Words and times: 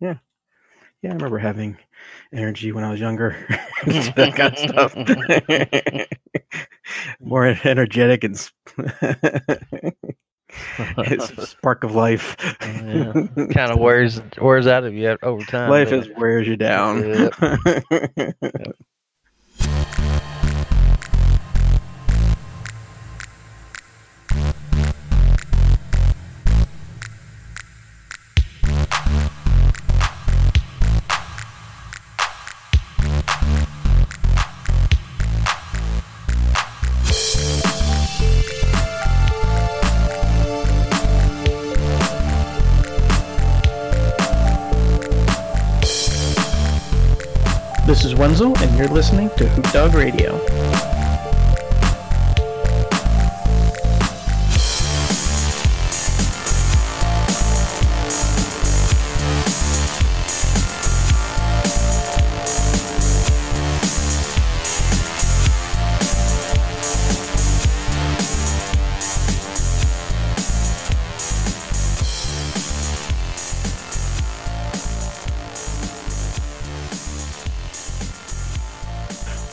Yeah, 0.00 0.16
Yeah, 1.02 1.10
I 1.10 1.14
remember 1.14 1.38
having 1.38 1.76
energy 2.32 2.72
when 2.72 2.84
I 2.84 2.90
was 2.90 3.00
younger. 3.00 3.36
that 3.86 4.34
kind 4.36 4.54
of 4.54 4.58
stuff. 4.58 4.94
More 7.20 7.46
energetic 7.46 8.24
and 8.24 8.50
it's 10.98 11.30
a 11.30 11.46
spark 11.46 11.84
of 11.84 11.94
life. 11.94 12.36
yeah. 12.60 13.12
Kind 13.52 13.70
of 13.70 13.78
wears 13.78 14.20
wears 14.40 14.66
out 14.66 14.84
of 14.84 14.94
you 14.94 15.16
over 15.22 15.44
time. 15.44 15.70
life 15.70 15.92
is 15.92 16.08
wears 16.16 16.46
you 16.46 16.56
down. 16.56 17.08
Yep. 17.08 17.34
This 17.64 18.72
listening 48.98 49.30
to 49.36 49.48
Hoot 49.50 49.72
Dog 49.72 49.94
Radio. 49.94 50.77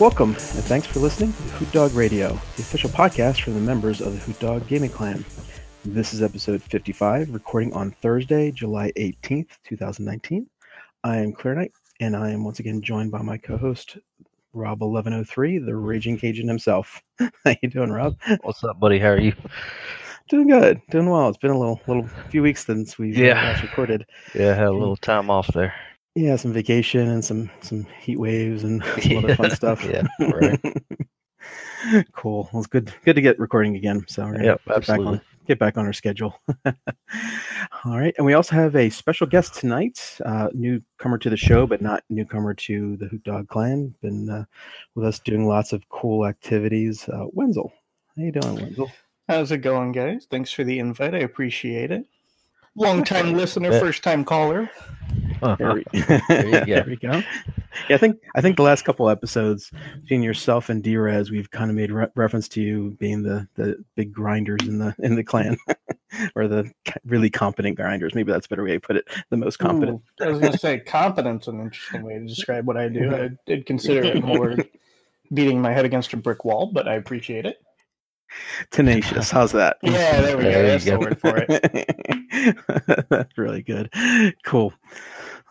Welcome, 0.06 0.30
and 0.36 0.64
thanks 0.66 0.86
for 0.86 1.00
listening 1.00 1.34
to 1.34 1.42
Hoot 1.56 1.72
Dog 1.72 1.94
Radio, 1.94 2.30
the 2.58 2.62
official 2.62 2.92
podcast 2.92 3.42
for 3.42 3.50
the 3.50 3.60
members 3.60 4.02
of 4.02 4.14
the 4.14 4.20
Hoot 4.20 4.40
Dog 4.40 4.68
Gaming 4.68 4.92
Clan. 4.92 5.26
This 5.84 6.14
is 6.14 6.22
episode 6.22 6.62
55, 6.62 7.32
recording 7.34 7.74
on 7.74 7.90
Thursday, 7.90 8.52
July 8.52 8.92
18th, 8.98 9.58
2019. 9.64 10.48
I 11.04 11.18
am 11.18 11.34
Clear 11.34 11.56
Knight, 11.56 11.72
and 12.02 12.16
I 12.16 12.30
am 12.30 12.44
once 12.44 12.60
again 12.60 12.84
joined 12.84 13.10
by 13.12 13.24
my 13.24 13.36
co-host, 13.40 13.98
Rob1103, 14.54 15.66
the 15.66 15.76
Raging 15.76 16.20
Cajun 16.20 16.48
himself. 16.48 17.02
How 17.20 17.56
you 17.64 17.70
doing, 17.70 17.90
Rob? 17.90 18.16
What's 18.44 18.64
up, 18.64 18.80
buddy? 18.80 19.00
How 19.00 19.08
are 19.10 19.20
you? 19.20 19.34
Doing 20.30 20.50
good, 20.50 20.80
doing 20.92 21.10
well. 21.10 21.30
It's 21.30 21.40
been 21.40 21.50
a 21.50 21.58
little, 21.58 21.82
little 21.88 22.08
few 22.30 22.44
weeks 22.44 22.64
since 22.64 23.00
we 23.00 23.12
Yeah. 23.12 23.34
last 23.34 23.64
recorded. 23.64 24.06
Yeah, 24.36 24.52
I 24.52 24.54
had 24.54 24.68
a 24.68 24.72
little 24.72 24.98
time 24.98 25.32
off 25.32 25.48
there. 25.48 25.74
Yeah, 26.16 26.38
some 26.38 26.54
vacation 26.54 27.10
and 27.10 27.24
some 27.24 27.50
some 27.62 27.86
heat 28.00 28.18
waves 28.20 28.64
and 28.64 28.84
some 29.02 29.18
other 29.18 29.36
fun 29.36 29.52
stuff. 29.52 29.84
Yeah, 29.90 30.08
right. 30.20 30.60
cool. 32.14 32.50
Well, 32.52 32.62
it's 32.62 32.68
good 32.68 32.94
good 33.04 33.16
to 33.16 33.22
get 33.22 33.38
recording 33.38 33.76
again. 33.76 34.04
So 34.08 34.26
we're 34.26 34.42
Yep, 34.42 34.62
get 34.66 34.66
back 34.66 34.76
on 34.76 34.78
absolutely. 34.78 35.22
get 35.46 35.60
back 35.60 35.78
on 35.78 35.86
our 35.86 35.94
schedule. 35.94 36.40
All 36.66 38.00
right, 38.00 38.16
and 38.18 38.26
we 38.26 38.34
also 38.34 38.56
have 38.56 38.76
a 38.76 38.90
special 38.90 39.28
guest 39.28 39.56
tonight, 39.56 40.18
uh, 40.26 40.50
newcomer 40.54 41.18
to 41.18 41.30
the 41.30 41.38
show, 41.38 41.68
but 41.68 41.82
not 41.82 42.04
newcomer 42.10 42.54
to 42.54 42.96
the 42.98 43.08
Hoot 43.08 43.24
Dog 43.24 43.48
Clan. 43.50 43.94
Been 44.02 44.30
uh, 44.30 44.46
with 44.96 45.06
us 45.06 45.20
doing 45.20 45.48
lots 45.48 45.74
of 45.74 45.88
cool 45.90 46.26
activities. 46.26 47.08
Uh, 47.10 47.26
Wenzel, 47.34 47.72
how 48.16 48.24
you 48.24 48.32
doing, 48.32 48.56
Wenzel? 48.56 48.92
How's 49.28 49.52
it 49.52 49.58
going, 49.60 49.92
guys? 49.92 50.28
Thanks 50.30 50.52
for 50.52 50.64
the 50.64 50.80
invite. 50.80 51.14
I 51.14 51.20
appreciate 51.20 51.92
it. 51.92 52.06
Long 52.76 53.04
time 53.04 53.34
listener, 53.34 53.70
bet. 53.72 53.82
first 53.82 54.04
time 54.04 54.26
caller. 54.26 54.70
Uh-huh. 55.42 55.56
There 55.58 55.74
we, 55.74 55.84
There 56.28 56.46
you 56.46 56.52
go. 56.52 56.66
there 56.66 56.86
we 56.88 56.96
go. 56.98 57.24
Yeah, 57.90 57.96
I 57.96 57.98
think 57.98 58.18
I 58.36 58.42
think 58.42 58.58
the 58.58 58.64
last 58.64 58.84
couple 58.84 59.10
episodes 59.10 59.72
between 60.02 60.24
yourself 60.24 60.70
and 60.70 60.84
Drez, 60.84 61.30
we've 61.30 61.52
kind 61.52 61.70
of 61.70 61.76
made 61.76 61.92
re- 61.92 62.08
reference 62.16 62.48
to 62.50 62.62
you 62.62 62.96
being 63.00 63.24
the 63.24 63.48
the 63.56 63.84
big 63.96 64.14
grinders 64.14 64.68
in 64.68 64.80
the 64.80 64.96
in 65.00 65.16
the 65.16 65.24
clan, 65.24 65.58
or 66.36 66.48
the 66.48 66.72
really 67.06 67.30
competent 67.30 67.76
grinders. 67.78 68.16
Maybe 68.16 68.32
that's 68.32 68.46
a 68.46 68.50
better 68.50 68.64
way 68.64 68.74
to 68.74 68.80
put 68.80 68.98
it. 68.98 69.06
The 69.30 69.38
most 69.38 69.58
competent. 69.58 70.02
Ooh, 70.22 70.26
I 70.26 70.30
was 70.30 70.40
going 70.40 70.52
to 70.52 70.58
say 70.58 70.80
competence, 70.80 71.48
an 71.48 71.60
interesting 71.60 72.04
way 72.04 72.20
to 72.20 72.26
describe 72.26 72.66
what 72.68 72.78
I 72.78 72.90
do. 72.90 73.14
I 73.16 73.30
did 73.46 73.66
consider 73.66 74.04
it 74.04 74.24
more 74.24 74.58
beating 75.34 75.62
my 75.62 75.72
head 75.72 75.86
against 75.86 76.14
a 76.14 76.18
brick 76.18 76.46
wall, 76.46 76.72
but 76.74 76.88
I 76.88 76.96
appreciate 76.96 77.46
it. 77.46 77.62
Tenacious. 78.72 79.32
How's 79.32 79.52
that? 79.54 79.78
Yeah, 79.84 80.22
there 80.22 80.38
we 80.38 80.44
There 80.44 80.54
go. 80.54 80.62
you 80.62 80.68
That's 80.68 80.86
the 80.86 81.00
word 81.00 81.20
for 81.20 81.46
it. 81.48 83.08
That's 83.10 83.38
really 83.38 83.62
good. 83.62 83.90
Cool. 84.44 84.74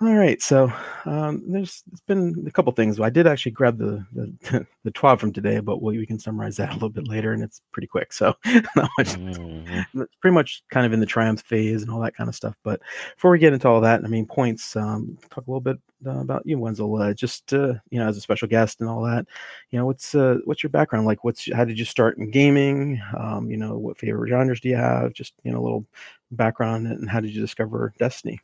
All 0.01 0.13
right. 0.15 0.43
So 0.43 0.73
um, 1.05 1.45
there's 1.47 1.85
it's 1.93 2.01
been 2.01 2.45
a 2.49 2.51
couple 2.51 2.73
things. 2.73 2.99
I 2.99 3.11
did 3.11 3.29
actually 3.29 3.53
grab 3.53 3.79
the 3.79 4.05
the, 4.13 4.67
the 4.83 4.91
twab 4.91 5.21
from 5.21 5.33
today, 5.33 5.61
but 5.61 5.81
we, 5.81 5.99
we 5.99 6.05
can 6.07 6.19
summarize 6.19 6.57
that 6.57 6.71
a 6.71 6.73
little 6.75 6.89
bit 6.91 7.07
later, 7.07 7.33
and 7.33 7.45
it's 7.45 7.61
pretty 7.71 7.87
quick. 7.87 8.13
So 8.13 8.35
much 8.45 9.15
Mhm. 9.15 9.87
it's 9.95 10.17
pretty 10.21 10.35
much 10.35 10.65
kind 10.69 10.85
of 10.85 10.93
in 10.93 10.99
the 10.99 11.07
triumph 11.07 11.43
phase 11.43 11.83
and 11.83 11.93
all 11.93 12.01
that 12.01 12.17
kind 12.17 12.29
of 12.29 12.35
stuff. 12.35 12.57
But 12.65 12.81
before 13.15 13.31
we 13.31 13.39
get 13.39 13.53
into 13.53 13.69
all 13.69 13.81
that, 13.83 14.05
I 14.05 14.09
mean, 14.09 14.27
points, 14.27 14.75
um, 14.75 15.17
talk 15.31 15.47
a 15.47 15.51
little 15.51 15.61
bit 15.61 15.79
uh, 16.05 16.19
about 16.19 16.43
you, 16.45 16.59
Wenzel, 16.59 16.97
uh, 17.01 17.15
just, 17.15 17.53
uh, 17.55 17.75
you 17.91 17.99
know, 18.01 18.09
as 18.09 18.17
a 18.17 18.21
special 18.21 18.49
guest 18.49 18.81
and 18.81 18.91
all 18.91 19.03
that, 19.05 19.27
you 19.71 19.79
know, 19.79 19.87
what's, 19.87 20.15
uh, 20.15 20.39
what's 20.45 20.63
your 20.63 20.71
background? 20.71 21.07
Like, 21.07 21.23
what's, 21.25 21.51
how 21.53 21.65
did 21.65 21.79
you 21.79 21.85
start 21.85 22.19
in 22.19 22.31
gaming? 22.31 23.01
Um, 23.17 23.49
you 23.51 23.57
know, 23.57 23.79
what 23.79 23.97
favorite 23.99 24.29
genres 24.29 24.61
do 24.61 24.69
you 24.69 24.77
have? 24.77 25.13
Just, 25.15 25.35
you 25.45 25.53
know, 25.53 25.61
a 25.61 25.63
little 25.65 25.87
background 26.33 26.89
and 26.89 27.09
how 27.09 27.21
did 27.21 27.31
you 27.35 27.41
discover 27.41 27.95
Destiny? 27.99 28.41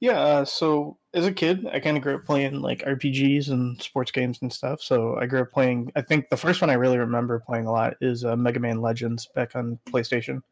Yeah, 0.00 0.20
uh, 0.20 0.44
so 0.44 0.98
as 1.14 1.26
a 1.26 1.32
kid, 1.32 1.66
I 1.72 1.80
kind 1.80 1.96
of 1.96 2.02
grew 2.02 2.16
up 2.16 2.24
playing 2.24 2.60
like 2.60 2.82
RPGs 2.82 3.50
and 3.50 3.80
sports 3.80 4.10
games 4.10 4.38
and 4.42 4.52
stuff. 4.52 4.80
So 4.82 5.16
I 5.18 5.26
grew 5.26 5.42
up 5.42 5.52
playing. 5.52 5.92
I 5.96 6.02
think 6.02 6.28
the 6.28 6.36
first 6.36 6.60
one 6.60 6.70
I 6.70 6.74
really 6.74 6.98
remember 6.98 7.38
playing 7.40 7.66
a 7.66 7.72
lot 7.72 7.94
is 8.00 8.24
uh, 8.24 8.36
Mega 8.36 8.60
Man 8.60 8.80
Legends 8.80 9.28
back 9.34 9.54
on 9.56 9.78
PlayStation. 9.88 10.42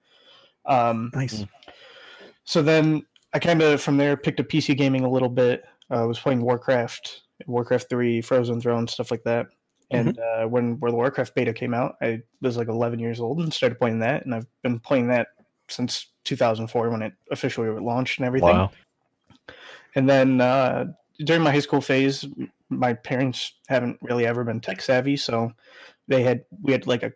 Um, 0.66 1.10
Nice. 1.14 1.44
So 2.44 2.62
then 2.62 3.04
I 3.32 3.38
kind 3.38 3.62
of 3.62 3.80
from 3.80 3.96
there 3.96 4.16
picked 4.16 4.40
up 4.40 4.48
PC 4.48 4.76
gaming 4.76 5.04
a 5.04 5.10
little 5.10 5.28
bit. 5.28 5.64
I 5.90 6.02
was 6.04 6.18
playing 6.18 6.42
Warcraft, 6.42 7.22
Warcraft 7.46 7.88
Three, 7.88 8.20
Frozen 8.20 8.60
Throne, 8.60 8.86
stuff 8.86 9.10
like 9.10 9.24
that. 9.24 9.48
And 9.90 10.18
uh, 10.18 10.46
when 10.46 10.78
World 10.78 10.94
of 10.94 10.98
Warcraft 10.98 11.34
beta 11.34 11.52
came 11.52 11.74
out, 11.74 11.96
I 12.00 12.22
was 12.40 12.56
like 12.56 12.68
11 12.68 13.00
years 13.00 13.20
old 13.20 13.40
and 13.40 13.52
started 13.52 13.78
playing 13.78 13.98
that, 14.00 14.24
and 14.24 14.34
I've 14.34 14.46
been 14.62 14.78
playing 14.78 15.08
that 15.08 15.28
since 15.68 16.06
2004 16.24 16.90
when 16.90 17.02
it 17.02 17.12
officially 17.30 17.68
launched 17.80 18.18
and 18.18 18.26
everything. 18.26 18.48
Wow. 18.48 18.70
And 19.94 20.08
then 20.08 20.40
uh, 20.40 20.86
during 21.24 21.42
my 21.42 21.50
high 21.50 21.60
school 21.60 21.80
phase, 21.80 22.24
my 22.68 22.92
parents 22.94 23.54
haven't 23.68 23.98
really 24.02 24.26
ever 24.26 24.44
been 24.44 24.60
tech 24.60 24.80
savvy, 24.80 25.16
so 25.16 25.52
they 26.08 26.22
had 26.22 26.44
we 26.62 26.72
had 26.72 26.86
like 26.86 27.02
a 27.02 27.12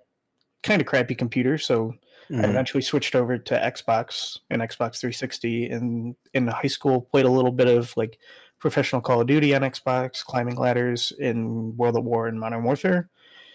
kind 0.63 0.81
of 0.81 0.87
crappy 0.87 1.15
computer. 1.15 1.59
So 1.59 1.95
I 2.31 2.35
Mhm. 2.35 2.49
eventually 2.51 2.83
switched 2.83 3.15
over 3.15 3.37
to 3.37 3.55
Xbox 3.55 4.39
and 4.51 4.63
Xbox 4.63 4.99
360. 4.99 5.69
And 5.71 6.17
in 6.33 6.47
high 6.47 6.69
school, 6.69 7.03
played 7.03 7.27
a 7.27 7.31
little 7.31 7.53
bit 7.53 7.69
of 7.69 7.95
like 7.97 8.19
professional 8.59 9.03
Call 9.03 9.21
of 9.21 9.27
Duty 9.27 9.55
on 9.55 9.61
Xbox, 9.61 10.25
climbing 10.25 10.57
ladders 10.57 11.13
in 11.19 11.77
World 11.77 11.97
at 11.97 12.03
War 12.03 12.27
and 12.29 12.41
Modern 12.41 12.65
Warfare. 12.65 13.11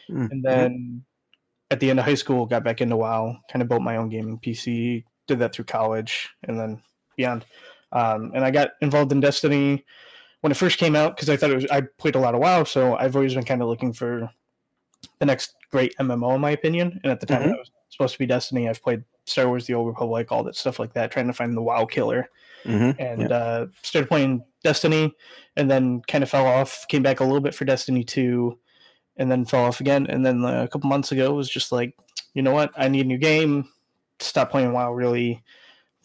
Mhm. 0.08 0.32
And 0.32 0.44
then 0.44 1.06
at 1.72 1.80
the 1.80 1.90
end 1.90 2.00
of 2.00 2.06
high 2.06 2.14
school, 2.16 2.46
got 2.46 2.64
back 2.64 2.80
into 2.80 2.96
WoW, 2.96 3.38
kind 3.52 3.62
of 3.64 3.68
built 3.70 3.82
my 3.82 3.96
own 3.98 4.10
gaming 4.10 4.38
PC, 4.40 5.04
did 5.28 5.40
that 5.40 5.52
through 5.54 5.66
college, 5.66 6.30
and 6.44 6.60
then 6.60 6.82
beyond. 7.18 7.46
Um, 7.92 8.32
and 8.36 8.44
I 8.46 8.52
got 8.52 8.72
involved 8.82 9.12
in 9.12 9.20
Destiny 9.20 9.84
when 10.42 10.52
it 10.52 10.56
first 10.58 10.78
came 10.78 10.96
out 10.96 11.16
because 11.16 11.30
I 11.30 11.36
thought 11.38 11.52
it 11.52 11.56
was. 11.56 11.66
I 11.72 11.82
played 11.98 12.16
a 12.16 12.20
lot 12.20 12.36
of 12.36 12.42
WoW, 12.42 12.64
so 12.64 12.96
I've 12.96 13.16
always 13.16 13.34
been 13.34 13.44
kind 13.44 13.62
of 13.62 13.68
looking 13.68 13.94
for 13.94 14.30
the 15.20 15.26
next 15.26 15.56
great 15.72 15.94
MMO, 16.00 16.36
in 16.36 16.42
my 16.42 16.52
opinion. 16.52 17.00
And 17.04 17.12
at 17.12 17.20
the 17.20 17.26
time, 17.26 17.44
Mhm. 17.44 17.54
it 17.54 17.60
was 17.60 17.72
supposed 17.90 18.14
to 18.14 18.20
be 18.20 18.26
Destiny. 18.26 18.70
I've 18.70 18.82
played 18.82 19.04
Star 19.26 19.48
Wars: 19.48 19.66
The 19.66 19.74
Old 19.74 19.88
Republic, 19.88 20.32
all 20.32 20.44
that 20.44 20.56
stuff 20.56 20.80
like 20.80 20.94
that, 20.94 21.12
trying 21.12 21.28
to 21.28 21.34
find 21.34 21.56
the 21.56 21.62
WoW 21.62 21.86
killer 21.86 22.30
Mhm. 22.66 22.96
and 23.00 23.32
uh, 23.32 23.68
started 23.82 24.08
playing 24.08 24.44
Destiny, 24.64 25.14
and 25.56 25.70
then 25.72 26.02
kind 26.08 26.24
of 26.24 26.30
fell 26.30 26.46
off. 26.46 26.86
Came 26.90 27.04
back 27.04 27.20
a 27.20 27.24
little 27.24 27.40
bit 27.42 27.56
for 27.56 27.66
Destiny 27.66 28.04
two, 28.04 28.58
and 29.18 29.32
then 29.32 29.46
fell 29.46 29.66
off 29.66 29.80
again. 29.82 30.06
And 30.08 30.26
then 30.26 30.44
uh, 30.46 30.64
a 30.64 30.68
couple 30.68 30.90
months 30.90 31.12
ago 31.12 31.34
was 31.34 31.50
just 31.50 31.72
like, 31.72 31.96
you 32.34 32.42
know 32.42 32.52
what? 32.54 32.72
I 32.78 32.88
need 32.88 33.06
a 33.06 33.08
new 33.10 33.18
game. 33.18 33.68
Stop 34.20 34.52
playing 34.52 34.74
WoW. 34.74 34.92
Really, 34.94 35.42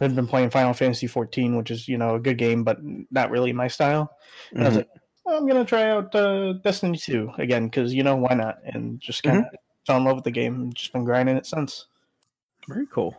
I've 0.00 0.14
been 0.14 0.26
playing 0.26 0.50
Final 0.50 0.75
Fantasy 0.75 1.06
fourteen, 1.06 1.56
which 1.56 1.70
is 1.70 1.88
you 1.88 1.96
know 1.99 2.17
a 2.17 2.20
good 2.20 2.38
game, 2.38 2.64
but 2.64 2.79
not 3.11 3.31
really 3.31 3.52
my 3.52 3.69
style. 3.69 4.11
And 4.50 4.62
I 4.62 4.64
was 4.67 4.75
Mhm. 4.75 4.79
like, 4.79 4.88
I'm 5.26 5.46
gonna 5.46 5.64
try 5.64 5.88
out 5.91 6.14
uh, 6.14 6.55
Destiny 6.64 6.99
two 6.99 7.31
again 7.38 7.67
because 7.67 7.94
you 7.94 8.02
know 8.02 8.17
why 8.17 8.35
not? 8.35 8.58
And 8.64 9.00
just 9.00 9.23
kind 9.23 9.38
of 9.38 9.44
fell 9.87 9.96
in 9.99 10.05
love 10.05 10.17
with 10.17 10.25
the 10.25 10.31
game. 10.31 10.55
and 10.55 10.75
Just 10.75 10.93
been 10.93 11.05
grinding 11.05 11.37
it 11.37 11.46
since. 11.46 11.87
Very 12.69 12.87
cool. 12.87 13.14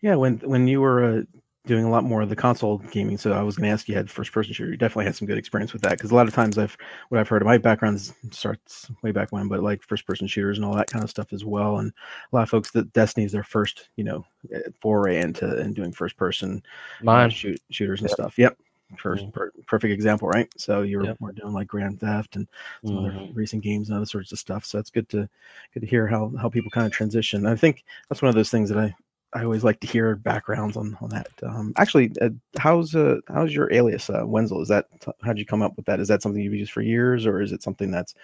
Yeah, 0.00 0.16
when 0.16 0.38
when 0.38 0.66
you 0.66 0.80
were 0.80 1.04
uh, 1.04 1.22
doing 1.64 1.84
a 1.84 1.90
lot 1.90 2.02
more 2.04 2.22
of 2.22 2.28
the 2.28 2.36
console 2.36 2.78
gaming, 2.78 3.16
so 3.18 3.32
I 3.32 3.42
was 3.42 3.56
going 3.56 3.68
to 3.68 3.72
ask 3.72 3.88
you 3.88 3.94
had 3.94 4.10
first 4.10 4.32
person 4.32 4.52
shooter. 4.52 4.70
You 4.72 4.76
definitely 4.76 5.04
had 5.04 5.14
some 5.16 5.26
good 5.28 5.38
experience 5.38 5.72
with 5.72 5.82
that 5.82 5.92
because 5.92 6.10
a 6.10 6.14
lot 6.14 6.26
of 6.26 6.34
times 6.34 6.58
I've 6.58 6.76
what 7.08 7.20
I've 7.20 7.28
heard 7.28 7.42
of 7.42 7.46
my 7.46 7.58
background 7.58 8.00
starts 8.32 8.90
way 9.02 9.12
back 9.12 9.30
when, 9.32 9.48
but 9.48 9.60
like 9.62 9.82
first 9.82 10.06
person 10.06 10.26
shooters 10.26 10.58
and 10.58 10.64
all 10.64 10.74
that 10.74 10.90
kind 10.90 11.04
of 11.04 11.10
stuff 11.10 11.32
as 11.32 11.44
well. 11.44 11.78
And 11.78 11.92
a 12.32 12.36
lot 12.36 12.42
of 12.42 12.50
folks 12.50 12.72
that 12.72 12.92
Destiny 12.92 13.24
is 13.26 13.32
their 13.32 13.44
first, 13.44 13.90
you 13.96 14.04
know, 14.04 14.24
eh, 14.52 14.60
foray 14.80 15.20
into 15.20 15.56
and 15.58 15.74
doing 15.74 15.92
first 15.92 16.16
person 16.16 16.62
Mine. 17.00 17.30
shoot, 17.30 17.60
shooters 17.70 18.00
and 18.00 18.10
stuff. 18.10 18.38
Yep. 18.38 18.58
First, 18.98 19.26
Mhm. 19.26 19.32
per, 19.32 19.52
perfect 19.66 19.92
example, 19.92 20.28
right? 20.28 20.48
So 20.58 20.82
you 20.82 20.98
were, 20.98 21.06
Yep. 21.06 21.18
were 21.20 21.32
doing 21.32 21.54
like 21.54 21.66
Grand 21.68 22.00
Theft 22.00 22.36
and 22.36 22.46
some 22.84 22.98
other 22.98 23.14
Mhm. 23.14 23.32
racing 23.32 23.60
games 23.60 23.88
and 23.88 23.96
other 23.96 24.06
sorts 24.06 24.32
of 24.32 24.38
stuff. 24.38 24.64
So 24.66 24.78
it's 24.78 24.90
good 24.90 25.08
to 25.10 25.28
good 25.72 25.80
to 25.80 25.86
hear 25.86 26.06
how 26.06 26.32
how 26.40 26.48
people 26.50 26.70
kind 26.70 26.86
of 26.86 26.92
transition. 26.92 27.46
I 27.46 27.56
think 27.56 27.84
that's 28.08 28.20
one 28.22 28.28
of 28.28 28.34
those 28.34 28.50
things 28.50 28.68
that 28.68 28.78
I 28.78 28.94
I 29.34 29.44
always 29.44 29.64
like 29.64 29.80
to 29.80 29.86
hear 29.86 30.14
backgrounds 30.16 30.76
on 30.76 30.96
on 31.00 31.08
that. 31.10 31.28
Um, 31.42 31.72
actually, 31.76 32.12
uh, 32.20 32.30
how's 32.58 32.94
uh 32.94 33.20
how's 33.28 33.54
your 33.54 33.72
alias 33.72 34.10
uh, 34.10 34.24
Wenzel? 34.26 34.60
Is 34.60 34.68
that 34.68 34.86
how'd 35.22 35.38
you 35.38 35.46
come 35.46 35.62
up 35.62 35.76
with 35.76 35.86
that? 35.86 36.00
Is 36.00 36.08
that 36.08 36.22
something 36.22 36.42
you've 36.42 36.54
used 36.54 36.72
for 36.72 36.82
years, 36.82 37.26
or 37.26 37.40
is 37.40 37.52
it 37.52 37.62
something 37.62 37.90
that's 37.90 38.14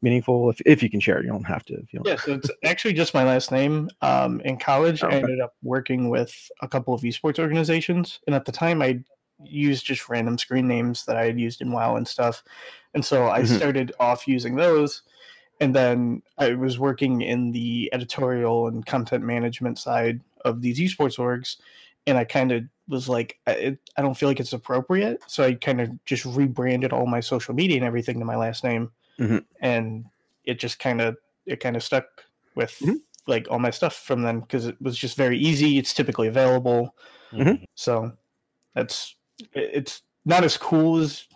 meaningful? 0.00 0.48
If 0.50 0.60
if 0.64 0.82
you 0.82 0.88
can 0.88 1.00
share, 1.00 1.18
it, 1.18 1.24
you 1.24 1.30
don't 1.30 1.44
have 1.44 1.64
to. 1.66 1.82
Don't. 1.92 2.06
Yeah, 2.06 2.16
so 2.16 2.34
it's 2.34 2.50
actually 2.64 2.94
just 2.94 3.12
my 3.14 3.24
last 3.24 3.52
name. 3.52 3.90
Um, 4.00 4.40
in 4.40 4.56
college, 4.56 5.02
Oh, 5.04 5.08
I 5.08 5.16
ended 5.16 5.40
up 5.40 5.54
working 5.62 6.08
with 6.08 6.50
a 6.62 6.68
couple 6.68 6.94
of 6.94 7.02
esports 7.02 7.38
organizations, 7.38 8.20
and 8.26 8.34
at 8.34 8.44
the 8.46 8.52
time, 8.52 8.80
I 8.80 9.00
used 9.44 9.84
just 9.84 10.08
random 10.08 10.38
screen 10.38 10.66
names 10.66 11.04
that 11.04 11.16
I 11.16 11.26
had 11.26 11.38
used 11.38 11.60
in 11.60 11.72
WoW 11.72 11.96
and 11.96 12.08
stuff. 12.08 12.42
And 12.94 13.04
so 13.04 13.28
I 13.28 13.42
Mhm. 13.42 13.56
started 13.56 13.92
off 14.00 14.26
using 14.26 14.54
those, 14.54 15.02
and 15.60 15.74
then 15.74 16.22
I 16.38 16.54
was 16.54 16.78
working 16.78 17.20
in 17.20 17.52
the 17.52 17.90
editorial 17.92 18.68
and 18.68 18.86
content 18.86 19.24
management 19.24 19.78
side 19.78 20.20
of 20.44 20.60
these 20.62 20.78
esports 20.78 21.18
orgs, 21.18 21.56
and 22.06 22.18
I 22.18 22.24
kind 22.24 22.52
of 22.52 22.64
was 22.88 23.08
like, 23.08 23.38
I, 23.46 23.52
it, 23.52 23.78
I 23.96 24.02
don't 24.02 24.14
feel 24.14 24.28
like 24.28 24.40
it's 24.40 24.52
appropriate, 24.52 25.22
so 25.26 25.44
I 25.44 25.54
kind 25.54 25.80
of 25.80 26.04
just 26.04 26.24
rebranded 26.24 26.92
all 26.92 27.06
my 27.06 27.20
social 27.20 27.54
media 27.54 27.76
and 27.76 27.84
everything 27.86 28.18
to 28.18 28.24
my 28.24 28.36
last 28.36 28.62
name, 28.64 28.90
Mhm. 29.18 29.44
and 29.60 30.04
it 30.44 30.58
just 30.58 30.78
kind 30.78 31.00
of 31.00 31.16
it 31.46 31.60
kind 31.60 31.76
of 31.76 31.82
stuck 31.82 32.06
with 32.54 32.78
Mhm. 32.80 32.96
like 33.26 33.46
all 33.50 33.58
my 33.58 33.70
stuff 33.70 33.94
from 33.96 34.22
then 34.22 34.40
because 34.40 34.66
it 34.66 34.80
was 34.80 34.96
just 34.96 35.16
very 35.16 35.38
easy. 35.38 35.78
It's 35.78 35.92
typically 35.94 36.28
available, 36.28 36.94
Mhm. 37.32 37.64
so 37.74 38.12
that's 38.74 39.16
it- 39.54 39.70
it's 39.74 40.02
not 40.24 40.44
as 40.44 40.56
cool 40.56 40.98
as 40.98 41.26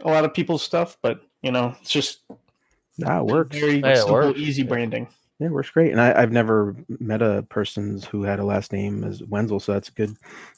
a 0.00 0.08
lot 0.08 0.24
of 0.24 0.34
people's 0.34 0.62
stuff, 0.62 0.98
but 1.02 1.22
you 1.42 1.50
know, 1.52 1.74
it's 1.80 1.90
just 1.90 2.20
That 2.98 3.26
works. 3.26 3.56
very 3.56 3.78
Yeah, 3.80 3.92
it 3.92 3.96
simple, 3.98 4.14
works. 4.14 4.38
easy 4.40 4.62
branding. 4.62 5.06
Yeah, 5.38 5.48
it 5.48 5.52
works 5.52 5.68
great. 5.70 5.92
And 5.92 6.00
I, 6.00 6.18
I've 6.22 6.32
never 6.32 6.74
met 6.88 7.20
a 7.20 7.42
person 7.50 8.00
who 8.10 8.22
had 8.22 8.38
a 8.38 8.44
last 8.44 8.72
name 8.72 9.04
as 9.04 9.22
Wenzel, 9.24 9.60
so 9.60 9.72
that's 9.72 9.90
good. 9.90 10.10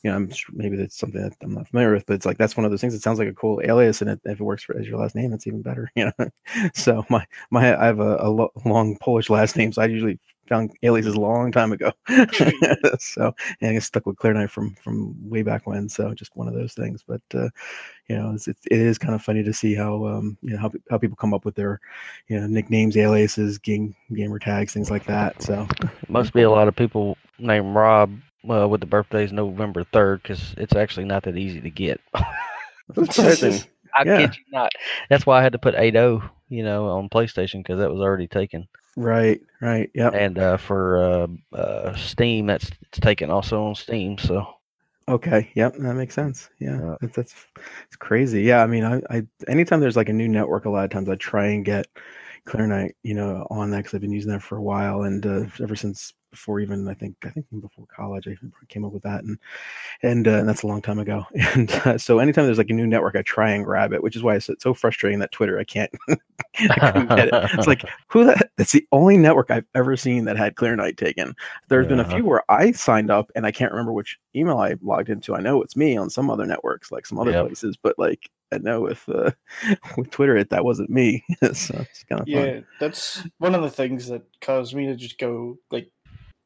You 0.05 0.11
know, 0.11 0.15
I'm 0.17 0.31
sure 0.31 0.55
maybe 0.55 0.77
that's 0.77 0.97
something 0.97 1.21
that 1.21 1.35
I'm 1.43 1.53
not 1.55 1.67
familiar 1.69 1.93
with, 1.93 2.07
but 2.07 2.15
it's 2.15 2.25
like 2.27 2.39
that's 2.39 2.57
one 2.57 2.65
of 2.65 2.71
those 2.71 2.81
things. 2.81 2.95
It 2.95 3.03
sounds 3.03 3.19
like 3.19 3.27
a 3.29 3.35
cool 3.35 3.61
alias, 3.65 4.03
and 4.03 4.11
it, 4.11 4.21
if 4.25 4.39
it 4.41 4.45
works 4.45 4.63
for 4.63 4.79
as 4.79 4.87
your 4.87 4.99
last 5.01 5.17
name, 5.17 5.33
it's 5.33 5.47
even 5.49 5.63
better. 5.63 5.91
You 5.97 6.13
know, 6.19 6.29
so 6.75 7.05
my 7.11 7.27
my 7.51 7.77
I 7.81 7.87
have 7.87 7.99
a, 7.99 8.19
a 8.21 8.31
lo- 8.31 8.53
long 8.65 8.97
Polish 9.01 9.31
last 9.31 9.57
name, 9.57 9.73
so 9.73 9.83
I 9.83 9.87
usually 9.87 10.21
found 10.49 10.73
aliases 10.83 11.15
a 11.15 11.21
long 11.21 11.53
time 11.53 11.73
ago. 11.73 11.93
so 12.99 13.35
and 13.61 13.71
I 13.71 13.73
get 13.75 13.83
stuck 13.83 14.06
with 14.06 14.17
Clear 14.17 14.35
Knight 14.35 14.50
from 14.50 14.75
from 14.77 15.15
way 15.29 15.43
back 15.43 15.67
when. 15.67 15.89
So 15.89 16.15
just 16.15 16.37
one 16.37 16.49
of 16.49 16.55
those 16.55 16.75
things. 16.75 17.05
But 17.06 17.23
uh, 17.35 17.49
you 18.09 18.17
know, 18.17 18.33
it's, 18.35 18.49
it's, 18.49 18.67
it 18.67 18.79
is 18.79 18.99
kind 18.99 19.15
of 19.15 19.23
funny 19.23 19.43
to 19.43 19.53
see 19.53 19.75
how 19.75 20.06
um 20.06 20.37
you 20.43 20.55
know 20.55 20.59
how, 20.59 20.73
how 20.91 20.99
people 20.99 21.17
come 21.17 21.35
up 21.35 21.45
with 21.45 21.55
their 21.55 21.81
you 22.29 22.41
know 22.41 22.47
nicknames, 22.47 22.97
aliases, 22.97 23.59
game 23.59 23.95
gamer 24.15 24.39
tags, 24.39 24.73
things 24.73 24.91
like 24.91 25.05
that. 25.06 25.41
So 25.43 25.67
Must 26.09 26.33
be 26.33 26.43
a 26.43 26.51
lot 26.51 26.69
of 26.69 26.77
people 26.77 27.17
named 27.39 27.75
Rob 27.75 28.11
uh, 28.51 28.67
with 28.69 28.81
the 28.81 28.87
birthdays 28.87 29.33
November 29.33 29.85
third 29.85 30.23
because 30.23 30.55
it's 30.56 30.75
actually 30.75 31.05
not 31.05 31.23
that 31.25 31.37
easy 31.37 31.61
to 31.61 31.71
get. 31.71 32.01
that's 32.94 33.19
interesting. 33.19 33.62
I 33.94 34.05
Yeah. 34.05 34.19
kid 34.19 34.37
you 34.37 34.44
not. 34.53 34.73
That's 35.11 35.27
why 35.27 35.39
I 35.39 35.43
had 35.43 35.53
to 35.53 35.59
put 35.59 35.75
8.0, 35.75 36.29
you 36.49 36.62
know, 36.62 36.89
on 36.89 37.09
PlayStation 37.09 37.61
because 37.61 37.79
that 37.79 37.91
was 37.91 38.01
already 38.01 38.27
taken. 38.29 38.69
Right, 38.99 39.41
right, 39.61 39.91
yeah. 39.95 40.11
And 40.11 40.39
uh, 40.39 40.56
for 40.56 41.03
uh, 41.03 41.56
uh, 41.56 41.95
Steam, 41.95 42.47
that's 42.47 42.69
it's 42.83 42.99
taken 42.99 43.31
also 43.31 43.62
on 43.62 43.77
Steam. 43.77 44.19
So 44.19 44.45
Okay, 45.09 45.50
yep, 45.55 45.75
that 45.79 45.95
makes 45.95 46.15
sense. 46.15 46.50
Yeah, 46.61 46.97
that's 47.00 47.17
that's 47.17 47.35
it's 47.87 47.97
crazy. 47.97 48.43
Yeah, 48.43 48.62
I 48.62 48.67
mean, 48.67 48.85
I, 48.85 49.00
I 49.09 49.23
anytime 49.47 49.81
there's 49.81 49.97
like 49.97 50.11
a 50.11 50.12
new 50.12 50.29
network, 50.29 50.67
a 50.67 50.71
lot 50.71 50.85
of 50.85 50.91
times 50.91 51.09
I 51.09 51.15
try 51.15 51.47
and 51.47 51.65
get 51.65 51.87
Clear 52.45 52.67
Knight, 52.67 52.95
you 53.03 53.15
know, 53.15 53.47
on 53.50 53.71
that 53.71 53.79
because 53.79 53.95
I've 53.95 54.03
been 54.03 54.12
using 54.12 54.33
that 54.33 54.43
for 54.43 54.59
a 54.59 54.62
while, 54.62 55.05
and 55.05 55.25
uh, 55.25 55.44
ever 55.62 55.77
since 55.77 56.12
before 56.31 56.61
even 56.61 56.87
I 56.89 56.95
think 56.95 57.17
I 57.25 57.31
think 57.31 57.47
even 57.51 57.61
before 57.61 57.87
college 57.87 58.29
I 58.29 58.37
came 58.69 58.85
up 58.85 58.93
with 58.93 59.03
that, 59.03 59.25
and 59.25 59.39
and, 60.03 60.27
uh, 60.29 60.33
and 60.33 60.49
that's 60.49 60.63
a 60.63 60.67
long 60.67 60.83
time 60.83 60.99
ago. 60.99 61.25
And 61.55 61.71
uh, 61.71 61.99
so 61.99 62.19
anytime 62.19 62.45
there's 62.47 62.59
like 62.59 62.71
a 62.71 62.75
new 62.75 62.87
network, 62.87 63.17
I 63.17 63.23
try 63.23 63.51
and 63.51 63.65
grab 63.65 63.93
it, 63.93 64.03
which 64.03 64.17
is 64.17 64.23
why 64.23 64.37
it's 64.37 64.51
so 64.59 64.75
frustrating 64.75 65.19
that 65.21 65.33
Twitter 65.33 65.59
I 65.59 65.65
can't 65.65 65.91
I 66.59 67.07
get 67.17 67.29
it. 67.29 67.35
It's 67.55 67.67
like 67.67 67.85
who 68.09 68.25
that? 68.25 68.51
That's 68.57 68.73
the 68.73 68.87
only 68.93 69.17
network 69.17 69.51
I've 69.51 69.67
ever 69.75 69.97
seen 69.97 70.25
that 70.27 70.37
had 70.37 70.57
Clear 70.57 70.77
Knight 70.77 70.97
taken. 70.97 71.35
There's 71.69 71.87
been 71.87 72.01
a 72.01 72.05
few 72.05 72.25
where 72.25 72.43
I 72.51 72.73
signed 72.73 73.11
up 73.11 73.31
and 73.35 73.47
I 73.47 73.51
can't 73.51 73.73
remember 73.73 73.93
which 73.93 74.19
email 74.35 74.59
I 74.59 74.77
logged 74.83 75.09
into. 75.09 75.35
I 75.35 75.41
know 75.41 75.63
it's 75.63 75.77
me 75.77 75.97
on 75.97 76.11
some 76.11 76.31
other 76.31 76.47
networks, 76.47 76.93
like 76.93 77.07
some 77.07 77.19
other 77.19 77.33
Yep. 77.33 77.47
places, 77.47 77.77
but 77.77 77.99
like 77.99 78.31
I 78.53 78.59
know 78.59 78.81
with 78.83 79.07
uh, 79.09 79.31
with 79.97 80.11
Twitter, 80.11 80.37
it 80.37 80.51
that 80.51 80.65
wasn't 80.65 80.91
me. 80.91 81.25
so 81.53 81.79
it's 81.79 82.05
kind 82.05 82.21
of 82.21 82.27
fun. 82.27 82.27
Yeah, 82.27 82.61
that's 82.81 83.23
one 83.39 83.55
of 83.55 83.63
the 83.63 83.71
things 83.71 84.07
that 84.09 84.23
caused 84.41 84.75
me 84.75 84.87
to 84.87 84.97
just 84.97 85.19
go 85.19 85.59
like 85.71 85.91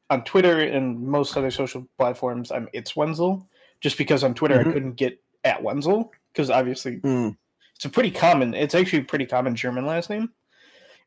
on 0.09 0.23
Twitter 0.23 0.59
and 0.61 0.99
most 1.01 1.35
other 1.37 1.51
social 1.51 1.87
platforms. 1.97 2.51
I'm 2.51 2.67
it's 2.73 2.95
Wenzel, 2.95 3.47
just 3.81 3.97
because 3.97 4.23
on 4.23 4.33
Twitter 4.33 4.55
Mhm. 4.55 4.67
I 4.67 4.73
couldn't 4.73 4.93
get 4.93 5.19
at 5.43 5.61
Wenzel 5.61 6.11
because 6.31 6.49
obviously 6.49 6.97
Mm, 6.97 7.35
it's 7.75 7.85
a 7.85 7.89
pretty 7.89 8.11
common. 8.11 8.53
It's 8.53 8.75
actually 8.75 8.99
a 8.99 9.05
pretty 9.05 9.25
common 9.25 9.55
German 9.55 9.85
last 9.85 10.09
name. 10.09 10.31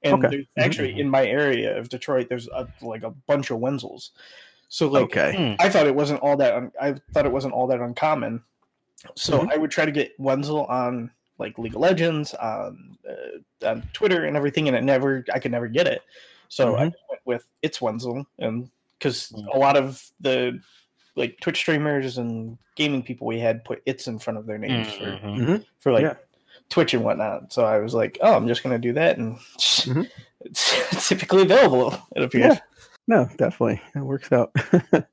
And 0.02 0.14
Okay. 0.24 0.28
there's 0.28 0.46
Mhm. 0.46 0.62
actually 0.64 1.00
in 1.00 1.08
my 1.08 1.26
area 1.26 1.76
of 1.78 1.88
Detroit, 1.88 2.28
there's 2.28 2.48
a, 2.48 2.68
like 2.82 3.02
a 3.02 3.10
bunch 3.10 3.50
of 3.50 3.58
Wenzels. 3.58 4.10
So 4.68 4.88
like 4.88 5.04
okay. 5.04 5.56
I 5.60 5.68
thought 5.68 5.86
it 5.86 5.94
wasn't 5.94 6.20
all 6.20 6.36
that. 6.38 6.54
Un- 6.54 6.72
I 6.80 6.94
thought 7.12 7.24
it 7.26 7.32
wasn't 7.32 7.54
all 7.54 7.66
that 7.68 7.80
uncommon. 7.80 8.42
So 9.14 9.40
Mhm. 9.40 9.52
I 9.52 9.56
would 9.56 9.70
try 9.70 9.84
to 9.84 9.92
get 9.92 10.18
Wenzel 10.18 10.64
on 10.66 11.10
like 11.38 11.58
League 11.58 11.74
of 11.74 11.80
Legends, 11.80 12.34
on 12.34 12.96
uh, 13.08 13.66
on 13.68 13.88
Twitter, 13.92 14.24
and 14.24 14.36
everything, 14.36 14.68
and 14.68 14.76
it 14.76 14.82
never. 14.82 15.24
I 15.32 15.38
could 15.38 15.50
never 15.52 15.68
get 15.68 15.86
it. 15.86 16.02
So 16.48 16.76
I 16.76 16.86
Mhm. 16.86 16.92
just 16.92 17.04
went 17.10 17.20
with 17.26 17.48
it's 17.62 17.80
Wenzel, 17.80 18.26
and 18.38 18.70
because 18.98 19.30
Mm. 19.30 19.54
a 19.54 19.58
lot 19.58 19.76
of 19.76 20.02
the 20.20 20.60
like 21.16 21.38
Twitch 21.40 21.56
streamers 21.58 22.18
and 22.18 22.58
gaming 22.76 23.02
people 23.02 23.26
we 23.26 23.38
had 23.40 23.64
put 23.64 23.82
it's 23.86 24.06
in 24.06 24.18
front 24.18 24.38
of 24.38 24.46
their 24.46 24.58
names 24.58 24.92
for 24.92 25.04
Mhm. 25.04 25.64
for 25.80 25.92
like 25.92 26.02
Yeah. 26.02 26.14
Twitch 26.68 26.92
and 26.94 27.04
whatnot. 27.04 27.52
So 27.52 27.64
I 27.64 27.78
was 27.78 27.94
like, 27.94 28.18
oh, 28.20 28.34
I'm 28.36 28.48
just 28.48 28.62
gonna 28.62 28.78
do 28.78 28.92
that, 28.94 29.16
and 29.18 29.36
Mhm. 29.56 30.08
it's 30.40 31.08
typically 31.08 31.42
available. 31.42 31.94
It 32.14 32.22
appears. 32.22 32.54
Yeah. 32.56 32.60
No, 33.08 33.28
definitely, 33.38 33.80
it 33.94 34.00
works 34.00 34.32
out. 34.32 34.50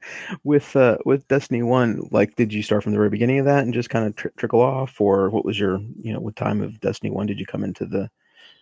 with 0.44 0.76
uh, 0.76 0.98
with 1.06 1.28
Destiny 1.28 1.62
One, 1.62 2.08
like, 2.12 2.36
did 2.36 2.52
you 2.52 2.64
start 2.64 2.82
from 2.84 2.92
the 2.92 2.98
very 2.98 3.10
beginning 3.12 3.38
of 3.40 3.46
that 3.46 3.64
and 3.64 3.74
just 3.74 3.92
kind 3.92 4.08
of 4.08 4.16
tr- 4.16 4.30
trickle 4.36 4.62
off, 4.62 5.00
or 5.00 5.30
what 5.30 5.46
was 5.46 5.60
your, 5.60 5.80
you 6.02 6.12
know, 6.12 6.20
what 6.20 6.36
time 6.36 6.62
of 6.62 6.80
Destiny 6.80 7.12
One 7.12 7.28
did 7.28 7.40
you 7.40 7.46
come 7.46 7.64
into 7.64 7.86
the 7.86 8.10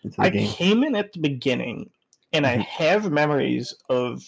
into 0.03 0.17
the 0.17 0.23
I 0.23 0.29
game? 0.29 0.49
came 0.49 0.83
in 0.83 0.95
at 0.95 1.13
the 1.13 1.19
beginning, 1.19 1.89
and 2.33 2.45
I 2.45 2.57
Mhm. 2.57 2.65
have 2.65 3.09
memories 3.11 3.73
of 3.89 4.21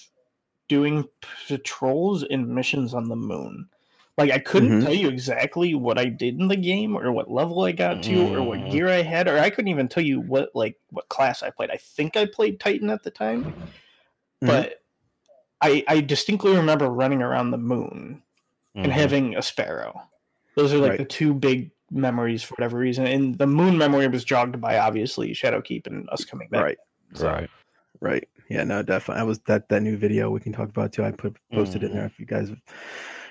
doing 0.73 1.07
patrols 1.47 2.23
and 2.23 2.47
missions 2.47 2.95
on 2.95 3.07
the 3.07 3.15
moon. 3.15 3.69
Like 4.17 4.31
I 4.31 4.39
couldn't 4.39 4.79
Mhm. 4.79 4.83
tell 4.83 4.93
you 4.93 5.07
exactly 5.07 5.75
what 5.75 5.99
I 5.99 6.05
did 6.05 6.39
in 6.39 6.47
the 6.47 6.55
game, 6.55 6.95
or 6.97 7.11
what 7.11 7.29
level 7.29 7.63
I 7.63 7.71
got 7.73 8.01
to, 8.03 8.15
or 8.33 8.41
what 8.41 8.59
Mm. 8.59 8.71
gear 8.71 8.87
I 8.89 9.03
had, 9.03 9.27
or 9.27 9.37
I 9.37 9.51
couldn't 9.51 9.69
even 9.69 9.87
tell 9.87 10.03
you 10.03 10.19
what 10.19 10.49
like 10.55 10.75
what 10.89 11.09
class 11.09 11.43
I 11.43 11.51
played. 11.51 11.69
I 11.69 11.77
think 11.77 12.17
I 12.17 12.25
played 12.25 12.59
Titan 12.59 12.89
at 12.89 13.03
the 13.03 13.11
time, 13.11 13.43
Mhm. 13.43 14.47
but 14.47 14.81
I 15.61 15.83
I 15.87 16.01
distinctly 16.01 16.55
remember 16.55 16.89
running 16.89 17.21
around 17.21 17.51
the 17.51 17.57
moon 17.59 18.23
and 18.75 18.91
Mhm. 18.91 18.95
having 18.95 19.35
a 19.35 19.41
sparrow. 19.43 20.01
Those 20.55 20.73
are 20.73 20.79
like 20.79 20.91
Right. 20.91 20.99
the 20.99 21.05
two 21.05 21.33
big 21.35 21.69
memories 21.91 22.41
for 22.41 22.55
whatever 22.55 22.77
reason. 22.79 23.05
And 23.05 23.37
the 23.37 23.47
moon 23.47 23.77
memory 23.77 24.07
was 24.07 24.23
jogged 24.23 24.59
by 24.59 24.79
obviously 24.79 25.31
Shadowkeep 25.33 25.85
and 25.85 26.09
us 26.09 26.25
coming 26.25 26.49
back. 26.49 26.63
Right, 26.63 26.77
So, 27.13 27.27
right. 27.27 27.49
right. 28.01 28.27
Yeah, 28.49 28.63
no, 28.63 28.83
definitely. 28.83 29.21
I 29.21 29.23
was 29.23 29.39
that 29.41 29.69
that 29.69 29.81
new 29.81 29.97
video 29.97 30.29
we 30.29 30.39
can 30.39 30.53
talk 30.53 30.69
about 30.69 30.91
too. 30.91 31.03
I 31.03 31.11
put 31.11 31.35
posted 31.53 31.83
it 31.83 31.87
in 31.87 31.93
there 31.93 32.05
if 32.05 32.19
you 32.19 32.25
guys 32.25 32.49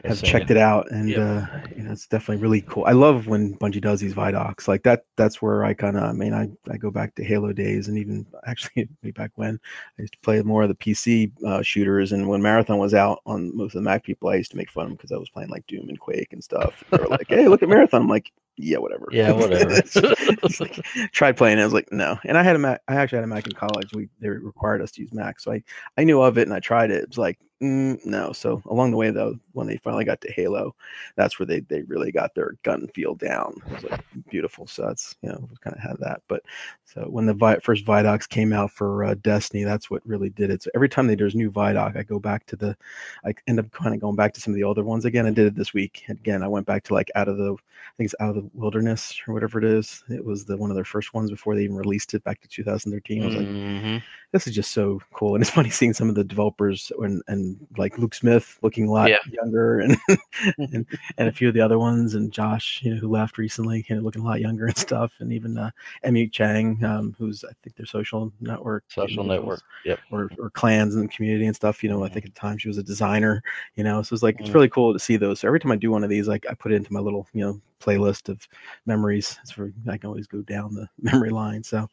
have, 0.04 0.18
uh, 0.18 0.26
checked 0.26 0.50
it 0.50 0.56
out, 0.56 0.90
and 0.90 1.08
Yep. 1.10 1.18
uh, 1.18 1.46
you 1.76 1.82
know, 1.84 1.92
it's 1.92 2.08
definitely 2.08 2.42
really 2.42 2.62
cool. 2.62 2.84
I 2.86 2.92
love 2.92 3.26
when 3.28 3.54
Bungie 3.58 3.80
does 3.80 4.00
these 4.00 4.14
Vidocs 4.14 4.66
like 4.68 4.82
that. 4.84 5.04
That's 5.16 5.40
where 5.40 5.64
I 5.64 5.74
kind 5.74 5.96
of, 5.96 6.02
I 6.04 6.12
mean, 6.12 6.34
I 6.34 6.48
I 6.70 6.76
go 6.76 6.90
back 6.90 7.14
to 7.16 7.24
Halo 7.24 7.52
days, 7.52 7.88
and 7.88 7.98
even 7.98 8.26
actually 8.46 8.88
way 9.04 9.10
back 9.12 9.30
when 9.36 9.60
I 9.98 10.02
used 10.02 10.14
to 10.14 10.20
play 10.20 10.42
more 10.42 10.62
of 10.62 10.68
the 10.68 10.74
PC 10.74 11.30
uh, 11.46 11.62
shooters, 11.62 12.12
and 12.12 12.28
when 12.28 12.42
Marathon 12.42 12.78
was 12.78 12.94
out 12.94 13.20
on 13.26 13.54
most 13.56 13.74
of 13.74 13.82
the 13.82 13.88
Mac 13.88 14.04
people, 14.04 14.28
I 14.28 14.36
used 14.36 14.50
to 14.52 14.56
make 14.56 14.70
fun 14.70 14.84
of 14.84 14.88
them 14.90 14.96
because 14.96 15.12
I 15.12 15.18
was 15.18 15.30
playing 15.30 15.50
like 15.50 15.66
Doom 15.66 15.88
and 15.88 16.00
Quake 16.00 16.32
and 16.32 16.42
stuff. 16.42 16.82
They 16.90 16.96
were 16.98 17.08
like, 17.08 17.26
"Hey, 17.28 17.48
look 17.48 17.62
at 17.62 17.68
Marathon!" 17.68 18.02
I'm 18.02 18.08
like, 18.08 18.32
"Yeah, 18.62 18.78
whatever." 18.78 19.08
Yeah, 19.10 19.32
whatever. 19.32 19.82
Like, 20.60 20.84
tried 21.12 21.36
playing 21.36 21.58
it. 21.58 21.62
I 21.62 21.64
was 21.64 21.72
like, 21.72 21.90
no. 21.92 22.18
And 22.24 22.36
I 22.36 22.42
had 22.42 22.56
a 22.56 22.58
Mac. 22.58 22.82
I 22.88 22.94
actually 22.96 23.16
had 23.18 23.24
a 23.24 23.28
Mac 23.28 23.46
in 23.46 23.52
college. 23.52 23.92
We 23.94 24.08
they 24.20 24.28
required 24.28 24.82
us 24.82 24.92
to 24.92 25.02
use 25.02 25.12
Mac, 25.12 25.40
so 25.40 25.52
I 25.52 25.62
I 25.96 26.04
knew 26.04 26.20
of 26.20 26.38
it 26.38 26.42
and 26.42 26.54
I 26.54 26.60
tried 26.60 26.90
it. 26.90 27.02
It 27.02 27.08
was 27.08 27.18
like, 27.18 27.38
Mm, 27.62 28.04
no. 28.04 28.32
So 28.32 28.60
along 28.66 28.90
the 28.90 28.96
way, 28.96 29.10
though, 29.10 29.38
when 29.52 29.68
they 29.68 29.76
finally 29.76 30.04
got 30.04 30.20
to 30.22 30.32
Halo, 30.32 30.74
that's 31.14 31.38
where 31.38 31.46
they, 31.46 31.60
they 31.60 31.82
really 31.82 32.10
got 32.10 32.34
their 32.34 32.56
gun 32.64 32.88
feel 32.88 33.14
down. 33.14 33.62
It 33.66 33.72
was 33.72 33.84
like 33.84 34.04
beautiful. 34.28 34.66
So 34.66 34.82
that's 34.86 35.14
you 35.22 35.28
know 35.28 35.48
kind 35.60 35.76
of 35.76 35.80
had 35.80 35.96
that. 36.00 36.22
But 36.26 36.42
so 36.84 37.02
when 37.02 37.24
the 37.24 37.34
Vi- 37.34 37.60
first 37.60 37.84
Vidocs 37.84 38.28
came 38.28 38.52
out 38.52 38.72
for 38.72 39.04
uh, 39.04 39.14
Destiny, 39.22 39.62
that's 39.62 39.88
what 39.90 40.04
really 40.04 40.28
did 40.30 40.50
it. 40.50 40.64
So 40.64 40.70
every 40.74 40.88
time 40.88 41.06
there's 41.06 41.36
new 41.36 41.52
Vidoc, 41.52 41.96
I 41.96 42.02
go 42.02 42.18
back 42.18 42.46
to 42.46 42.56
the, 42.56 42.76
I 43.24 43.32
end 43.46 43.60
up 43.60 43.70
kind 43.70 43.94
of 43.94 44.00
going 44.00 44.16
back 44.16 44.34
to 44.34 44.40
some 44.40 44.52
of 44.52 44.56
the 44.56 44.64
older 44.64 44.82
ones 44.82 45.04
again. 45.04 45.26
I 45.26 45.30
did 45.30 45.46
it 45.46 45.54
this 45.54 45.72
week. 45.72 46.02
Again, 46.08 46.42
I 46.42 46.48
went 46.48 46.66
back 46.66 46.82
to 46.84 46.94
like 46.94 47.12
out 47.14 47.28
of 47.28 47.36
the, 47.36 47.52
I 47.52 47.94
think 47.96 48.06
it's 48.06 48.14
out 48.18 48.36
of 48.36 48.42
the 48.42 48.50
wilderness 48.54 49.20
or 49.28 49.34
whatever 49.34 49.58
it 49.58 49.64
is. 49.64 50.02
It 50.08 50.24
was 50.24 50.44
the 50.44 50.56
one 50.56 50.70
of 50.70 50.74
their 50.74 50.84
first 50.84 51.14
ones 51.14 51.30
before 51.30 51.54
they 51.54 51.62
even 51.62 51.76
released 51.76 52.12
it 52.14 52.24
back 52.24 52.40
to 52.40 52.48
2013. 52.48 53.22
I 53.22 53.26
was 53.26 53.36
like, 53.36 53.46
hmm 53.46 53.98
this 54.32 54.46
is 54.46 54.54
just 54.54 54.72
so 54.72 55.00
cool 55.12 55.34
and 55.34 55.42
it's 55.42 55.50
funny 55.54 55.70
seeing 55.70 55.92
some 55.92 56.08
of 56.08 56.14
the 56.14 56.24
developers 56.24 56.90
and, 57.00 57.22
and 57.28 57.51
like 57.76 57.98
luke 57.98 58.14
smith 58.14 58.58
looking 58.62 58.88
a 58.88 58.92
lot 58.92 59.08
Yeah. 59.10 59.18
younger 59.30 59.80
and, 59.80 59.96
and 60.58 60.86
and 61.18 61.28
a 61.28 61.32
few 61.32 61.48
of 61.48 61.54
the 61.54 61.60
other 61.60 61.78
ones 61.78 62.14
and 62.14 62.32
josh 62.32 62.80
you 62.82 62.94
know 62.94 63.00
who 63.00 63.08
left 63.08 63.38
recently 63.38 63.84
you 63.88 63.96
know 63.96 64.02
looking 64.02 64.22
a 64.22 64.24
lot 64.24 64.40
younger 64.40 64.66
and 64.66 64.76
stuff 64.76 65.12
and 65.20 65.32
even 65.32 65.56
uh 65.58 65.70
emu 66.06 66.28
chang 66.28 66.82
um, 66.84 67.14
who's 67.18 67.44
i 67.44 67.52
think 67.62 67.76
their 67.76 67.86
social 67.86 68.32
network 68.40 68.84
Social 68.88 69.24
network. 69.24 69.60
Yep. 69.84 69.98
or, 70.10 70.30
or 70.38 70.50
clans 70.50 70.94
in 70.94 71.02
the 71.02 71.08
community 71.08 71.46
and 71.46 71.56
stuff 71.56 71.82
you 71.82 71.88
know 71.90 72.04
i 72.04 72.08
think 72.08 72.24
at 72.26 72.34
the 72.34 72.40
time 72.40 72.58
she 72.58 72.68
was 72.68 72.78
a 72.78 72.82
designer 72.82 73.42
you 73.76 73.84
know 73.84 74.02
so 74.02 74.14
it's 74.14 74.22
like 74.22 74.38
it's 74.40 74.50
Mhm. 74.50 74.54
really 74.54 74.68
cool 74.68 74.92
to 74.92 74.98
see 74.98 75.16
those 75.16 75.40
so 75.40 75.48
every 75.48 75.58
time 75.60 75.72
i 75.72 75.76
do 75.76 75.90
one 75.90 76.04
of 76.04 76.10
these 76.10 76.28
like 76.28 76.44
i 76.50 76.54
put 76.54 76.72
it 76.72 76.76
into 76.76 76.92
my 76.92 77.00
little 77.00 77.26
you 77.32 77.44
know 77.44 77.60
playlist 77.80 78.28
of 78.28 78.46
memories 78.86 79.38
it's 79.42 79.50
for 79.50 79.72
i 79.90 79.96
can 79.96 80.06
always 80.08 80.28
go 80.28 80.40
down 80.42 80.72
the 80.72 80.88
memory 81.00 81.30
line 81.30 81.64
so 81.64 81.88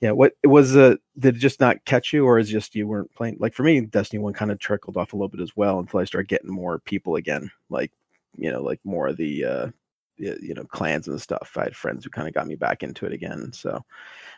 yeah 0.00 0.10
what 0.10 0.32
it 0.42 0.46
was 0.46 0.74
uh 0.76 0.94
did 1.18 1.36
it 1.36 1.38
just 1.38 1.60
not 1.60 1.84
catch 1.84 2.12
you 2.14 2.24
or 2.24 2.38
is 2.38 2.48
it 2.48 2.52
just 2.52 2.74
you 2.74 2.86
weren't 2.86 3.12
playing 3.14 3.36
like 3.38 3.52
for 3.52 3.62
me 3.62 3.80
destiny 3.82 4.22
one 4.22 4.32
kind 4.32 4.50
of 4.50 4.58
off 4.96 5.12
a 5.12 5.16
little 5.16 5.28
bit 5.28 5.40
as 5.40 5.56
well 5.56 5.78
until 5.78 6.00
i 6.00 6.04
started 6.04 6.28
getting 6.28 6.50
more 6.50 6.78
people 6.80 7.16
again 7.16 7.50
like 7.70 7.92
you 8.36 8.50
know 8.50 8.62
like 8.62 8.80
more 8.84 9.08
of 9.08 9.16
the 9.16 9.44
uh 9.44 9.68
you 10.16 10.52
know 10.54 10.64
clans 10.64 11.06
and 11.06 11.20
stuff 11.20 11.52
i 11.56 11.64
had 11.64 11.76
friends 11.76 12.04
who 12.04 12.10
kind 12.10 12.26
of 12.28 12.34
got 12.34 12.46
me 12.46 12.56
back 12.56 12.82
into 12.82 13.06
it 13.06 13.12
again 13.12 13.52
so 13.52 13.80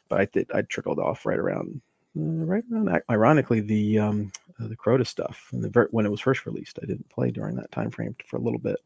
but 0.09 0.21
i 0.21 0.25
did 0.27 0.51
i 0.53 0.63
trickled 0.63 0.99
off 0.99 1.25
right 1.25 1.39
around 1.39 1.81
uh, 2.19 2.23
right 2.45 2.65
around 2.73 3.03
ironically 3.11 3.61
the 3.61 3.99
um 3.99 4.31
uh, 4.61 4.69
the 4.69 4.77
crota 4.77 5.07
stuff 5.07 5.49
and 5.53 5.65
the 5.65 5.71
ver- 5.71 5.89
when 5.91 6.05
it 6.05 6.11
was 6.11 6.21
first 6.21 6.45
released 6.45 6.79
i 6.83 6.87
didn't 6.87 7.09
play 7.09 7.31
during 7.31 7.57
that 7.57 7.71
time 7.73 7.91
frame 7.91 8.15
for 8.27 8.37
a 8.37 8.41
little 8.41 8.59
bit 8.59 8.79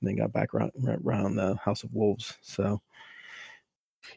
and 0.00 0.08
then 0.08 0.16
got 0.16 0.32
back 0.32 0.54
around 0.54 0.72
around 1.04 1.34
the 1.34 1.54
house 1.56 1.82
of 1.84 1.92
wolves 1.94 2.38
so 2.40 2.80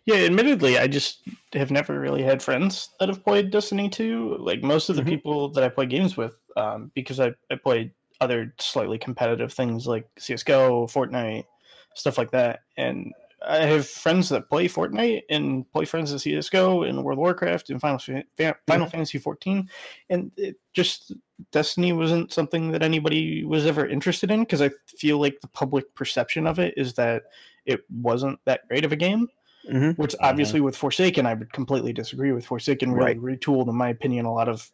Yeah, 0.06 0.18
admittedly, 0.18 0.78
I 0.78 0.88
just 0.88 1.28
have 1.54 1.72
never 1.72 2.00
really 2.00 2.24
had 2.24 2.42
friends 2.42 2.90
that 3.00 3.10
have 3.10 3.24
played 3.24 3.52
Destiny 3.52 3.90
2. 3.90 4.38
Like 4.40 4.64
most 4.64 4.90
of 4.90 4.96
the 4.96 5.02
Mhm. 5.02 5.08
people 5.10 5.50
that 5.50 5.64
I 5.64 5.70
play 5.70 5.86
games 5.86 6.18
with, 6.18 6.38
um, 6.58 6.92
because 6.94 7.20
I, 7.20 7.34
I 7.50 7.56
played 7.56 7.92
other 8.20 8.54
slightly 8.60 8.98
competitive 8.98 9.52
things 9.52 9.88
like 9.88 10.08
CSGO, 10.20 10.92
Fortnite, 10.92 11.46
stuff 11.96 12.18
like 12.18 12.32
that. 12.32 12.62
And 12.78 13.12
I 13.46 13.58
have 13.66 13.88
friends 13.88 14.30
that 14.30 14.50
play 14.50 14.68
Fortnite 14.68 15.24
and 15.30 15.70
play 15.72 15.86
friends 15.86 16.12
in 16.12 16.20
CSGO 16.20 16.88
and 16.88 17.04
World 17.04 17.18
of 17.18 17.22
Warcraft 17.22 17.72
and 17.72 17.82
Final, 17.82 17.98
Fa- 17.98 18.56
Final 18.68 18.88
Fantasy 18.88 19.18
14. 19.18 19.68
And 20.12 20.32
it 20.38 20.58
just, 20.74 21.14
Destiny 21.52 21.94
wasn't 21.94 22.32
something 22.32 22.72
that 22.72 22.84
anybody 22.84 23.44
was 23.44 23.66
ever 23.66 23.88
interested 23.88 24.30
in 24.30 24.42
because 24.42 24.62
I 24.62 24.70
feel 24.86 25.20
like 25.20 25.42
the 25.42 25.48
public 25.48 25.94
perception 25.96 26.46
of 26.46 26.60
it 26.60 26.76
is 26.78 26.94
that 26.94 27.24
it 27.66 27.82
wasn't 27.90 28.40
that 28.46 28.68
great 28.68 28.86
of 28.86 28.92
a 28.92 28.96
game 28.96 29.28
mhm. 29.70 29.98
which 29.98 30.16
obviously 30.20 30.62
with 30.62 30.76
Forsaken, 30.76 31.26
I 31.26 31.34
would 31.34 31.52
completely 31.54 31.94
disagree 31.94 32.32
with. 32.32 32.46
Forsaken 32.46 32.92
really 32.92 33.16
retooled, 33.16 33.70
in 33.70 33.76
my 33.76 33.90
opinion, 33.90 34.26
a 34.26 34.34
lot 34.34 34.50
of 34.50 34.72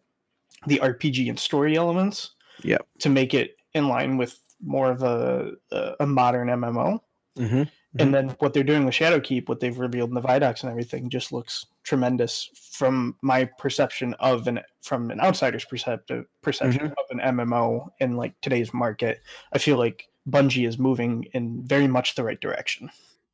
the 0.65 0.79
RPG 0.79 1.29
and 1.29 1.39
story 1.39 1.77
elements. 1.77 2.31
Yeah. 2.63 2.79
To 2.99 3.09
make 3.09 3.33
it 3.33 3.57
in 3.73 3.87
line 3.87 4.17
with 4.17 4.39
more 4.63 4.89
of 4.89 5.03
a 5.03 5.51
a, 5.71 5.95
a 5.99 6.07
modern 6.07 6.47
MMO. 6.47 6.99
Mm-hmm. 7.37 7.63
And 7.99 8.13
then 8.13 8.29
what 8.39 8.53
they're 8.53 8.63
doing 8.63 8.85
with 8.85 8.93
Shadowkeep, 8.93 9.47
what 9.47 9.59
they've 9.59 9.77
revealed 9.77 10.09
in 10.09 10.15
the 10.15 10.21
Vidocs 10.21 10.61
and 10.61 10.69
everything, 10.69 11.09
just 11.09 11.31
looks 11.31 11.65
tremendous 11.83 12.49
from 12.53 13.15
my 13.21 13.45
perception 13.57 14.13
of 14.15 14.47
an 14.47 14.59
from 14.83 15.09
an 15.09 15.19
outsider's 15.19 15.65
perceptive 15.65 16.25
perception 16.41 16.87
of 16.87 17.05
an 17.09 17.19
MMO 17.19 17.87
in 17.99 18.15
like 18.15 18.33
today's 18.41 18.73
market. 18.73 19.21
I 19.53 19.57
feel 19.57 19.77
like 19.77 20.09
Bungie 20.29 20.67
is 20.67 20.77
moving 20.77 21.25
in 21.33 21.65
very 21.65 21.87
much 21.87 22.15
the 22.15 22.23
right 22.23 22.39
direction. 22.39 22.89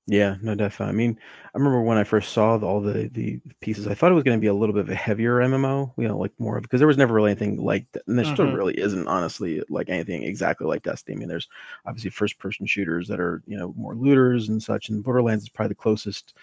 Yeah, 0.05 0.35
no, 0.41 0.53
definitely. 0.53 0.91
I 0.91 0.95
mean, 0.97 1.17
I 1.55 1.57
remember 1.57 1.81
when 1.81 1.97
I 1.97 2.03
first 2.03 2.33
saw 2.33 2.57
the, 2.57 2.65
all 2.67 2.81
the 2.81 3.07
the 3.07 3.39
pieces, 3.61 3.87
I 3.87 3.93
thought 3.93 4.11
it 4.11 4.15
was 4.15 4.25
going 4.25 4.37
to 4.37 4.41
be 4.41 4.47
a 4.47 4.53
little 4.53 4.73
bit 4.75 4.81
of 4.81 4.89
a 4.89 4.95
heavier 4.95 5.39
MMO, 5.39 5.93
you 5.97 6.05
know, 6.09 6.17
like 6.17 6.37
more 6.39 6.57
of 6.57 6.63
because 6.63 6.81
there 6.81 6.87
was 6.89 6.97
never 6.97 7.13
really 7.13 7.31
anything 7.31 7.55
like 7.55 7.89
that, 7.93 8.03
and 8.05 8.17
there 8.17 8.25
still 8.25 8.43
Mhm. 8.43 8.49
really 8.49 8.77
isn't, 8.77 9.07
honestly, 9.07 9.63
like 9.69 9.87
anything 9.87 10.23
exactly 10.23 10.67
like 10.67 10.83
Destiny. 10.83 11.15
I 11.15 11.19
mean, 11.19 11.29
there's 11.29 11.47
obviously 11.85 12.09
first 12.09 12.37
person 12.37 12.65
shooters 12.65 13.07
that 13.07 13.21
are 13.21 13.41
you 13.45 13.55
know 13.57 13.73
more 13.77 13.95
looters 13.95 14.49
and 14.49 14.61
such, 14.61 14.89
and 14.89 15.01
Borderlands 15.05 15.43
is 15.45 15.49
probably 15.49 15.69
the 15.69 15.75
closest 15.75 16.33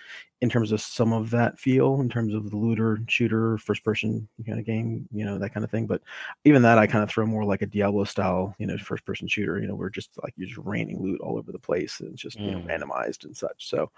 in 0.41 0.49
terms 0.49 0.73
of 0.73 0.81
some 0.81 1.13
of 1.13 1.29
that 1.31 1.59
feel, 1.59 2.01
in 2.01 2.09
terms 2.09 2.33
of 2.35 2.49
the 2.51 2.57
looter 2.57 2.99
shooter 3.09 3.59
first 3.59 3.85
person 3.85 4.27
kind 4.47 4.59
of 4.59 4.65
game, 4.65 5.07
you 5.13 5.25
know, 5.25 5.39
that 5.39 5.53
kind 5.53 5.65
of 5.65 5.71
thing. 5.71 5.87
But 5.87 6.01
even 6.45 6.63
that, 6.63 6.79
I 6.79 6.87
kind 6.87 7.05
of 7.05 7.11
throw 7.11 7.27
more 7.27 7.45
like 7.45 7.61
a 7.63 7.67
Diablo 7.67 8.05
style, 8.05 8.55
you 8.59 8.67
know, 8.67 8.79
first 8.79 9.05
person 9.05 9.29
shooter. 9.29 9.59
You 9.61 9.69
know, 9.69 9.75
where 9.75 9.91
just 9.91 10.11
like 10.23 10.33
you're 10.37 10.49
just 10.49 10.61
raining 10.65 11.03
loot 11.03 11.21
all 11.21 11.37
over 11.37 11.53
the 11.53 11.59
place 11.59 12.01
and 12.01 12.13
it's 12.13 12.23
just 12.23 12.39
you 12.43 12.53
know 12.53 12.61
Mm. 12.61 12.71
randomized 12.71 13.25
and 13.25 13.37
such. 13.37 13.50
So 13.59 13.91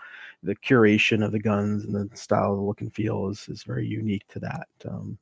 the 0.43 0.57
curation 0.57 1.25
of 1.25 1.33
the 1.33 1.39
guns 1.39 1.85
and 1.85 1.95
the 1.95 2.17
style, 2.17 2.53
of 2.53 2.59
the 2.59 2.65
look 2.65 2.81
and 2.81 2.93
feel 2.93 3.29
is 3.29 3.49
is 3.49 3.63
very 3.63 3.87
unique 3.87 4.27
to 4.29 4.41
that. 4.41 4.69
Um, 4.89 5.19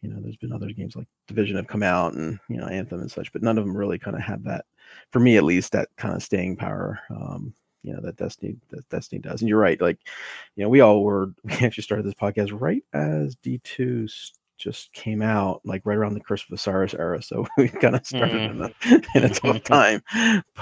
you 0.00 0.10
know, 0.10 0.20
there's 0.20 0.36
been 0.36 0.52
other 0.52 0.72
games 0.72 0.96
like 0.96 1.06
Division 1.28 1.56
have 1.56 1.68
come 1.68 1.82
out 1.82 2.14
and 2.14 2.38
you 2.48 2.56
know 2.56 2.66
Anthem 2.66 3.00
and 3.00 3.10
such, 3.10 3.32
but 3.32 3.42
none 3.42 3.58
of 3.58 3.64
them 3.64 3.76
really 3.76 3.98
kind 3.98 4.16
of 4.16 4.22
have 4.22 4.42
that, 4.44 4.64
for 5.10 5.20
me 5.20 5.36
at 5.36 5.44
least, 5.44 5.72
that 5.72 5.88
kind 5.96 6.14
of 6.14 6.22
staying 6.22 6.56
power. 6.56 7.00
Um, 7.10 7.54
you 7.82 7.92
know 7.92 8.00
that 8.00 8.16
Destiny 8.16 8.56
that 8.70 8.88
Destiny 8.88 9.20
does, 9.20 9.40
and 9.40 9.48
you're 9.48 9.58
right. 9.58 9.80
Like, 9.80 9.98
you 10.56 10.62
know, 10.62 10.68
we 10.68 10.80
all 10.80 11.02
were 11.02 11.32
we 11.44 11.52
actually 11.52 11.82
started 11.82 12.06
this 12.06 12.14
podcast 12.14 12.58
right 12.60 12.84
as 12.92 13.36
D 13.36 13.60
two 13.64 14.06
just 14.62 14.92
came 14.92 15.22
out, 15.22 15.60
like 15.64 15.82
right 15.84 15.96
around 15.98 16.14
the 16.14 16.20
Curse 16.20 16.44
of 16.44 16.52
Osiris 16.52 16.94
era. 16.94 17.22
So 17.22 17.46
we 17.56 17.68
kind 17.68 17.96
of 17.96 18.06
started 18.06 18.50
in, 18.50 18.62
a, 18.62 18.70
in 19.18 19.24
a 19.24 19.28
tough 19.28 19.62
time, 19.64 20.02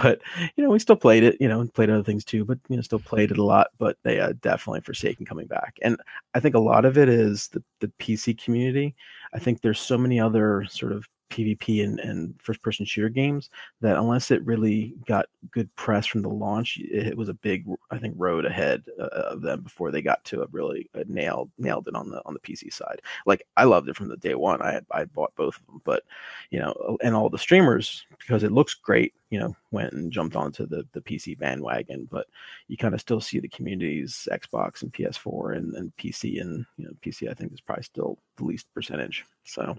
but 0.01 0.21
you 0.57 0.65
know 0.65 0.71
we 0.71 0.79
still 0.79 0.97
played 0.97 1.23
it. 1.23 1.37
You 1.41 1.49
know, 1.49 1.61
and 1.61 1.73
played 1.73 1.91
other 1.91 2.03
things 2.03 2.25
too, 2.25 2.45
but 2.45 2.59
you 2.69 2.77
know 2.77 2.83
still 2.83 3.01
played 3.01 3.31
it 3.31 3.39
a 3.39 3.45
lot. 3.45 3.69
But 3.79 3.97
they 4.03 4.21
uh, 4.21 4.33
definitely 4.41 4.81
Forsaken 4.81 5.27
coming 5.27 5.47
back, 5.47 5.77
and 5.83 5.97
I 6.35 6.41
think 6.41 6.55
a 6.55 6.61
lot 6.61 6.85
of 6.85 6.97
it 6.97 7.09
is 7.09 7.49
the 7.49 7.63
the 7.81 7.93
PC 8.01 8.43
community. 8.43 8.95
I 9.35 9.39
think 9.39 9.61
there's 9.61 9.81
so 9.81 9.99
many 9.99 10.19
other 10.19 10.67
sort 10.69 10.93
of 10.93 11.07
PvP 11.31 11.85
and, 11.85 12.01
and 12.01 12.35
first 12.43 12.61
person 12.63 12.85
shooter 12.85 13.09
games 13.09 13.51
that 13.81 13.97
unless 13.97 14.31
it 14.31 14.45
really 14.45 14.95
got 15.07 15.27
good 15.51 15.75
press 15.77 16.07
from 16.07 16.23
the 16.23 16.29
launch, 16.29 16.79
it, 16.79 17.09
it 17.09 17.17
was 17.17 17.29
a 17.29 17.35
big, 17.35 17.67
I 17.91 17.99
think, 17.99 18.15
road 18.19 18.45
ahead 18.45 18.83
uh, 18.99 19.05
of 19.05 19.41
them 19.41 19.63
before 19.63 19.91
they 19.91 20.03
got 20.03 20.23
to 20.27 20.43
a 20.43 20.47
really 20.51 20.91
uh, 20.95 21.05
nailed 21.07 21.51
nailed 21.59 21.89
it 21.89 21.95
on 21.95 22.11
the 22.11 22.21
on 22.27 22.35
the 22.35 22.41
PC 22.41 22.73
side. 22.73 23.01
Like 23.27 23.47
I 23.57 23.65
loved 23.65 23.89
it 23.89 23.97
from 23.97 24.09
the 24.09 24.17
day 24.17 24.35
one. 24.35 24.61
I 24.61 24.73
had 24.73 24.87
I 24.91 25.05
bought 25.05 25.35
both 25.37 25.57
of 25.57 25.67
them, 25.67 25.81
but 25.85 26.03
you 26.51 26.59
know, 26.59 26.99
and 27.03 27.15
all 27.15 27.31
the 27.31 27.39
streamers 27.39 28.05
because 28.19 28.43
it 28.43 28.53
looks 28.53 28.75
great. 28.75 29.15
You 29.31 29.39
know, 29.39 29.57
went 29.71 29.93
and 29.93 30.13
jumped 30.13 30.37
onto 30.37 30.67
the 30.67 30.87
the 30.93 31.01
PC 31.01 31.39
bandwagon, 31.39 32.09
but 32.11 32.27
you 32.69 32.77
kind 32.77 32.95
of 32.95 33.01
still 33.01 33.21
see 33.21 33.39
the 33.39 33.49
communities 33.49 34.29
Xbox 34.33 34.83
and 34.83 34.93
PS4 34.93 35.57
and, 35.57 35.75
and 35.77 35.97
PC 35.97 36.41
and 36.41 36.67
you 36.77 36.87
know 36.87 36.93
PC. 37.03 37.31
I 37.31 37.35
think 37.35 37.53
is 37.53 37.61
probably 37.61 37.85
still 37.85 38.19
the 38.37 38.45
least 38.45 38.67
percentage. 38.75 39.25
So. 39.45 39.79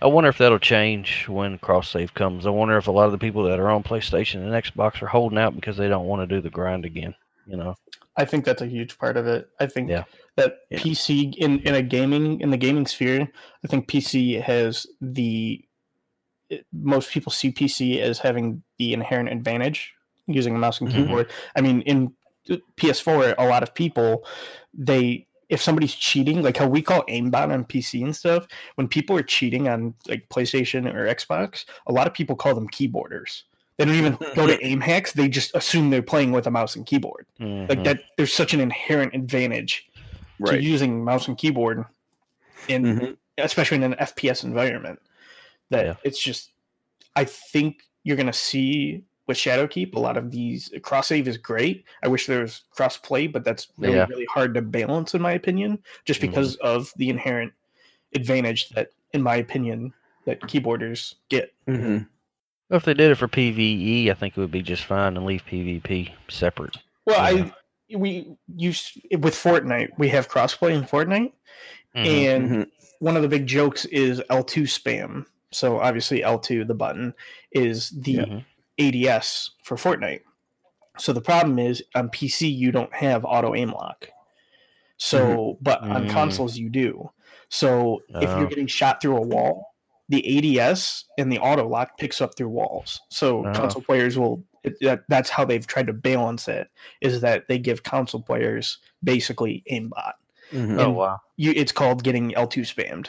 I 0.00 0.06
wonder 0.06 0.28
if 0.30 0.38
that'll 0.38 0.58
change 0.58 1.26
when 1.28 1.58
cross 1.58 1.88
save 1.90 2.14
comes. 2.14 2.46
I 2.46 2.50
wonder 2.50 2.76
if 2.76 2.86
a 2.86 2.92
lot 2.92 3.06
of 3.06 3.12
the 3.12 3.18
people 3.18 3.42
that 3.44 3.58
are 3.58 3.70
on 3.70 3.82
PlayStation 3.82 4.36
and 4.36 4.50
Xbox 4.52 5.02
are 5.02 5.06
holding 5.06 5.38
out 5.38 5.54
because 5.54 5.76
they 5.76 5.88
don't 5.88 6.06
want 6.06 6.28
to 6.28 6.34
do 6.34 6.40
the 6.40 6.50
grind 6.50 6.84
again. 6.84 7.14
You 7.46 7.56
know, 7.56 7.74
I 8.16 8.24
think 8.24 8.44
that's 8.44 8.62
a 8.62 8.66
huge 8.66 8.98
part 8.98 9.16
of 9.16 9.26
it. 9.26 9.48
I 9.60 9.66
think 9.66 9.90
Yeah. 9.90 10.04
that 10.36 10.58
Yeah. 10.70 10.78
PC 10.78 11.34
in 11.38 11.60
in 11.60 11.74
a 11.74 11.82
gaming 11.82 12.40
in 12.40 12.50
the 12.50 12.56
gaming 12.56 12.86
sphere, 12.86 13.28
I 13.64 13.68
think 13.68 13.88
PC 13.88 14.40
has 14.40 14.86
the 15.00 15.64
most 16.72 17.10
people 17.10 17.32
see 17.32 17.50
PC 17.50 18.00
as 18.00 18.18
having 18.18 18.62
the 18.78 18.92
inherent 18.92 19.30
advantage 19.30 19.92
using 20.26 20.54
a 20.54 20.58
mouse 20.58 20.80
and 20.80 20.88
Mhm. 20.90 20.94
keyboard. 20.94 21.30
I 21.56 21.60
mean, 21.60 21.82
in 21.82 22.14
PS4, 22.76 23.34
a 23.38 23.46
lot 23.46 23.62
of 23.62 23.74
people 23.74 24.24
they 24.72 25.26
if 25.48 25.60
somebody's 25.62 25.94
cheating, 25.94 26.42
like 26.42 26.56
how 26.56 26.66
we 26.68 26.82
call 26.82 27.02
aimbot 27.06 27.52
on 27.52 27.64
PC 27.64 28.02
and 28.02 28.14
stuff, 28.14 28.46
when 28.76 28.88
people 28.88 29.16
are 29.16 29.22
cheating 29.22 29.68
on 29.68 29.94
like 30.08 30.28
PlayStation 30.28 30.92
or 30.92 31.06
Xbox, 31.12 31.64
a 31.86 31.92
lot 31.92 32.06
of 32.06 32.14
people 32.14 32.36
call 32.36 32.54
them 32.54 32.68
keyboarders. 32.68 33.42
They 33.76 33.84
don't 33.84 33.94
even 33.96 34.16
go 34.34 34.46
to 34.46 34.64
aim 34.64 34.80
hacks; 34.80 35.12
they 35.12 35.28
just 35.28 35.54
assume 35.54 35.90
they're 35.90 36.02
playing 36.02 36.32
with 36.32 36.46
a 36.46 36.50
mouse 36.50 36.76
and 36.76 36.86
keyboard 36.86 37.26
like 37.40 37.78
Mhm. 37.80 37.84
that 37.84 38.00
there's 38.16 38.32
such 38.32 38.54
an 38.54 38.60
inherent 38.60 39.14
advantage 39.14 39.86
to 40.46 40.62
using 40.62 41.04
mouse 41.04 41.28
and 41.28 41.36
keyboard 41.38 41.84
in 42.68 42.82
Mhm. 42.84 43.16
especially 43.38 43.76
in 43.78 43.82
an 43.82 43.94
fps 43.94 44.44
environment 44.44 45.00
that 45.70 45.86
Yeah. 45.86 45.94
it's 46.04 46.22
just 46.22 46.50
i 47.16 47.24
think 47.24 47.82
you're 48.04 48.16
going 48.16 48.26
to 48.26 48.32
see 48.32 49.02
with 49.26 49.36
shadowkeep 49.36 49.94
a 49.94 49.98
lot 49.98 50.16
of 50.16 50.30
these 50.30 50.70
cross 50.82 51.08
save 51.08 51.26
is 51.28 51.36
great 51.38 51.84
i 52.02 52.08
wish 52.08 52.26
there 52.26 52.42
was 52.42 52.62
cross 52.70 52.96
play 52.96 53.26
but 53.26 53.44
that's 53.44 53.68
really 53.78 53.94
Yeah. 53.96 54.06
really 54.08 54.26
hard 54.26 54.54
to 54.54 54.62
balance 54.62 55.14
in 55.14 55.22
my 55.22 55.32
opinion 55.32 55.78
just 56.04 56.20
Mhm. 56.20 56.28
because 56.28 56.56
of 56.56 56.92
the 56.96 57.08
inherent 57.08 57.52
advantage 58.14 58.68
that 58.70 58.88
in 59.12 59.22
my 59.22 59.36
opinion 59.36 59.92
that 60.26 60.40
keyboarders 60.42 61.14
get. 61.28 61.52
hmm 61.66 61.98
Well, 62.70 62.78
if 62.78 62.84
they 62.84 62.94
did 62.94 63.10
it 63.10 63.16
for 63.16 63.28
PVE, 63.28 64.10
I 64.10 64.14
think 64.14 64.36
it 64.36 64.40
would 64.40 64.50
be 64.50 64.62
just 64.62 64.84
fine 64.86 65.16
and 65.18 65.26
leave 65.26 65.44
PvP 65.44 66.10
separate. 66.28 66.78
Well, 67.04 67.36
Yeah. 67.36 67.44
I 67.44 67.96
we 67.96 68.34
use 68.56 68.96
with 69.18 69.34
Fortnite. 69.34 69.90
We 69.98 70.08
have 70.08 70.28
crossplay 70.30 70.72
in 70.72 70.82
Fortnite, 70.84 71.32
Mhm. 71.94 72.06
and 72.06 72.50
Mhm. 72.50 72.70
one 73.00 73.16
of 73.16 73.22
the 73.22 73.28
big 73.28 73.46
jokes 73.46 73.84
is 73.86 74.22
L2 74.30 74.62
spam. 74.62 75.26
So 75.52 75.78
obviously 75.78 76.22
L2, 76.22 76.64
the 76.64 76.74
button, 76.74 77.12
is 77.52 77.90
the. 77.90 78.42
ADS 78.78 79.50
for 79.62 79.76
Fortnite. 79.76 80.20
So 80.98 81.12
the 81.12 81.20
problem 81.20 81.58
is 81.58 81.82
on 81.94 82.08
PC 82.10 82.54
you 82.54 82.70
don't 82.72 82.92
have 82.94 83.24
auto 83.24 83.54
aim 83.54 83.72
lock. 83.72 84.08
So, 84.96 85.58
but 85.60 85.82
on 85.82 86.06
Mm. 86.06 86.10
consoles 86.10 86.56
you 86.56 86.68
do. 86.70 87.10
So 87.48 88.02
if 88.08 88.28
Oh. 88.30 88.38
you're 88.38 88.48
getting 88.48 88.66
shot 88.66 89.00
through 89.02 89.16
a 89.16 89.20
wall, 89.26 89.74
the 90.08 90.22
ADS 90.38 91.04
and 91.18 91.32
the 91.32 91.38
auto 91.38 91.66
lock 91.68 91.98
picks 91.98 92.20
up 92.20 92.36
through 92.36 92.48
walls. 92.48 93.00
So 93.08 93.46
Oh. 93.46 93.52
console 93.52 93.82
players 93.82 94.18
will. 94.18 94.42
That, 94.80 95.02
that's 95.08 95.28
how 95.28 95.44
they've 95.44 95.66
tried 95.66 95.88
to 95.88 95.92
balance 95.92 96.48
it. 96.48 96.68
Is 97.02 97.20
that 97.20 97.48
they 97.48 97.58
give 97.58 97.82
console 97.82 98.22
players 98.22 98.78
basically 99.02 99.62
aimbot. 99.70 100.12
Mhm. 100.52 100.80
Oh 100.80 100.90
wow! 100.90 101.20
You, 101.36 101.52
it's 101.54 101.72
called 101.72 102.02
getting 102.02 102.32
L2 102.32 102.62
spammed. 102.62 103.08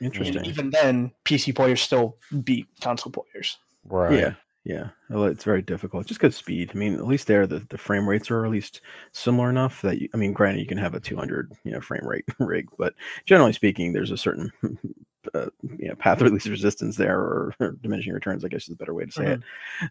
Interesting. 0.00 0.36
And 0.36 0.46
even 0.46 0.70
then, 0.70 1.12
PC 1.24 1.52
players 1.54 1.80
still 1.80 2.18
beat 2.44 2.66
console 2.80 3.10
players. 3.12 3.58
Right. 3.84 4.18
Yeah, 4.18 4.34
yeah. 4.64 4.88
It's 5.10 5.44
very 5.44 5.62
difficult. 5.62 6.06
Just 6.06 6.20
good 6.20 6.34
speed. 6.34 6.70
I 6.72 6.78
mean, 6.78 6.94
at 6.94 7.06
least 7.06 7.26
there, 7.26 7.46
the, 7.46 7.60
the 7.68 7.78
frame 7.78 8.08
rates 8.08 8.30
are 8.30 8.44
at 8.44 8.50
least 8.50 8.80
similar 9.10 9.50
enough 9.50 9.82
that 9.82 10.00
you, 10.00 10.08
I 10.14 10.16
mean, 10.16 10.32
granted, 10.32 10.60
you 10.60 10.66
can 10.66 10.78
have 10.78 10.94
a 10.94 11.00
200 11.00 11.52
you 11.64 11.72
know 11.72 11.80
frame 11.80 12.06
rate 12.06 12.24
rig, 12.38 12.68
but 12.78 12.94
generally 13.26 13.52
speaking, 13.52 13.92
there's 13.92 14.12
a 14.12 14.16
certain 14.16 14.52
uh, 15.34 15.46
you 15.78 15.88
know 15.88 15.94
path 15.96 16.20
of 16.20 16.30
least 16.30 16.46
resistance 16.46 16.96
there, 16.96 17.18
or, 17.18 17.54
or 17.58 17.72
diminishing 17.82 18.12
returns, 18.12 18.44
I 18.44 18.48
guess 18.48 18.68
is 18.68 18.74
a 18.74 18.76
better 18.76 18.94
way 18.94 19.04
to 19.04 19.12
say 19.12 19.26
it. 19.32 19.40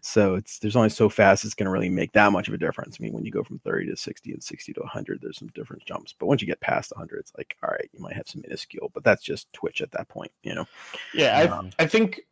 So 0.00 0.36
it's 0.36 0.58
there's 0.58 0.76
only 0.76 0.88
so 0.88 1.10
fast 1.10 1.44
it's 1.44 1.54
going 1.54 1.66
to 1.66 1.70
really 1.70 1.90
make 1.90 2.12
that 2.12 2.32
much 2.32 2.48
of 2.48 2.54
a 2.54 2.58
difference. 2.58 2.96
I 2.98 3.02
mean, 3.02 3.12
when 3.12 3.26
you 3.26 3.30
go 3.30 3.42
from 3.42 3.58
30 3.58 3.90
to 3.90 3.96
60 3.96 4.32
and 4.32 4.42
60 4.42 4.72
to 4.72 4.80
100, 4.80 5.20
there's 5.20 5.38
some 5.38 5.48
different 5.48 5.84
jumps. 5.84 6.14
But 6.18 6.26
once 6.26 6.40
you 6.40 6.46
get 6.46 6.60
past 6.60 6.92
100, 6.92 7.18
it's 7.18 7.32
like, 7.36 7.56
all 7.62 7.70
right, 7.70 7.90
you 7.92 8.00
might 8.00 8.14
have 8.14 8.26
some 8.26 8.40
minuscule, 8.40 8.90
but 8.94 9.04
that's 9.04 9.22
just 9.22 9.52
Twitch 9.52 9.82
at 9.82 9.90
that 9.92 10.08
point, 10.08 10.32
you 10.42 10.54
know. 10.54 10.64
Yeah, 11.12 11.38
I, 11.38 11.46
Um, 11.46 11.70
I 11.78 11.86
think 11.86 12.22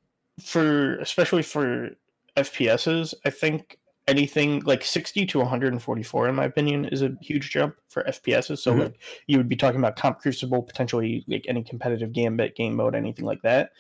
for 0.43 0.97
especially 0.99 1.43
for 1.43 1.91
FPSs, 2.37 3.15
I 3.25 3.31
think 3.31 3.79
anything 4.09 4.61
like 4.61 4.83
60 4.85 5.25
to 5.27 5.39
144 5.39 6.29
in 6.29 6.35
my 6.35 6.45
opinion 6.45 6.85
is 6.87 7.03
a 7.03 7.17
huge 7.21 7.51
jump 7.51 7.77
for 7.89 8.03
FPSs. 8.09 8.59
So 8.59 8.75
Mhm. 8.75 8.79
like 8.85 9.01
you 9.27 9.37
would 9.37 9.49
be 9.49 9.57
talking 9.57 9.79
about 9.79 9.97
Comp 9.97 10.19
Crucible, 10.19 10.63
potentially 10.63 11.25
like 11.29 11.45
any 11.47 11.63
competitive 11.63 12.13
gambit, 12.13 12.57
game 12.57 12.75
mode, 12.75 12.95
anything 12.97 13.25
like 13.25 13.43
that. 13.43 13.71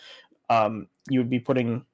Um, 0.49 0.89
you 1.09 1.19
would 1.21 1.31
be 1.31 1.41
putting 1.41 1.85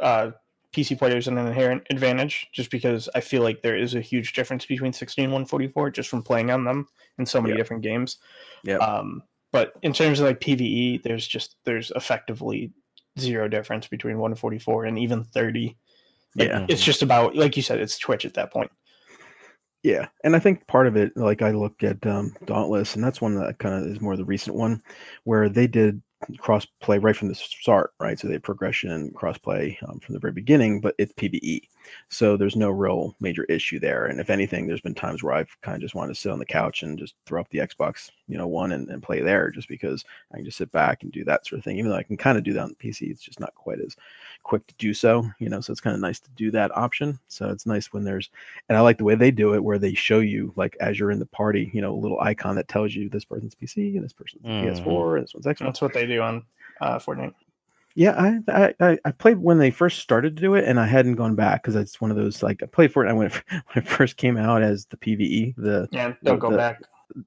uh, 0.00 0.32
PC 0.72 0.98
players 0.98 1.28
in 1.28 1.38
an 1.38 1.46
inherent 1.46 1.86
advantage 1.90 2.48
just 2.52 2.68
because 2.72 3.08
I 3.14 3.20
feel 3.20 3.42
like 3.44 3.62
there 3.62 3.76
is 3.76 3.94
a 3.94 4.00
huge 4.00 4.32
difference 4.32 4.66
between 4.66 4.92
60 4.92 5.22
and 5.22 5.32
144 5.32 5.90
just 5.92 6.08
from 6.08 6.20
playing 6.22 6.50
on 6.50 6.64
them 6.64 6.88
in 7.18 7.26
so 7.26 7.40
many 7.40 7.52
Yeah. 7.52 7.58
different 7.58 7.82
games. 7.84 8.18
yeah 8.64 8.78
Um, 8.78 9.22
but 9.52 9.74
in 9.82 9.92
terms 9.92 10.18
of 10.18 10.26
like 10.26 10.40
PVE, 10.40 10.98
there's 11.04 11.28
just 11.28 11.54
there's 11.62 11.92
effectively 11.94 12.72
zero 13.18 13.48
difference 13.48 13.86
between 13.86 14.18
144 14.18 14.86
and 14.86 14.98
even 14.98 15.24
30. 15.24 15.76
Like, 16.36 16.48
Yeah. 16.48 16.66
it's 16.68 16.82
just 16.82 17.02
about 17.02 17.36
like 17.36 17.56
you 17.56 17.62
said, 17.62 17.80
it's 17.80 17.98
Twitch 17.98 18.24
at 18.24 18.34
that 18.34 18.52
point. 18.52 18.70
Yeah, 19.82 20.08
and 20.24 20.34
I 20.34 20.38
think 20.38 20.66
part 20.66 20.86
of 20.86 20.96
it, 20.96 21.14
like 21.14 21.42
I 21.42 21.50
looked 21.50 21.84
at 21.84 22.04
um, 22.06 22.34
Dauntless, 22.46 22.94
and 22.94 23.04
that's 23.04 23.20
one 23.20 23.34
that 23.34 23.58
kind 23.58 23.74
of 23.74 23.90
is 23.90 24.00
more 24.00 24.16
the 24.16 24.24
recent 24.24 24.56
one, 24.56 24.82
where 25.24 25.50
they 25.50 25.66
did 25.66 26.00
cross 26.38 26.66
play 26.80 26.96
right 26.96 27.14
from 27.14 27.28
the 27.28 27.34
start, 27.34 27.92
right? 28.00 28.18
So 28.18 28.26
they 28.26 28.32
had 28.32 28.42
progression 28.42 28.90
and 28.90 29.14
cross 29.14 29.36
play 29.36 29.78
um, 29.86 30.00
from 30.00 30.14
the 30.14 30.20
very 30.20 30.32
beginning, 30.32 30.80
but 30.80 30.94
it's 30.98 31.12
PVE, 31.12 31.68
so 32.08 32.36
there's 32.36 32.56
no 32.56 32.70
real 32.70 33.14
major 33.20 33.44
issue 33.44 33.78
there. 33.78 34.06
And 34.06 34.20
if 34.20 34.30
anything, 34.30 34.66
there's 34.66 34.80
been 34.80 34.94
times 34.94 35.22
where 35.22 35.34
I've 35.34 35.56
kind 35.62 35.74
of 35.74 35.80
just 35.80 35.94
wanted 35.94 36.14
to 36.14 36.20
sit 36.20 36.32
on 36.32 36.38
the 36.38 36.44
couch 36.44 36.82
and 36.82 36.98
just 36.98 37.14
throw 37.26 37.40
up 37.40 37.48
the 37.50 37.58
Xbox, 37.58 38.10
you 38.28 38.38
know, 38.38 38.46
one 38.46 38.72
and, 38.72 38.88
and 38.88 39.02
play 39.02 39.20
there, 39.20 39.50
just 39.50 39.68
because 39.68 40.04
I 40.32 40.36
can 40.36 40.44
just 40.44 40.58
sit 40.58 40.70
back 40.72 41.02
and 41.02 41.12
do 41.12 41.24
that 41.24 41.46
sort 41.46 41.58
of 41.58 41.64
thing. 41.64 41.78
Even 41.78 41.90
though 41.90 41.96
I 41.96 42.02
can 42.02 42.16
kind 42.16 42.38
of 42.38 42.44
do 42.44 42.52
that 42.54 42.62
on 42.62 42.74
the 42.78 42.88
PC, 42.88 43.10
it's 43.10 43.22
just 43.22 43.40
not 43.40 43.54
quite 43.54 43.80
as 43.80 43.96
quick 44.42 44.66
to 44.66 44.74
do 44.78 44.94
so, 44.94 45.24
you 45.38 45.48
know. 45.48 45.60
So 45.60 45.70
it's 45.72 45.80
kind 45.80 45.94
of 45.94 46.00
nice 46.00 46.20
to 46.20 46.30
do 46.30 46.50
that 46.52 46.76
option. 46.76 47.18
So 47.28 47.48
it's 47.50 47.66
nice 47.66 47.92
when 47.92 48.04
there's 48.04 48.30
and 48.68 48.78
I 48.78 48.80
like 48.80 48.98
the 48.98 49.04
way 49.04 49.14
they 49.14 49.30
do 49.30 49.54
it, 49.54 49.62
where 49.64 49.78
they 49.78 49.94
show 49.94 50.20
you 50.20 50.52
like 50.56 50.76
as 50.80 50.98
you're 50.98 51.10
in 51.10 51.18
the 51.18 51.26
party, 51.26 51.70
you 51.74 51.80
know, 51.80 51.92
a 51.94 51.96
little 52.00 52.20
icon 52.20 52.56
that 52.56 52.68
tells 52.68 52.94
you 52.94 53.08
this 53.08 53.24
person's 53.24 53.54
PC 53.54 53.94
and 53.96 54.04
this 54.04 54.12
person's 54.12 54.44
Mhm. 54.44 54.62
PS4 54.62 55.16
and 55.16 55.24
this 55.24 55.34
one's 55.34 55.46
Xbox. 55.46 55.58
That's 55.64 55.80
what 55.82 55.92
they 55.94 56.06
do 56.06 56.20
on 56.22 56.42
uh, 56.80 56.98
Fortnite. 56.98 57.34
Yeah, 57.94 58.12
I, 58.18 58.38
I 58.52 58.74
I- 58.80 58.98
I 59.04 59.10
played 59.12 59.38
when 59.38 59.58
they 59.58 59.70
first 59.70 60.00
started 60.00 60.36
to 60.36 60.42
do 60.42 60.54
it, 60.54 60.64
and 60.64 60.80
I 60.80 60.86
hadn't 60.86 61.14
gone 61.14 61.34
back 61.36 61.62
because 61.62 61.76
it's 61.76 62.00
one 62.00 62.10
of 62.10 62.16
those 62.16 62.42
like 62.42 62.62
I 62.62 62.66
played 62.66 62.94
when 62.94 63.06
it, 63.08 63.32
when 63.50 63.62
it 63.76 63.88
first 63.88 64.16
came 64.16 64.36
out 64.36 64.62
as 64.62 64.86
the 64.86 64.96
PVE, 64.96 65.54
the 65.56 65.88
Yeah, 65.92 66.12
don't 66.24 66.38
go 66.38 66.50
The- 66.50 66.56
back. 66.56 66.82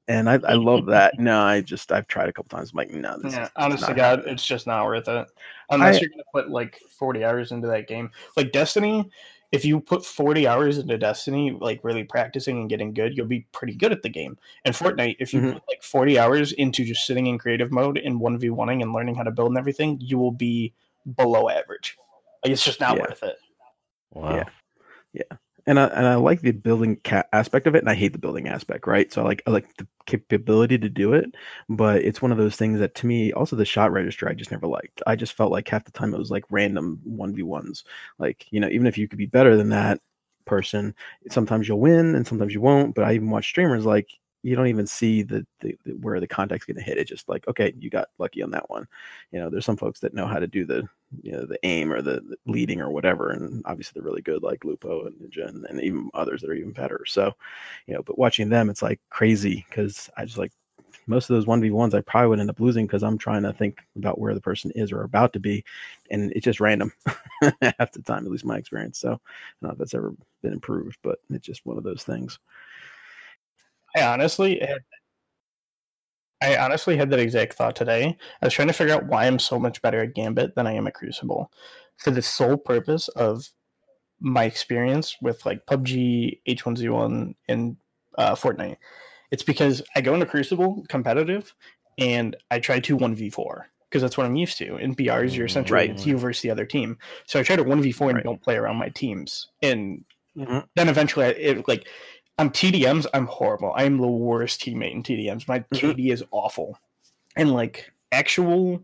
and 0.10 0.30
I, 0.30 0.40
I 0.46 0.54
love 0.54 0.86
that. 0.88 1.18
No, 1.20 1.40
I 1.42 1.62
just 1.62 1.92
I've 1.92 2.08
tried 2.08 2.28
a 2.28 2.34
couple 2.34 2.58
times. 2.58 2.72
I'm 2.72 2.78
like, 2.78 2.92
no, 2.92 3.18
this 3.18 3.34
Yeah, 3.34 3.44
is 3.46 3.50
honest 3.56 3.84
to 3.86 3.92
not 3.92 3.98
God, 3.98 4.10
happening. 4.20 4.34
it's 4.34 4.46
just 4.46 4.68
not 4.68 4.86
worth 4.86 5.08
it. 5.08 5.28
Unless 5.70 5.96
I- 5.96 6.00
you're 6.02 6.10
gonna 6.10 6.24
put 6.34 6.50
like 6.50 6.82
40 7.00 7.24
hours 7.24 7.52
into 7.54 7.68
that 7.68 7.88
game. 7.88 8.12
Like 8.36 8.52
Destiny, 8.52 9.10
if 9.52 9.64
you 9.64 9.80
put 9.80 10.06
40 10.06 10.48
hours 10.48 10.78
into 10.78 10.98
Destiny, 10.98 11.52
like 11.52 11.84
really 11.84 12.04
practicing 12.04 12.58
and 12.60 12.70
getting 12.70 12.94
good, 12.94 13.16
you'll 13.16 13.28
be 13.28 13.48
pretty 13.54 13.74
good 13.74 13.92
at 13.92 14.02
the 14.02 14.10
game. 14.10 14.38
And 14.66 14.76
Fortnite, 14.76 15.16
if 15.20 15.34
you 15.34 15.42
Mhm. 15.42 15.54
put 15.54 15.64
like 15.70 15.84
40 15.84 16.20
hours 16.20 16.52
into 16.52 16.84
just 16.84 17.06
sitting 17.06 17.28
in 17.28 17.38
creative 17.38 17.72
mode 17.72 17.98
and 17.98 18.20
1v1ing 18.20 18.82
and 18.82 18.94
learning 18.94 19.16
how 19.16 19.24
to 19.24 19.32
build 19.32 19.50
and 19.50 19.58
everything, 19.58 20.00
you 20.02 20.18
will 20.18 20.32
be 20.32 20.74
below 21.16 21.50
average. 21.50 21.98
Like 22.44 22.54
it's 22.54 22.66
just 22.66 22.80
not 22.82 22.98
Yeah. 22.98 23.04
worth 23.04 23.24
it. 23.24 23.38
Wow. 24.12 24.46
Yeah. 25.14 25.38
And 25.68 25.80
I 25.80 25.86
and 25.88 26.08
I 26.08 26.16
like 26.16 26.42
the 26.42 26.52
building 26.52 26.98
ca- 27.04 27.26
aspect 27.34 27.68
of 27.68 27.76
it, 27.76 27.80
and 27.80 27.90
I 27.90 27.96
hate 27.96 28.14
the 28.14 28.20
building 28.20 28.48
aspect, 28.48 28.88
right? 28.88 29.12
So 29.14 29.22
I 29.22 29.26
like 29.26 29.44
I 29.48 29.52
like 29.52 29.76
the 29.78 29.88
capability 30.08 30.78
to 30.80 30.90
do 30.90 31.14
it, 31.14 31.36
but 31.70 32.02
it's 32.04 32.22
one 32.22 32.32
of 32.32 32.38
those 32.40 32.56
things 32.56 32.80
that 32.80 32.96
to 32.96 33.08
me, 33.08 33.34
also 33.34 33.56
the 33.56 33.66
shot 33.66 33.92
register, 33.92 34.28
I 34.30 34.34
just 34.34 34.52
never 34.52 34.68
liked. 34.68 35.02
I 35.08 35.16
just 35.16 35.34
felt 35.34 35.52
like 35.52 35.68
half 35.68 35.86
the 35.86 35.92
time 35.92 36.14
it 36.14 36.20
was 36.20 36.32
like 36.32 36.46
random 36.50 37.00
one 37.04 37.36
v 37.36 37.44
ones, 37.44 37.84
like 38.20 38.48
you 38.52 38.60
know, 38.60 38.70
even 38.70 38.88
if 38.88 38.98
you 38.98 39.08
could 39.08 39.20
be 39.20 39.26
better 39.28 39.56
than 39.58 39.70
that 39.70 40.00
person, 40.46 40.96
sometimes 41.30 41.68
you'll 41.68 41.80
win 41.82 42.16
and 42.16 42.26
sometimes 42.28 42.54
you 42.54 42.62
won't. 42.62 42.96
But 42.96 43.04
I 43.06 43.14
even 43.14 43.30
watch 43.30 43.48
streamers 43.48 43.86
like 43.86 44.10
you 44.48 44.56
don't 44.56 44.68
even 44.68 44.88
see 44.88 45.24
the, 45.24 45.46
the, 45.60 45.78
the 45.86 45.92
where 45.98 46.22
the 46.22 46.28
contact's 46.28 46.66
going 46.66 46.78
to 46.78 46.82
hit. 46.82 46.98
It's 46.98 47.10
just 47.10 47.28
like 47.28 47.46
okay, 47.50 47.74
you 47.78 47.90
got 47.90 48.08
lucky 48.18 48.42
on 48.42 48.52
that 48.52 48.70
one. 48.70 48.88
You 49.32 49.40
know, 49.40 49.50
there's 49.50 49.66
some 49.66 49.76
folks 49.76 50.00
that 50.00 50.14
know 50.14 50.26
how 50.26 50.40
to 50.40 50.48
do 50.48 50.66
the 50.66 50.88
you 51.22 51.34
know 51.34 51.46
the 51.46 51.60
aim 51.64 51.92
or 51.92 52.02
the, 52.02 52.22
the 52.22 52.38
leading 52.46 52.80
or 52.80 52.90
whatever, 52.90 53.32
and 53.32 53.62
obviously 53.66 53.92
they're 54.00 54.10
really 54.10 54.22
good, 54.22 54.44
like 54.44 54.64
Lupo 54.64 55.06
and 55.06 55.16
Ninja, 55.16 55.50
and, 55.50 55.66
and 55.66 55.82
even 55.82 56.10
others 56.14 56.40
that 56.42 56.50
are 56.50 56.54
even 56.54 56.72
better. 56.72 57.04
So, 57.06 57.34
you 57.88 57.94
know, 57.94 58.02
but 58.02 58.18
watching 58.18 58.48
them, 58.48 58.70
it's 58.70 58.82
like 58.82 59.02
crazy 59.10 59.66
because 59.68 60.10
I 60.16 60.24
just 60.24 60.38
like 60.38 60.54
most 61.08 61.30
of 61.30 61.36
those 61.36 61.48
one 61.48 61.60
v 61.60 61.70
ones, 61.70 61.94
I 61.94 62.00
probably 62.00 62.30
would 62.30 62.40
end 62.40 62.50
up 62.50 62.62
losing 62.62 62.88
because 62.88 63.04
I'm 63.04 63.18
trying 63.18 63.44
to 63.44 63.52
think 63.52 63.80
about 63.98 64.18
where 64.18 64.34
the 64.34 64.42
person 64.42 64.72
is 64.76 64.94
or 64.94 65.04
about 65.04 65.34
to 65.34 65.42
be, 65.42 65.66
and 66.10 66.32
it's 66.32 66.46
just 66.46 66.62
random 66.62 66.94
half 67.62 67.92
the 67.92 68.02
time, 68.06 68.26
at 68.26 68.32
least 68.32 68.46
my 68.46 68.58
experience. 68.58 68.98
So, 68.98 69.10
I 69.10 69.12
don't 69.12 69.22
know 69.64 69.72
if 69.72 69.78
that's 69.78 69.94
ever 69.94 70.16
been 70.42 70.54
improved, 70.54 71.00
but 71.04 71.20
it's 71.32 71.46
just 71.46 71.66
one 71.66 71.78
of 71.78 71.84
those 71.84 72.04
things. 72.04 72.40
I 73.98 74.14
honestly 74.14 74.60
had, 74.60 74.80
I 76.42 76.58
honestly 76.58 76.98
had 76.98 77.10
that 77.10 77.20
exact 77.20 77.54
thought 77.54 77.76
today. 77.76 78.16
I 78.42 78.46
was 78.46 78.54
trying 78.54 78.68
to 78.68 78.74
figure 78.74 78.94
out 78.94 79.08
why 79.08 79.26
I'm 79.26 79.40
so 79.40 79.58
much 79.60 79.82
better 79.82 80.02
at 80.02 80.14
Gambit 80.14 80.56
than 80.56 80.68
I 80.68 80.74
am 80.74 80.86
at 80.88 80.94
Crucible, 80.94 81.52
for 81.98 82.12
the 82.12 82.22
sole 82.22 82.58
purpose 82.58 83.08
of 83.10 83.50
my 84.20 84.44
experience 84.44 85.16
with 85.22 85.46
like 85.46 85.66
PUBG, 85.66 86.42
H1Z1, 86.48 87.34
and 87.48 87.78
uh, 88.18 88.36
Fortnite. 88.36 88.78
It's 89.32 89.44
because 89.44 89.82
I 89.96 90.02
go 90.02 90.14
into 90.14 90.26
Crucible 90.28 90.86
competitive, 90.90 91.54
and 91.98 92.36
I 92.52 92.60
try 92.60 92.80
to 92.82 92.96
one 92.96 93.16
v 93.16 93.30
four 93.32 93.68
because 93.90 94.02
that's 94.02 94.18
what 94.18 94.28
I'm 94.28 94.36
used 94.36 94.58
to. 94.60 94.76
In 94.78 94.96
BRs, 94.96 95.36
you're 95.36 95.46
essentially 95.48 95.74
Right. 95.74 95.90
it's 95.90 96.06
you 96.06 96.18
versus 96.18 96.42
the 96.44 96.52
other 96.52 96.66
team. 96.66 96.98
So 97.26 97.40
I 97.40 97.44
try 97.44 97.56
to 97.56 97.64
one 97.64 97.82
v 97.82 97.92
four 97.92 98.10
and 98.10 98.18
Right. 98.18 98.24
don't 98.24 98.42
play 98.42 98.58
around 98.58 98.76
my 98.76 98.90
teams, 98.90 99.48
and 99.64 100.06
Mhm. 100.38 100.68
then 100.76 100.88
eventually 100.88 101.26
I, 101.26 101.30
it 101.30 101.68
like 101.68 101.88
on 102.40 102.50
TDMs 102.52 103.06
I'm 103.14 103.26
horrible. 103.28 103.74
I 103.76 103.84
am 103.84 103.98
the 103.98 104.08
worst 104.08 104.62
teammate 104.62 104.94
in 104.94 105.04
TDMs. 105.04 105.48
My 105.48 105.60
Mhm. 105.60 105.94
KD 105.96 106.12
is 106.12 106.24
awful, 106.32 106.78
and 107.36 107.52
like 107.54 107.92
actual 108.12 108.84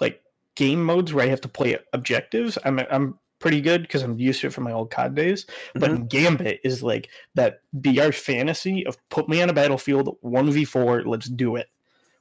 like 0.00 0.22
game 0.54 0.82
modes 0.84 1.12
where 1.12 1.24
I 1.24 1.28
have 1.28 1.40
to 1.42 1.48
play 1.48 1.78
objectives, 1.92 2.58
I'm 2.64 2.78
I'm 2.90 3.18
pretty 3.38 3.60
good 3.60 3.82
because 3.82 4.02
I'm 4.02 4.18
used 4.18 4.40
to 4.40 4.46
it 4.46 4.52
from 4.54 4.64
my 4.64 4.72
old 4.72 4.90
COD 4.90 5.14
days. 5.14 5.46
But 5.74 5.90
Mhm. 5.90 5.96
in 5.96 6.06
Gambit 6.08 6.60
is 6.64 6.82
like 6.82 7.10
that 7.34 7.60
BR 7.80 8.10
fantasy 8.12 8.86
of 8.86 8.96
put 9.10 9.28
me 9.28 9.42
on 9.42 9.50
a 9.50 9.52
battlefield 9.52 10.16
one 10.22 10.50
v 10.50 10.64
four, 10.64 11.02
let's 11.04 11.28
do 11.28 11.56
it. 11.56 11.68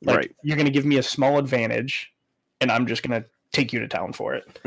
Like 0.02 0.18
right. 0.18 0.36
you're 0.44 0.58
gonna 0.58 0.70
give 0.70 0.86
me 0.86 0.98
a 0.98 1.04
small 1.04 1.38
advantage, 1.40 2.12
and 2.60 2.70
I'm 2.72 2.86
just 2.88 3.04
gonna 3.04 3.24
take 3.54 3.72
you 3.72 3.80
to 3.80 3.88
town 3.88 4.12
for 4.14 4.34
it. 4.34 4.60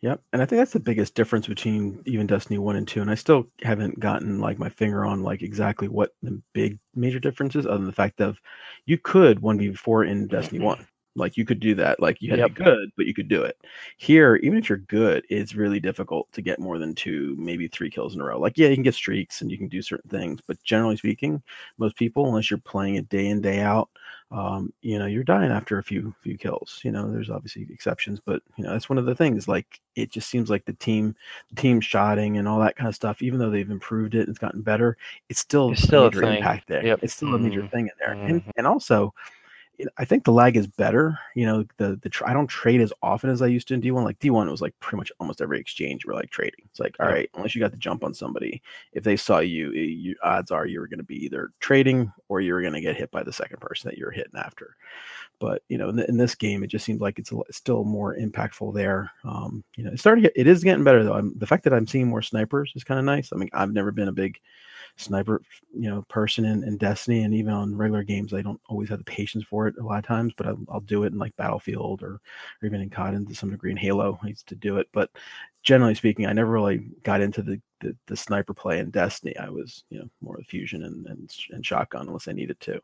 Yep. 0.00 0.22
And 0.32 0.42
I 0.42 0.46
think 0.46 0.60
that's 0.60 0.72
the 0.72 0.80
biggest 0.80 1.14
difference 1.14 1.46
between 1.46 2.02
even 2.04 2.26
Destiny 2.26 2.58
1 2.58 2.76
and 2.76 2.86
2. 2.86 3.00
And 3.00 3.10
I 3.10 3.14
still 3.14 3.46
haven't 3.62 3.98
gotten 4.00 4.38
like 4.38 4.58
my 4.58 4.68
finger 4.68 5.04
on 5.04 5.22
like 5.22 5.42
exactly 5.42 5.88
what 5.88 6.12
the 6.22 6.40
big 6.52 6.78
major 6.94 7.18
difference 7.18 7.56
is, 7.56 7.66
other 7.66 7.78
than 7.78 7.86
the 7.86 7.92
fact 7.92 8.20
of 8.20 8.40
you 8.86 8.98
could 8.98 9.40
1v4 9.40 10.04
in 10.08 10.28
Destiny 10.28 10.60
1. 10.60 10.86
Like 11.16 11.36
you 11.36 11.44
could 11.44 11.60
do 11.60 11.74
that. 11.76 12.00
Like 12.00 12.20
you 12.20 12.28
had 12.30 12.36
Yep. 12.38 12.48
to 12.48 12.52
be 12.54 12.64
good, 12.64 12.90
but 12.96 13.06
you 13.06 13.14
could 13.14 13.28
do 13.28 13.42
it. 13.44 13.56
Here, 13.98 14.36
even 14.36 14.58
if 14.58 14.68
you're 14.68 14.78
good, 14.78 15.24
it's 15.30 15.54
really 15.54 15.78
difficult 15.80 16.30
to 16.32 16.42
get 16.42 16.58
more 16.58 16.78
than 16.78 16.92
two, 16.94 17.36
maybe 17.38 17.68
three 17.68 17.88
kills 17.88 18.14
in 18.16 18.20
a 18.20 18.24
row. 18.24 18.38
Like, 18.40 18.58
yeah, 18.58 18.68
you 18.68 18.74
can 18.74 18.82
get 18.82 18.94
streaks 18.94 19.40
and 19.40 19.50
you 19.50 19.56
can 19.56 19.68
do 19.68 19.80
certain 19.80 20.10
things, 20.10 20.40
but 20.46 20.60
generally 20.64 20.96
speaking, 20.96 21.40
most 21.78 21.96
people, 21.96 22.26
unless 22.26 22.50
you're 22.50 22.58
playing 22.58 22.96
it 22.96 23.08
day 23.08 23.26
in, 23.28 23.40
day 23.40 23.60
out, 23.60 23.88
um, 24.30 24.72
you 24.82 24.98
know, 24.98 25.06
you're 25.06 25.22
dying 25.24 25.50
after 25.52 25.78
a 25.78 25.82
few 25.82 26.14
few 26.20 26.36
kills. 26.36 26.80
You 26.82 26.90
know, 26.92 27.10
there's 27.10 27.30
obviously 27.30 27.66
exceptions, 27.70 28.20
but 28.20 28.42
you 28.56 28.64
know, 28.64 28.70
that's 28.72 28.88
one 28.88 28.98
of 28.98 29.04
the 29.06 29.14
things. 29.14 29.46
Like 29.48 29.80
it 29.96 30.10
just 30.10 30.28
seems 30.28 30.50
like 30.50 30.64
the 30.64 30.72
team 30.74 31.14
team 31.56 31.80
shotting 31.80 32.38
and 32.38 32.48
all 32.48 32.58
that 32.60 32.76
kind 32.76 32.88
of 32.88 32.94
stuff, 32.94 33.22
even 33.22 33.38
though 33.38 33.50
they've 33.50 33.70
improved 33.70 34.14
it 34.14 34.20
and 34.20 34.28
it's 34.30 34.38
gotten 34.38 34.62
better, 34.62 34.96
it's 35.28 35.40
still 35.40 35.70
It's 35.72 35.82
still 35.82 36.04
a 36.06 36.10
major 36.10 36.22
thing. 36.22 36.36
impact 36.38 36.68
there. 36.68 36.84
Yep. 36.84 37.00
It's 37.02 37.14
still 37.14 37.34
a 37.34 37.38
major 37.38 37.62
Mhm. 37.62 37.70
thing 37.70 37.86
in 37.86 37.92
there. 38.00 38.12
And 38.24 38.42
Mhm. 38.42 38.50
and 38.56 38.66
also 38.66 39.14
I 39.98 40.04
think 40.04 40.24
the 40.24 40.32
lag 40.32 40.56
is 40.56 40.66
better. 40.66 41.18
You 41.34 41.46
know, 41.46 41.64
the 41.78 41.98
the 42.02 42.08
tr- 42.08 42.26
I 42.26 42.32
don't 42.32 42.46
trade 42.46 42.80
as 42.80 42.92
often 43.02 43.30
as 43.30 43.42
I 43.42 43.46
used 43.46 43.68
to 43.68 43.74
in 43.74 43.80
D1. 43.80 44.04
Like 44.04 44.18
D1 44.18 44.46
it 44.46 44.50
was 44.50 44.62
like 44.62 44.78
pretty 44.80 44.98
much 44.98 45.10
almost 45.18 45.40
every 45.40 45.58
exchange 45.58 46.06
we're 46.06 46.14
like 46.14 46.30
trading. 46.30 46.60
It's 46.70 46.80
like, 46.80 46.94
all 47.00 47.06
right, 47.06 47.28
unless 47.34 47.54
you 47.54 47.60
got 47.60 47.72
the 47.72 47.76
jump 47.76 48.04
on 48.04 48.14
somebody, 48.14 48.62
if 48.92 49.02
they 49.04 49.16
saw 49.16 49.40
you, 49.40 49.70
eh, 49.70 49.80
you 49.80 50.14
odds 50.22 50.50
are 50.50 50.66
you 50.66 50.80
were 50.80 50.86
going 50.86 50.98
to 50.98 51.04
be 51.04 51.24
either 51.24 51.50
trading 51.60 52.12
or 52.28 52.40
you 52.40 52.54
were 52.54 52.60
going 52.60 52.74
to 52.74 52.80
get 52.80 52.96
hit 52.96 53.10
by 53.10 53.22
the 53.22 53.32
second 53.32 53.60
person 53.60 53.88
that 53.90 53.98
you're 53.98 54.10
hitting 54.10 54.36
after. 54.36 54.76
But 55.40 55.62
you 55.68 55.78
know, 55.78 55.88
in, 55.88 55.98
in 56.00 56.16
this 56.16 56.34
game, 56.34 56.62
it 56.62 56.68
just 56.68 56.84
seems 56.84 57.00
like 57.00 57.18
it's 57.18 57.32
a, 57.32 57.38
it's 57.48 57.58
still 57.58 57.84
more 57.84 58.16
impactful 58.16 58.74
there. 58.74 59.10
Um, 59.24 59.64
you 59.76 59.84
know, 59.84 59.90
it's 59.92 60.02
starting. 60.02 60.28
It 60.36 60.46
is 60.46 60.62
getting 60.62 60.84
better 60.84 61.02
though. 61.02 61.14
I'm, 61.14 61.36
the 61.38 61.46
fact 61.46 61.64
that 61.64 61.74
I'm 61.74 61.86
seeing 61.86 62.08
more 62.08 62.22
snipers 62.22 62.72
is 62.76 62.84
kind 62.84 62.98
of 62.98 63.06
nice. 63.06 63.32
I 63.32 63.36
mean, 63.36 63.50
I've 63.52 63.72
never 63.72 63.90
been 63.90 64.08
a 64.08 64.12
big 64.12 64.38
sniper 64.96 65.42
you 65.76 65.90
know 65.90 66.02
person 66.08 66.44
in, 66.44 66.62
in 66.62 66.76
destiny 66.76 67.22
and 67.22 67.34
even 67.34 67.52
on 67.52 67.76
regular 67.76 68.04
games 68.04 68.32
i 68.32 68.40
don't 68.40 68.60
always 68.68 68.88
have 68.88 68.98
the 68.98 69.04
patience 69.04 69.44
for 69.44 69.66
it 69.66 69.74
a 69.78 69.82
lot 69.82 69.98
of 69.98 70.06
times 70.06 70.32
but 70.36 70.46
i'll, 70.46 70.58
I'll 70.68 70.80
do 70.80 71.02
it 71.02 71.12
in 71.12 71.18
like 71.18 71.36
battlefield 71.36 72.02
or, 72.02 72.12
or 72.14 72.66
even 72.66 72.80
in 72.80 72.90
cod 72.90 73.26
to 73.26 73.34
some 73.34 73.50
degree 73.50 73.72
in 73.72 73.76
halo 73.76 74.18
i 74.22 74.28
used 74.28 74.46
to 74.48 74.54
do 74.54 74.78
it 74.78 74.88
but 74.92 75.10
generally 75.64 75.94
speaking 75.94 76.26
i 76.26 76.32
never 76.32 76.50
really 76.50 76.86
got 77.02 77.20
into 77.20 77.42
the, 77.42 77.60
the, 77.80 77.96
the 78.06 78.16
sniper 78.16 78.54
play 78.54 78.78
in 78.78 78.90
destiny. 78.90 79.36
I 79.36 79.48
was 79.48 79.84
you 79.90 79.98
know 79.98 80.08
more 80.20 80.38
of 80.38 80.46
fusion 80.46 80.84
and, 80.84 81.06
and, 81.06 81.34
and 81.50 81.66
shotgun 81.66 82.06
unless 82.06 82.28
i 82.28 82.32
needed 82.32 82.60
to 82.60 82.80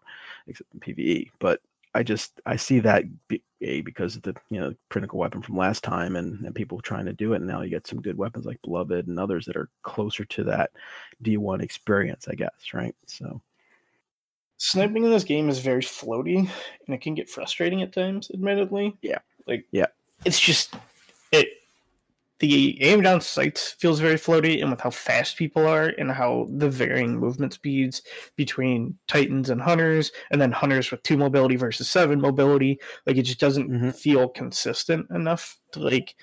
except 0.48 0.74
in 0.74 0.80
pve 0.80 1.30
but 1.38 1.60
i 1.94 2.02
just 2.02 2.40
i 2.46 2.56
see 2.56 2.78
that 2.80 3.04
be, 3.28 3.42
a 3.62 3.80
because 3.82 4.16
of 4.16 4.22
the 4.22 4.34
you 4.48 4.58
know 4.60 4.72
critical 4.88 5.18
weapon 5.18 5.42
from 5.42 5.56
last 5.56 5.82
time 5.84 6.16
and, 6.16 6.44
and 6.44 6.54
people 6.54 6.80
trying 6.80 7.04
to 7.04 7.12
do 7.12 7.32
it 7.32 7.36
and 7.36 7.46
now 7.46 7.60
you 7.62 7.68
get 7.70 7.86
some 7.86 8.00
good 8.00 8.16
weapons 8.16 8.46
like 8.46 8.60
beloved 8.62 9.06
and 9.06 9.18
others 9.18 9.44
that 9.44 9.56
are 9.56 9.68
closer 9.82 10.24
to 10.24 10.44
that 10.44 10.70
D1 11.22 11.62
experience, 11.62 12.26
I 12.28 12.34
guess, 12.34 12.72
right? 12.72 12.94
So 13.06 13.42
Sniping 14.62 15.04
in 15.04 15.10
this 15.10 15.24
game 15.24 15.48
is 15.48 15.58
very 15.58 15.80
floaty, 15.80 16.36
and 16.38 16.94
it 16.94 17.00
can 17.00 17.14
get 17.14 17.30
frustrating 17.30 17.80
at 17.80 17.94
times. 17.94 18.30
Admittedly, 18.34 18.94
Yeah. 19.00 19.18
like 19.46 19.66
Yeah. 19.70 19.86
it's 20.26 20.38
just 20.38 20.74
it. 21.32 21.48
The 22.40 22.80
aim 22.82 23.02
down 23.02 23.20
sights 23.20 23.72
feels 23.78 24.00
very 24.00 24.16
floaty, 24.16 24.60
and 24.60 24.70
with 24.70 24.80
how 24.80 24.90
fast 24.90 25.36
people 25.36 25.66
are, 25.66 25.88
and 25.98 26.10
how 26.10 26.46
the 26.50 26.68
varying 26.70 27.18
movement 27.18 27.52
speeds 27.52 28.02
between 28.36 28.98
Titans 29.08 29.50
and 29.50 29.60
Hunters, 29.60 30.10
and 30.30 30.40
then 30.40 30.50
Hunters 30.50 30.90
with 30.90 31.02
two 31.02 31.16
mobility 31.18 31.56
versus 31.56 31.88
seven 31.88 32.20
mobility, 32.20 32.80
like 33.06 33.16
it 33.18 33.22
just 33.22 33.40
doesn't 33.40 33.70
Mhm. 33.70 33.94
feel 33.94 34.28
consistent 34.28 35.06
enough 35.10 35.58
to 35.72 35.80
like 35.80 36.14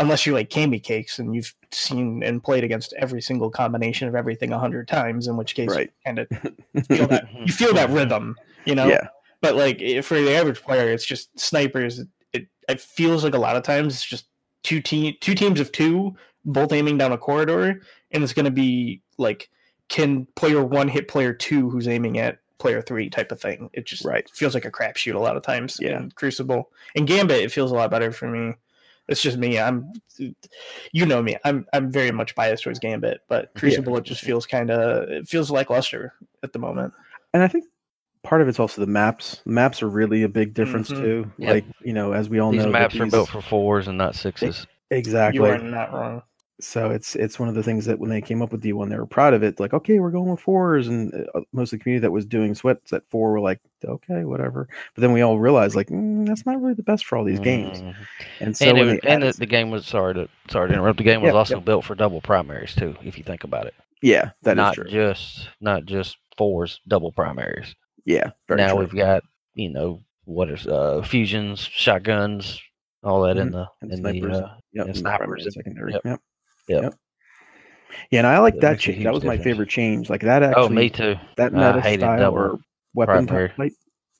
unless 0.00 0.24
you're 0.24 0.34
like 0.36 0.48
Candy 0.48 0.78
Cakes 0.78 1.18
and 1.18 1.34
you've 1.34 1.52
seen 1.72 2.22
and 2.22 2.42
played 2.42 2.62
against 2.62 2.92
every 2.98 3.20
single 3.20 3.50
combination 3.50 4.06
of 4.06 4.14
everything 4.14 4.52
a 4.52 4.58
hundred 4.58 4.86
times, 4.86 5.26
in 5.26 5.36
which 5.36 5.54
case 5.56 5.68
Right. 5.70 5.90
kind 6.06 6.20
of 6.20 6.28
feel 6.88 7.08
that 7.08 7.24
you 7.44 7.52
feel 7.52 7.74
that 7.74 7.90
rhythm, 7.90 8.36
you 8.64 8.74
know. 8.76 8.88
yeah, 8.88 9.08
But 9.42 9.56
like 9.56 9.78
for 10.04 10.20
the 10.20 10.34
average 10.36 10.62
player, 10.62 10.90
it's 10.92 11.04
just 11.04 11.38
snipers. 11.38 11.98
It 12.32 12.46
it 12.68 12.80
feels 12.80 13.24
like 13.24 13.34
a 13.34 13.38
lot 13.38 13.56
of 13.56 13.64
times 13.64 13.92
it's 13.94 14.04
just 14.04 14.28
two 14.62 14.80
team 14.80 15.14
two 15.20 15.34
teams 15.34 15.60
of 15.60 15.72
two, 15.72 16.16
both 16.44 16.72
aiming 16.72 16.98
down 16.98 17.12
a 17.12 17.18
corridor, 17.18 17.80
and 18.10 18.22
it's 18.24 18.32
going 18.32 18.44
to 18.44 18.50
be 18.50 19.02
like 19.18 19.50
can 19.88 20.26
player 20.36 20.62
one 20.62 20.88
hit 20.88 21.08
player 21.08 21.32
two 21.32 21.70
who's 21.70 21.88
aiming 21.88 22.18
at 22.18 22.38
player 22.58 22.82
three 22.82 23.08
type 23.08 23.30
of 23.32 23.40
thing. 23.40 23.70
It 23.72 23.86
just 23.86 24.04
Right. 24.04 24.28
feels 24.30 24.52
like 24.54 24.64
a 24.64 24.70
crapshoot 24.70 25.14
a 25.14 25.18
lot 25.18 25.36
of 25.36 25.42
times. 25.42 25.78
Yeah. 25.80 25.96
in 25.98 26.10
Crucible 26.10 26.70
and 26.96 27.06
Gambit, 27.06 27.42
it 27.42 27.52
feels 27.52 27.70
a 27.70 27.74
lot 27.74 27.90
better 27.90 28.10
for 28.12 28.28
me. 28.28 28.54
It's 29.08 29.22
just 29.22 29.38
me. 29.38 29.58
I'm, 29.58 29.90
you 30.92 31.06
know 31.06 31.22
me. 31.22 31.38
I'm 31.44 31.66
I'm 31.72 31.90
very 31.90 32.10
much 32.10 32.34
biased 32.34 32.64
towards 32.64 32.78
Gambit, 32.78 33.20
but 33.28 33.50
Crucible 33.54 33.96
it 33.96 34.04
just 34.04 34.20
feels 34.20 34.44
kind 34.44 34.70
of 34.70 35.08
it 35.08 35.26
feels 35.28 35.50
lackluster 35.50 36.12
at 36.42 36.52
the 36.52 36.58
moment. 36.58 36.92
and 37.32 37.42
I 37.42 37.48
think 37.48 37.64
part 38.28 38.42
of 38.42 38.48
it's 38.48 38.60
also 38.60 38.80
the 38.80 38.86
maps. 38.86 39.40
Maps 39.46 39.82
are 39.82 39.88
really 39.88 40.22
a 40.22 40.28
big 40.28 40.52
difference 40.54 40.90
Mhm. 40.90 41.00
too. 41.00 41.32
Yep. 41.38 41.54
Like 41.54 41.64
you 41.82 41.92
know, 41.92 42.12
as 42.12 42.28
we 42.28 42.38
all 42.38 42.50
These 42.52 42.58
know, 42.60 42.72
that 42.72 42.72
maps 42.72 42.96
are 43.00 43.06
built 43.06 43.28
for 43.30 43.40
fours 43.40 43.88
and 43.88 43.96
not 43.98 44.14
sixes. 44.14 44.66
exactly. 44.90 45.38
You 45.38 45.46
are 45.46 45.58
not 45.58 45.92
wrong. 45.92 46.22
so 46.60 46.90
it's 46.90 47.14
it's 47.14 47.38
one 47.38 47.48
of 47.48 47.54
the 47.54 47.62
things 47.62 47.84
that 47.86 48.00
when 48.00 48.10
they 48.10 48.20
came 48.20 48.42
up 48.42 48.50
with 48.50 48.60
D1, 48.60 48.88
they 48.90 48.98
were 48.98 49.06
proud 49.06 49.32
of 49.32 49.44
it. 49.44 49.60
Like, 49.60 49.72
okay, 49.74 50.00
we're 50.00 50.10
going 50.10 50.28
with 50.30 50.40
fours, 50.40 50.88
and 50.88 51.14
uh, 51.34 51.40
most 51.52 51.72
of 51.72 51.78
the 51.78 51.82
community 51.84 52.02
that 52.02 52.10
was 52.10 52.26
doing 52.26 52.52
sweats 52.56 52.92
at 52.92 53.06
four 53.08 53.30
were 53.30 53.38
like, 53.40 53.60
okay, 53.84 54.24
whatever. 54.24 54.68
But 54.96 55.02
then 55.02 55.12
we 55.12 55.20
all 55.22 55.38
realized, 55.38 55.76
like, 55.76 55.86
mm, 55.88 56.26
that's 56.26 56.44
not 56.44 56.60
really 56.60 56.74
the 56.74 56.82
best 56.82 57.06
for 57.06 57.16
all 57.16 57.22
these 57.24 57.38
games. 57.38 57.80
Mhm. 57.80 57.94
And 58.40 58.56
so 58.56 58.66
and 58.70 58.78
it, 58.78 59.04
and 59.04 59.22
added- 59.22 59.34
the, 59.34 59.38
the 59.40 59.46
game 59.46 59.70
was 59.70 59.86
sorry 59.86 60.14
to 60.14 60.28
sorry 60.50 60.68
to 60.70 60.74
interrupt. 60.74 60.98
The 60.98 61.04
game 61.04 61.22
was 61.22 61.28
Yeah, 61.32 61.38
also 61.38 61.54
yeah. 61.58 61.60
built 61.62 61.84
for 61.84 61.94
double 61.94 62.20
primaries 62.20 62.74
too, 62.74 62.96
if 63.04 63.16
you 63.16 63.22
think 63.22 63.44
about 63.44 63.66
it. 63.68 63.74
yeah, 64.02 64.30
that 64.42 64.52
is 64.52 64.56
not 64.56 64.74
true. 64.74 64.88
just 64.90 65.48
not 65.60 65.84
just 65.86 66.16
fours, 66.36 66.80
double 66.88 67.12
primaries. 67.12 67.74
Yeah, 68.04 68.30
now 68.50 68.68
true. 68.70 68.78
we've 68.80 68.94
got 68.94 69.22
you 69.54 69.70
know 69.70 70.02
what 70.24 70.50
is 70.50 70.66
uh 70.66 71.02
fusions, 71.02 71.60
shotguns, 71.60 72.60
all 73.02 73.22
that 73.22 73.36
in 73.36 73.50
the 73.50 73.66
And 73.82 73.92
in 73.92 74.00
snipers. 74.00 74.38
the 74.38 74.44
uh, 74.44 74.54
Yep, 74.72 74.86
and 74.86 74.94
and 74.96 75.04
the 75.06 75.10
primary 75.10 75.40
snipers 75.40 75.44
and 75.46 75.52
secondary. 75.54 75.92
yep. 75.92 76.02
Yep. 76.04 76.20
Yep. 76.68 76.94
Yeah, 78.10 78.18
and 78.20 78.26
I 78.26 78.38
like 78.38 78.54
That 78.54 78.60
that 78.60 78.80
change. 78.80 79.04
That 79.04 79.14
was 79.14 79.24
my 79.24 79.38
favorite 79.38 79.68
change. 79.68 80.10
Like 80.10 80.20
that 80.22 80.42
actually. 80.42 80.62
oh 80.62 80.68
me 80.68 80.90
too. 80.90 81.16
that 81.36 81.52
meta 81.52 81.82
style 81.82 82.32
or 82.34 82.58
weapon 82.94 83.26
type 83.26 83.52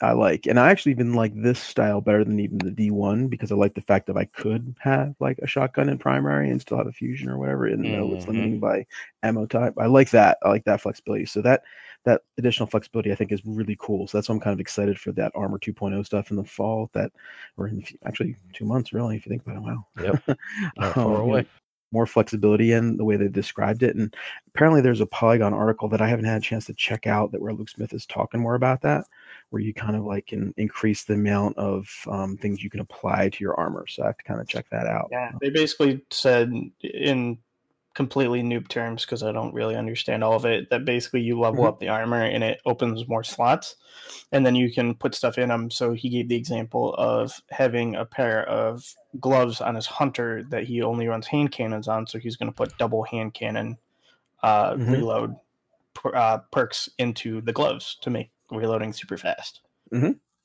I 0.00 0.12
like, 0.12 0.46
and 0.46 0.60
I 0.60 0.70
actually 0.70 0.92
even 0.92 1.14
like 1.14 1.32
this 1.34 1.58
style 1.58 2.00
better 2.00 2.22
than 2.24 2.38
even 2.38 2.58
the 2.58 2.70
D 2.70 2.92
one 2.92 3.26
because 3.26 3.50
I 3.50 3.56
like 3.56 3.74
the 3.74 3.80
fact 3.80 4.06
that 4.06 4.16
I 4.16 4.26
could 4.26 4.76
have 4.78 5.16
like 5.18 5.38
a 5.42 5.46
shotgun 5.48 5.88
in 5.88 5.98
primary 5.98 6.50
and 6.50 6.60
still 6.60 6.78
have 6.78 6.86
a 6.86 6.92
fusion 6.92 7.28
or 7.28 7.36
whatever, 7.36 7.66
even 7.66 7.90
though 7.90 8.12
it's 8.12 8.24
Mhm. 8.24 8.28
limiting 8.28 8.60
by 8.60 8.86
ammo 9.24 9.46
type. 9.46 9.74
I 9.76 9.86
like 9.86 10.10
that. 10.10 10.38
I 10.44 10.50
like 10.50 10.64
that 10.66 10.80
flexibility. 10.80 11.26
So 11.26 11.42
that 11.42 11.64
that 12.04 12.22
additional 12.38 12.66
flexibility 12.68 13.12
I 13.12 13.14
think 13.14 13.32
is 13.32 13.42
really 13.44 13.76
cool. 13.78 14.06
So 14.06 14.16
that's 14.18 14.28
why 14.28 14.34
I'm 14.34 14.40
kind 14.40 14.54
of 14.54 14.60
excited 14.60 14.98
for 14.98 15.12
that 15.12 15.32
Armor 15.34 15.58
2.0 15.58 16.04
stuff 16.06 16.30
in 16.30 16.36
the 16.36 16.44
fall. 16.44 16.90
That 16.94 17.10
or 17.56 17.68
in 17.68 17.76
the, 17.76 17.82
fu- 17.82 17.98
actually 18.06 18.36
two 18.52 18.64
months 18.64 18.92
really, 18.92 19.16
if 19.16 19.26
you 19.26 19.30
think 19.30 19.42
about 19.42 19.56
it. 19.56 19.62
Wow. 19.62 19.86
Yep. 20.02 20.38
Not 20.78 20.94
far 20.94 21.04
Um, 21.04 21.10
you 21.12 21.16
know, 21.18 21.22
away. 21.24 21.46
more 21.90 22.06
flexibility 22.06 22.72
in 22.72 22.96
the 22.98 23.04
way 23.04 23.16
they 23.16 23.28
described 23.28 23.82
it. 23.82 23.96
And 23.96 24.14
apparently, 24.54 24.80
there's 24.80 25.00
a 25.00 25.06
Polygon 25.06 25.54
article 25.54 25.88
that 25.88 26.00
I 26.02 26.08
haven't 26.08 26.26
had 26.26 26.38
a 26.38 26.44
chance 26.44 26.66
to 26.66 26.74
check 26.74 27.06
out 27.06 27.32
that 27.32 27.40
where 27.40 27.52
Luke 27.52 27.68
Smith 27.70 27.92
is 27.92 28.06
talking 28.06 28.40
more 28.40 28.54
about 28.54 28.82
that, 28.82 29.04
where 29.50 29.62
you 29.62 29.72
kind 29.74 29.96
of 29.96 30.04
like 30.04 30.26
can 30.28 30.52
increase 30.56 31.04
the 31.04 31.14
amount 31.14 31.56
of 31.58 31.88
um, 32.08 32.36
things 32.36 32.62
you 32.62 32.70
can 32.70 32.80
apply 32.80 33.30
to 33.30 33.42
your 33.44 33.54
armor. 33.58 33.86
So 33.88 34.02
I 34.02 34.06
have 34.06 34.18
to 34.18 34.24
kind 34.24 34.40
of 34.40 34.46
check 34.48 34.66
that 34.70 34.86
out. 34.86 35.08
Yeah, 35.10 35.32
they 35.40 35.50
basically 35.50 36.04
said 36.10 36.52
in 36.82 37.38
completely 37.98 38.44
noob 38.44 38.68
terms 38.68 39.04
because 39.04 39.24
I 39.24 39.32
don't 39.32 39.52
really 39.52 39.74
understand 39.74 40.22
all 40.22 40.34
of 40.34 40.44
it 40.44 40.70
that 40.70 40.84
basically 40.84 41.20
you 41.20 41.36
level 41.40 41.64
Mhm. 41.64 41.68
up 41.68 41.80
the 41.80 41.88
armor 41.88 42.22
and 42.22 42.44
it 42.44 42.60
opens 42.64 43.08
more 43.08 43.24
slots, 43.24 43.74
and 44.30 44.46
then 44.46 44.54
you 44.54 44.70
can 44.72 44.94
put 44.94 45.16
stuff 45.16 45.36
in 45.36 45.48
them. 45.48 45.68
So 45.68 45.94
he 45.94 46.08
gave 46.08 46.28
the 46.28 46.36
example 46.36 46.94
of 46.94 47.42
having 47.50 47.96
a 47.96 48.04
pair 48.04 48.48
of 48.48 48.94
gloves 49.18 49.60
on 49.60 49.74
his 49.74 49.86
hunter 49.86 50.44
that 50.50 50.62
he 50.62 50.80
only 50.80 51.08
runs 51.08 51.26
hand 51.26 51.50
cannons 51.50 51.88
on, 51.88 52.06
so 52.06 52.20
he's 52.20 52.36
going 52.36 52.52
to 52.52 52.56
put 52.56 52.78
double 52.78 53.02
hand 53.02 53.34
cannon 53.34 53.76
uh, 54.44 54.74
Mhm. 54.74 54.92
reload 54.92 55.34
per, 55.94 56.14
uh, 56.14 56.38
perks 56.52 56.88
into 56.98 57.40
the 57.40 57.52
gloves 57.52 57.96
to 58.02 58.10
make 58.10 58.30
reloading 58.52 58.92
super 58.92 59.16
fast. 59.16 59.60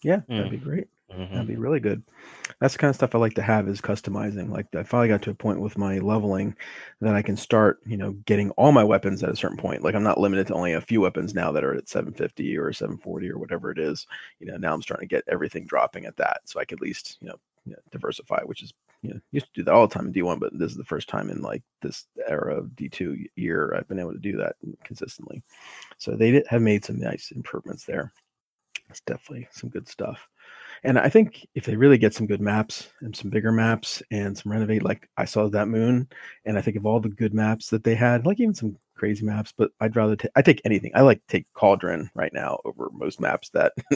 Yeah, 0.01 0.21
that'd 0.27 0.49
be 0.49 0.57
great. 0.57 0.87
Mhm. 1.11 1.29
That'd 1.29 1.47
be 1.47 1.55
really 1.57 1.79
good. 1.79 2.01
That's 2.59 2.73
the 2.73 2.79
kind 2.79 2.89
of 2.89 2.95
stuff 2.95 3.15
I 3.15 3.17
like 3.17 3.33
to 3.35 3.41
have 3.41 3.67
is 3.67 3.81
customizing. 3.81 4.49
Like 4.49 4.73
I 4.75 4.83
finally 4.83 5.07
got 5.09 5.21
to 5.23 5.31
a 5.31 5.35
point 5.35 5.59
with 5.59 5.77
my 5.77 5.99
leveling 5.99 6.55
that 7.01 7.15
I 7.15 7.21
can 7.21 7.37
start, 7.37 7.79
you 7.85 7.97
know, 7.97 8.11
getting 8.25 8.51
all 8.51 8.71
my 8.71 8.83
weapons 8.83 9.23
at 9.23 9.29
a 9.29 9.35
certain 9.35 9.57
point. 9.57 9.83
Like 9.83 9.95
I'm 9.95 10.03
not 10.03 10.19
limited 10.19 10.47
to 10.47 10.53
only 10.53 10.73
a 10.73 10.81
few 10.81 11.01
weapons 11.01 11.33
now 11.33 11.51
that 11.51 11.63
are 11.63 11.73
at 11.73 11.89
750 11.89 12.57
or 12.57 12.73
740 12.73 13.29
or 13.29 13.37
whatever 13.37 13.71
it 13.71 13.79
is. 13.79 14.07
You 14.39 14.47
know, 14.47 14.57
now 14.57 14.73
I'm 14.73 14.81
starting 14.81 15.07
to 15.07 15.15
get 15.15 15.23
everything 15.27 15.65
dropping 15.65 16.05
at 16.05 16.17
that, 16.17 16.41
so 16.45 16.59
I 16.59 16.65
could 16.65 16.79
at 16.79 16.83
least, 16.83 17.17
you 17.21 17.27
know, 17.27 17.35
you 17.65 17.73
know, 17.73 17.79
diversify, 17.91 18.41
which 18.43 18.61
is 18.63 18.73
you 19.01 19.13
know 19.13 19.19
used 19.31 19.47
to 19.47 19.51
do 19.53 19.63
that 19.63 19.73
all 19.73 19.87
the 19.87 19.93
time 19.93 20.07
in 20.07 20.13
D1, 20.13 20.39
but 20.39 20.57
this 20.57 20.71
is 20.71 20.77
the 20.77 20.83
first 20.83 21.09
time 21.09 21.29
in 21.29 21.41
like 21.41 21.61
this 21.81 22.05
era 22.27 22.57
of 22.57 22.67
D2 22.75 23.25
year 23.35 23.75
I've 23.75 23.87
been 23.87 23.99
able 23.99 24.13
to 24.13 24.19
do 24.19 24.37
that 24.37 24.55
consistently. 24.83 25.43
So 25.97 26.15
they 26.15 26.31
did, 26.31 26.47
have 26.47 26.61
made 26.61 26.85
some 26.85 26.99
nice 26.99 27.31
improvements 27.31 27.85
there. 27.85 28.11
It's 28.89 29.01
definitely 29.01 29.47
some 29.51 29.69
good 29.69 29.87
stuff. 29.87 30.27
And 30.83 30.99
I 30.99 31.09
think 31.09 31.47
if 31.55 31.65
they 31.65 31.75
really 31.75 31.97
get 31.97 32.13
some 32.13 32.27
good 32.27 32.41
maps 32.41 32.89
and 33.01 33.15
some 33.15 33.29
bigger 33.29 33.51
maps 33.51 34.03
and 34.11 34.37
some 34.37 34.51
renovate, 34.51 34.83
like 34.83 35.09
I 35.17 35.25
saw 35.25 35.47
that 35.49 35.67
moon, 35.67 36.09
and 36.45 36.57
I 36.57 36.61
think 36.61 36.75
of 36.75 36.85
all 36.85 36.99
the 36.99 37.09
good 37.09 37.33
maps 37.33 37.69
that 37.69 37.83
they 37.83 37.95
had, 37.95 38.25
like 38.25 38.39
even 38.39 38.53
some 38.53 38.77
crazy 38.95 39.25
maps, 39.25 39.53
but 39.57 39.71
I'd 39.79 39.95
rather 39.95 40.15
take 40.15 40.31
I 40.35 40.41
take 40.41 40.61
anything. 40.65 40.91
I 40.95 41.01
like 41.01 41.21
take 41.27 41.45
Cauldron 41.53 42.09
right 42.15 42.31
now 42.33 42.59
over 42.63 42.89
most 42.93 43.19
maps 43.19 43.49
that 43.49 43.73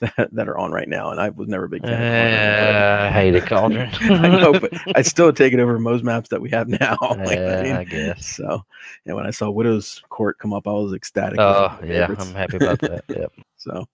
that, 0.00 0.28
that 0.32 0.48
are 0.48 0.56
on 0.58 0.72
right 0.72 0.88
now, 0.88 1.10
and 1.10 1.20
I 1.20 1.30
was 1.30 1.48
never 1.48 1.64
a 1.64 1.68
big 1.68 1.82
fan. 1.82 1.92
Uh, 1.92 3.04
I 3.04 3.10
hate 3.10 3.34
it, 3.34 3.46
Cauldron. 3.46 3.90
I 4.00 4.28
know, 4.28 4.58
but 4.58 4.72
I 4.96 5.02
still 5.02 5.32
take 5.32 5.52
it 5.52 5.60
over 5.60 5.78
most 5.78 6.04
maps 6.04 6.28
that 6.30 6.40
we 6.40 6.50
have 6.50 6.68
now. 6.68 6.96
like, 7.00 7.38
yeah, 7.38 7.58
I 7.58 7.62
mean, 7.62 7.76
I 7.76 7.84
guess. 7.84 8.26
so. 8.26 8.64
And 9.06 9.16
when 9.16 9.26
I 9.26 9.30
saw 9.30 9.50
Widow's 9.50 10.02
Court 10.08 10.38
come 10.38 10.52
up, 10.52 10.66
I 10.66 10.72
was 10.72 10.94
ecstatic. 10.94 11.38
Oh 11.38 11.44
It 11.44 11.52
was 11.52 11.58
one 11.58 11.72
of 11.74 11.80
my 11.82 11.86
yeah, 11.88 12.00
favorites. 12.00 12.26
I'm 12.26 12.34
happy 12.34 12.56
about 12.56 12.80
that. 12.80 13.04
Yep. 13.08 13.32
So, 13.56 13.84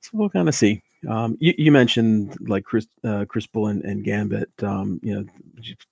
so 0.00 0.10
we'll 0.12 0.30
kind 0.30 0.48
of 0.48 0.54
see. 0.54 0.82
Um, 1.08 1.36
you, 1.40 1.54
you 1.56 1.72
mentioned 1.72 2.36
like 2.48 2.64
Chris, 2.64 2.86
uh, 3.04 3.24
Crucible 3.26 3.68
and, 3.68 3.84
and 3.84 4.02
Gambit. 4.02 4.50
Um, 4.62 5.00
you 5.02 5.14
know, 5.14 5.24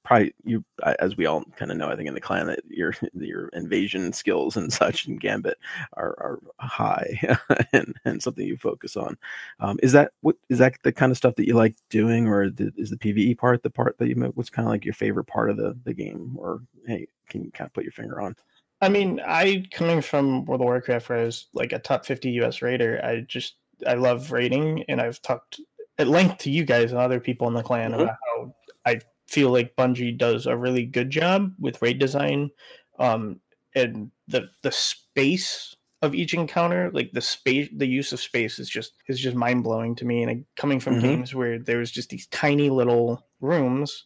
probably 0.03 0.35
you 0.44 0.64
as 0.98 1.16
we 1.16 1.27
all 1.27 1.44
kind 1.57 1.70
of 1.70 1.77
know, 1.77 1.88
I 1.88 1.96
think 1.96 2.09
in 2.09 2.14
the 2.14 2.20
clan 2.20 2.46
that 2.46 2.61
your 2.68 2.94
your 3.14 3.48
invasion 3.48 4.12
skills 4.12 4.57
and 4.57 4.72
such 4.72 5.07
and 5.07 5.20
Gambit 5.20 5.59
are, 5.94 6.14
are 6.18 6.40
high 6.59 7.38
and, 7.72 7.94
and 8.05 8.22
something 8.22 8.46
you 8.46 8.57
focus 8.57 8.96
on. 8.96 9.16
Um, 9.61 9.79
is 9.83 9.92
that 9.92 10.12
what 10.20 10.37
is 10.48 10.59
that 10.59 10.74
the 10.83 10.92
kind 10.92 11.12
of 11.12 11.18
stuff 11.18 11.37
that 11.37 11.46
you 11.46 11.55
like 11.55 11.77
doing, 11.90 12.27
or 12.27 12.50
the, 12.50 12.72
is 12.77 12.90
the 12.90 12.96
PVE 12.96 13.38
part 13.38 13.62
the 13.62 13.70
part 13.70 13.96
that 13.98 14.09
you 14.09 14.14
what's 14.35 14.50
kind 14.50 14.66
of 14.66 14.72
like 14.72 14.85
your 14.85 14.94
favorite 14.94 15.27
part 15.27 15.50
of 15.50 15.57
the 15.57 15.77
the 15.85 15.94
game, 15.94 16.35
or 16.37 16.61
hey, 16.87 17.07
can 17.29 17.44
you 17.44 17.50
kind 17.53 17.66
of 17.66 17.72
put 17.72 17.85
your 17.85 17.92
finger 17.92 18.20
on? 18.20 18.35
I 18.81 18.88
mean, 18.88 19.20
I 19.24 19.64
coming 19.70 20.03
from 20.03 20.44
World 20.44 20.61
of 20.61 20.66
Warcraft, 20.66 21.09
where 21.09 21.20
I 21.20 21.24
was 21.24 21.46
like 21.55 21.72
a 21.72 21.79
top 21.79 22.05
fifty 22.05 22.31
US 22.33 22.61
raider. 22.61 23.00
I 23.03 23.20
just 23.20 23.57
I 23.87 23.95
love 23.95 24.33
raiding, 24.33 24.85
and 24.89 25.01
I've 25.01 25.21
talked 25.23 25.61
at 25.99 26.09
length 26.09 26.39
to 26.39 26.51
you 26.51 26.65
guys 26.65 26.91
and 26.91 27.01
other 27.01 27.21
people 27.21 27.49
in 27.49 27.55
the 27.55 27.63
clan 27.63 27.93
Mhm. 27.93 28.03
about 28.03 28.17
how 28.27 28.55
I 28.87 29.01
feel 29.29 29.51
like 29.51 29.77
Bungie 29.77 30.17
does 30.17 30.47
a 30.47 30.57
really 30.57 30.85
good 30.85 31.11
job 31.11 31.55
with 31.59 31.81
raid 31.83 31.99
design, 31.99 32.51
um, 32.99 33.41
and 33.75 34.11
the 34.29 34.49
the 34.63 34.73
space 34.73 35.75
of 36.03 36.15
each 36.15 36.35
encounter, 36.35 36.91
like 36.93 37.13
the 37.13 37.21
space, 37.21 37.69
the 37.75 37.87
use 37.87 38.13
of 38.13 38.21
space 38.21 38.59
is 38.59 38.69
just 38.69 38.93
is 39.09 39.19
just 39.19 39.37
mind 39.37 39.65
blowing 39.65 39.95
to 39.97 40.05
me. 40.05 40.23
And 40.23 40.31
I, 40.31 40.45
coming 40.57 40.79
from 40.81 40.97
Mhm. 40.97 41.03
games 41.03 41.35
where 41.35 41.59
there 41.59 41.79
was 41.79 41.91
just 41.91 42.11
these 42.11 42.27
tiny 42.27 42.69
little 42.71 43.27
rooms 43.41 44.05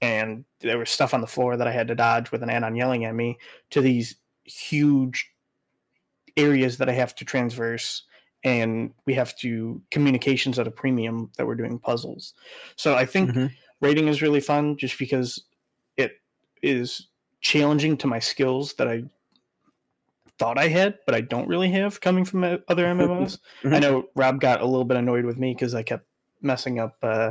and 0.00 0.44
there 0.60 0.78
was 0.78 0.90
stuff 0.90 1.12
on 1.14 1.20
the 1.20 1.26
floor 1.26 1.56
that 1.56 1.68
I 1.68 1.72
had 1.72 1.88
to 1.88 1.94
dodge 1.94 2.30
with 2.32 2.42
an 2.42 2.50
anon 2.50 2.76
yelling 2.76 3.04
at 3.04 3.14
me 3.14 3.38
to 3.70 3.80
these 3.80 4.16
huge 4.44 5.30
areas 6.36 6.78
that 6.78 6.88
I 6.88 6.92
have 6.92 7.14
to 7.16 7.24
transverse 7.24 8.02
and 8.44 8.92
we 9.06 9.14
have 9.14 9.36
to 9.38 9.80
communications 9.90 10.58
at 10.58 10.66
a 10.66 10.70
premium 10.70 11.30
that 11.36 11.46
we're 11.46 11.54
doing 11.54 11.78
puzzles. 11.78 12.34
So 12.76 12.94
I 12.94 13.04
think 13.06 13.30
Mhm. 13.30 13.50
rating 13.80 14.08
is 14.08 14.22
really 14.22 14.40
fun 14.40 14.76
just 14.76 14.98
because 14.98 15.44
it 15.96 16.12
is 16.62 17.08
challenging 17.40 17.96
to 17.98 18.06
my 18.06 18.18
skills 18.18 18.74
that 18.74 18.88
I 18.88 19.04
thought 20.38 20.58
I 20.58 20.68
had, 20.68 20.98
but 21.06 21.14
I 21.14 21.22
don't 21.22 21.48
really 21.48 21.70
have 21.70 22.00
coming 22.00 22.24
from 22.24 22.44
uh, 22.44 22.58
other 22.68 22.84
MMOs. 22.94 23.38
I 23.64 23.68
Mhm. 23.68 23.80
know 23.82 24.08
Rob 24.14 24.40
got 24.40 24.60
a 24.60 24.66
little 24.66 24.84
bit 24.84 24.96
annoyed 24.96 25.24
with 25.24 25.38
me 25.38 25.54
because 25.54 25.74
I 25.74 25.82
kept 25.82 26.06
messing 26.42 26.78
up 26.78 26.96
uh, 27.02 27.30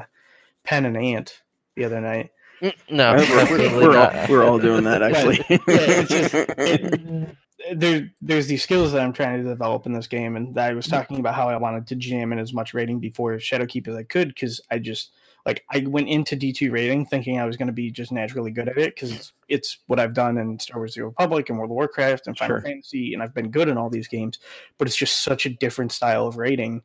Pen 0.63 0.86
and 0.86 0.98
Ant 0.98 1.41
the 1.76 1.86
other 1.86 2.02
night. 2.02 2.32
Mm, 2.62 2.74
No, 2.89 3.15
We're, 3.15 3.46
we're, 3.80 3.89
we're 3.89 3.98
all, 3.98 4.28
we're 4.30 4.44
all 4.44 4.60
doing 4.60 4.84
that 4.86 5.02
actually. 5.04 5.38
Yeah, 5.50 5.58
it's 5.68 6.10
just- 6.10 6.34
it- 6.34 7.36
there, 7.73 8.12
there's 8.21 8.47
these 8.47 8.63
skills 8.63 8.91
that 8.91 9.01
I'm 9.01 9.13
trying 9.13 9.41
to 9.41 9.49
develop 9.49 9.86
in 9.86 9.93
this 9.93 10.08
game, 10.08 10.36
and 10.36 10.58
I 10.58 10.73
was 10.73 10.88
talking 10.88 11.19
about 11.19 11.36
how 11.36 11.49
I 11.49 11.58
wanted 11.58 11.88
to 11.88 11.95
jam 11.95 12.32
in 12.32 12.39
as 12.39 12.54
much 12.54 12.73
rating 12.73 12.99
before 12.99 13.34
Shadowkeep 13.34 13.88
as 13.88 13.95
I 13.95 14.04
could 14.04 14.30
because 14.30 14.62
I 14.71 14.80
just 14.80 15.12
like 15.45 15.63
I 15.71 15.80
went 15.88 16.08
into 16.08 16.36
D2 16.36 16.71
rating 16.71 17.06
thinking 17.06 17.39
I 17.39 17.45
was 17.45 17.56
going 17.56 17.67
to 17.67 17.73
be 17.73 17.91
just 17.91 18.12
naturally 18.12 18.51
good 18.51 18.67
at 18.67 18.78
it 18.78 18.95
because 18.95 19.12
it's, 19.12 19.34
it's 19.47 19.78
what 19.88 19.99
I've 19.99 20.13
done 20.13 20.38
in 20.38 20.60
Star 20.60 20.80
Wars: 20.80 20.95
The 20.95 21.06
Republic 21.06 21.49
and 21.49 21.58
World 21.58 21.71
of 21.71 21.75
Warcraft 21.75 22.28
and 22.28 22.38
Final 22.38 22.58
Sure. 22.58 22.62
Fantasy, 22.62 23.13
and 23.13 23.21
I've 23.21 23.34
been 23.34 23.51
good 23.51 23.67
in 23.67 23.78
all 23.78 23.89
these 23.89 24.08
games. 24.08 24.39
But 24.78 24.88
it's 24.88 24.97
just 24.97 25.21
such 25.21 25.45
a 25.45 25.49
different 25.49 25.91
style 25.91 26.28
of 26.28 26.38
rating 26.38 26.82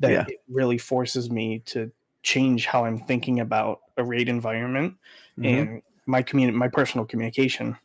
that 0.00 0.10
Yeah. 0.10 0.24
it 0.28 0.40
really 0.48 0.78
forces 0.78 1.30
me 1.30 1.60
to 1.66 1.90
change 2.22 2.66
how 2.66 2.84
I'm 2.84 2.98
thinking 2.98 3.40
about 3.40 3.80
a 3.96 4.04
raid 4.04 4.28
environment 4.28 4.94
Mhm. 5.38 5.46
and 5.46 5.82
my 6.06 6.22
communi- 6.22 6.52
my 6.52 6.68
personal 6.68 7.06
communication 7.06 7.76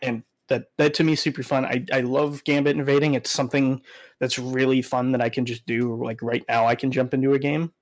and 0.00 0.22
that 0.48 0.66
that 0.78 0.94
to 0.94 1.04
me 1.04 1.12
is 1.12 1.20
super 1.20 1.42
fun. 1.42 1.64
I, 1.64 1.84
I 1.92 2.00
love 2.00 2.42
gambit 2.44 2.76
invading. 2.76 3.14
It's 3.14 3.30
something 3.30 3.80
that's 4.18 4.38
really 4.38 4.80
fun 4.82 5.10
that 5.10 5.20
i 5.20 5.28
can 5.28 5.44
just 5.44 5.66
do 5.66 6.00
like 6.00 6.22
right 6.22 6.44
now 6.48 6.64
i 6.64 6.76
can 6.76 6.92
jump 6.92 7.12
into 7.12 7.32
a 7.34 7.40
game 7.40 7.72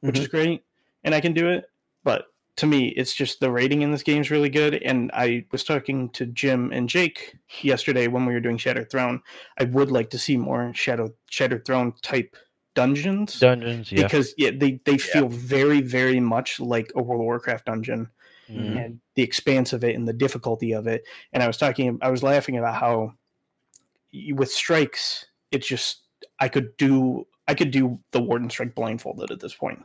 which 0.00 0.16
Mhm. 0.16 0.20
is 0.22 0.26
great 0.26 0.64
and 1.04 1.14
i 1.14 1.20
can 1.20 1.32
do 1.32 1.48
it 1.48 1.66
but 2.02 2.26
to 2.56 2.66
me 2.66 2.88
it's 2.88 3.14
just 3.14 3.38
the 3.38 3.48
rating 3.48 3.82
in 3.82 3.92
this 3.92 4.02
game 4.02 4.20
is 4.20 4.28
really 4.28 4.48
good 4.48 4.74
and 4.82 5.12
i 5.14 5.44
was 5.52 5.62
talking 5.62 6.10
to 6.10 6.26
jim 6.26 6.72
and 6.72 6.88
jake 6.88 7.36
yesterday 7.62 8.08
when 8.08 8.26
we 8.26 8.32
were 8.32 8.40
doing 8.40 8.58
shattered 8.58 8.90
throne. 8.90 9.20
I 9.56 9.64
would 9.66 9.92
like 9.92 10.10
to 10.10 10.18
see 10.18 10.36
more 10.36 10.72
shadow 10.74 11.14
shattered 11.30 11.64
throne 11.64 11.92
type 12.02 12.34
dungeons 12.74 13.38
Dungeons, 13.38 13.92
yeah. 13.92 14.02
because 14.02 14.34
yeah, 14.36 14.50
they, 14.52 14.80
they 14.84 14.98
feel 14.98 15.28
very, 15.28 15.80
very 15.80 16.18
much 16.18 16.58
like 16.58 16.90
a 16.96 17.02
World 17.02 17.20
of 17.20 17.26
Warcraft 17.26 17.66
dungeon 17.66 18.08
Mhm. 18.48 18.84
and 18.84 19.00
the 19.14 19.22
expanse 19.22 19.72
of 19.72 19.84
it 19.84 19.94
and 19.96 20.06
the 20.06 20.12
difficulty 20.12 20.72
of 20.72 20.86
it. 20.86 21.04
And 21.32 21.42
I 21.42 21.46
was 21.46 21.56
talking, 21.56 21.98
I 22.02 22.10
was 22.10 22.22
laughing 22.22 22.56
about 22.58 22.74
how 22.74 23.14
you- 24.10 24.34
with 24.34 24.50
strikes, 24.50 25.26
it's 25.50 25.66
just 25.66 26.02
I 26.40 26.48
could 26.48 26.76
do 26.76 27.26
I 27.46 27.54
could 27.54 27.70
do 27.70 28.00
the 28.12 28.20
warden 28.22 28.48
strike 28.48 28.74
blindfolded 28.74 29.30
at 29.30 29.38
this 29.40 29.54
point. 29.54 29.78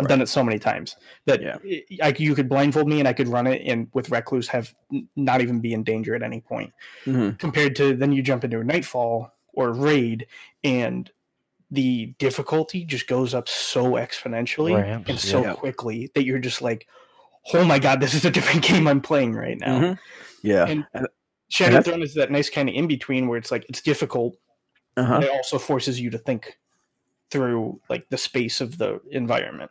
I've 0.00 0.08
done 0.08 0.20
it 0.22 0.28
so 0.28 0.42
many 0.42 0.58
times 0.58 0.96
that 1.26 1.40
Yeah. 1.42 1.58
I, 2.02 2.14
you 2.18 2.34
could 2.34 2.48
blindfold 2.48 2.88
me 2.88 2.98
and 2.98 3.06
I 3.06 3.12
could 3.12 3.28
run 3.28 3.46
it 3.46 3.62
and 3.64 3.88
with 3.92 4.10
recluse 4.10 4.48
have 4.48 4.74
not 5.14 5.40
even 5.40 5.60
be 5.60 5.72
in 5.74 5.84
danger 5.84 6.14
at 6.14 6.22
any 6.22 6.40
point 6.40 6.72
Mhm. 7.04 7.38
compared 7.38 7.76
to 7.76 7.94
then 7.94 8.10
you 8.10 8.22
jump 8.22 8.42
into 8.42 8.58
a 8.58 8.64
nightfall 8.64 9.30
or 9.52 9.72
raid 9.72 10.26
and 10.64 11.10
the 11.70 12.06
difficulty 12.18 12.84
just 12.84 13.06
goes 13.06 13.34
up 13.34 13.48
so 13.48 13.92
exponentially 13.92 14.74
Ramps, 14.80 15.10
and 15.10 15.18
so 15.20 15.42
yeah. 15.42 15.52
quickly 15.54 16.10
that 16.14 16.24
you're 16.24 16.38
just 16.38 16.60
like 16.62 16.88
oh 17.52 17.64
my 17.64 17.78
god 17.78 18.00
this 18.00 18.14
is 18.14 18.24
a 18.24 18.30
different 18.30 18.62
game 18.68 18.86
i'm 18.88 19.00
playing 19.00 19.34
right 19.34 19.58
now 19.60 19.78
Mhm. 19.80 19.98
Yeah. 20.42 20.66
And- 20.66 20.86
And- 20.94 21.08
shadow 21.48 21.72
that's- 21.74 21.86
throne 21.86 22.02
is 22.02 22.14
that 22.14 22.30
nice 22.30 22.48
kind 22.50 22.68
of 22.68 22.74
in 22.74 22.86
between 22.86 23.28
where 23.28 23.38
it's 23.38 23.50
like 23.50 23.64
it's 23.68 23.82
difficult 23.82 24.36
uh-huh. 24.96 25.16
but 25.20 25.24
it 25.24 25.30
also 25.30 25.58
forces 25.58 26.00
you 26.00 26.10
to 26.10 26.18
think 26.18 26.58
through 27.30 27.80
like 27.90 28.08
the 28.10 28.18
space 28.18 28.60
of 28.60 28.78
the 28.78 29.00
environment 29.10 29.70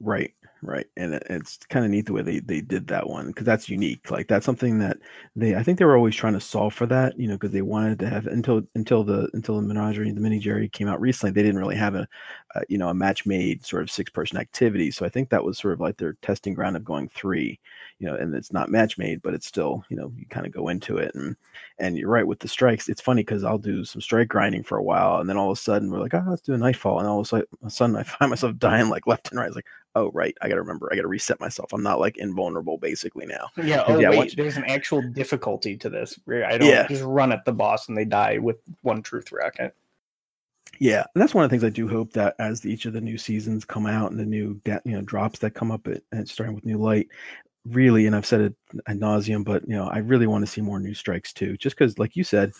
Right, 0.00 0.34
right, 0.62 0.86
and 0.96 1.14
it, 1.14 1.24
it's 1.28 1.58
kind 1.68 1.84
of 1.84 1.90
neat 1.90 2.06
the 2.06 2.12
way 2.12 2.22
they 2.22 2.38
they 2.40 2.60
did 2.60 2.86
that 2.88 3.08
one 3.08 3.28
because 3.28 3.44
that's 3.44 3.68
unique. 3.68 4.10
Like 4.10 4.28
that's 4.28 4.46
something 4.46 4.78
that 4.78 4.98
they 5.36 5.54
I 5.56 5.62
think 5.62 5.78
they 5.78 5.84
were 5.84 5.96
always 5.96 6.14
trying 6.16 6.34
to 6.34 6.40
solve 6.40 6.72
for 6.74 6.86
that, 6.86 7.18
you 7.18 7.28
know, 7.28 7.34
because 7.34 7.50
they 7.52 7.62
wanted 7.62 7.98
to 8.00 8.08
have 8.08 8.26
until 8.26 8.62
until 8.74 9.04
the 9.04 9.28
until 9.34 9.56
the 9.56 9.62
menagerie 9.62 10.10
the 10.12 10.20
mini 10.20 10.38
Jerry 10.38 10.68
came 10.68 10.88
out 10.88 11.00
recently, 11.00 11.32
they 11.32 11.42
didn't 11.42 11.60
really 11.60 11.76
have 11.76 11.94
a, 11.94 12.06
a 12.54 12.62
you 12.68 12.78
know 12.78 12.88
a 12.88 12.94
match 12.94 13.26
made 13.26 13.64
sort 13.66 13.82
of 13.82 13.90
six 13.90 14.10
person 14.10 14.38
activity. 14.38 14.90
So 14.90 15.04
I 15.04 15.08
think 15.08 15.30
that 15.30 15.44
was 15.44 15.58
sort 15.58 15.74
of 15.74 15.80
like 15.80 15.96
their 15.96 16.14
testing 16.22 16.54
ground 16.54 16.76
of 16.76 16.84
going 16.84 17.08
three, 17.08 17.58
you 17.98 18.06
know, 18.06 18.14
and 18.14 18.34
it's 18.34 18.52
not 18.52 18.70
match 18.70 18.98
made, 18.98 19.22
but 19.22 19.34
it's 19.34 19.46
still 19.46 19.84
you 19.88 19.96
know 19.96 20.12
you 20.16 20.26
kind 20.26 20.46
of 20.46 20.52
go 20.52 20.68
into 20.68 20.98
it 20.98 21.14
and 21.14 21.36
and 21.78 21.98
you're 21.98 22.08
right 22.08 22.26
with 22.26 22.38
the 22.38 22.48
strikes. 22.48 22.88
It's 22.88 23.00
funny 23.00 23.22
because 23.22 23.44
I'll 23.44 23.58
do 23.58 23.84
some 23.84 24.00
strike 24.00 24.28
grinding 24.28 24.62
for 24.62 24.78
a 24.78 24.82
while, 24.82 25.18
and 25.20 25.28
then 25.28 25.36
all 25.36 25.50
of 25.50 25.58
a 25.58 25.60
sudden 25.60 25.90
we're 25.90 26.00
like, 26.00 26.14
oh, 26.14 26.24
let's 26.28 26.42
do 26.42 26.54
a 26.54 26.58
nightfall, 26.58 26.98
and 27.00 27.08
all 27.08 27.20
of 27.20 27.26
a 27.26 27.28
sudden, 27.28 27.46
all 27.62 27.66
of 27.66 27.72
a 27.72 27.74
sudden 27.74 27.96
I 27.96 28.02
find 28.04 28.30
myself 28.30 28.56
dying 28.58 28.88
like 28.88 29.06
left 29.06 29.30
and 29.30 29.38
right. 29.40 29.46
It's 29.48 29.56
like 29.56 29.66
oh 29.94 30.10
right 30.12 30.36
i 30.42 30.48
gotta 30.48 30.60
remember 30.60 30.88
i 30.92 30.96
gotta 30.96 31.08
reset 31.08 31.38
myself 31.40 31.72
i'm 31.72 31.82
not 31.82 32.00
like 32.00 32.16
invulnerable 32.18 32.78
basically 32.78 33.26
now 33.26 33.48
yeah 33.62 33.84
oh 33.86 33.98
Yeah, 33.98 34.10
wait 34.10 34.16
once- 34.16 34.34
there's 34.34 34.56
an 34.56 34.64
actual 34.64 35.02
difficulty 35.02 35.76
to 35.76 35.90
this 35.90 36.18
where 36.24 36.44
i 36.46 36.56
don't 36.58 36.68
Yeah. 36.68 36.86
just 36.88 37.02
run 37.04 37.32
at 37.32 37.44
the 37.44 37.52
boss 37.52 37.88
and 37.88 37.96
they 37.96 38.04
die 38.04 38.38
with 38.38 38.56
one 38.82 39.02
truth 39.02 39.32
rocket. 39.32 39.74
yeah 40.78 41.04
and 41.14 41.20
that's 41.22 41.34
one 41.34 41.44
of 41.44 41.50
the 41.50 41.54
things 41.54 41.64
i 41.64 41.68
do 41.68 41.86
hope 41.88 42.12
that 42.12 42.34
as 42.38 42.64
each 42.64 42.86
of 42.86 42.92
the 42.94 43.00
new 43.00 43.18
seasons 43.18 43.64
come 43.64 43.86
out 43.86 44.10
and 44.10 44.18
the 44.20 44.24
new 44.26 44.54
da- 44.64 44.78
you 44.84 44.92
know 44.92 45.02
drops 45.02 45.38
that 45.40 45.54
come 45.54 45.70
up 45.70 45.86
at, 45.86 46.02
and 46.12 46.28
starting 46.28 46.54
with 46.54 46.64
new 46.64 46.78
light 46.78 47.08
really 47.66 48.06
and 48.06 48.16
i've 48.16 48.26
said 48.26 48.40
it 48.40 48.54
ad 48.88 48.98
nauseum 48.98 49.44
but 49.44 49.62
you 49.68 49.76
know 49.76 49.88
i 49.88 49.98
really 49.98 50.26
want 50.26 50.44
to 50.44 50.50
see 50.50 50.60
more 50.60 50.80
new 50.80 50.94
strikes 50.94 51.32
too 51.32 51.56
just 51.58 51.76
because 51.76 51.98
like 51.98 52.16
you 52.16 52.24
said 52.24 52.50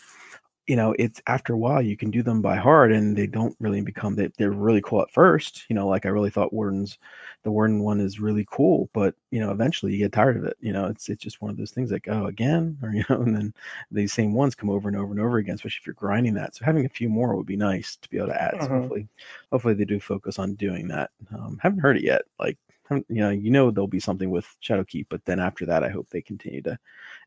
you 0.67 0.75
know 0.75 0.95
it's 0.97 1.21
after 1.27 1.53
a 1.53 1.57
while 1.57 1.81
you 1.81 1.97
can 1.97 2.09
do 2.11 2.23
them 2.23 2.41
by 2.41 2.55
heart 2.55 2.91
and 2.91 3.17
they 3.17 3.27
don't 3.27 3.55
really 3.59 3.81
become 3.81 4.15
they, 4.15 4.29
they're 4.37 4.51
really 4.51 4.81
cool 4.81 5.01
at 5.01 5.11
first 5.11 5.65
you 5.69 5.75
know 5.75 5.87
like 5.87 6.05
i 6.05 6.09
really 6.09 6.29
thought 6.29 6.53
warden's 6.53 6.97
the 7.43 7.51
warden 7.51 7.81
one 7.81 7.99
is 7.99 8.19
really 8.19 8.45
cool 8.49 8.89
but 8.93 9.13
you 9.31 9.39
know 9.39 9.51
eventually 9.51 9.91
you 9.91 9.97
get 9.97 10.11
tired 10.13 10.37
of 10.37 10.43
it 10.45 10.55
you 10.61 10.71
know 10.71 10.85
it's 10.85 11.09
it's 11.09 11.23
just 11.23 11.41
one 11.41 11.51
of 11.51 11.57
those 11.57 11.71
things 11.71 11.91
like 11.91 12.07
oh 12.07 12.25
again 12.27 12.77
or 12.83 12.91
you 12.93 13.03
know 13.09 13.21
and 13.21 13.35
then 13.35 13.53
these 13.91 14.13
same 14.13 14.33
ones 14.33 14.55
come 14.55 14.69
over 14.69 14.87
and 14.87 14.97
over 14.97 15.11
and 15.11 15.19
over 15.21 15.37
again 15.37 15.55
especially 15.55 15.79
if 15.81 15.87
you're 15.87 15.93
grinding 15.95 16.33
that 16.33 16.55
so 16.55 16.63
having 16.65 16.85
a 16.85 16.89
few 16.89 17.09
more 17.09 17.35
would 17.35 17.45
be 17.45 17.57
nice 17.57 17.97
to 17.97 18.09
be 18.09 18.17
able 18.17 18.27
to 18.27 18.41
add 18.41 18.61
so 18.61 18.71
Mhm. 18.71 18.73
hopefully 18.73 19.07
hopefully 19.51 19.73
they 19.73 19.85
do 19.85 19.99
focus 19.99 20.39
on 20.39 20.55
doing 20.55 20.87
that 20.87 21.11
um 21.33 21.59
haven't 21.61 21.79
heard 21.79 21.97
it 21.97 22.03
yet 22.03 22.23
like 22.39 22.57
you 22.89 23.03
know 23.09 23.29
you 23.29 23.49
know 23.49 23.71
there'll 23.71 23.87
be 23.87 23.99
something 23.99 24.29
with 24.29 24.45
Shadow 24.59 24.83
shadowkeep 24.83 25.07
but 25.09 25.23
then 25.25 25.39
after 25.39 25.65
that 25.65 25.83
i 25.83 25.89
hope 25.89 26.09
they 26.09 26.21
continue 26.21 26.61
to 26.61 26.77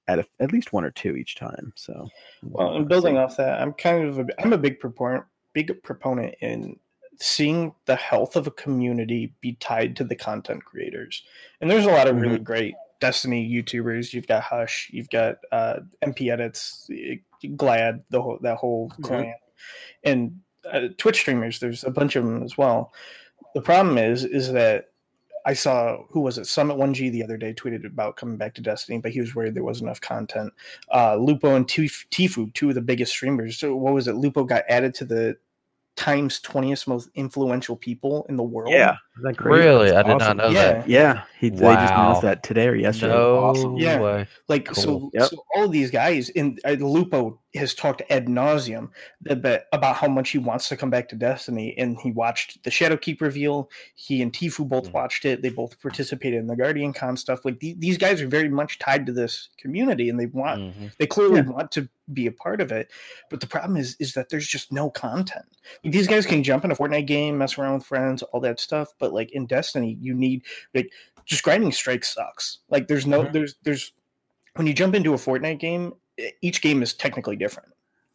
add 0.09 0.21
a, 0.21 0.27
at 0.40 0.53
least 0.53 0.73
one 0.73 0.85
or 0.85 0.90
two 0.90 1.16
each 1.16 1.35
time 1.35 1.73
so 1.75 2.09
Well, 2.42 2.77
and 2.77 2.88
building 2.88 3.19
off 3.19 3.37
that, 3.38 3.61
I'm 3.61 3.73
kind 3.73 4.07
of 4.07 4.19
a, 4.19 4.27
I'm 4.40 4.53
a 4.53 4.59
big 4.59 4.79
proponent 4.81 5.25
big 5.53 5.83
proponent 5.83 6.35
in 6.40 6.79
seeing 7.19 7.75
the 7.87 7.97
health 7.97 8.37
of 8.37 8.47
a 8.47 8.51
community 8.51 9.35
be 9.40 9.55
tied 9.55 9.97
to 9.97 10.05
the 10.05 10.14
content 10.14 10.62
creators. 10.64 11.23
And 11.61 11.71
there's 11.71 11.87
a 11.87 11.90
lot 11.90 12.09
of 12.09 12.16
really 12.16 12.38
great 12.38 12.75
Destiny 13.01 13.49
YouTubers. 13.51 14.12
You've 14.12 14.27
got 14.27 14.42
Hush. 14.42 14.90
You've 14.92 15.11
got 15.11 15.37
uh, 15.53 15.81
MP 16.05 16.31
Edits, 16.33 16.88
Gladd, 17.57 18.03
the 18.11 18.23
whole 18.23 18.38
that 18.42 18.57
whole 18.57 18.90
Mhm. 18.90 19.03
clan, 19.03 19.35
and 20.05 20.40
uh, 20.71 20.88
Twitch 20.99 21.21
streamers. 21.21 21.59
There's 21.59 21.85
a 21.85 21.90
bunch 21.90 22.16
of 22.16 22.25
them 22.25 22.42
as 22.42 22.57
well. 22.57 22.92
The 23.55 23.62
problem 23.62 23.99
is, 23.99 24.25
is 24.25 24.53
that 24.53 24.87
I 25.46 25.54
saw 25.54 26.02
who 26.11 26.20
was 26.20 26.38
it? 26.38 26.42
Summit1g 26.42 27.12
the 27.12 27.22
other 27.22 27.37
day 27.37 27.54
tweeted 27.54 27.87
about 27.87 28.16
coming 28.16 28.37
back 28.37 28.54
to 28.56 28.61
Destiny, 28.61 28.98
but 28.98 29.12
he 29.12 29.20
was 29.20 29.35
worried 29.35 29.54
there 29.54 29.62
wasn't 29.62 29.87
enough 29.87 30.00
content. 30.00 30.52
Uh, 30.92 31.16
Lupo 31.16 31.54
and 31.54 31.66
Tif- 31.66 32.06
Tfue, 32.11 32.52
two 32.52 32.68
of 32.68 32.74
the 32.74 32.82
biggest 32.82 33.12
streamers. 33.12 33.56
So 33.56 33.74
what 33.76 33.94
was 33.94 34.09
it? 34.09 34.16
Lupo 34.16 34.42
got 34.42 34.64
added 34.68 34.92
to 34.94 35.04
the 35.04 35.37
times 35.94 36.40
twentieth 36.40 36.87
most 36.88 37.09
influential 37.14 37.76
people 37.76 38.26
in 38.28 38.37
the 38.37 38.42
world. 38.42 38.72
Yeah, 38.72 38.96
that 39.22 39.37
crazy? 39.37 39.66
Really? 39.66 39.90
That's 39.90 40.09
I 40.09 40.12
did 40.12 40.18
not 40.18 40.37
know 40.37 40.48
Yeah. 40.48 40.72
that. 40.72 40.88
Yeah, 40.88 41.22
he 41.38 41.48
they 41.50 41.57
just 41.57 41.62
Wow. 41.62 42.02
announced 42.02 42.22
that 42.22 42.42
today 42.42 42.68
or 42.68 42.74
yesterday. 42.74 43.12
No 43.12 43.38
Awesome. 43.38 43.76
Yeah. 43.76 44.00
way. 44.00 44.26
Like 44.48 44.74
so, 44.74 45.11
Yep. 45.14 45.22
so 45.31 45.44
all 45.55 45.64
of 45.64 45.72
these 45.72 45.90
guys 45.90 46.29
in 46.31 46.59
uh, 46.64 46.72
Lupo 46.72 47.40
has 47.55 47.72
talked 47.74 48.02
ad 48.11 48.26
nauseum 48.26 48.90
about, 49.31 49.61
about 49.72 49.96
how 49.96 50.09
much 50.09 50.29
he 50.31 50.37
wants 50.38 50.68
to 50.68 50.76
come 50.76 50.90
back 50.90 51.09
to 51.09 51.16
Destiny, 51.16 51.74
and 51.79 51.96
he 52.02 52.11
watched 52.11 52.62
the 52.64 52.70
Shadowkeep 52.70 53.20
reveal. 53.22 53.70
He 53.94 54.20
and 54.20 54.31
Tfue 54.33 54.68
both 54.68 54.90
Mhm. 54.90 54.92
watched 54.92 55.24
it. 55.24 55.40
They 55.40 55.48
both 55.48 55.81
participated 55.81 56.38
in 56.38 56.46
the 56.48 56.57
Guardian 56.57 56.92
Con 56.92 57.16
stuff. 57.16 57.44
Like 57.46 57.61
the, 57.61 57.74
these 57.79 57.96
guys 57.96 58.20
are 58.20 58.29
very 58.29 58.50
much 58.50 58.79
tied 58.79 59.07
to 59.07 59.12
this 59.12 59.48
community, 59.59 60.11
and 60.11 60.20
they 60.20 60.26
want 60.26 60.61
Mhm. 60.61 60.92
they 60.98 61.07
clearly 61.07 61.37
Yeah. 61.40 61.48
want 61.50 61.70
to 61.72 61.88
be 62.12 62.26
a 62.26 62.33
part 62.33 62.61
of 62.61 62.70
it. 62.70 62.88
But 63.31 63.40
the 63.40 63.46
problem 63.48 63.76
is 63.76 63.96
is 63.98 64.12
that 64.14 64.29
there's 64.29 64.46
just 64.46 64.70
no 64.70 64.90
content. 64.90 65.46
Like, 65.83 65.92
these 65.92 66.07
guys 66.07 66.26
can 66.26 66.44
jump 66.44 66.64
in 66.64 66.70
a 66.70 66.76
Fortnite 66.76 67.07
game, 67.07 67.38
mess 67.38 67.59
around 67.59 67.74
with 67.74 67.87
friends, 67.87 68.22
all 68.22 68.40
that 68.40 68.61
stuff. 68.61 68.92
But 68.98 69.06
like 69.12 69.31
in 69.33 69.47
Destiny, 69.47 69.97
you 70.01 70.14
need 70.14 70.42
like 70.75 70.90
just 71.25 71.42
grinding 71.42 71.73
strike 71.73 72.05
sucks. 72.05 72.59
Like 72.71 72.88
there's 72.88 73.07
no 73.07 73.25
Mhm. 73.25 73.33
there's 73.33 73.55
there's 73.62 73.92
when 74.55 74.66
you 74.66 74.75
jump 74.75 74.95
into 74.95 75.12
a 75.12 75.16
Fortnite 75.16 75.59
game, 75.61 75.92
each 76.40 76.62
game 76.62 76.83
is 76.83 76.95
technically 76.95 77.37
different. 77.37 77.69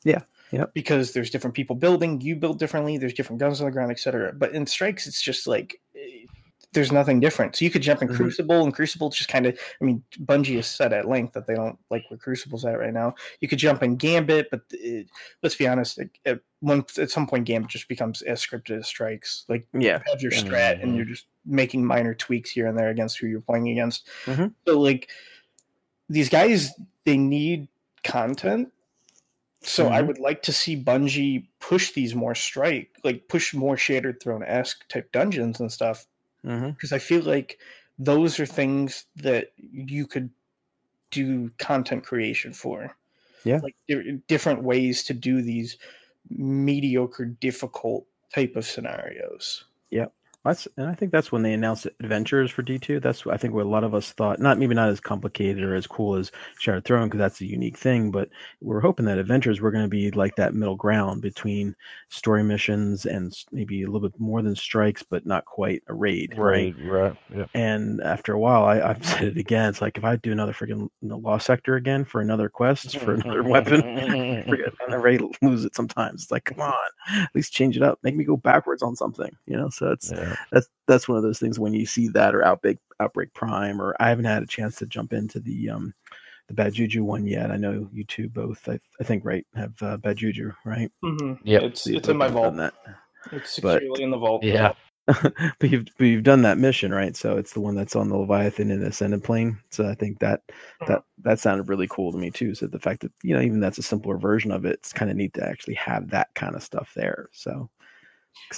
Yeah, 0.03 0.21
Yeah. 0.51 0.65
Because 0.73 1.13
there's 1.13 1.29
different 1.29 1.55
people 1.55 1.75
building, 1.75 2.19
you 2.21 2.35
build 2.35 2.57
differently, 2.57 2.97
there's 2.97 3.13
different 3.13 3.39
guns 3.39 3.61
on 3.61 3.65
the 3.65 3.71
ground, 3.71 3.91
etc. 3.91 4.33
But 4.33 4.53
in 4.53 4.65
strikes, 4.65 5.05
it's 5.05 5.21
just 5.21 5.45
like 5.45 5.79
eh, 5.95 6.25
there's 6.73 6.91
nothing 6.91 7.19
different. 7.19 7.55
So 7.55 7.65
you 7.65 7.71
could 7.71 7.81
jump 7.81 8.01
in 8.01 8.07
Mhm. 8.07 8.15
Crucible, 8.15 8.63
and 8.63 8.73
Crucible 8.73 9.09
just 9.09 9.29
kind 9.29 9.45
of, 9.45 9.59
I 9.81 9.83
mean, 9.83 10.03
Bungie 10.23 10.55
has 10.55 10.67
said 10.67 10.93
at 10.93 11.07
length 11.07 11.33
that 11.33 11.45
they 11.45 11.53
don't 11.53 11.77
like 11.89 12.09
where 12.09 12.17
Crucible's 12.17 12.63
at 12.63 12.79
right 12.79 12.93
now. 12.93 13.13
You 13.41 13.49
could 13.49 13.59
jump 13.59 13.83
in 13.83 13.97
Gambit, 13.97 14.47
but 14.49 14.61
it, 14.71 15.07
let's 15.43 15.55
be 15.55 15.67
honest, 15.67 15.97
it, 15.99 16.11
at 16.25 16.39
one 16.61 16.85
at 16.97 17.11
some 17.11 17.27
point, 17.27 17.45
Gambit 17.45 17.69
just 17.69 17.89
becomes 17.89 18.21
as 18.21 18.41
scripted 18.41 18.79
as 18.79 18.87
strikes. 18.87 19.45
Like 19.49 19.67
Yeah, 19.73 19.97
you 20.05 20.11
have 20.13 20.21
your 20.21 20.31
strat, 20.31 20.81
and 20.81 20.93
Mhm. 20.93 20.95
you're 20.97 21.05
just 21.05 21.25
making 21.45 21.85
minor 21.85 22.13
tweaks 22.13 22.51
here 22.51 22.67
and 22.67 22.77
there 22.77 22.89
against 22.89 23.17
who 23.17 23.27
you're 23.27 23.41
playing 23.41 23.67
against. 23.67 24.07
Mhm. 24.25 24.53
So 24.65 24.79
like 24.79 25.09
these 26.07 26.29
guys, 26.29 26.71
they 27.05 27.17
need 27.17 27.67
content. 28.03 28.71
So 29.63 29.89
I 29.89 30.01
Mhm. 30.01 30.07
would 30.07 30.19
like 30.19 30.41
to 30.43 30.53
see 30.53 30.81
Bungie 30.81 31.47
push 31.59 31.91
these 31.91 32.15
more 32.15 32.33
strike, 32.33 32.97
like 33.03 33.27
push 33.27 33.53
more 33.53 33.77
Shattered 33.77 34.19
Throne 34.21 34.43
esque 34.43 34.87
type 34.87 35.11
dungeons 35.11 35.59
and 35.59 35.71
stuff, 35.71 36.07
hmm 36.43 36.75
because 36.75 36.91
I 36.93 36.99
feel 36.99 37.21
like 37.23 37.59
those 37.99 38.39
are 38.39 38.45
things 38.45 39.05
that 39.17 39.53
you 39.57 40.07
could 40.07 40.31
do 41.11 41.49
content 41.59 42.05
creation 42.05 42.53
for. 42.53 42.97
Yeah. 43.43 43.61
like 43.63 43.75
different 44.27 44.63
ways 44.63 45.03
to 45.05 45.13
do 45.15 45.41
these 45.41 45.77
mediocre, 46.29 47.25
difficult 47.25 48.07
type 48.33 48.55
of 48.55 48.65
scenarios. 48.65 49.65
That's 50.43 50.67
and 50.75 50.87
I 50.87 50.95
think 50.95 51.11
that's 51.11 51.31
when 51.31 51.43
they 51.43 51.53
announced 51.53 51.85
adventures 51.99 52.49
for 52.49 52.63
D 52.63 52.79
two. 52.79 52.99
That's 52.99 53.27
I 53.27 53.37
think 53.37 53.53
what 53.53 53.65
a 53.67 53.69
lot 53.69 53.83
of 53.83 53.93
us 53.93 54.11
thought. 54.13 54.39
Not 54.39 54.57
maybe 54.57 54.73
not 54.73 54.89
as 54.89 54.99
complicated 54.99 55.63
or 55.63 55.75
as 55.75 55.85
cool 55.85 56.15
as 56.15 56.31
Shattered 56.59 56.83
Throne 56.83 57.07
because 57.07 57.19
that's 57.19 57.41
a 57.41 57.45
unique 57.45 57.77
thing, 57.77 58.09
but 58.09 58.29
we're 58.59 58.79
hoping 58.79 59.05
that 59.05 59.19
adventures 59.19 59.61
were 59.61 59.69
going 59.69 59.83
to 59.85 59.89
be 59.89 60.09
like 60.09 60.35
that 60.37 60.55
middle 60.55 60.75
ground 60.75 61.21
between 61.21 61.75
story 62.09 62.43
missions 62.43 63.05
and 63.05 63.37
maybe 63.51 63.83
a 63.83 63.85
little 63.85 64.09
bit 64.09 64.19
more 64.19 64.41
than 64.41 64.55
strikes, 64.55 65.03
but 65.03 65.27
not 65.27 65.45
quite 65.45 65.83
a 65.87 65.93
raid. 65.93 66.35
Right, 66.35 66.73
right. 66.85 67.15
Yeah. 67.35 67.45
And 67.53 68.01
after 68.01 68.33
a 68.33 68.39
while, 68.39 68.65
I, 68.65 68.81
I've 68.81 69.05
said 69.05 69.23
it 69.25 69.37
again. 69.37 69.69
It's 69.69 69.81
like 69.81 69.97
if 69.99 70.03
I 70.03 70.15
do 70.15 70.31
another 70.31 70.53
freaking 70.53 70.89
lost 71.03 71.45
sector 71.45 71.75
again 71.75 72.03
for 72.03 72.19
another 72.19 72.49
quest 72.49 72.97
for 72.97 73.13
another 73.15 73.43
weapon, 73.43 73.81
forget- 74.49 74.73
I'm 74.89 75.01
ready 75.01 75.19
to 75.19 75.29
lose 75.43 75.65
it. 75.65 75.75
Sometimes 75.75 76.23
it's 76.23 76.31
like, 76.31 76.45
come 76.45 76.61
on, 76.61 76.73
at 77.11 77.29
least 77.35 77.53
change 77.53 77.77
it 77.77 77.83
up. 77.83 77.99
Make 78.01 78.15
me 78.15 78.23
go 78.23 78.37
backwards 78.37 78.81
on 78.81 78.95
something, 78.95 79.31
you 79.45 79.55
know. 79.55 79.69
So 79.69 79.91
it's 79.91 80.11
Yeah. 80.11 80.30
That's 80.51 80.67
that's 80.87 81.07
one 81.07 81.17
of 81.17 81.23
those 81.23 81.39
things 81.39 81.59
when 81.59 81.73
you 81.73 81.85
see 81.85 82.07
that 82.09 82.35
or 82.35 82.43
outbreak 82.43 82.77
outbreak 82.99 83.33
prime 83.33 83.81
or 83.81 83.95
i 83.99 84.09
haven't 84.09 84.25
had 84.25 84.43
a 84.43 84.47
chance 84.47 84.75
to 84.75 84.85
jump 84.85 85.11
into 85.13 85.39
the 85.39 85.69
um 85.71 85.93
the 86.47 86.53
bad 86.53 86.73
juju 86.73 87.03
one 87.03 87.25
yet 87.25 87.49
i 87.51 87.57
know 87.57 87.89
you 87.91 88.03
two 88.03 88.29
both 88.29 88.67
i, 88.69 88.79
I 88.99 89.03
think 89.03 89.25
right 89.25 89.45
have 89.55 89.73
uh, 89.81 89.97
bad 89.97 90.17
juju 90.17 90.51
right 90.65 90.91
Mm-hmm. 91.03 91.33
Yep. 91.47 91.63
It's 91.63 91.81
So 91.83 91.91
it's 91.91 92.09
in 92.09 92.17
my 92.17 92.27
both 92.27 92.33
vault. 92.33 92.55
done 92.57 92.71
It's 93.31 93.59
But- 93.59 93.75
securely 93.81 94.03
in 94.03 94.11
the 94.11 94.17
vault. 94.17 94.43
Yeah. 94.43 94.73
but 95.07 95.69
you've 95.69 95.87
but 95.97 96.05
you've 96.05 96.21
done 96.23 96.43
that 96.43 96.59
mission 96.59 96.93
right 96.93 97.17
so 97.17 97.35
it's 97.35 97.53
the 97.53 97.59
one 97.59 97.73
that's 97.73 97.95
on 97.95 98.07
the 98.07 98.15
leviathan 98.15 98.69
and 98.69 98.83
ascendant 98.83 99.23
plane 99.23 99.57
so 99.71 99.87
i 99.89 99.95
think 99.95 100.19
that 100.19 100.41
that 100.87 101.03
that 101.23 101.39
sounded 101.39 101.67
really 101.67 101.87
cool 101.89 102.11
to 102.11 102.19
me 102.19 102.29
too 102.29 102.53
so 102.53 102.67
the 102.67 102.79
fact 102.79 103.01
that 103.01 103.11
you 103.23 103.33
know 103.35 103.41
even 103.41 103.59
that's 103.59 103.79
a 103.79 103.83
simpler 103.83 104.15
version 104.17 104.51
of 104.51 104.63
it 104.63 104.73
it's 104.73 104.93
kind 104.93 105.09
of 105.09 105.17
neat 105.17 105.33
to 105.33 105.43
actually 105.43 105.73
have 105.73 106.07
that 106.11 106.27
kind 106.35 106.55
of 106.55 106.61
stuff 106.61 106.91
there 106.95 107.27
so 107.31 107.67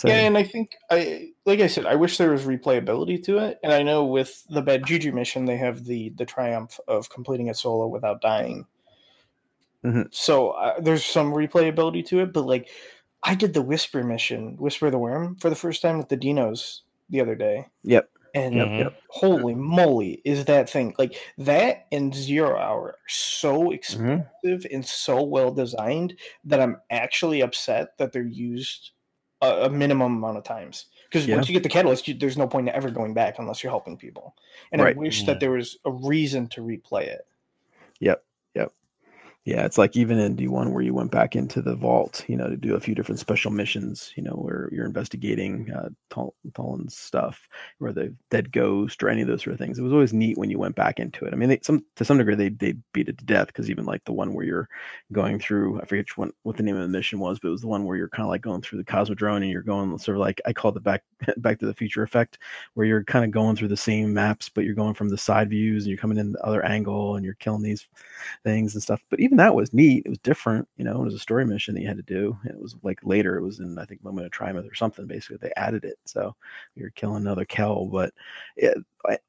Yeah, 0.03 0.15
and 0.25 0.37
I 0.37 0.43
think 0.43 0.71
I 0.89 1.33
like 1.45 1.59
I 1.59 1.67
said, 1.67 1.85
I 1.85 1.95
wish 1.95 2.17
there 2.17 2.31
was 2.31 2.43
replayability 2.45 3.23
to 3.25 3.37
it. 3.39 3.59
And 3.63 3.71
I 3.73 3.83
know 3.83 4.05
with 4.05 4.43
the 4.49 4.61
Bad 4.61 4.85
Juju 4.85 5.11
mission, 5.11 5.45
they 5.45 5.57
have 5.57 5.85
the 5.85 6.09
the 6.17 6.25
triumph 6.25 6.79
of 6.87 7.09
completing 7.09 7.47
it 7.47 7.57
solo 7.57 7.87
without 7.87 8.21
dying. 8.21 8.65
Mhm. 9.83 10.13
So 10.13 10.51
uh, 10.51 10.79
there's 10.79 11.05
some 11.05 11.33
replayability 11.33 12.05
to 12.07 12.21
it, 12.21 12.33
but 12.33 12.45
like 12.45 12.69
I 13.23 13.35
did 13.35 13.53
the 13.53 13.61
Whisper 13.61 14.03
mission, 14.03 14.55
Whisper 14.57 14.89
the 14.89 14.97
Worm, 14.99 15.35
for 15.37 15.49
the 15.49 15.55
first 15.55 15.81
time 15.81 15.97
with 15.97 16.09
the 16.09 16.17
Dinos 16.17 16.81
the 17.09 17.21
other 17.21 17.35
day, 17.35 17.67
yep 17.83 18.09
and 18.35 18.55
Yep, 18.55 18.67
yep. 18.79 18.93
holy 19.09 19.53
moly, 19.55 20.21
is 20.25 20.45
that 20.45 20.69
thing 20.69 20.95
like 20.97 21.15
that 21.37 21.85
and 21.91 22.13
Zero 22.15 22.57
Hour 22.57 22.89
are 22.93 22.97
so 23.07 23.71
expensive 23.71 24.23
Mhm. 24.43 24.73
and 24.73 24.85
so 24.85 25.21
well 25.23 25.51
designed 25.51 26.17
that 26.45 26.59
I'm 26.61 26.77
actually 26.89 27.41
upset 27.41 27.97
that 27.97 28.11
they're 28.13 28.23
used 28.25 28.91
a, 29.43 29.65
a 29.65 29.69
minimum 29.69 30.17
amount 30.17 30.37
of 30.37 30.43
times. 30.43 30.85
Because 31.09 31.27
Yeah. 31.27 31.35
once 31.35 31.47
you 31.47 31.53
get 31.53 31.63
the 31.63 31.69
catalyst, 31.69 32.07
you, 32.07 32.13
there's 32.13 32.37
no 32.37 32.47
point 32.47 32.67
in 32.69 32.75
ever 32.75 32.89
going 32.89 33.13
back 33.13 33.35
unless 33.39 33.63
you're 33.63 33.71
helping 33.71 33.97
people. 33.97 34.35
And 34.71 34.81
Right. 34.81 34.95
I 34.95 34.99
wish 34.99 35.21
Yeah. 35.21 35.27
that 35.27 35.37
mm. 35.37 35.39
there 35.41 35.51
was 35.51 35.77
a 35.85 35.91
reason 35.91 36.47
to 36.49 36.61
replay 36.61 37.03
it. 37.03 37.27
Yeah, 39.45 39.65
it's 39.65 39.77
like 39.77 39.97
even 39.97 40.19
in 40.19 40.37
D1 40.37 40.71
where 40.71 40.81
you 40.81 40.93
went 40.93 41.11
back 41.11 41.35
into 41.35 41.61
the 41.61 41.75
vault, 41.75 42.23
you 42.29 42.37
know, 42.37 42.47
to 42.49 42.55
do 42.55 42.75
a 42.75 42.79
few 42.79 42.95
different 42.95 43.19
special 43.19 43.51
missions, 43.51 44.13
you 44.15 44.23
know, 44.23 44.31
where 44.31 44.69
you're 44.71 44.85
investigating 44.85 45.69
uh, 45.69 45.89
Tol- 46.09 46.33
Toland's 46.53 46.95
stuff, 46.95 47.49
or 47.81 47.91
the 47.91 48.15
dead 48.31 48.53
ghost, 48.53 49.03
or 49.03 49.09
any 49.09 49.21
of 49.21 49.27
those 49.27 49.43
sort 49.43 49.53
of 49.53 49.59
things. 49.59 49.77
It 49.77 49.81
was 49.81 49.91
always 49.91 50.13
neat 50.13 50.37
when 50.37 50.49
you 50.49 50.59
went 50.59 50.75
back 50.77 50.97
into 50.97 51.25
it. 51.25 51.33
I 51.33 51.35
mean, 51.35 51.49
they, 51.49 51.59
some 51.61 51.83
to 51.97 52.05
some 52.05 52.17
degree 52.17 52.35
they 52.35 52.49
they 52.49 52.75
beat 52.93 53.09
it 53.09 53.17
to 53.17 53.25
death 53.25 53.47
because 53.47 53.69
even 53.69 53.83
like 53.83 54.05
the 54.05 54.13
one 54.13 54.33
where 54.33 54.45
you're 54.45 54.69
going 55.11 55.39
through, 55.39 55.81
I 55.81 55.85
forget 55.85 56.05
one, 56.15 56.31
what 56.43 56.55
the 56.55 56.63
name 56.63 56.77
of 56.77 56.81
the 56.83 56.87
mission 56.87 57.19
was, 57.19 57.37
but 57.39 57.49
it 57.49 57.51
was 57.51 57.61
the 57.61 57.67
one 57.67 57.83
where 57.83 57.97
you're 57.97 58.07
kind 58.09 58.23
of 58.23 58.29
like 58.29 58.41
going 58.41 58.61
through 58.61 58.77
the 58.79 58.85
Cosmodrome 58.85 59.37
and 59.41 59.49
you're 59.49 59.61
going 59.61 59.97
sort 59.97 60.15
of 60.15 60.21
like 60.21 60.39
I 60.45 60.53
call 60.53 60.71
the 60.71 60.79
back 60.79 61.03
Back 61.37 61.59
to 61.59 61.65
the 61.65 61.73
Future 61.73 62.03
effect, 62.03 62.37
where 62.75 62.85
you're 62.85 63.03
kind 63.03 63.25
of 63.25 63.31
going 63.31 63.57
through 63.57 63.67
the 63.69 63.75
same 63.77 64.13
maps, 64.13 64.47
but 64.47 64.63
you're 64.63 64.73
going 64.73 64.93
from 64.93 65.09
the 65.09 65.17
side 65.17 65.49
views 65.49 65.83
and 65.83 65.89
you're 65.89 65.97
coming 65.99 66.17
in 66.17 66.31
the 66.31 66.41
other 66.45 66.63
angle 66.65 67.17
and 67.17 67.25
you're 67.25 67.33
killing 67.35 67.61
these 67.61 67.85
things 68.43 68.73
and 68.73 68.83
stuff. 68.83 69.03
But 69.09 69.19
even 69.19 69.32
that 69.37 69.55
was 69.55 69.73
neat. 69.73 70.03
It 70.05 70.09
was 70.09 70.19
different, 70.19 70.67
you 70.77 70.83
know. 70.83 71.01
It 71.01 71.05
was 71.05 71.13
a 71.13 71.19
story 71.19 71.45
mission 71.45 71.73
that 71.75 71.81
you 71.81 71.87
had 71.87 71.97
to 71.97 72.03
do. 72.03 72.37
And 72.43 72.51
it 72.51 72.61
was 72.61 72.75
like 72.83 72.99
later. 73.03 73.37
It 73.37 73.43
was 73.43 73.59
in 73.59 73.77
I 73.77 73.85
think 73.85 74.03
Moment 74.03 74.25
of 74.25 74.31
Triumph 74.31 74.65
or 74.69 74.75
something. 74.75 75.07
Basically, 75.07 75.37
they 75.41 75.53
added 75.57 75.85
it, 75.85 75.97
so 76.05 76.35
you're 76.75 76.91
killing 76.91 77.23
another 77.23 77.45
Kel. 77.45 77.85
But 77.85 78.13
it, 78.57 78.77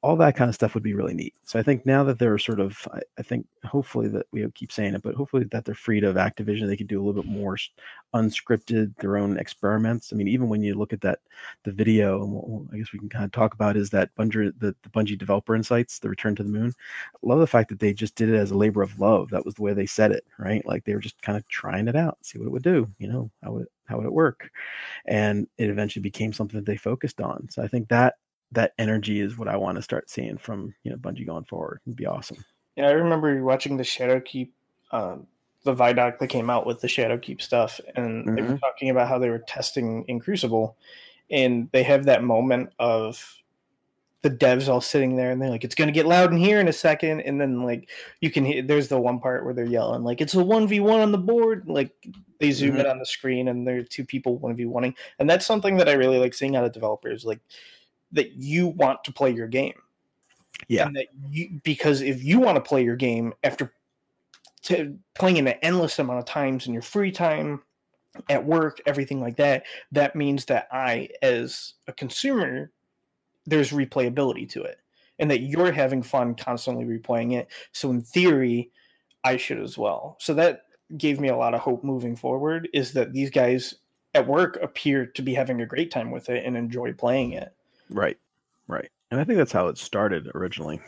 all 0.01 0.15
that 0.15 0.35
kind 0.35 0.47
of 0.47 0.55
stuff 0.55 0.73
would 0.73 0.83
be 0.83 0.93
really 0.93 1.13
neat. 1.13 1.33
So 1.43 1.59
I 1.59 1.63
think 1.63 1.85
now 1.85 2.03
that 2.05 2.17
they're 2.17 2.37
sort 2.37 2.59
of, 2.59 2.87
I, 2.93 3.01
I 3.17 3.21
think 3.21 3.45
hopefully 3.65 4.07
that 4.09 4.25
we 4.31 4.49
keep 4.51 4.71
saying 4.71 4.93
it, 4.93 5.01
but 5.01 5.15
hopefully 5.15 5.43
that 5.51 5.65
they're 5.65 5.75
freed 5.75 6.05
of 6.05 6.15
Activision, 6.15 6.67
they 6.67 6.77
can 6.77 6.87
do 6.87 6.97
a 6.97 7.03
little 7.03 7.21
bit 7.21 7.29
more 7.29 7.57
unscripted, 8.13 8.95
their 8.97 9.17
own 9.17 9.37
experiments. 9.37 10.13
I 10.13 10.15
mean, 10.15 10.29
even 10.29 10.47
when 10.47 10.61
you 10.61 10.75
look 10.75 10.93
at 10.93 11.01
that 11.01 11.19
the 11.63 11.71
video, 11.71 12.67
I 12.73 12.77
guess 12.77 12.93
we 12.93 12.99
can 12.99 13.09
kind 13.09 13.25
of 13.25 13.33
talk 13.33 13.53
about 13.53 13.75
is 13.75 13.89
that 13.89 14.15
Bungie, 14.15 14.53
the, 14.59 14.73
the 14.83 14.89
Bungie 14.89 15.17
developer 15.17 15.55
insights, 15.55 15.99
the 15.99 16.09
Return 16.09 16.35
to 16.35 16.43
the 16.43 16.51
Moon. 16.51 16.73
I 17.13 17.17
love 17.21 17.39
the 17.39 17.47
fact 17.47 17.69
that 17.69 17.79
they 17.79 17.91
just 17.91 18.15
did 18.15 18.29
it 18.29 18.35
as 18.35 18.51
a 18.51 18.57
labor 18.57 18.81
of 18.81 18.99
love. 18.99 19.29
That 19.31 19.45
was 19.45 19.55
the 19.55 19.61
way 19.61 19.73
they 19.73 19.85
said 19.85 20.11
it, 20.11 20.25
right? 20.39 20.65
Like 20.65 20.85
they 20.85 20.93
were 20.93 21.01
just 21.01 21.21
kind 21.21 21.37
of 21.37 21.47
trying 21.49 21.89
it 21.89 21.95
out, 21.97 22.17
see 22.21 22.39
what 22.39 22.45
it 22.45 22.51
would 22.51 22.63
do. 22.63 22.89
You 22.97 23.09
know, 23.09 23.31
how 23.43 23.51
would 23.53 23.67
how 23.87 23.97
would 23.97 24.05
it 24.05 24.13
work? 24.13 24.49
And 25.05 25.47
it 25.57 25.69
eventually 25.69 26.01
became 26.01 26.33
something 26.33 26.59
that 26.59 26.65
they 26.65 26.77
focused 26.77 27.21
on. 27.21 27.47
So 27.49 27.61
I 27.61 27.67
think 27.67 27.89
that 27.89 28.15
that 28.55 28.73
energy 28.79 29.21
is 29.21 29.37
what 29.37 29.47
I 29.47 29.55
want 29.57 29.77
to 29.77 29.81
start 29.81 30.09
seeing 30.09 30.37
from 30.37 30.73
you 30.83 30.91
know 30.91 30.97
Bungie 30.97 31.25
going 31.25 31.43
forward. 31.45 31.81
It'd 31.85 31.95
be 31.95 32.05
awesome. 32.05 32.43
Yeah, 32.75 32.87
I 32.87 32.91
remember 32.91 33.43
watching 33.43 33.77
the 33.77 33.83
Shadowkeep, 33.83 34.49
um, 34.91 35.27
the 35.63 35.73
Vidoc 35.73 36.19
that 36.19 36.27
came 36.27 36.49
out 36.49 36.65
with 36.65 36.81
the 36.81 36.87
Shadowkeep 36.87 37.41
stuff, 37.41 37.79
and 37.95 38.37
they 38.37 38.41
were 38.41 38.57
talking 38.57 38.89
about 38.89 39.07
how 39.07 39.17
they 39.19 39.29
were 39.29 39.39
testing 39.39 40.03
in 40.07 40.19
Crucible, 40.19 40.75
and 41.29 41.69
they 41.71 41.83
have 41.83 42.05
that 42.05 42.23
moment 42.23 42.71
of 42.79 43.33
the 44.21 44.29
devs 44.31 44.67
all 44.67 44.81
sitting 44.81 45.15
there 45.15 45.29
and 45.29 45.39
they're 45.39 45.51
like, 45.51 45.63
it's 45.63 45.75
gonna 45.75 45.91
get 45.91 46.07
loud 46.07 46.31
in 46.31 46.37
here 46.37 46.59
in 46.59 46.67
a 46.67 46.73
second, 46.73 47.21
and 47.21 47.39
then 47.39 47.61
like 47.61 47.89
you 48.21 48.31
can 48.31 48.43
hear 48.43 48.63
there's 48.63 48.87
the 48.87 48.99
one 48.99 49.19
part 49.19 49.45
where 49.45 49.53
they're 49.53 49.65
yelling 49.67 50.03
like 50.03 50.19
it's 50.19 50.33
a 50.33 50.43
one 50.43 50.67
v 50.67 50.79
one 50.79 50.99
on 50.99 51.11
the 51.11 51.17
board, 51.17 51.69
like 51.69 51.91
they 52.39 52.51
zoom 52.51 52.75
Mhm. 52.75 52.79
in 52.79 52.85
on 52.87 52.97
the 52.97 53.05
screen 53.05 53.47
and 53.49 53.67
there 53.67 53.77
are 53.77 53.83
two 53.83 54.03
people 54.03 54.37
one 54.39 54.55
v 54.55 54.65
oneing, 54.65 54.95
and 55.19 55.29
that's 55.29 55.45
something 55.45 55.77
that 55.77 55.87
I 55.87 55.93
really 55.93 56.17
like 56.17 56.33
seeing 56.33 56.55
out 56.55 56.65
of 56.65 56.71
developers, 56.71 57.23
like 57.23 57.39
that 58.15 58.33
you 58.33 58.67
want 58.67 59.03
to 59.03 59.13
play 59.13 59.31
your 59.31 59.47
game, 59.47 59.75
Yeah. 60.67 60.87
and 60.87 60.95
that 60.95 61.07
you 61.29 61.61
because 61.63 62.01
if 62.01 62.23
you 62.23 62.39
want 62.39 62.55
to 62.55 62.61
play 62.61 62.83
your 62.83 62.95
game 62.95 63.33
after 63.43 63.73
to 64.63 64.97
playing 65.13 65.37
an 65.37 65.47
endless 65.61 65.99
amount 65.99 66.19
of 66.19 66.25
times 66.25 66.65
in 66.65 66.73
your 66.73 66.81
free 66.81 67.11
time 67.11 67.61
at 68.29 68.43
work, 68.43 68.81
everything 68.87 69.21
like 69.21 69.35
that, 69.37 69.63
that 69.91 70.15
means 70.15 70.45
that 70.45 70.67
I, 70.71 71.09
as 71.21 71.73
a 71.87 71.93
consumer, 71.93 72.71
there's 73.45 73.69
replayability 73.71 74.49
to 74.49 74.63
it, 74.63 74.79
and 75.19 75.29
that 75.29 75.41
you're 75.41 75.71
having 75.71 76.01
fun 76.01 76.33
constantly 76.33 76.85
replaying 76.85 77.33
it. 77.33 77.47
So 77.73 77.91
in 77.91 78.01
theory, 78.01 78.71
I 79.23 79.37
should 79.37 79.59
as 79.59 79.77
well. 79.77 80.17
So 80.19 80.33
that 80.33 80.63
gave 80.97 81.19
me 81.19 81.27
a 81.27 81.37
lot 81.37 81.53
of 81.53 81.59
hope 81.61 81.83
moving 81.83 82.15
forward. 82.15 82.67
Is 82.73 82.93
that 82.93 83.13
these 83.13 83.29
guys 83.29 83.75
at 84.15 84.25
work 84.27 84.57
appear 84.63 85.05
to 85.05 85.21
be 85.21 85.33
having 85.33 85.61
a 85.61 85.65
great 85.65 85.91
time 85.91 86.09
with 86.09 86.29
it 86.29 86.43
and 86.45 86.55
enjoy 86.55 86.93
playing 86.93 87.33
it. 87.33 87.53
Right, 87.89 88.17
right. 88.67 88.89
And 89.11 89.19
I 89.19 89.23
think 89.23 89.37
that's 89.37 89.51
how 89.51 89.67
it 89.67 89.77
started 89.77 90.29
originally. 90.35 90.81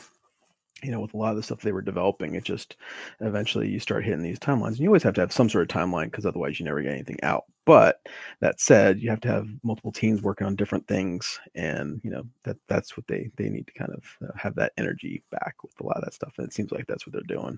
You 0.83 0.91
know, 0.91 0.99
with 0.99 1.15
a 1.15 1.17
lot 1.17 1.31
of 1.31 1.37
the 1.37 1.43
stuff 1.43 1.61
they 1.61 1.71
were 1.71 1.81
developing, 1.81 2.35
it 2.35 2.43
just 2.43 2.77
eventually 3.19 3.67
you 3.67 3.79
start 3.79 4.05
hitting 4.05 4.21
these 4.21 4.37
timelines. 4.37 4.73
And 4.73 4.79
you 4.79 4.89
always 4.89 5.01
have 5.03 5.15
to 5.15 5.21
have 5.21 5.33
some 5.33 5.49
sort 5.49 5.63
of 5.69 5.75
timeline 5.75 6.11
because 6.11 6.25
otherwise 6.25 6.59
you 6.59 6.65
never 6.65 6.83
get 6.83 6.93
anything 6.93 7.17
out. 7.23 7.45
But 7.65 7.99
that 8.41 8.61
said, 8.61 9.01
you 9.01 9.09
have 9.09 9.19
to 9.21 9.27
have 9.27 9.47
multiple 9.63 9.91
teams 9.91 10.21
working 10.21 10.45
on 10.47 10.55
different 10.55 10.87
things, 10.87 11.39
and 11.55 11.99
you 12.03 12.11
know 12.11 12.23
that 12.43 12.57
that's 12.67 12.95
what 12.95 13.07
they 13.07 13.29
they 13.37 13.49
need 13.49 13.67
to 13.67 13.73
kind 13.73 13.91
of 13.91 14.03
uh, 14.23 14.37
have 14.37 14.55
that 14.55 14.71
energy 14.77 15.23
back 15.31 15.55
with 15.63 15.73
a 15.81 15.83
lot 15.83 15.97
of 15.97 16.05
that 16.05 16.13
stuff. 16.13 16.35
And 16.37 16.47
it 16.47 16.53
seems 16.53 16.71
like 16.71 16.85
that's 16.87 17.05
what 17.05 17.13
they're 17.13 17.37
doing. 17.37 17.57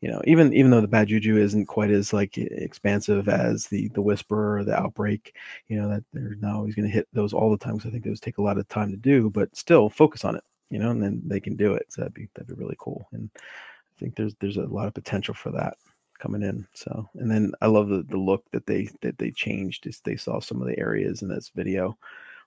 You 0.00 0.10
know, 0.10 0.20
even 0.26 0.52
even 0.52 0.70
though 0.70 0.80
the 0.80 0.88
bad 0.88 1.08
juju 1.08 1.36
isn't 1.38 1.66
quite 1.66 1.90
as 1.90 2.12
like 2.12 2.36
expansive 2.38 3.28
as 3.28 3.66
the 3.66 3.88
the 3.88 4.02
whisper 4.02 4.58
or 4.58 4.64
the 4.64 4.78
outbreak, 4.78 5.34
you 5.68 5.76
know 5.80 5.88
that 5.88 6.04
they're 6.12 6.36
not 6.36 6.56
always 6.56 6.74
going 6.74 6.88
to 6.88 6.94
hit 6.94 7.08
those 7.12 7.32
all 7.32 7.50
the 7.50 7.56
time 7.58 7.76
because 7.76 7.88
I 7.88 7.92
think 7.92 8.04
those 8.04 8.20
take 8.20 8.38
a 8.38 8.42
lot 8.42 8.58
of 8.58 8.68
time 8.68 8.90
to 8.90 8.96
do. 8.96 9.30
But 9.30 9.56
still, 9.56 9.88
focus 9.88 10.24
on 10.24 10.36
it, 10.36 10.44
you 10.74 10.80
know, 10.80 10.90
and 10.90 11.00
then 11.00 11.22
they 11.24 11.38
can 11.38 11.54
do 11.54 11.72
it. 11.74 11.86
So 11.88 12.02
that'd 12.02 12.14
be 12.14 12.28
that'd 12.34 12.48
be 12.48 12.60
really 12.60 12.74
cool. 12.80 13.06
And 13.12 13.30
I 13.36 14.00
think 14.00 14.16
there's 14.16 14.34
there's 14.40 14.56
a 14.56 14.62
lot 14.62 14.88
of 14.88 14.94
potential 14.94 15.32
for 15.32 15.52
that 15.52 15.76
coming 16.18 16.42
in. 16.42 16.66
So 16.74 17.08
and 17.14 17.30
then 17.30 17.52
I 17.62 17.68
love 17.68 17.88
the 17.88 18.02
the 18.02 18.16
look 18.16 18.44
that 18.50 18.66
they 18.66 18.90
that 19.00 19.16
they 19.18 19.30
changed. 19.30 19.86
Is 19.86 20.00
they 20.00 20.16
saw 20.16 20.40
some 20.40 20.60
of 20.60 20.66
the 20.66 20.76
areas 20.76 21.22
in 21.22 21.28
this 21.28 21.52
video 21.54 21.96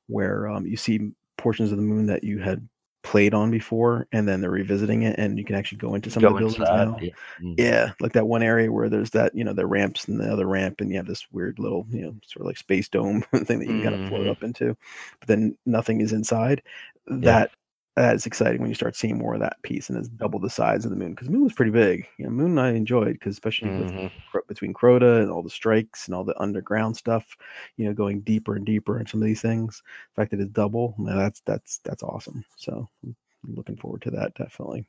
where 0.08 0.50
um, 0.50 0.66
you 0.66 0.76
see 0.76 1.12
portions 1.38 1.72
of 1.72 1.78
the 1.78 1.84
moon 1.84 2.06
that 2.08 2.26
you 2.26 2.40
had 2.40 2.68
played 3.02 3.34
on 3.34 3.50
before, 3.50 4.06
and 4.12 4.28
then 4.28 4.42
they're 4.42 4.52
revisiting 4.52 5.04
it, 5.04 5.18
and 5.18 5.38
you 5.38 5.46
can 5.46 5.56
actually 5.56 5.78
go 5.78 5.96
into 5.96 6.10
some 6.10 6.26
of 6.26 6.34
the 6.34 6.40
buildings 6.40 6.60
inside. 6.60 6.88
now. 6.90 6.98
Yeah. 7.00 7.12
Mm. 7.42 7.56
Yeah, 7.58 7.92
like 8.02 8.12
that 8.12 8.28
one 8.28 8.44
area 8.44 8.70
where 8.70 8.90
there's 8.90 9.12
that, 9.12 9.34
you 9.34 9.46
know, 9.46 9.54
the 9.54 9.66
ramps 9.66 10.10
and 10.10 10.20
the 10.20 10.30
other 10.30 10.46
ramp, 10.46 10.82
and 10.82 10.92
you 10.92 10.98
have 10.98 11.08
this 11.08 11.26
weird 11.32 11.58
little, 11.60 11.88
you 11.90 12.02
know, 12.02 12.16
sort 12.26 12.42
of 12.42 12.48
like 12.48 12.58
space 12.58 12.90
dome 12.90 13.22
thing 13.32 13.60
that 13.60 13.68
you 13.70 13.80
can 13.80 13.84
kind 13.84 13.96
of 13.96 14.10
float 14.10 14.28
up 14.28 14.44
into, 14.44 14.76
but 15.22 15.30
then 15.30 15.58
nothing 15.66 16.02
is 16.02 16.12
inside. 16.12 16.62
That 17.08 17.22
that 17.22 17.52
is 17.98 18.26
exciting 18.26 18.62
when 18.62 18.70
you 18.70 18.76
start 18.76 18.96
seeing 18.96 19.18
more 19.18 19.34
of 19.34 19.40
that 19.40 19.62
piece, 19.64 19.90
and 19.90 19.98
it's 19.98 20.08
double 20.08 20.40
the 20.40 20.50
size 20.50 20.86
of 20.86 20.92
the 20.92 20.98
moon 20.98 21.12
because 21.12 21.28
the 21.28 21.34
moon 21.34 21.44
was 21.44 21.54
pretty 21.54 21.72
big. 21.72 22.08
You 22.18 22.26
know, 22.26 22.32
moon 22.32 22.58
I 22.60 22.74
enjoyed 22.76 23.14
because 23.14 23.34
especially 23.34 23.70
with 23.70 23.92
Mhm. 23.92 24.12
Cro- 24.32 24.42
between 24.48 24.74
Crota 24.74 25.22
and 25.22 25.32
all 25.32 25.42
the 25.42 25.50
strikes 25.50 26.08
and 26.08 26.14
all 26.16 26.24
the 26.24 26.40
underground 26.40 26.96
stuff, 26.96 27.36
you 27.76 27.86
know, 27.86 27.94
going 27.94 28.22
deeper 28.22 28.56
and 28.56 28.66
deeper 28.66 29.00
in 29.00 29.08
some 29.08 29.22
of 29.22 29.26
these 29.26 29.42
things. 29.42 29.82
The 30.16 30.22
fact 30.22 30.32
that 30.32 30.40
it's 30.40 30.52
double, 30.52 30.94
man, 30.98 31.18
that's 31.18 31.40
that's 31.42 31.80
that's 31.80 32.04
awesome. 32.04 32.46
So 32.56 32.88
I'm 33.04 33.16
looking 33.56 33.78
forward 33.78 34.02
to 34.04 34.12
that 34.12 34.34
definitely. 34.36 34.88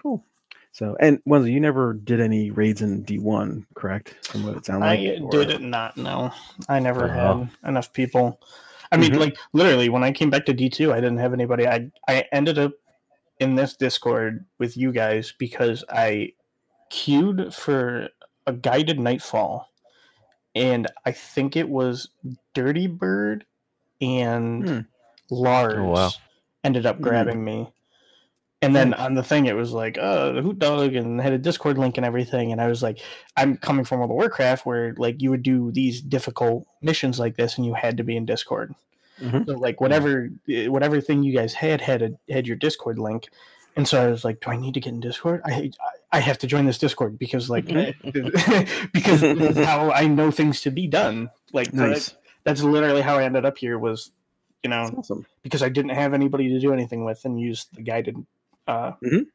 Cool. 0.00 0.24
So 0.72 0.96
and 1.00 1.20
Wenzel, 1.24 1.50
you 1.50 1.60
never 1.60 1.94
did 1.94 2.20
any 2.20 2.50
raids 2.50 2.80
in 2.82 3.02
D 3.02 3.18
one, 3.18 3.66
correct? 3.74 4.14
From 4.28 4.44
what 4.46 4.56
it 4.56 4.64
sounded 4.64 4.86
like. 4.86 5.00
I 5.00 5.18
or- 5.20 5.30
did 5.30 5.50
it 5.50 5.60
not. 5.62 5.96
No, 5.96 6.32
I 6.68 6.78
never 6.80 7.04
Uh-huh. 7.08 7.44
had 7.62 7.68
enough 7.68 7.92
people. 7.92 8.40
I 8.92 8.96
mean, 8.96 9.12
Mhm. 9.12 9.18
like 9.20 9.38
literally, 9.52 9.88
when 9.88 10.02
I 10.04 10.12
came 10.12 10.30
back 10.30 10.46
to 10.46 10.52
D 10.52 10.68
two, 10.68 10.92
I 10.92 10.96
didn't 10.96 11.18
have 11.18 11.32
anybody. 11.32 11.66
I 11.68 11.90
I 12.08 12.24
ended 12.32 12.58
up 12.58 12.72
in 13.38 13.54
this 13.54 13.76
Discord 13.76 14.44
with 14.58 14.76
you 14.76 14.92
guys 14.92 15.32
because 15.38 15.84
I 15.88 16.32
queued 16.90 17.54
for 17.54 18.08
a 18.46 18.52
guided 18.52 18.98
nightfall, 18.98 19.70
and 20.54 20.86
I 21.06 21.12
think 21.12 21.56
it 21.56 21.68
was 21.68 22.08
Dirty 22.54 22.86
Bird 22.86 23.44
and 24.00 24.68
Hmm. 24.68 24.80
Lars 25.30 25.74
Oh, 25.78 25.84
wow. 25.84 26.10
ended 26.64 26.84
up 26.86 26.96
Hmm. 26.96 27.02
grabbing 27.04 27.44
me. 27.44 27.72
And 28.62 28.76
then 28.76 28.92
on 28.92 29.14
the 29.14 29.22
thing, 29.22 29.46
it 29.46 29.56
was 29.56 29.72
like, 29.72 29.96
uh, 29.96 30.32
the 30.32 30.42
Hoot 30.42 30.58
Dog, 30.58 30.94
and 30.94 31.18
had 31.18 31.32
a 31.32 31.38
Discord 31.38 31.78
link 31.78 31.96
and 31.96 32.04
everything. 32.04 32.52
And 32.52 32.60
I 32.60 32.66
was 32.66 32.82
like, 32.82 32.98
I'm 33.36 33.56
coming 33.56 33.86
from 33.86 34.00
World 34.00 34.10
of 34.10 34.16
Warcraft, 34.16 34.66
where 34.66 34.94
like 34.98 35.22
you 35.22 35.30
would 35.30 35.42
do 35.42 35.70
these 35.72 36.02
difficult 36.02 36.66
missions 36.82 37.18
like 37.18 37.36
this, 37.36 37.56
and 37.56 37.64
you 37.66 37.72
had 37.72 37.96
to 37.96 38.04
be 38.04 38.16
in 38.16 38.26
Discord. 38.26 38.74
Mhm. 39.18 39.46
So 39.46 39.52
like 39.54 39.80
whatever 39.80 40.28
eh, 40.48 40.66
whatever 40.68 41.00
thing 41.00 41.22
you 41.22 41.34
guys 41.34 41.54
had 41.54 41.80
had 41.80 42.02
a, 42.02 42.10
had 42.32 42.46
your 42.46 42.56
Discord 42.56 42.98
link, 42.98 43.28
and 43.76 43.88
so 43.88 44.02
I 44.02 44.08
was 44.08 44.24
like, 44.26 44.40
do 44.40 44.50
I 44.50 44.56
need 44.56 44.74
to 44.74 44.80
get 44.80 44.92
in 44.92 45.00
Discord? 45.00 45.40
I 45.46 45.70
I 46.12 46.20
have 46.20 46.36
to 46.38 46.46
join 46.46 46.66
this 46.66 46.78
Discord 46.78 47.18
because 47.18 47.48
like 47.48 47.64
because 48.92 49.20
this 49.20 49.56
is 49.56 49.64
how 49.64 49.90
I 49.90 50.06
know 50.06 50.30
things 50.30 50.60
to 50.62 50.70
be 50.70 50.86
done. 50.86 51.30
Like 51.52 51.72
Nice. 51.72 52.10
that- 52.10 52.16
that's 52.44 52.62
literally 52.62 53.02
how 53.02 53.18
I 53.18 53.24
ended 53.24 53.44
up 53.44 53.58
here. 53.58 53.78
Was 53.78 54.10
you 54.62 54.70
know 54.70 54.90
awesome. 54.98 55.26
because 55.42 55.62
I 55.62 55.68
didn't 55.68 55.90
have 55.92 56.14
anybody 56.14 56.48
to 56.48 56.58
do 56.60 56.72
anything 56.72 57.04
with 57.04 57.24
and 57.24 57.38
used 57.40 57.74
the 57.74 57.82
guided 57.82 58.16
uh 58.66 58.92
Mhm. 59.02 59.26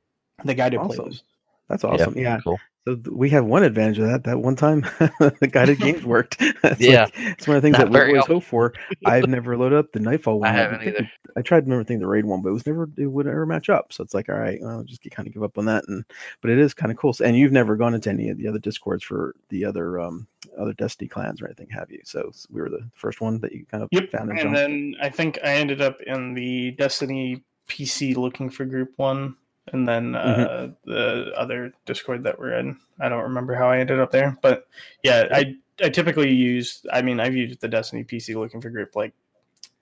the 0.44 0.54
guided 0.54 0.80
Awesome. 0.80 1.06
plays. 1.06 1.24
That's 1.70 1.84
awesome. 1.84 2.18
Yeah. 2.18 2.40
Cool. 2.44 2.60
So 2.88 2.96
we 3.12 3.32
have 3.32 3.46
one 3.46 3.64
advantage 3.64 3.98
of 3.98 4.06
that. 4.06 4.24
That 4.26 4.38
one 4.40 4.56
time 4.56 4.82
the 5.42 5.50
guided 5.52 5.80
games 5.80 6.04
worked. 6.06 6.38
it's 6.40 6.80
Yeah. 6.80 7.06
Like, 7.06 7.14
it's 7.18 7.48
one 7.48 7.58
of 7.58 7.64
the 7.64 7.66
things 7.66 7.80
Not 7.80 7.92
that 7.92 7.92
we 7.92 8.00
always 8.10 8.22
often. 8.22 8.36
hope 8.36 8.44
for. 8.44 8.74
I've 9.08 9.28
never 9.28 9.58
loaded 9.58 9.80
up 9.80 9.92
the 9.92 10.00
Nightfall 10.00 10.40
one. 10.40 10.50
I 10.50 10.54
yet. 10.56 10.62
haven't 10.72 10.80
think 10.86 10.96
either. 11.00 11.12
I 11.36 11.42
tried 11.42 11.62
to 11.62 11.64
remember 11.66 11.84
thinking 11.84 12.02
the 12.02 12.08
raid 12.08 12.26
one, 12.26 12.44
but 12.44 12.50
it 12.50 12.54
was 12.54 12.68
never 12.68 12.88
it 12.98 13.08
would 13.08 13.26
ever 13.26 13.48
match 13.48 13.70
up. 13.72 13.92
So 13.92 14.04
it's 14.04 14.14
like, 14.14 14.30
all 14.30 14.36
right, 14.36 14.60
I'll 14.64 14.84
just 14.84 15.02
kind 15.10 15.28
of 15.28 15.34
give 15.34 15.42
up 15.42 15.58
on 15.58 15.66
that. 15.66 15.84
And 15.88 16.06
but 16.42 16.52
it 16.52 16.60
is 16.60 16.76
kind 16.76 16.92
of 16.92 16.98
cool. 17.00 17.14
So, 17.14 17.26
and 17.26 17.36
you've 17.36 17.52
never 17.52 17.76
gone 17.76 17.96
into 17.96 18.12
any 18.12 18.30
of 18.30 18.38
the 18.38 18.48
other 18.48 18.60
discords 18.60 19.04
for 19.04 19.34
the 19.50 19.66
other 19.66 20.00
um 20.00 20.28
other 20.60 20.74
Destiny 20.74 21.08
clans 21.08 21.42
or 21.42 21.48
anything, 21.48 21.70
have 21.72 21.90
you? 21.90 22.02
So 22.04 22.32
we 22.52 22.62
were 22.62 22.70
the 22.70 22.88
first 22.94 23.20
one 23.20 23.40
that 23.40 23.52
you 23.52 23.66
kind 23.66 23.82
of 23.82 23.90
Yep. 23.92 24.12
found 24.12 24.30
and 24.30 24.40
And 24.40 24.56
then 24.56 24.96
I 25.02 25.10
think 25.10 25.40
I 25.44 25.54
ended 25.56 25.82
up 25.82 26.00
in 26.06 26.36
the 26.36 26.72
Destiny 26.74 27.42
PC 27.70 28.16
looking 28.16 28.49
for 28.49 28.66
group 28.66 28.93
one, 28.97 29.36
and 29.74 29.88
then 29.88 30.16
uh, 30.16 30.70
the 30.86 31.32
other 31.36 31.74
Discord 31.86 32.24
that 32.24 32.38
we're 32.39 32.53
in. 32.59 32.78
I 32.99 33.09
don't 33.09 33.24
remember 33.24 33.55
how 33.55 33.70
I 33.70 33.80
ended 33.80 33.99
up 33.99 34.11
there, 34.11 34.38
but 34.41 34.68
yeah, 35.03 35.28
I 35.32 35.55
I 35.84 35.89
typically 35.89 36.32
use. 36.32 36.86
I 36.93 37.01
mean, 37.01 37.20
I've 37.20 37.36
used 37.36 37.61
the 37.61 37.68
Destiny 37.68 38.03
PC 38.03 38.36
looking 38.36 38.61
for 38.61 38.70
group 38.70 38.95
like 38.95 39.13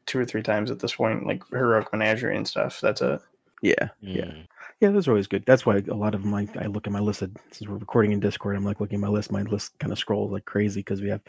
two 0.05 0.19
or 0.19 0.25
three 0.25 0.43
times 0.43 0.71
at 0.71 0.79
this 0.79 0.95
point, 0.95 1.25
like 1.25 1.43
heroic 1.49 1.91
menagerie 1.93 2.35
and 2.37 2.47
stuff. 2.47 2.79
That's 2.81 3.01
it. 3.01 3.21
yeah, 3.61 3.89
yeah. 4.01 4.25
Mm. 4.25 4.47
Yeah, 4.81 4.89
those 4.89 5.07
are 5.07 5.11
always 5.11 5.27
good. 5.27 5.45
That's 5.45 5.65
why 5.65 5.77
a 5.87 5.93
lot 5.93 6.13
of 6.13 6.25
my 6.25 6.45
I, 6.59 6.63
I 6.63 6.65
look 6.65 6.87
at 6.87 6.91
my 6.93 6.99
list. 6.99 7.21
of- 7.21 7.31
Since 7.51 7.69
we're 7.69 7.77
recording 7.77 8.11
in 8.11 8.19
Discord, 8.19 8.57
I'm 8.57 8.65
like 8.65 8.81
looking 8.81 8.95
at 8.97 9.01
my 9.01 9.07
list. 9.07 9.31
My 9.31 9.43
list 9.43 9.77
kind 9.79 9.93
of 9.93 9.99
scrolls 9.99 10.31
like 10.31 10.43
crazy 10.43 10.81
because 10.81 11.01
we 11.01 11.07
have 11.09 11.21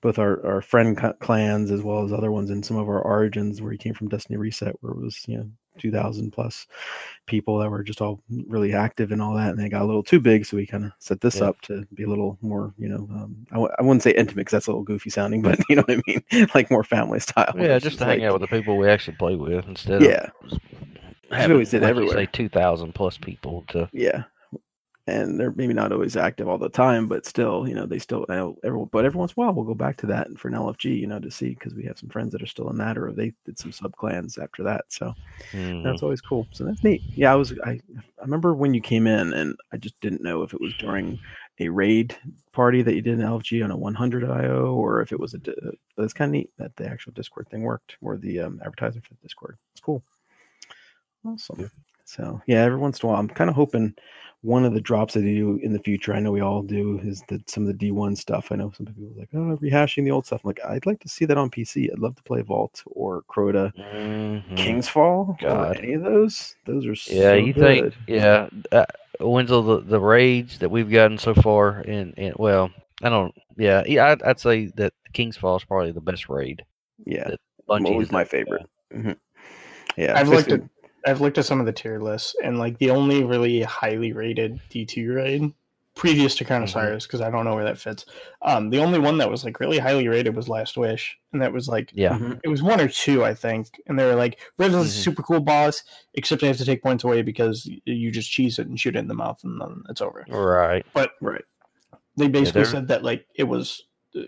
both 0.00 0.18
our, 0.20 0.44
our 0.46 0.62
friend 0.62 0.96
clans 1.18 1.72
as 1.72 1.82
well 1.82 2.04
as 2.04 2.12
other 2.12 2.30
ones 2.30 2.50
and 2.50 2.64
some 2.64 2.76
of 2.76 2.88
our 2.88 3.00
origins 3.02 3.60
where 3.60 3.72
you 3.72 3.78
came 3.78 3.94
from 3.94 4.08
Destiny 4.08 4.36
Reset, 4.36 4.76
where 4.80 4.92
it 4.92 4.98
was, 5.00 5.24
you 5.26 5.38
know, 5.38 5.50
2,000 5.80 6.30
plus 6.30 6.66
people 7.26 7.58
that 7.58 7.70
were 7.70 7.82
just 7.82 8.00
all 8.00 8.20
really 8.46 8.72
active 8.74 9.10
and 9.12 9.20
all 9.22 9.34
that. 9.34 9.50
And 9.50 9.58
they 9.58 9.68
got 9.68 9.82
a 9.82 9.84
little 9.84 10.02
too 10.02 10.20
big. 10.20 10.44
So 10.46 10.56
we 10.56 10.66
kind 10.66 10.84
of 10.84 10.92
set 10.98 11.20
this 11.20 11.36
Yeah. 11.36 11.46
up 11.46 11.60
to 11.62 11.86
be 11.94 12.02
a 12.04 12.08
little 12.08 12.38
more, 12.42 12.72
you 12.78 12.88
know, 12.88 13.08
um, 13.12 13.36
I 13.50 13.54
w- 13.54 13.72
I 13.78 13.82
wouldn't 13.82 14.02
say 14.02 14.10
intimate 14.12 14.36
because 14.42 14.52
that's 14.52 14.66
a 14.66 14.70
little 14.70 14.84
goofy 14.84 15.10
sounding, 15.10 15.42
but 15.48 15.58
you 15.68 15.76
know 15.76 15.82
what 15.86 15.98
I 15.98 16.02
mean? 16.06 16.48
like 16.54 16.70
more 16.70 16.84
family 16.84 17.20
style. 17.20 17.54
Yeah, 17.56 17.78
just 17.78 17.98
to 17.98 18.04
like- 18.04 18.18
hang 18.20 18.26
out 18.28 18.40
with 18.40 18.48
the 18.48 18.56
people 18.56 18.76
we 18.76 18.88
actually 18.88 19.16
play 19.16 19.34
with 19.36 19.66
instead 19.66 20.02
Yeah. 20.02 20.28
of 20.44 20.58
We 21.30 21.36
having, 21.36 21.52
always 21.52 21.70
did 21.70 21.82
like 21.82 21.90
everywhere. 21.90 22.14
Say 22.16 22.26
two 22.26 22.48
thousand 22.48 22.94
plus 22.94 23.16
people 23.16 23.64
to 23.68 23.88
Yeah. 23.92 24.24
And 25.10 25.38
they're 25.38 25.50
maybe 25.52 25.74
not 25.74 25.92
always 25.92 26.16
active 26.16 26.48
all 26.48 26.58
the 26.58 26.68
time, 26.68 27.06
but 27.06 27.26
still, 27.26 27.66
you 27.68 27.74
know, 27.74 27.84
they 27.86 27.98
still, 27.98 28.24
everyone, 28.62 28.88
but 28.92 29.04
every 29.04 29.18
once 29.18 29.32
in 29.32 29.42
a 29.42 29.44
while 29.44 29.52
we'll 29.54 29.64
go 29.64 29.74
back 29.74 29.96
to 29.98 30.06
that 30.06 30.28
and 30.28 30.38
for 30.38 30.48
an 30.48 30.54
LFG, 30.54 30.98
you 30.98 31.06
know, 31.06 31.18
to 31.18 31.30
see 31.30 31.50
because 31.50 31.74
we 31.74 31.84
have 31.84 31.98
some 31.98 32.08
friends 32.08 32.32
that 32.32 32.42
are 32.42 32.46
still 32.46 32.70
in 32.70 32.78
that 32.78 32.96
or 32.96 33.12
they 33.12 33.32
did 33.44 33.58
some 33.58 33.72
sub 33.72 33.96
clans 33.96 34.38
after 34.38 34.62
that. 34.62 34.84
So 34.88 35.14
Mhm. 35.52 35.82
that's 35.82 36.02
always 36.02 36.20
cool. 36.20 36.46
So 36.52 36.64
that's 36.64 36.84
neat. 36.84 37.02
Yeah. 37.14 37.32
I 37.32 37.36
was, 37.36 37.52
I, 37.64 37.70
I 37.70 38.22
remember 38.22 38.54
when 38.54 38.72
you 38.74 38.80
came 38.80 39.06
in 39.06 39.32
and 39.32 39.56
I 39.72 39.76
just 39.76 40.00
didn't 40.00 40.22
know 40.22 40.42
if 40.42 40.54
it 40.54 40.60
was 40.60 40.74
during 40.74 41.18
a 41.58 41.68
raid 41.68 42.16
party 42.52 42.82
that 42.82 42.94
you 42.94 43.02
did 43.02 43.14
in 43.14 43.26
LFG 43.26 43.62
on 43.64 43.70
a 43.70 43.76
100 43.76 44.24
IO 44.24 44.74
or 44.74 45.00
if 45.02 45.12
it 45.12 45.20
was 45.20 45.34
a, 45.34 45.38
di- 45.38 45.52
but 45.96 46.04
it's 46.04 46.12
kind 46.14 46.28
of 46.30 46.32
neat 46.32 46.50
that 46.58 46.74
the 46.76 46.86
actual 46.88 47.12
Discord 47.12 47.48
thing 47.50 47.62
worked 47.62 47.96
or 48.00 48.16
the 48.16 48.40
um, 48.40 48.60
advertising 48.64 49.02
for 49.02 49.14
the 49.14 49.20
Discord. 49.22 49.56
It's 49.72 49.80
cool. 49.80 50.02
Awesome. 51.26 51.70
So 52.04 52.40
yeah, 52.46 52.62
every 52.62 52.78
once 52.78 53.00
in 53.00 53.06
a 53.06 53.12
while, 53.12 53.20
I'm 53.20 53.28
kind 53.28 53.50
of 53.50 53.56
hoping 53.56 53.94
one 54.42 54.64
of 54.64 54.72
the 54.72 54.80
drops 54.80 55.16
I 55.16 55.20
do 55.20 55.60
in 55.62 55.72
the 55.72 55.78
future, 55.78 56.14
I 56.14 56.20
know 56.20 56.32
we 56.32 56.40
all 56.40 56.62
do, 56.62 56.98
is 57.04 57.22
that 57.28 57.48
some 57.50 57.66
of 57.66 57.78
the 57.78 57.90
D1 57.90 58.16
stuff. 58.16 58.50
I 58.50 58.56
know 58.56 58.72
some 58.74 58.86
people 58.86 59.04
are 59.04 59.18
like, 59.20 59.28
oh, 59.34 59.58
rehashing 59.62 60.04
the 60.04 60.10
old 60.10 60.24
stuff. 60.24 60.40
I'm 60.44 60.48
like, 60.48 60.60
I'd 60.66 60.86
like 60.86 60.98
to 61.00 61.08
see 61.08 61.26
that 61.26 61.36
on 61.36 61.50
PC. 61.50 61.90
I'd 61.92 61.98
love 61.98 62.16
to 62.16 62.22
play 62.22 62.40
Vault 62.40 62.82
or 62.86 63.22
Crota, 63.28 63.70
Mhm. 63.76 64.56
King's 64.56 64.88
Fall, 64.88 65.36
God. 65.40 65.76
or 65.76 65.82
any 65.82 65.92
of 65.92 66.02
those. 66.02 66.56
Those 66.64 66.86
are 66.86 67.12
Yeah, 67.12 67.32
so 67.32 67.34
you 67.34 67.52
good. 67.52 67.92
think? 67.92 67.94
Yeah, 68.06 68.48
uh, 68.72 68.86
Winslow, 69.20 69.60
the 69.62 69.80
the 69.86 70.00
raids 70.00 70.58
that 70.60 70.70
we've 70.70 70.90
gotten 70.90 71.18
so 71.18 71.34
far, 71.34 71.80
and 71.86 72.14
in 72.14 72.32
well, 72.38 72.70
I 73.02 73.10
don't. 73.10 73.34
Yeah, 73.58 73.82
yeah, 73.86 74.06
I'd, 74.06 74.22
I'd 74.22 74.40
say 74.40 74.66
that 74.76 74.94
King's 75.12 75.36
Fall 75.36 75.56
is 75.56 75.64
probably 75.64 75.92
the 75.92 76.00
best 76.00 76.30
raid. 76.30 76.64
Yeah, 77.04 77.24
that 77.28 77.40
always 77.68 77.84
Bungie's 77.84 78.12
my 78.12 78.20
done. 78.22 78.28
favorite. 78.30 78.66
hmm 78.92 79.10
Yeah, 79.98 80.18
I've 80.18 80.28
looked 80.30 80.48
at 80.48 80.60
especially- 80.60 80.68
I've 81.06 81.20
looked 81.20 81.38
at 81.38 81.44
some 81.46 81.60
of 81.60 81.66
the 81.66 81.72
tier 81.72 81.98
lists, 82.00 82.34
and 82.42 82.58
like 82.58 82.78
the 82.78 82.90
only 82.90 83.22
really 83.24 83.62
highly 83.62 84.12
rated 84.12 84.60
D2 84.70 85.14
raid 85.14 85.52
previous 85.96 86.34
to 86.36 86.44
Crown 86.44 86.62
of. 86.62 86.70
Sorrows, 86.70 87.06
because 87.06 87.20
I 87.20 87.30
don't 87.30 87.44
know 87.44 87.54
where 87.54 87.64
that 87.64 87.76
fits. 87.78 88.06
Um, 88.42 88.70
the 88.70 88.78
only 88.78 88.98
one 88.98 89.18
that 89.18 89.28
was 89.30 89.44
like 89.44 89.60
really 89.60 89.78
highly 89.78 90.08
rated 90.08 90.34
was 90.36 90.48
Last 90.48 90.76
Wish, 90.76 91.18
and 91.32 91.42
that 91.42 91.52
was 91.52 91.68
like 91.68 91.90
Yeah, 91.92 92.16
Mhm. 92.16 92.40
it 92.44 92.48
was 92.48 92.62
one 92.62 92.80
or 92.80 92.88
two, 92.88 93.24
I 93.24 93.34
think, 93.34 93.80
and 93.86 93.98
they 93.98 94.04
were 94.04 94.14
like, 94.14 94.38
"Rev's 94.58 94.74
is 94.74 94.86
a 94.86 95.02
super 95.02 95.22
cool 95.22 95.40
boss, 95.40 95.82
except 96.14 96.42
you 96.42 96.48
have 96.48 96.56
to 96.58 96.64
take 96.64 96.82
points 96.82 97.04
away 97.04 97.22
because 97.22 97.68
you 97.84 98.10
just 98.10 98.30
cheese 98.30 98.58
it 98.58 98.66
and 98.68 98.78
shoot 98.80 98.96
it 98.96 99.00
in 99.00 99.08
the 99.08 99.14
mouth, 99.14 99.42
and 99.44 99.60
then 99.60 99.82
it's 99.90 100.00
over." 100.00 100.24
right. 100.28 100.86
But 100.94 101.12
right. 101.20 101.44
They 102.16 102.28
basically 102.28 102.62
they're- 102.62 102.70
said 102.70 102.88
that 102.88 103.02
like 103.04 103.26
it 103.34 103.44
was 103.44 103.82
uh, 104.14 104.20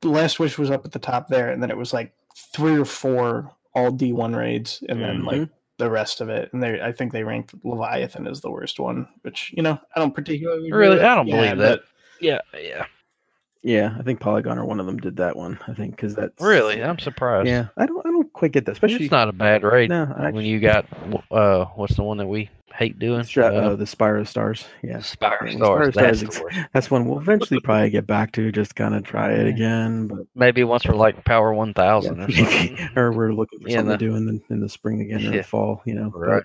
the 0.00 0.08
Last 0.08 0.38
Wish 0.38 0.58
was 0.58 0.70
up 0.70 0.84
at 0.84 0.92
the 0.92 0.98
top 0.98 1.28
there, 1.28 1.50
and 1.50 1.62
then 1.62 1.70
it 1.70 1.76
was 1.76 1.92
like 1.92 2.12
three 2.52 2.76
or 2.78 2.84
four 2.84 3.50
all 3.74 3.90
D1 3.92 4.36
raids, 4.36 4.82
and 4.88 5.00
then 5.00 5.18
Mm-hmm. 5.18 5.26
like 5.26 5.48
the 5.78 5.90
rest 5.90 6.20
of 6.20 6.28
it. 6.28 6.52
And 6.52 6.62
they, 6.62 6.80
I 6.80 6.92
think 6.92 7.12
they 7.12 7.24
ranked 7.24 7.54
Leviathan 7.64 8.26
as 8.26 8.40
the 8.40 8.50
worst 8.50 8.78
one, 8.78 9.08
which 9.22 9.52
you 9.56 9.62
know 9.62 9.78
I 9.94 10.00
don't 10.00 10.14
particularly 10.14 10.72
Really? 10.72 11.00
I 11.00 11.14
don't 11.14 11.26
yeah, 11.26 11.36
believe 11.36 11.58
that. 11.58 11.80
but 11.80 11.84
Yeah, 12.20 12.40
yeah. 12.58 12.86
Yeah, 13.62 13.96
I 13.98 14.02
think 14.02 14.20
Polygon 14.20 14.58
or 14.58 14.66
one 14.66 14.78
of 14.78 14.84
them 14.84 14.98
did 14.98 15.16
that 15.16 15.36
one. 15.36 15.58
I 15.66 15.72
think 15.72 15.96
because 15.96 16.14
that's 16.14 16.38
Really, 16.38 16.82
I'm 16.82 16.98
surprised. 16.98 17.48
Yeah, 17.48 17.68
I 17.78 17.86
don't. 17.86 18.04
I 18.06 18.10
don't 18.10 18.30
quite 18.34 18.52
get 18.52 18.66
that. 18.66 18.72
Especially 18.72 19.06
it's 19.06 19.10
not 19.10 19.30
a 19.30 19.32
bad 19.32 19.62
raid. 19.62 19.88
no, 19.88 20.14
I, 20.14 20.30
when 20.32 20.44
you 20.44 20.60
got 20.60 20.86
uh, 21.30 21.64
what's 21.74 21.96
the 21.96 22.02
one 22.02 22.18
that 22.18 22.26
we 22.26 22.50
hate 22.76 22.98
doing? 22.98 23.22
Stra- 23.24 23.46
Uh, 23.46 23.60
uh, 23.70 23.76
the 23.76 23.86
Spire 23.86 24.16
of 24.16 24.28
Stars. 24.28 24.66
Yeah, 24.82 24.98
Spire 25.00 25.38
Yeah, 25.46 25.56
Stars. 25.56 25.58
Spire 25.58 25.88
of 25.88 25.94
That's 25.94 26.18
Stars 26.20 26.40
worst. 26.42 26.58
that's 26.72 26.90
one 26.90 27.06
we'll 27.06 27.18
eventually 27.20 27.60
probably 27.60 27.90
get 27.90 28.06
back 28.06 28.32
to. 28.32 28.50
Just 28.52 28.74
kind 28.76 28.94
of 28.94 29.02
try 29.04 29.32
it 29.32 29.44
Yeah. 29.46 29.52
again, 29.54 30.06
but 30.08 30.26
Maybe 30.34 30.64
once 30.64 30.86
we're 30.86 30.94
like 30.96 31.24
Power 31.24 31.54
One 31.54 31.72
Thousand 31.74 32.20
or 32.20 32.30
something. 32.32 32.78
or 32.96 33.12
we're 33.12 33.32
looking 33.32 33.60
for 33.60 33.68
Yeah, 33.68 33.76
something 33.78 33.98
to 33.98 34.04
do 34.06 34.14
in 34.16 34.26
the 34.26 34.40
in 34.50 34.60
the 34.60 34.68
spring 34.68 35.00
again 35.00 35.18
or 35.20 35.30
Yeah. 35.30 35.36
the 35.38 35.42
fall. 35.44 35.82
You 35.84 35.94
know, 35.94 36.10
But 36.10 36.18
Right. 36.20 36.42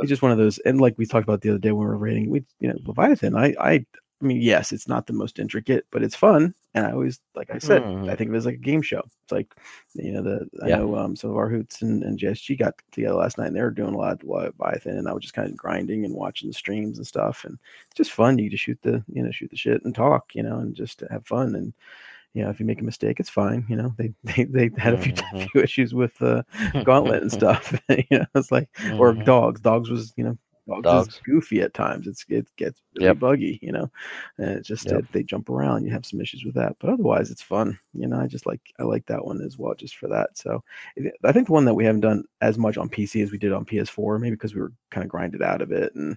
It's 0.00 0.08
just 0.08 0.22
one 0.22 0.32
of 0.32 0.38
those, 0.38 0.58
and 0.60 0.80
like 0.80 0.94
we 0.98 1.06
talked 1.06 1.24
about 1.26 1.40
the 1.40 1.50
other 1.50 1.58
day 1.58 1.70
when 1.72 1.86
we 1.86 1.90
were 1.92 1.96
rating, 1.96 2.28
we 2.30 2.44
you 2.60 2.68
know 2.68 2.76
Leviathan. 2.84 3.36
I 3.36 3.54
I 3.60 3.86
I 4.20 4.24
mean, 4.24 4.42
yes, 4.42 4.72
it's 4.72 4.88
not 4.88 5.06
the 5.06 5.12
most 5.12 5.38
intricate, 5.38 5.86
but 5.92 6.02
it's 6.02 6.16
fun. 6.16 6.52
And 6.78 6.86
I 6.86 6.92
always, 6.92 7.20
like 7.34 7.50
I 7.50 7.58
said, 7.58 7.82
Mhm. 7.82 8.10
I 8.10 8.14
think 8.16 8.28
of 8.28 8.34
it 8.34 8.38
as 8.38 8.46
like 8.46 8.54
a 8.56 8.58
game 8.58 8.82
show. 8.82 9.02
It's 9.24 9.32
like, 9.32 9.54
you 9.94 10.12
know, 10.12 10.22
the 10.22 10.48
I 10.62 10.68
know 10.78 10.96
um, 10.96 11.16
some 11.16 11.30
of 11.30 11.36
our 11.36 11.48
hoots 11.48 11.82
and, 11.82 12.02
and 12.02 12.18
JSG 12.18 12.56
got 12.58 12.74
together 12.92 13.14
last 13.16 13.38
night, 13.38 13.48
and 13.48 13.56
they 13.56 13.62
were 13.62 13.70
doing 13.70 13.94
a 13.94 13.98
lot 13.98 14.12
of 14.12 14.24
Leviathan, 14.24 14.98
and 14.98 15.08
I 15.08 15.12
was 15.12 15.22
just 15.22 15.34
kind 15.34 15.48
of 15.50 15.56
grinding 15.56 16.04
and 16.04 16.14
watching 16.14 16.48
the 16.48 16.54
streams 16.54 16.98
and 16.98 17.06
stuff, 17.06 17.44
and 17.44 17.58
it's 17.88 17.96
just 17.96 18.12
fun. 18.12 18.38
You 18.38 18.50
just 18.50 18.64
shoot 18.64 18.78
the, 18.82 19.04
you 19.08 19.22
know, 19.22 19.30
shoot 19.30 19.50
the 19.50 19.56
shit 19.56 19.84
and 19.84 19.94
talk, 19.94 20.34
you 20.34 20.42
know, 20.42 20.58
and 20.58 20.74
just 20.74 21.02
have 21.10 21.26
fun. 21.26 21.54
And 21.54 21.72
you 22.34 22.42
know, 22.44 22.50
if 22.50 22.60
you 22.60 22.66
make 22.66 22.80
a 22.80 22.84
mistake, 22.84 23.20
it's 23.20 23.30
fine. 23.30 23.64
You 23.68 23.76
know, 23.76 23.94
they 23.96 24.12
they, 24.24 24.44
they 24.44 24.70
had 24.78 24.94
a 24.94 24.98
few, 24.98 25.12
Mhm. 25.32 25.50
few 25.50 25.60
issues 25.62 25.94
with 25.94 26.20
uh, 26.22 26.42
Gauntlet 26.84 27.22
and 27.22 27.32
stuff. 27.40 27.72
you 27.88 28.18
know, 28.18 28.26
it's 28.34 28.52
like 28.52 28.68
or 28.98 29.14
Mhm. 29.14 29.24
dogs. 29.24 29.60
Dogs 29.60 29.90
was 29.90 30.12
you 30.16 30.24
know 30.24 30.38
dogs, 30.68 30.84
Dogs. 30.84 31.14
is 31.14 31.20
goofy 31.24 31.60
at 31.62 31.74
times. 31.74 32.06
It's 32.06 32.24
it 32.28 32.46
gets 32.56 32.82
really 32.94 33.06
Yep. 33.06 33.18
buggy, 33.18 33.58
you 33.62 33.72
know, 33.72 33.90
and 34.38 34.50
it 34.50 34.62
just 34.64 34.90
Yep. 34.90 35.04
they 35.12 35.22
jump 35.22 35.48
around. 35.50 35.84
You 35.84 35.90
have 35.90 36.06
some 36.06 36.20
issues 36.20 36.44
with 36.44 36.54
that, 36.54 36.76
but 36.78 36.90
otherwise 36.90 37.30
it's 37.30 37.42
fun. 37.42 37.78
You 37.94 38.06
know, 38.06 38.18
I 38.20 38.26
just 38.26 38.46
like 38.46 38.60
I 38.78 38.82
like 38.84 39.06
that 39.06 39.24
one 39.24 39.40
as 39.40 39.58
well, 39.58 39.74
just 39.74 39.96
for 39.96 40.08
that. 40.08 40.36
So 40.36 40.62
I 41.24 41.32
think 41.32 41.46
the 41.46 41.52
one 41.52 41.64
that 41.64 41.74
we 41.74 41.84
haven't 41.84 42.02
done 42.02 42.24
as 42.40 42.58
much 42.58 42.76
on 42.76 42.88
PC 42.88 43.22
as 43.22 43.32
we 43.32 43.38
did 43.38 43.52
on 43.52 43.64
PS4, 43.64 44.18
maybe 44.20 44.36
because 44.36 44.54
we 44.54 44.60
were 44.60 44.72
kind 44.90 45.04
of 45.04 45.10
grinded 45.10 45.42
out 45.42 45.62
of 45.62 45.72
it 45.72 45.94
and 45.94 46.16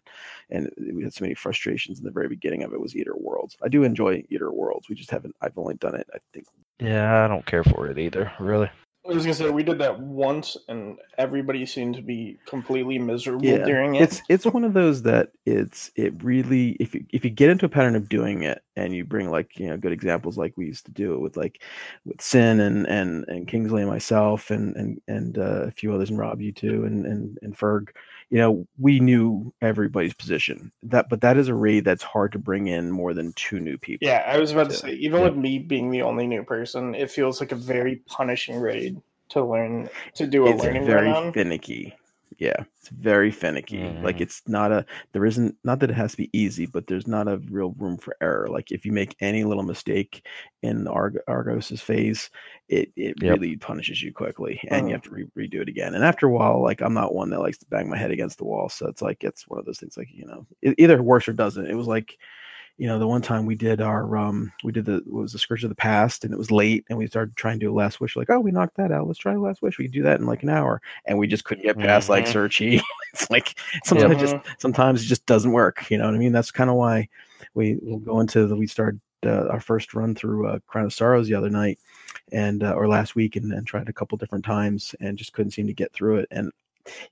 and 0.50 0.70
we 0.94 1.04
had 1.04 1.14
so 1.14 1.24
many 1.24 1.34
frustrations 1.34 2.00
in 2.00 2.06
the 2.06 2.12
very 2.12 2.28
beginning 2.28 2.64
of 2.64 2.74
it 2.74 2.80
was 2.80 2.96
Eater 2.96 3.16
Worlds. 3.18 3.58
I 3.64 3.68
do 3.70 3.84
enjoy 3.84 4.24
Eater 4.30 4.52
Worlds. 4.52 4.90
We 4.90 4.96
just 4.96 5.12
haven't. 5.12 5.36
I've 5.42 5.58
only 5.58 5.76
done 5.76 5.96
it. 5.96 6.08
I 6.14 6.18
think 6.34 6.48
Yeah, 6.80 7.24
I 7.24 7.28
don't 7.28 7.46
care 7.46 7.64
for 7.64 7.88
it 7.88 7.98
either. 8.00 8.32
Really. 8.40 8.70
I 9.04 9.14
was 9.14 9.24
gonna 9.24 9.34
say 9.34 9.50
we 9.50 9.64
did 9.64 9.80
that 9.80 10.00
once, 10.00 10.58
and 10.68 11.00
everybody 11.18 11.66
seemed 11.66 11.96
to 11.96 12.04
be 12.04 12.38
completely 12.46 13.00
miserable 13.00 13.46
yeah 13.46 13.66
during 13.66 13.96
it. 13.96 14.04
it's 14.04 14.22
it's 14.30 14.46
one 14.46 14.64
of 14.64 14.74
those 14.74 15.02
that 15.02 15.32
it's 15.48 15.90
it 15.96 16.24
really 16.24 16.78
if 16.80 16.94
you 16.94 17.04
if 17.10 17.24
you 17.24 17.32
get 17.32 17.50
into 17.50 17.66
a 17.66 17.70
pattern 17.70 17.96
of 17.96 18.10
doing 18.10 18.44
it 18.44 18.64
and 18.76 18.96
you 18.96 19.04
bring 19.04 19.32
like 19.32 19.58
you 19.58 19.68
know 19.68 19.76
good 19.78 19.92
examples 19.92 20.38
like 20.38 20.54
we 20.56 20.68
used 20.68 20.86
to 20.86 20.92
do 20.92 21.16
it 21.16 21.20
with 21.20 21.36
like 21.36 21.64
with 22.06 22.22
sin 22.22 22.60
and 22.60 22.86
and 22.88 23.26
and 23.28 23.48
kingsley 23.48 23.82
and 23.82 23.90
myself 23.90 24.52
and 24.52 24.76
and 24.76 25.02
and 25.08 25.40
uh, 25.40 25.64
a 25.64 25.72
few 25.72 25.94
others 25.94 26.12
and 26.12 26.20
rob 26.20 26.40
you 26.40 26.52
too 26.52 26.86
and 26.86 27.08
and 27.08 27.40
and 27.42 27.58
ferg 27.58 27.88
you 28.32 28.38
know 28.38 28.66
we 28.80 29.00
knew 29.00 29.54
everybody's 29.62 30.14
position. 30.14 30.72
That 30.84 31.10
but 31.10 31.22
that 31.22 31.38
is 31.38 31.50
a 31.50 31.54
raid 31.54 31.86
that's 31.86 32.02
hard 32.02 32.32
to 32.32 32.40
bring 32.40 32.68
in 32.68 32.90
more 32.90 33.14
than 33.14 33.34
two 33.34 33.60
new 33.60 33.78
people. 33.78 34.08
Yeah, 34.08 34.24
I 34.26 34.40
was 34.40 34.52
about 34.52 34.70
to 34.70 34.76
say, 34.76 34.94
even 34.94 35.20
Yeah. 35.20 35.26
with 35.26 35.36
me 35.36 35.60
being 35.60 35.92
the 35.92 36.02
only 36.02 36.26
new 36.26 36.44
person, 36.44 36.96
it 36.96 37.12
feels 37.12 37.40
like 37.40 37.52
a 37.52 37.56
very 37.56 37.98
punishing 38.08 38.56
raid 38.60 38.98
to 39.30 39.44
learn 39.44 39.90
to 40.16 40.28
do 40.28 40.48
a 40.48 40.52
it's 40.52 40.64
learning 40.64 40.86
very 40.86 41.14
finicky 41.34 41.94
yeah 42.42 42.64
it's 42.80 42.90
very 42.90 43.30
finicky 43.30 43.94
like 44.02 44.18
Mhm. 44.18 44.22
it's 44.22 44.42
not 44.48 44.72
a 44.72 44.84
there 45.12 45.26
isn't 45.28 45.56
not 45.64 45.80
that 45.80 45.92
it 45.92 45.94
has 45.96 46.12
to 46.12 46.18
be 46.18 46.30
easy 46.34 46.66
but 46.66 46.88
there's 46.88 47.08
not 47.08 47.28
a 47.28 47.38
real 47.52 47.72
room 47.78 47.98
for 47.98 48.18
error 48.20 48.48
like 48.50 48.72
if 48.72 48.84
you 48.86 48.92
make 48.92 49.16
any 49.22 49.44
little 49.44 49.64
mistake 49.64 50.26
in 50.64 50.88
Arg- 50.88 51.22
argos's 51.28 51.82
phase 51.82 52.32
it 52.68 52.92
it 52.96 53.16
Yep. 53.22 53.32
really 53.34 53.58
punishes 53.58 54.02
you 54.02 54.12
quickly 54.12 54.60
and 54.70 54.88
you 54.88 54.94
Mhm. 54.94 54.96
have 54.96 55.04
to 55.04 55.12
re- 55.12 55.48
redo 55.48 55.62
it 55.62 55.70
again 55.70 55.94
and 55.94 56.04
after 56.04 56.26
a 56.26 56.32
while 56.32 56.62
like 56.64 56.82
i'm 56.82 56.96
not 56.96 57.14
one 57.14 57.30
that 57.30 57.40
likes 57.42 57.60
to 57.60 57.66
bang 57.70 57.90
my 57.90 57.98
head 57.98 58.12
against 58.12 58.40
the 58.40 58.46
wall 58.46 58.70
so 58.70 58.88
it's 58.88 59.02
like 59.04 59.24
it's 59.24 59.48
one 59.48 59.60
of 59.60 59.66
those 59.66 59.80
things 59.80 59.96
like 59.98 60.10
you 60.12 60.26
know 60.26 60.48
it 60.64 60.76
either 60.80 61.04
works 61.04 61.28
or 61.30 61.34
doesn't 61.34 61.68
it 61.68 61.76
was 61.76 61.88
like 61.88 62.18
you 62.82 62.88
know 62.88 62.98
the 62.98 63.06
one 63.08 63.22
time 63.22 63.46
we 63.46 63.54
did 63.54 63.80
our 63.80 64.18
um 64.18 64.52
we 64.64 64.72
did 64.72 64.86
the 64.86 64.96
it 64.96 65.08
was 65.08 65.32
the 65.32 65.38
scourge 65.38 65.64
of 65.64 65.70
the 65.70 65.76
past 65.76 66.26
and 66.26 66.34
it 66.34 66.38
was 66.38 66.50
late 66.50 66.84
and 66.90 66.98
we 66.98 67.06
started 67.06 67.36
trying 67.36 67.60
to 67.60 67.68
do 67.68 67.72
a 67.72 67.76
last 67.76 68.02
wish 68.02 68.16
like 68.16 68.32
oh 68.32 68.40
we 68.40 68.50
knocked 68.50 68.76
that 68.76 68.92
out. 68.92 69.06
Let's 69.06 69.20
try 69.20 69.36
last 69.36 69.62
wish. 69.62 69.78
We 69.78 69.86
could 69.86 69.94
do 69.94 70.02
that 70.02 70.20
in 70.20 70.26
like 70.26 70.42
an 70.42 70.50
hour 70.50 70.82
and 71.06 71.16
we 71.20 71.28
just 71.28 71.46
couldn't 71.46 71.64
get 71.64 71.78
past 71.78 72.10
like 72.10 72.26
Mhm. 72.26 72.34
Shuro 72.34 72.80
Chi 72.80 72.84
it's 73.14 73.30
like 73.30 73.60
sometimes 73.84 74.16
it 74.16 74.18
just 74.20 74.36
sometimes 74.58 75.04
it 75.04 75.06
just 75.06 75.28
doesn't 75.28 75.52
work 75.52 75.92
you 75.92 76.00
know 76.00 76.06
what 76.06 76.16
i 76.16 76.18
mean? 76.18 76.32
That's 76.32 76.50
kind 76.50 76.72
of 76.72 76.76
why 76.76 77.08
we 77.54 77.78
will 77.84 78.00
go 78.00 78.20
into 78.20 78.48
the 78.48 78.56
we 78.56 78.66
started 78.66 79.00
uh, 79.28 79.46
our 79.50 79.60
first 79.60 79.94
run 79.94 80.16
through 80.16 80.48
uh, 80.48 80.58
crown 80.66 80.86
of 80.86 80.94
sorrows 80.94 81.28
the 81.28 81.36
other 81.36 81.52
night 81.52 81.78
and 82.32 82.64
uh, 82.64 82.72
or 82.72 82.88
last 82.88 83.14
week 83.14 83.36
and 83.36 83.52
then 83.52 83.64
tried 83.64 83.90
a 83.90 83.94
couple 83.94 84.18
different 84.18 84.44
times 84.44 84.96
and 85.02 85.20
just 85.20 85.34
couldn't 85.34 85.52
seem 85.52 85.68
to 85.68 85.74
get 85.74 85.94
through 85.94 86.18
it 86.18 86.28
and 86.32 86.52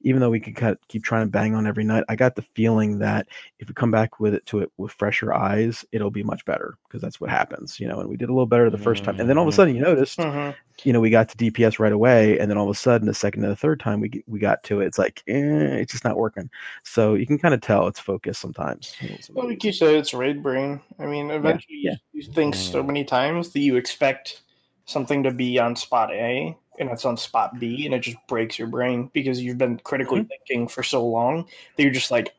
even 0.02 0.20
though 0.22 0.30
we 0.30 0.40
could 0.40 0.56
cut, 0.56 0.78
keep 0.88 1.04
trying 1.04 1.26
to 1.26 1.32
bang 1.32 1.56
on 1.56 1.68
every 1.68 1.84
night 1.84 2.04
i 2.10 2.16
got 2.16 2.36
the 2.36 2.42
feeling 2.42 3.00
that 3.00 3.28
if 3.60 3.68
we 3.68 3.74
come 3.74 3.92
back 3.92 4.20
with 4.20 4.34
it 4.34 4.46
to 4.46 4.60
it 4.60 4.72
with 4.78 4.92
fresher 4.94 5.34
eyes 5.34 5.86
it'll 5.92 6.12
be 6.12 6.24
much 6.24 6.44
better 6.46 6.78
because 6.88 7.02
that's 7.02 7.20
what 7.22 7.30
happens 7.30 7.80
you 7.80 7.88
know 7.88 8.00
and 8.00 8.10
we 8.10 8.18
did 8.18 8.30
a 8.30 8.34
little 8.34 8.46
better 8.46 8.70
the 8.70 8.78
first 8.78 9.04
time 9.04 9.16
and 9.20 9.30
then 9.30 9.38
all 9.38 9.44
of 9.48 9.50
a 9.50 9.52
Mhm. 9.52 9.56
sudden 9.56 9.76
you 9.76 9.82
noticed 9.82 10.20
Mhm. 10.20 10.56
you 10.84 10.94
know 10.94 11.00
we 11.02 11.10
got 11.10 11.28
to 11.30 11.38
dps 11.38 11.80
right 11.80 11.92
away 11.92 12.40
and 12.40 12.50
then 12.50 12.58
all 12.58 12.70
of 12.70 12.76
a 12.76 12.80
sudden 12.80 13.08
the 13.08 13.14
second 13.14 13.44
and 13.44 13.52
the 13.52 13.56
third 13.56 13.80
time 13.80 14.00
we 14.00 14.24
we 14.28 14.40
got 14.40 14.64
to 14.64 14.82
it 14.82 14.88
it's 14.88 14.98
like 15.00 15.22
eh, 15.28 15.76
it's 15.82 15.92
just 15.92 16.04
not 16.06 16.18
working 16.18 16.50
so 16.84 17.16
you 17.16 17.26
can 17.26 17.38
kind 17.38 17.54
of 17.54 17.62
tell 17.62 17.88
it's 17.88 18.00
focused 18.00 18.40
sometimes 18.42 18.96
you 19.02 19.10
know, 19.10 19.18
Well, 19.34 19.48
like 19.50 19.64
you 19.64 19.72
said, 19.74 19.96
it's 19.96 20.14
raid 20.14 20.42
brain. 20.42 20.80
I 21.00 21.06
mean, 21.06 21.32
eventually 21.32 21.80
yeah. 21.82 21.96
you 22.14 22.24
think 22.24 22.56
so 22.56 22.82
Mm. 22.84 22.88
many 22.88 23.04
times 23.04 23.52
that 23.54 23.60
you 23.60 23.76
expect 23.76 24.42
something 24.86 25.22
to 25.24 25.32
be 25.32 25.60
on 25.60 25.76
spot 25.76 26.12
A 26.12 26.58
and 26.80 26.90
it's 26.90 27.06
on 27.06 27.18
spot 27.18 27.60
B, 27.60 27.86
and 27.86 27.94
it 27.94 28.00
just 28.00 28.18
breaks 28.28 28.58
your 28.58 28.68
brain 28.68 29.10
because 29.14 29.42
you've 29.42 29.58
been 29.58 29.78
critically 29.80 30.22
Mm-hmm. 30.22 30.28
thinking 30.28 30.68
for 30.68 30.84
so 30.84 31.06
long 31.06 31.46
that 31.76 31.84
you're 31.84 31.92
just 31.92 32.12
like, 32.12 32.34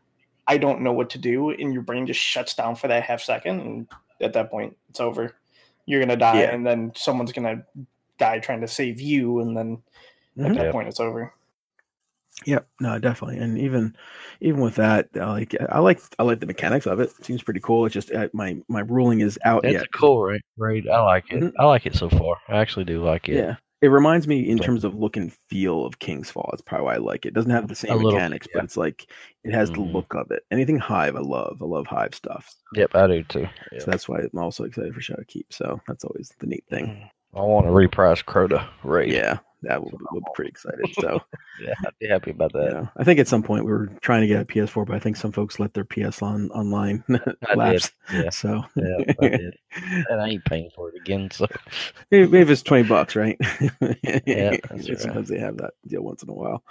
I 0.46 0.58
don't 0.58 0.80
know 0.80 0.92
what 0.92 1.10
to 1.10 1.18
do, 1.18 1.50
and 1.50 1.72
your 1.72 1.82
brain 1.82 2.06
just 2.06 2.20
shuts 2.20 2.54
down 2.54 2.74
for 2.76 2.88
that 2.88 3.04
half 3.04 3.20
second, 3.22 3.60
and 3.60 3.86
at 4.20 4.32
that 4.34 4.50
point, 4.50 4.76
it's 4.88 5.00
over. 5.00 5.34
You're 5.86 6.00
gonna 6.00 6.16
die, 6.16 6.42
Yeah. 6.42 6.54
and 6.54 6.66
then 6.66 6.92
someone's 6.96 7.32
gonna 7.32 7.64
die 8.18 8.38
trying 8.40 8.60
to 8.62 8.68
save 8.68 9.00
you, 9.00 9.40
and 9.40 9.56
then 9.56 9.82
at 10.42 10.52
Mhm. 10.52 10.54
that 10.54 10.66
Yep. 10.66 10.72
point, 10.72 10.88
it's 10.88 11.00
over. 11.00 11.32
Yep, 12.46 12.68
no, 12.80 12.98
definitely, 12.98 13.38
and 13.38 13.58
even 13.58 13.94
even 14.40 14.60
with 14.60 14.76
that, 14.76 15.08
I 15.16 15.26
like 15.30 15.54
I 15.68 15.78
like 15.80 16.00
I 16.18 16.22
like 16.22 16.40
the 16.40 16.46
mechanics 16.46 16.86
of 16.86 16.98
it. 17.00 17.10
It 17.18 17.24
seems 17.24 17.42
pretty 17.42 17.60
cool. 17.60 17.84
It's 17.84 17.92
just 17.92 18.10
uh, 18.12 18.28
my 18.32 18.56
my 18.68 18.80
ruling 18.80 19.20
is 19.20 19.38
out 19.44 19.66
It's 19.66 19.82
yet. 19.82 19.88
cool 19.92 20.22
right? 20.24 20.40
raid. 20.56 20.88
I 20.88 21.00
like 21.02 21.30
it. 21.30 21.44
Mhm. 21.44 21.52
I 21.58 21.66
like 21.66 21.84
it 21.86 21.94
so 21.94 22.08
far. 22.08 22.38
I 22.48 22.56
actually 22.58 22.84
do 22.86 23.04
like 23.04 23.28
it. 23.28 23.36
Yeah, 23.36 23.56
it 23.82 23.88
reminds 23.88 24.26
me 24.28 24.48
in 24.48 24.58
terms 24.58 24.84
of 24.84 24.94
look 24.94 25.16
and 25.16 25.32
feel 25.32 25.84
of 25.86 25.98
King's 25.98 26.30
Fall. 26.30 26.50
It's 26.52 26.62
probably 26.62 26.84
why 26.84 26.94
I 26.94 26.98
like 26.98 27.24
it. 27.24 27.28
It 27.28 27.34
doesn't 27.34 27.50
have 27.50 27.68
the 27.68 27.74
same 27.74 27.94
little 27.96 28.12
mechanics, 28.12 28.46
yeah. 28.50 28.58
but 28.58 28.64
it's 28.64 28.76
like 28.76 29.06
it 29.44 29.54
has 29.54 29.70
Mhm. 29.70 29.74
the 29.74 29.80
look 29.80 30.14
of 30.14 30.30
it. 30.30 30.44
Anything 30.50 30.78
Hive, 30.78 31.16
I 31.16 31.20
love. 31.20 31.62
I 31.62 31.64
love 31.64 31.86
Hive 31.86 32.14
stuff. 32.14 32.54
Yep, 32.74 32.94
I 32.94 33.06
do 33.06 33.22
too. 33.24 33.48
Yep. 33.72 33.80
So 33.82 33.90
that's 33.90 34.08
why 34.08 34.18
I'm 34.20 34.38
also 34.38 34.64
excited 34.64 34.94
for 34.94 35.00
Shadow 35.00 35.24
Keep. 35.28 35.52
So 35.52 35.80
that's 35.88 36.04
always 36.04 36.32
the 36.40 36.46
neat 36.46 36.64
thing. 36.68 37.08
I 37.34 37.40
want 37.40 37.66
to 37.66 37.72
reprise 37.72 38.22
Crota 38.22 38.66
raid. 38.84 39.12
Yeah, 39.12 39.38
that 39.62 39.82
would 39.82 39.92
we'll 40.10 40.20
be 40.20 40.26
pretty 40.34 40.50
excited. 40.50 40.86
So 41.00 41.20
Yeah, 41.60 41.74
I'd 41.84 41.98
be 41.98 42.08
happy 42.08 42.30
about 42.30 42.54
you 42.54 42.60
that. 42.60 42.72
know, 42.72 42.88
I 42.96 43.04
think 43.04 43.20
at 43.20 43.28
some 43.28 43.42
point 43.42 43.64
we 43.64 43.72
were 43.72 43.88
trying 44.00 44.22
to 44.22 44.26
get 44.26 44.40
a 44.40 44.44
PS4, 44.44 44.86
but 44.86 44.96
I 44.96 44.98
think 44.98 45.16
some 45.16 45.32
folks 45.32 45.60
let 45.60 45.74
their 45.74 45.84
PS 45.84 46.22
on 46.22 46.50
online 46.52 47.04
lapse. 47.54 47.90
Yeah. 48.12 48.30
So 48.30 48.64
Yeah, 48.76 49.12
I 49.20 49.28
did. 49.28 49.56
and 50.08 50.20
I 50.20 50.28
ain't 50.28 50.44
paying 50.44 50.70
for 50.74 50.88
it 50.88 50.96
again. 50.96 51.30
So 51.30 51.46
maybe, 52.10 52.26
maybe 52.28 52.52
it's 52.52 52.62
twenty 52.62 52.88
bucks, 52.88 53.16
right? 53.16 53.36
Yeah, 54.26 54.56
right. 54.70 54.98
Sometimes 54.98 55.28
they 55.28 55.38
have 55.38 55.56
that 55.58 55.74
deal 55.86 56.02
once 56.02 56.22
in 56.22 56.30
a 56.30 56.34
while. 56.34 56.62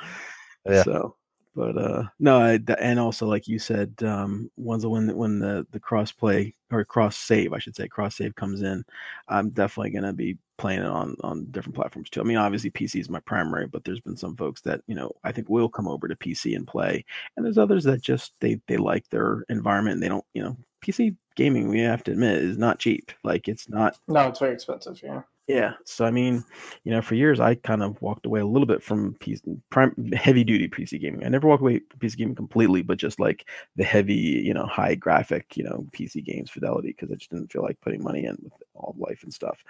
Yeah. 0.67 0.83
So, 0.83 1.15
but 1.55 1.77
uh, 1.77 2.03
no, 2.19 2.39
I, 2.39 2.59
and 2.79 2.99
also 2.99 3.27
like 3.27 3.47
you 3.47 3.59
said, 3.59 3.93
um, 4.03 4.49
once 4.57 4.85
when 4.85 5.15
when 5.15 5.39
the 5.39 5.67
the 5.71 5.79
cross 5.79 6.11
play 6.11 6.55
or 6.71 6.83
cross 6.85 7.17
save, 7.17 7.53
I 7.53 7.59
should 7.59 7.75
say, 7.75 7.87
cross 7.87 8.15
save 8.15 8.35
comes 8.35 8.61
in, 8.61 8.83
I'm 9.27 9.49
definitely 9.49 9.91
gonna 9.91 10.13
be 10.13 10.37
playing 10.59 10.81
it 10.81 10.85
on 10.85 11.15
on 11.23 11.45
different 11.49 11.75
platforms 11.75 12.09
too. 12.09 12.21
I 12.21 12.23
mean, 12.23 12.37
obviously 12.37 12.69
PC 12.69 12.99
is 12.99 13.09
my 13.09 13.21
primary, 13.21 13.65
but 13.65 13.83
there's 13.83 14.01
been 14.01 14.17
some 14.17 14.35
folks 14.35 14.61
that 14.61 14.81
you 14.85 14.93
know 14.93 15.11
I 15.23 15.31
think 15.31 15.49
will 15.49 15.69
come 15.69 15.87
over 15.87 16.07
to 16.07 16.15
PC 16.15 16.55
and 16.55 16.67
play, 16.67 17.03
and 17.35 17.45
there's 17.45 17.57
others 17.57 17.83
that 17.85 18.01
just 18.01 18.33
they 18.41 18.59
they 18.67 18.77
like 18.77 19.09
their 19.09 19.43
environment 19.49 19.95
and 19.95 20.03
they 20.03 20.09
don't, 20.09 20.25
you 20.33 20.43
know, 20.43 20.57
PC 20.85 21.15
gaming. 21.35 21.69
We 21.69 21.79
have 21.79 22.03
to 22.03 22.11
admit 22.11 22.43
is 22.43 22.57
not 22.57 22.79
cheap. 22.79 23.11
Like 23.23 23.47
it's 23.47 23.69
not 23.69 23.97
No, 24.07 24.27
it's 24.27 24.39
very 24.39 24.53
expensive. 24.53 25.01
Yeah. 25.01 25.21
yeah. 25.47 25.73
So 25.85 26.05
I 26.05 26.11
mean, 26.11 26.43
you 26.83 26.91
know, 26.91 27.01
for 27.01 27.15
years 27.15 27.39
I 27.39 27.55
kind 27.55 27.81
of 27.81 28.01
walked 28.01 28.25
away 28.25 28.41
a 28.41 28.45
little 28.45 28.67
bit 28.67 28.83
from 28.83 29.15
PC, 29.15 29.59
prime, 29.69 29.93
heavy 30.13 30.43
duty 30.43 30.67
PC 30.67 30.99
gaming. 30.99 31.25
I 31.25 31.29
never 31.29 31.47
walked 31.47 31.61
away 31.61 31.79
from 31.89 31.99
PC 31.99 32.17
gaming 32.17 32.35
completely, 32.35 32.81
but 32.81 32.97
just 32.97 33.19
like 33.19 33.47
the 33.77 33.83
heavy, 33.83 34.13
you 34.13 34.53
know, 34.53 34.65
high 34.65 34.95
graphic, 34.95 35.55
you 35.55 35.63
know, 35.63 35.85
PC 35.93 36.23
games 36.23 36.49
fidelity 36.49 36.89
because 36.89 37.11
I 37.11 37.15
just 37.15 37.31
didn't 37.31 37.51
feel 37.51 37.63
like 37.63 37.79
putting 37.81 38.03
money 38.03 38.25
in 38.25 38.37
with 38.43 38.53
all 38.79 38.91
of 38.91 38.99
life 38.99 39.23
and 39.23 39.33
stuff. 39.33 39.63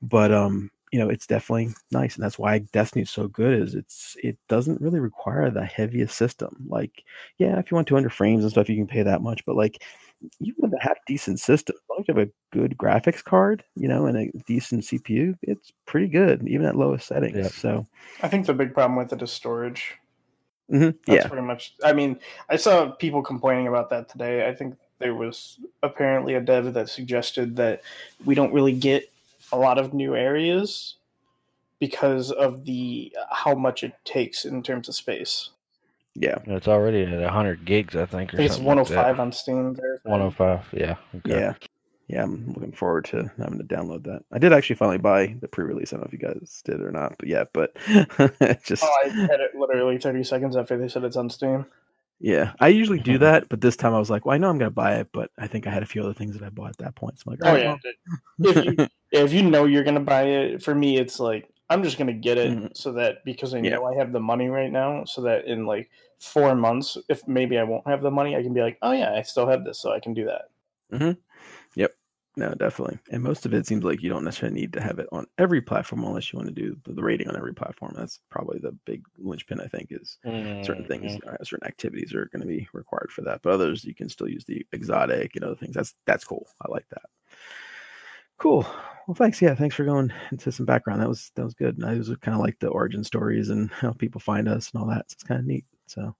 But 0.00 0.32
um, 0.32 0.70
you 0.92 0.98
know, 0.98 1.08
it's 1.08 1.26
definitely 1.26 1.74
nice, 1.90 2.14
and 2.16 2.24
that's 2.24 2.38
why 2.38 2.58
Destiny's 2.72 3.10
so 3.10 3.28
good. 3.28 3.62
Is 3.62 3.74
it's 3.74 4.16
it 4.22 4.38
doesn't 4.48 4.80
really 4.80 5.00
require 5.00 5.50
the 5.50 5.64
heaviest 5.64 6.16
system. 6.16 6.56
Like, 6.68 7.04
yeah, 7.38 7.58
if 7.58 7.70
you 7.70 7.74
want 7.74 7.88
200 7.88 8.12
frames 8.12 8.42
and 8.44 8.50
stuff, 8.50 8.68
you 8.68 8.76
can 8.76 8.86
pay 8.86 9.02
that 9.02 9.22
much, 9.22 9.44
but 9.46 9.56
like 9.56 9.82
even 10.40 10.56
with 10.58 10.72
a 10.74 10.82
half 10.82 10.98
decent 11.06 11.40
system, 11.40 11.74
as 11.76 11.82
long 11.88 11.98
as 12.00 12.08
you 12.08 12.14
have 12.14 12.28
a 12.28 12.56
good 12.56 12.76
graphics 12.76 13.24
card, 13.24 13.64
you 13.74 13.88
know, 13.88 14.06
and 14.06 14.16
a 14.18 14.30
decent 14.46 14.84
CPU, 14.84 15.36
it's 15.42 15.72
pretty 15.86 16.08
good, 16.08 16.46
even 16.46 16.66
at 16.66 16.76
lowest 16.76 17.06
settings. 17.08 17.36
Yeah. 17.36 17.48
So, 17.48 17.86
I 18.22 18.28
think 18.28 18.46
the 18.46 18.54
big 18.54 18.74
problem 18.74 18.96
with 18.96 19.12
it 19.12 19.22
is 19.22 19.32
storage. 19.32 19.94
mhm, 20.70 20.94
That's 21.06 21.24
yeah, 21.24 21.28
pretty 21.28 21.42
much. 21.46 21.74
I 21.84 21.92
mean, 21.92 22.18
I 22.48 22.56
saw 22.56 22.90
people 22.92 23.22
complaining 23.22 23.68
about 23.68 23.90
that 23.90 24.08
today. 24.08 24.48
I 24.48 24.54
think 24.54 24.76
there 25.02 25.14
was 25.14 25.58
apparently 25.82 26.34
a 26.34 26.40
dev 26.40 26.72
that 26.74 26.88
suggested 26.88 27.56
that 27.56 27.82
we 28.24 28.34
don't 28.36 28.52
really 28.54 28.72
get 28.72 29.10
a 29.52 29.58
lot 29.58 29.76
of 29.78 29.92
new 29.92 30.14
areas 30.14 30.94
because 31.80 32.30
of 32.30 32.64
the 32.64 33.12
how 33.30 33.54
much 33.54 33.82
it 33.82 33.92
takes 34.04 34.44
in 34.44 34.62
terms 34.62 34.88
of 34.88 34.94
space. 34.94 35.50
yeah, 36.14 36.38
it's 36.46 36.68
already 36.68 37.02
at 37.02 37.20
100 37.20 37.64
gigs, 37.64 37.96
I 37.96 38.06
think. 38.06 38.32
Or 38.32 38.36
I 38.36 38.38
think 38.38 38.46
it's 38.46 38.54
something 38.56 38.76
like 38.76 38.88
105 38.88 39.16
that. 39.16 39.20
Oh 39.20 39.22
on 39.22 39.32
Steam. 39.32 39.74
There. 39.74 40.00
105. 40.04 40.68
Yeah. 40.72 40.94
Okay. 41.16 41.40
yeah, 41.40 41.54
yeah. 42.06 42.22
I'm 42.22 42.52
looking 42.52 42.70
forward 42.72 43.06
to 43.06 43.28
having 43.38 43.58
to 43.58 43.64
download 43.64 44.04
that. 44.04 44.22
I 44.30 44.38
did 44.38 44.52
actually 44.52 44.76
finally 44.76 44.98
buy 44.98 45.34
the 45.40 45.48
pre-release. 45.48 45.92
I 45.92 45.96
don't 45.96 46.02
know 46.02 46.06
if 46.06 46.12
you 46.12 46.18
guys 46.20 46.62
did 46.64 46.80
or 46.80 46.92
not, 46.92 47.16
but 47.18 47.28
yeah, 47.28 47.44
but 47.52 47.74
just 48.64 48.84
Oh, 48.84 48.98
I 49.04 49.08
had 49.08 49.40
it 49.40 49.56
literally 49.56 49.98
30 49.98 50.22
seconds 50.22 50.56
after 50.56 50.78
they 50.78 50.88
said 50.88 51.02
it's 51.02 51.16
on 51.16 51.28
Steam. 51.30 51.66
Yeah. 52.22 52.54
I 52.60 52.68
usually 52.68 53.00
do 53.00 53.18
that, 53.18 53.48
but 53.50 53.60
this 53.60 53.76
time 53.76 53.94
I 53.94 53.98
was 53.98 54.10
like, 54.10 54.24
well, 54.24 54.34
I 54.34 54.38
know 54.38 54.48
I'm 54.48 54.58
gonna 54.58 54.70
buy 54.70 54.96
it, 54.96 55.08
but 55.12 55.30
I 55.38 55.46
think 55.46 55.66
I 55.66 55.70
had 55.70 55.82
a 55.82 55.86
few 55.86 56.02
other 56.02 56.14
things 56.14 56.38
that 56.38 56.44
I 56.44 56.50
bought 56.50 56.70
at 56.70 56.78
that 56.78 56.94
point. 56.94 57.18
So 57.18 57.24
I'm 57.26 57.32
like, 57.32 57.40
Oh 57.44 57.48
all 57.48 57.54
right, 57.54 57.62
yeah. 57.64 57.76
If 58.50 58.62
you, 58.64 58.78
if 59.12 59.32
you 59.32 59.42
know 59.42 59.64
you're 59.66 59.84
gonna 59.84 60.00
buy 60.00 60.22
it, 60.24 60.62
for 60.62 60.74
me, 60.74 60.98
it's 60.98 61.20
like 61.20 61.50
I'm 61.70 61.82
just 61.82 61.98
gonna 61.98 62.12
get 62.14 62.38
it 62.38 62.50
Mhm. 62.50 62.76
so 62.76 62.92
that 62.94 63.24
because 63.24 63.54
I 63.54 63.60
Yeah. 63.60 63.70
know 63.76 63.86
I 63.86 63.96
have 63.96 64.12
the 64.12 64.20
money 64.20 64.48
right 64.48 64.70
now, 64.72 65.04
so 65.04 65.22
that 65.22 65.46
in 65.46 65.66
like 65.66 65.90
four 66.20 66.54
months, 66.54 66.98
if 67.08 67.26
maybe 67.28 67.58
I 67.58 67.64
won't 67.64 67.86
have 67.88 68.02
the 68.02 68.10
money, 68.10 68.36
I 68.36 68.42
can 68.42 68.54
be 68.54 68.62
like, 68.62 68.78
oh 68.82 68.92
yeah, 68.92 69.12
I 69.14 69.22
still 69.22 69.48
have 69.48 69.64
this, 69.64 69.80
so 69.80 69.92
I 69.92 70.00
can 70.00 70.14
do 70.14 70.26
that. 70.26 70.50
well. 70.90 71.16
Yep. 71.74 71.94
No, 72.34 72.54
definitely. 72.54 72.98
And 73.10 73.22
most 73.22 73.44
of 73.44 73.52
it 73.52 73.66
seems 73.66 73.84
like 73.84 74.02
you 74.02 74.08
don't 74.08 74.24
necessarily 74.24 74.58
need 74.58 74.72
to 74.72 74.80
have 74.80 74.98
it 74.98 75.08
on 75.12 75.26
every 75.36 75.60
platform 75.60 76.02
unless 76.04 76.32
you 76.32 76.38
want 76.38 76.48
to 76.48 76.54
do 76.54 76.74
the, 76.84 77.02
rating 77.02 77.28
on 77.28 77.36
every 77.36 77.52
platform. 77.52 77.92
That's 77.94 78.20
probably 78.30 78.58
the 78.58 78.72
big 78.86 79.04
linchpin, 79.18 79.60
I 79.60 79.66
think, 79.66 79.88
is 79.90 80.18
certain 80.62 80.84
things, 80.84 81.18
Mhm. 81.18 81.34
uh, 81.40 81.44
certain 81.44 81.66
activities 81.66 82.14
are 82.14 82.26
going 82.32 82.40
to 82.40 82.48
be 82.48 82.66
required 82.72 83.12
for 83.12 83.20
that. 83.22 83.42
But 83.42 83.52
others, 83.52 83.84
you 83.84 83.94
can 83.94 84.08
still 84.08 84.28
use 84.28 84.44
the 84.46 84.66
exotic 84.72 85.36
and 85.36 85.44
other 85.44 85.56
things. 85.56 85.74
That's 85.74 85.94
that's 86.06 86.24
cool. 86.24 86.48
I 86.62 86.70
like 86.70 86.88
that. 86.90 87.02
Cool. 88.38 88.62
Well, 89.06 89.14
thanks. 89.14 89.40
Yeah, 89.42 89.54
thanks 89.54 89.74
for 89.76 89.84
going 89.84 90.12
into 90.30 90.50
some 90.52 90.66
background. 90.66 91.00
That 91.00 91.08
was 91.08 91.30
that 91.34 91.44
was 91.44 91.54
good. 91.54 91.76
And 91.76 91.84
I 91.86 91.94
was 91.96 92.08
kind 92.22 92.34
of 92.34 92.40
like 92.40 92.58
the 92.58 92.68
origin 92.68 93.04
stories 93.04 93.50
and 93.50 93.70
how 93.72 93.92
people 93.92 94.20
find 94.20 94.48
us 94.48 94.70
and 94.72 94.80
all 94.82 94.88
that. 94.88 95.10
So 95.10 95.14
it's 95.14 95.22
kind 95.24 95.40
of 95.40 95.46
neat. 95.46 95.64
So 95.86 96.14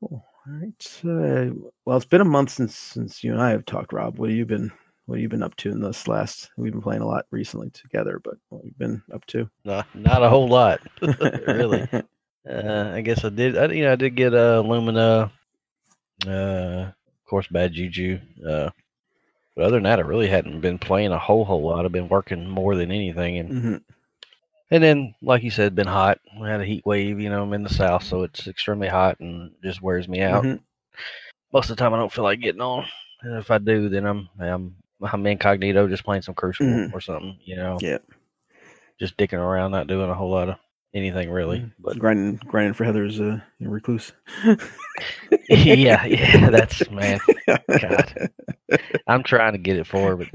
cool. 0.00 0.24
All 0.46 0.52
right. 0.52 1.00
Uh, 1.04 1.54
well, 1.84 1.96
it's 1.96 2.06
been 2.06 2.20
a 2.20 2.24
month 2.24 2.50
since 2.50 2.76
since 2.76 3.24
you 3.24 3.32
and 3.32 3.40
I 3.42 3.50
have 3.50 3.64
talked, 3.64 3.92
Rob. 3.92 4.18
What 4.18 4.28
have 4.30 4.36
you 4.38 4.46
been 4.46 4.70
What 5.06 5.16
have 5.16 5.22
you 5.22 5.28
been 5.28 5.42
up 5.42 5.54
to 5.56 5.70
in 5.70 5.80
this 5.80 6.08
last? 6.08 6.50
We've 6.56 6.72
been 6.72 6.80
playing 6.80 7.02
a 7.02 7.06
lot 7.06 7.26
recently 7.30 7.70
together, 7.70 8.20
but 8.24 8.34
what 8.48 8.58
have 8.60 8.64
you 8.66 8.74
been 8.78 9.02
up 9.12 9.24
to? 9.26 9.50
Not, 9.64 9.86
not 9.94 10.22
a 10.22 10.28
whole 10.30 10.48
lot, 10.48 10.80
really. 11.46 11.88
Uh, 12.46 12.92
I 12.94 13.00
guess 13.00 13.24
I 13.24 13.30
did. 13.30 13.56
I, 13.56 13.64
you 13.72 13.84
know, 13.84 13.92
I 13.92 13.96
did 13.96 14.16
get 14.16 14.34
uh, 14.34 14.60
Lumina. 14.60 15.32
Uh, 16.26 16.30
of 16.90 17.24
course, 17.26 17.46
Bad 17.48 17.72
Juju. 17.72 18.18
Uh, 18.46 18.68
but 19.56 19.64
other 19.64 19.76
than 19.76 19.84
that, 19.84 19.98
I 19.98 20.02
really 20.02 20.28
hadn't 20.28 20.60
been 20.60 20.78
playing 20.78 21.12
a 21.12 21.18
whole 21.18 21.46
whole 21.46 21.62
lot. 21.62 21.86
I've 21.86 21.92
been 21.92 22.10
working 22.10 22.46
more 22.46 22.76
than 22.76 22.90
anything, 22.90 23.38
and 23.38 23.50
Mhm. 23.50 23.82
and 24.70 24.84
then, 24.84 25.14
like 25.22 25.42
you 25.42 25.50
said, 25.50 25.74
been 25.74 25.86
hot. 25.86 26.18
We 26.38 26.46
had 26.46 26.60
a 26.60 26.66
heat 26.66 26.84
wave. 26.84 27.18
You 27.18 27.30
know, 27.30 27.42
I'm 27.44 27.54
in 27.54 27.62
the 27.62 27.70
south, 27.70 28.02
so 28.04 28.24
it's 28.24 28.46
extremely 28.46 28.88
hot 28.88 29.18
and 29.20 29.52
just 29.62 29.80
wears 29.80 30.06
me 30.06 30.20
out. 30.20 30.44
Mhm. 30.44 30.60
Most 31.50 31.70
of 31.70 31.76
the 31.78 31.80
time, 31.82 31.94
I 31.94 31.96
don't 31.98 32.12
feel 32.12 32.24
like 32.24 32.40
getting 32.40 32.60
on. 32.60 32.84
And 33.22 33.38
if 33.38 33.50
I 33.50 33.56
do, 33.56 33.88
then 33.88 34.04
I'm 34.04 34.28
I'm 34.38 34.76
I'm 35.02 35.26
incognito, 35.26 35.88
just 35.88 36.04
playing 36.04 36.22
some 36.22 36.34
Crucible 36.34 36.70
Mhm. 36.70 36.92
or 36.94 37.00
something. 37.00 37.38
You 37.44 37.56
know, 37.56 37.78
Yeah. 37.80 37.98
just 38.98 39.16
dicking 39.16 39.38
around, 39.38 39.72
not 39.72 39.86
doing 39.86 40.08
a 40.10 40.14
whole 40.14 40.30
lot 40.30 40.48
of 40.48 40.56
anything 40.94 41.30
really. 41.30 41.60
Mhm. 41.60 41.72
But 41.80 41.98
grinding 41.98 42.36
grinding 42.46 42.74
for 42.74 42.84
Heather's 42.84 43.20
uh, 43.20 43.40
recluse. 43.60 44.12
yeah, 45.48 46.04
yeah, 46.04 46.50
that's 46.50 46.88
man. 46.90 47.18
God. 47.80 48.30
I'm 49.06 49.22
trying 49.22 49.52
to 49.52 49.58
get 49.58 49.76
it 49.76 49.86
for, 49.86 50.16
her, 50.16 50.16
but 50.16 50.28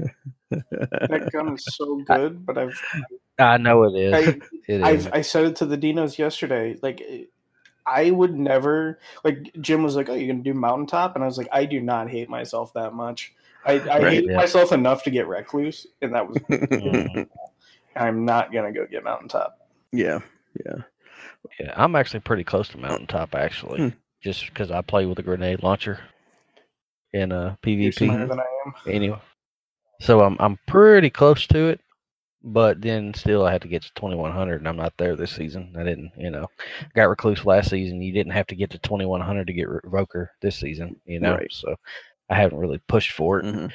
That 1.08 1.30
gun 1.32 1.54
is 1.54 1.64
so 1.64 1.96
good, 2.06 2.44
but 2.46 2.58
I've 2.58 2.80
I 3.38 3.56
know 3.56 3.84
it 3.84 3.94
is. 3.98 4.12
I, 4.14 4.18
It 4.68 4.80
is. 4.80 4.82
I've 4.82 5.12
I 5.14 5.20
said 5.22 5.44
it 5.46 5.56
to 5.56 5.66
the 5.66 5.78
Dinos 5.78 6.18
yesterday. 6.18 6.76
Like, 6.82 7.02
I 7.86 8.10
would 8.10 8.34
never 8.36 8.98
like. 9.24 9.50
Jim 9.60 9.82
was 9.82 9.96
like, 9.96 10.08
"Oh, 10.10 10.14
you're 10.14 10.28
gonna 10.32 10.44
do 10.44 10.52
mountaintop," 10.54 11.14
and 11.14 11.24
I 11.24 11.26
was 11.26 11.38
like, 11.38 11.48
"I 11.50 11.64
do 11.64 11.80
not 11.80 12.10
hate 12.10 12.28
myself 12.28 12.74
that 12.74 12.92
much. 12.92 13.32
I, 13.64 13.72
I 13.80 13.98
Right, 14.00 14.12
hate 14.12 14.24
yeah. 14.28 14.36
myself 14.36 14.72
enough 14.72 15.02
to 15.04 15.10
get 15.10 15.26
recluse, 15.28 15.86
and 16.02 16.14
that 16.14 16.26
was. 16.28 16.36
I'm 17.96 18.24
not 18.24 18.52
gonna 18.52 18.72
go 18.72 18.86
get 18.86 19.04
mountaintop. 19.04 19.58
yeah, 19.92 20.20
yeah. 20.66 20.82
Yeah, 21.58 21.72
I'm 21.76 21.96
actually 21.96 22.20
pretty 22.20 22.44
close 22.44 22.68
to 22.68 22.78
mountaintop 22.78 23.34
actually, 23.34 23.78
Hmm. 23.78 23.88
just 24.22 24.46
because 24.46 24.70
I 24.70 24.80
play 24.82 25.06
with 25.06 25.18
a 25.18 25.22
grenade 25.22 25.62
launcher 25.62 25.98
in 27.12 27.32
a 27.32 27.58
You're 27.64 27.92
PvP. 27.92 28.28
than 28.28 28.38
I 28.38 28.44
am. 28.66 28.72
Anyway, 28.86 29.18
so 30.00 30.20
I'm 30.20 30.36
I'm 30.38 30.58
pretty 30.66 31.08
close 31.10 31.46
to 31.48 31.68
it, 31.68 31.80
but 32.42 32.80
then 32.82 33.12
still 33.14 33.44
I 33.46 33.52
had 33.52 33.62
to 33.62 33.68
get 33.68 33.82
to 33.82 33.92
2100, 33.94 34.56
and 34.60 34.68
I'm 34.68 34.76
not 34.76 34.92
there 34.98 35.16
this 35.16 35.32
season. 35.32 35.74
I 35.78 35.82
didn't, 35.82 36.12
you 36.16 36.30
know, 36.30 36.46
got 36.94 37.08
recluse 37.08 37.44
last 37.44 37.70
season. 37.70 38.00
You 38.02 38.12
didn't 38.12 38.32
have 38.32 38.46
to 38.48 38.54
get 38.56 38.70
to 38.70 38.78
2100 38.78 39.46
to 39.46 39.52
get 39.52 39.68
Revoker 39.68 40.28
this 40.42 40.56
season, 40.56 40.96
you 41.04 41.20
know. 41.20 41.34
Right. 41.34 41.52
So 41.52 41.74
I 42.30 42.36
haven't 42.36 42.58
really 42.58 42.78
pushed 42.88 43.12
for 43.12 43.40
it. 43.40 43.44
Mhm. 43.46 43.72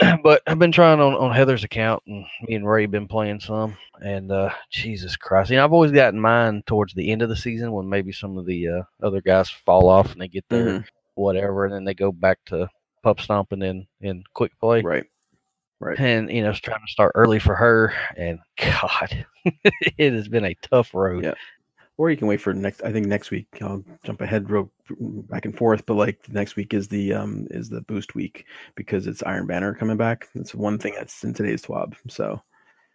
but 0.22 0.42
I've 0.46 0.58
been 0.58 0.72
trying 0.72 1.00
on, 1.00 1.14
on 1.14 1.34
Heather's 1.34 1.64
account, 1.64 2.02
and 2.06 2.24
me 2.42 2.54
and 2.54 2.68
Ray 2.68 2.86
been 2.86 3.08
playing 3.08 3.40
some. 3.40 3.76
And 4.00 4.30
uh, 4.30 4.50
Jesus 4.70 5.16
Christ, 5.16 5.50
you 5.50 5.56
know, 5.56 5.64
I've 5.64 5.72
always 5.72 5.92
gotten 5.92 6.20
mine 6.20 6.62
towards 6.66 6.94
the 6.94 7.10
end 7.10 7.22
of 7.22 7.28
the 7.30 7.36
season 7.36 7.72
when 7.72 7.88
maybe 7.88 8.12
some 8.12 8.36
of 8.38 8.46
the 8.46 8.68
uh, 8.68 8.82
other 9.02 9.20
guys 9.22 9.48
fall 9.50 9.88
off 9.88 10.12
and 10.12 10.20
they 10.20 10.28
get 10.28 10.44
their 10.50 10.80
Mhm. 10.80 10.84
whatever, 11.14 11.64
and 11.64 11.74
then 11.74 11.84
they 11.84 11.94
go 11.94 12.12
back 12.12 12.38
to 12.46 12.68
pup 13.02 13.20
stomping 13.20 13.62
in 13.62 13.86
in 14.00 14.22
quick 14.34 14.52
play. 14.60 14.82
Right, 14.82 15.06
right. 15.80 15.98
And 15.98 16.30
you 16.30 16.42
know, 16.42 16.50
it's 16.50 16.60
trying 16.60 16.84
to 16.86 16.92
start 16.92 17.12
early 17.14 17.38
for 17.38 17.54
her, 17.54 17.94
and 18.16 18.38
God, 18.58 19.26
it 19.96 20.12
has 20.12 20.28
been 20.28 20.44
a 20.44 20.54
tough 20.62 20.94
road. 20.94 21.24
Yeah. 21.24 21.34
Or 21.98 22.10
you 22.10 22.16
can 22.16 22.28
wait 22.28 22.40
for 22.40 22.54
next. 22.54 22.82
I 22.82 22.92
think 22.92 23.06
next 23.06 23.30
week 23.32 23.48
I'll 23.60 23.84
jump 24.04 24.20
ahead, 24.20 24.48
real 24.48 24.70
back 25.28 25.44
and 25.44 25.54
forth. 25.56 25.84
But 25.84 25.94
like 25.94 26.20
next 26.30 26.54
week 26.56 26.72
is 26.72 26.88
the 26.88 27.12
um 27.12 27.46
is 27.50 27.68
the 27.68 27.80
boost 27.82 28.14
week 28.14 28.46
because 28.76 29.06
it's 29.08 29.22
Iron 29.24 29.46
Banner 29.46 29.74
coming 29.74 29.96
back. 29.96 30.28
That's 30.34 30.54
one 30.54 30.78
thing 30.78 30.94
that's 30.96 31.24
in 31.24 31.34
today's 31.34 31.62
TWAB. 31.62 31.94
So 32.08 32.40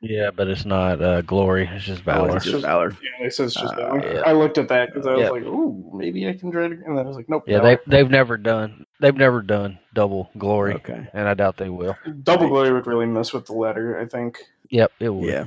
Yeah, 0.02 0.32
but 0.32 0.48
it's 0.48 0.64
not 0.66 1.02
uh, 1.02 1.22
glory; 1.22 1.70
it's 1.72 1.84
just 1.86 2.02
Oh, 2.02 2.06
valor. 2.06 2.36
it's 2.38 2.46
just 2.46 2.62
Valor. 2.66 2.92
Yeah, 3.02 3.26
it 3.28 3.34
says 3.34 3.54
just 3.54 3.74
Uh, 3.74 3.94
that. 3.98 4.14
yeah. 4.16 4.22
I 4.26 4.32
looked 4.34 4.58
at 4.58 4.68
that 4.70 4.94
because 4.94 5.06
I 5.06 5.14
was 5.14 5.22
Yeah. 5.22 5.30
like, 5.32 5.44
"Ooh, 5.44 5.92
maybe 5.94 6.28
I 6.28 6.34
can 6.34 6.50
try 6.52 6.68
to," 6.70 6.74
and 6.74 6.98
then 6.98 7.06
I 7.06 7.08
was 7.08 7.16
like, 7.18 7.28
"Nope." 7.30 7.44
yeah, 7.48 7.60
Valor. 7.60 7.82
they 7.86 7.98
they've 7.98 8.10
never 8.12 8.38
done 8.38 8.86
they've 9.02 9.16
never 9.16 9.42
done 9.42 9.80
double 9.94 10.30
glory, 10.38 10.74
Okay. 10.76 11.08
and 11.14 11.28
I 11.28 11.34
doubt 11.34 11.58
they 11.58 11.70
will. 11.70 11.98
double 12.24 12.48
glory 12.48 12.72
would 12.74 12.88
really 12.88 13.06
mess 13.06 13.32
with 13.34 13.46
the 13.48 13.54
letter. 13.54 14.00
I 14.00 14.06
think. 14.06 14.40
Yep, 14.70 14.92
it 15.02 15.10
will. 15.10 15.26
Yeah. 15.26 15.46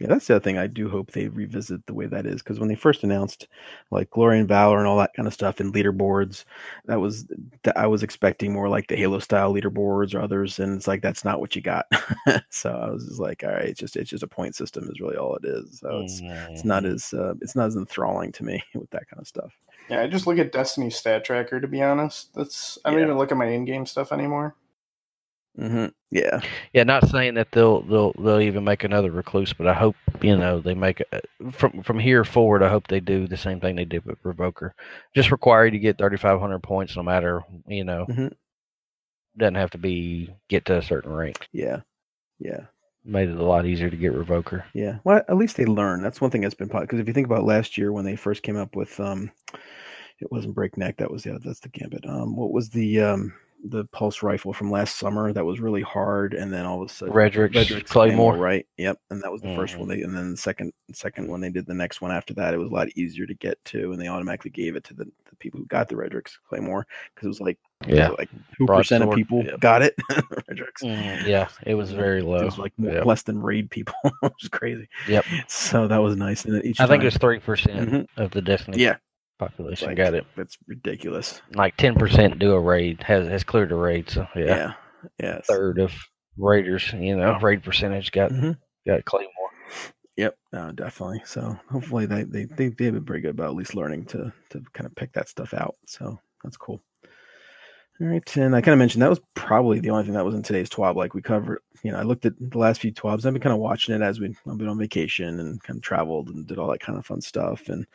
Yeah, 0.00 0.06
that's 0.08 0.26
the 0.26 0.36
other 0.36 0.42
thing. 0.42 0.56
I 0.56 0.66
do 0.66 0.88
hope 0.88 1.10
they 1.12 1.28
revisit 1.28 1.84
the 1.86 1.92
way 1.92 2.06
that 2.06 2.24
is 2.24 2.42
because 2.42 2.58
when 2.58 2.70
they 2.70 2.74
first 2.74 3.04
announced 3.04 3.46
like 3.90 4.08
Glory 4.10 4.38
and 4.38 4.48
Valor 4.48 4.78
and 4.78 4.86
all 4.86 4.96
that 4.96 5.12
kind 5.14 5.28
of 5.28 5.34
stuff 5.34 5.60
and 5.60 5.74
leaderboards, 5.74 6.44
that 6.86 7.00
was 7.00 7.26
that 7.64 7.76
I 7.76 7.86
was 7.86 8.02
expecting 8.02 8.50
more 8.52 8.70
like 8.70 8.88
the 8.88 8.96
Halo 8.96 9.18
style 9.18 9.52
leaderboards 9.52 10.14
or 10.14 10.22
others, 10.22 10.58
and 10.58 10.74
it's 10.74 10.88
like 10.88 11.02
that's 11.02 11.22
not 11.24 11.38
what 11.38 11.54
you 11.54 11.60
got. 11.60 11.84
so 12.48 12.70
I 12.72 12.88
was 12.90 13.04
just 13.06 13.20
like, 13.20 13.44
all 13.44 13.50
right, 13.50 13.66
it's 13.66 13.78
just 13.80 13.94
it's 13.94 14.08
just 14.08 14.22
a 14.22 14.26
point 14.26 14.54
system 14.56 14.88
is 14.90 15.00
really 15.00 15.16
all 15.16 15.36
it 15.36 15.44
is. 15.44 15.80
So 15.80 16.00
it's 16.00 16.20
it's 16.52 16.64
not 16.64 16.84
Mhm. 16.84 16.94
as 16.94 17.12
uh, 17.12 17.34
it's 17.42 17.54
not 17.54 17.66
as 17.66 17.76
enthralling 17.76 18.32
to 18.32 18.44
me 18.44 18.62
with 18.74 18.88
that 18.90 19.06
kind 19.10 19.20
of 19.20 19.28
stuff. 19.28 19.52
Yeah, 19.90 20.00
I 20.00 20.06
just 20.06 20.26
look 20.26 20.38
at 20.38 20.50
Destiny's 20.52 20.96
stat 20.96 21.24
tracker 21.24 21.60
to 21.60 21.68
be 21.68 21.82
honest. 21.82 22.32
That's 22.34 22.78
I 22.86 22.90
don't 22.90 23.00
Yeah. 23.00 23.04
even 23.06 23.18
look 23.18 23.32
at 23.32 23.36
my 23.38 23.46
in-game 23.46 23.84
stuff 23.84 24.12
anymore. 24.12 24.54
Hmm 25.56 25.86
Yeah, 26.10 26.40
Yeah, 26.72 26.84
not 26.84 27.08
saying 27.08 27.34
that 27.34 27.48
they'll 27.52 27.82
they'll 27.82 28.12
they'll 28.12 28.40
even 28.40 28.64
make 28.64 28.84
another 28.84 29.10
recluse, 29.10 29.52
but 29.52 29.66
I 29.66 29.74
hope 29.74 29.96
you 30.22 30.36
know 30.36 30.60
they 30.60 30.74
make 30.74 31.00
it 31.00 31.24
from 31.52 31.82
from 31.82 31.98
here 31.98 32.24
forward. 32.24 32.62
I 32.62 32.68
hope 32.68 32.86
they 32.88 33.00
do 33.00 33.26
the 33.26 33.36
same 33.36 33.60
thing 33.60 33.76
they 33.76 33.84
did 33.84 34.04
with 34.04 34.22
Revoker. 34.22 34.72
Just 35.14 35.30
require 35.30 35.66
you 35.66 35.72
to 35.72 35.78
get 35.78 35.98
thirty 35.98 36.16
five 36.16 36.40
hundred 36.40 36.62
points, 36.62 36.96
no 36.96 37.02
matter 37.02 37.42
you 37.66 37.84
know. 37.84 38.06
Mhm. 38.08 38.32
Doesn't 39.36 39.54
have 39.54 39.70
to 39.70 39.78
be 39.78 40.34
get 40.48 40.64
to 40.66 40.78
a 40.78 40.82
certain 40.82 41.12
rank. 41.12 41.48
yeah, 41.52 41.80
yeah. 42.38 42.66
Made 43.04 43.30
it 43.30 43.38
a 43.38 43.42
lot 43.44 43.64
easier 43.64 43.88
to 43.88 43.96
get 43.96 44.12
Revoker. 44.12 44.64
Yeah. 44.74 44.98
Well, 45.04 45.22
at 45.26 45.36
least 45.36 45.56
they 45.56 45.64
learn. 45.64 46.02
That's 46.02 46.20
one 46.20 46.30
thing 46.30 46.42
that's 46.42 46.54
been 46.54 46.68
because 46.68 46.98
if 47.00 47.08
you 47.08 47.14
think 47.14 47.26
about 47.26 47.44
last 47.44 47.78
year 47.78 47.92
when 47.92 48.04
they 48.04 48.14
first 48.14 48.42
came 48.42 48.56
up 48.58 48.76
with 48.76 49.00
um, 49.00 49.30
it 50.18 50.30
wasn't 50.30 50.54
breakneck. 50.54 50.98
That 50.98 51.10
was 51.10 51.22
the 51.22 51.38
that's 51.42 51.60
the 51.60 51.70
gambit. 51.70 52.04
Um, 52.06 52.36
what 52.36 52.52
was 52.52 52.68
the 52.68 53.00
um 53.00 53.32
the 53.64 53.84
pulse 53.86 54.22
rifle 54.22 54.52
from 54.54 54.70
last 54.70 54.96
summer 54.96 55.32
that 55.34 55.44
was 55.44 55.60
really 55.60 55.82
hard, 55.82 56.32
and 56.34 56.50
then 56.52 56.64
all 56.64 56.82
of 56.82 56.90
a 56.90 56.92
sudden 56.92 57.12
Redrix's, 57.14 57.68
Redrix's 57.70 57.90
Claymore. 57.90 58.36
right? 58.36 58.66
Yep. 58.78 58.98
And 59.10 59.22
that 59.22 59.30
was 59.30 59.42
the 59.42 59.54
first 59.54 59.74
Mhm. 59.74 59.78
one. 59.80 59.88
They 59.88 60.00
and 60.02 60.16
then 60.16 60.30
the 60.30 60.36
second 60.36 60.72
second 60.92 61.28
one 61.28 61.40
they 61.40 61.50
did 61.50 61.66
the 61.66 61.74
next 61.74 62.00
one 62.00 62.10
after 62.10 62.32
that. 62.34 62.54
It 62.54 62.56
was 62.58 62.68
a 62.70 62.74
lot 62.74 62.88
easier 62.96 63.26
to 63.26 63.34
get 63.34 63.62
to, 63.66 63.92
and 63.92 64.00
they 64.00 64.08
automatically 64.08 64.50
gave 64.50 64.76
it 64.76 64.84
to 64.84 64.94
the, 64.94 65.04
the 65.04 65.36
people 65.38 65.60
who 65.60 65.66
got 65.66 65.88
the 65.88 65.94
Redrix's 65.94 66.38
Claymore 66.48 66.86
because 67.14 67.26
it 67.26 67.28
was 67.28 67.40
like 67.40 67.58
it 67.82 67.90
was 67.90 67.98
Yeah, 67.98 68.08
like 68.08 68.30
two 68.56 68.66
percent 68.66 69.04
of 69.04 69.14
people 69.14 69.44
yep. 69.44 69.60
got 69.60 69.82
it. 69.82 69.94
Redrix's. 70.10 70.82
Mm, 70.84 71.26
yeah, 71.26 71.48
it 71.66 71.74
was 71.74 71.92
very 71.92 72.22
low. 72.22 72.36
It 72.38 72.44
was 72.46 72.58
like 72.58 72.72
Yep. 72.78 73.04
less 73.04 73.22
than 73.24 73.42
raid 73.42 73.70
people, 73.70 73.94
which 74.20 74.32
is 74.42 74.48
crazy. 74.48 74.88
Yep. 75.06 75.24
So 75.48 75.86
that 75.86 75.98
was 75.98 76.16
nice. 76.16 76.44
And 76.46 76.64
each 76.64 76.80
I 76.80 76.86
think 76.86 77.02
it 77.02 77.06
was 77.06 77.16
three 77.18 77.38
percent 77.40 77.90
Mhm. 77.90 78.06
of 78.16 78.30
the 78.30 78.40
Destiny 78.40 78.78
yeah, 78.82 78.96
population 79.40 79.88
like, 79.88 79.96
got 79.96 80.14
it. 80.14 80.24
That's 80.36 80.56
ridiculous. 80.68 81.42
Like 81.54 81.76
ten 81.76 81.94
percent 81.96 82.38
do 82.38 82.52
a 82.52 82.60
raid 82.60 83.02
has 83.02 83.26
has 83.26 83.42
cleared 83.42 83.72
a 83.72 83.76
raid. 83.76 84.08
So 84.08 84.26
yeah, 84.36 84.74
Yeah, 85.18 85.30
it's- 85.38 85.46
third 85.48 85.80
of 85.80 85.92
raiders, 86.36 86.92
you 86.92 87.16
know, 87.16 87.38
raid 87.40 87.62
percentage 87.64 88.12
got 88.12 88.30
Mhm. 88.30 88.56
got 88.86 89.04
Claymore. 89.04 89.30
Yep, 90.16 90.36
no, 90.52 90.72
definitely. 90.72 91.22
So 91.24 91.58
hopefully 91.70 92.06
they, 92.06 92.24
they 92.24 92.44
they 92.44 92.68
they've 92.68 92.76
been 92.92 93.04
pretty 93.04 93.22
good 93.22 93.30
about 93.30 93.48
at 93.48 93.54
least 93.54 93.74
learning 93.74 94.04
to 94.06 94.32
to 94.50 94.62
kind 94.74 94.86
of 94.86 94.94
pick 94.94 95.12
that 95.14 95.28
stuff 95.28 95.54
out. 95.54 95.74
So 95.86 96.18
that's 96.44 96.56
cool. 96.56 96.82
All 98.00 98.06
right, 98.06 98.36
and 98.36 98.56
I 98.56 98.62
kind 98.62 98.72
of 98.72 98.78
mentioned 98.78 99.02
that 99.02 99.10
was 99.10 99.20
probably 99.34 99.78
the 99.78 99.90
only 99.90 100.04
thing 100.04 100.14
that 100.14 100.24
was 100.24 100.34
in 100.34 100.42
today's 100.42 100.70
TWAB. 100.70 100.96
Like 100.96 101.12
we 101.12 101.20
covered, 101.20 101.60
you 101.82 101.92
know, 101.92 101.98
I 101.98 102.02
looked 102.02 102.24
at 102.24 102.32
the 102.38 102.56
last 102.56 102.80
few 102.80 102.90
TWABs. 102.90 103.26
I've 103.26 103.34
been 103.34 103.42
kind 103.42 103.52
of 103.52 103.58
watching 103.58 103.94
it 103.94 104.00
as 104.00 104.18
we 104.18 104.34
I've 104.48 104.56
been 104.56 104.68
on 104.68 104.78
vacation 104.78 105.38
and 105.38 105.62
kind 105.62 105.76
of 105.76 105.82
traveled 105.82 106.30
and 106.30 106.46
did 106.46 106.58
all 106.58 106.70
that 106.70 106.80
kind 106.80 106.98
of 106.98 107.04
fun 107.04 107.20
stuff, 107.20 107.68
and 107.68 107.86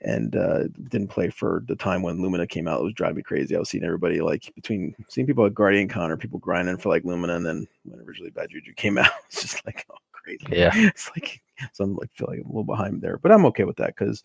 and 0.00 0.34
uh, 0.34 0.62
didn't 0.88 1.08
play 1.08 1.28
for 1.28 1.62
the 1.68 1.76
time 1.76 2.00
when 2.00 2.22
Lumina 2.22 2.46
came 2.46 2.66
out. 2.66 2.80
It 2.80 2.84
was 2.84 2.94
driving 2.94 3.16
me 3.16 3.22
crazy. 3.22 3.54
I 3.54 3.58
was 3.58 3.68
seeing 3.68 3.84
everybody 3.84 4.22
like 4.22 4.50
between 4.54 4.94
seeing 5.08 5.26
people 5.26 5.44
at 5.44 5.52
Guardian 5.52 5.88
Con 5.88 6.10
or 6.10 6.16
people 6.16 6.38
grinding 6.38 6.78
for 6.78 6.88
like 6.88 7.04
Lumina, 7.04 7.36
and 7.36 7.44
then 7.44 7.68
when 7.84 8.00
originally 8.00 8.30
Bad 8.30 8.48
Juju 8.50 8.72
came 8.72 8.96
out, 8.98 9.10
it's 9.28 9.42
just 9.42 9.66
like 9.66 9.84
oh 9.90 9.96
crazy. 10.12 10.46
Yeah. 10.52 10.70
it's 10.74 11.10
like 11.10 11.42
so 11.72 11.84
I'm 11.84 11.96
like 11.96 12.10
feel 12.12 12.28
like 12.30 12.40
a 12.40 12.46
little 12.46 12.64
behind 12.64 13.02
there, 13.02 13.18
but 13.18 13.30
I'm 13.30 13.44
okay 13.46 13.64
with 13.64 13.76
that 13.76 13.94
because 13.94 14.22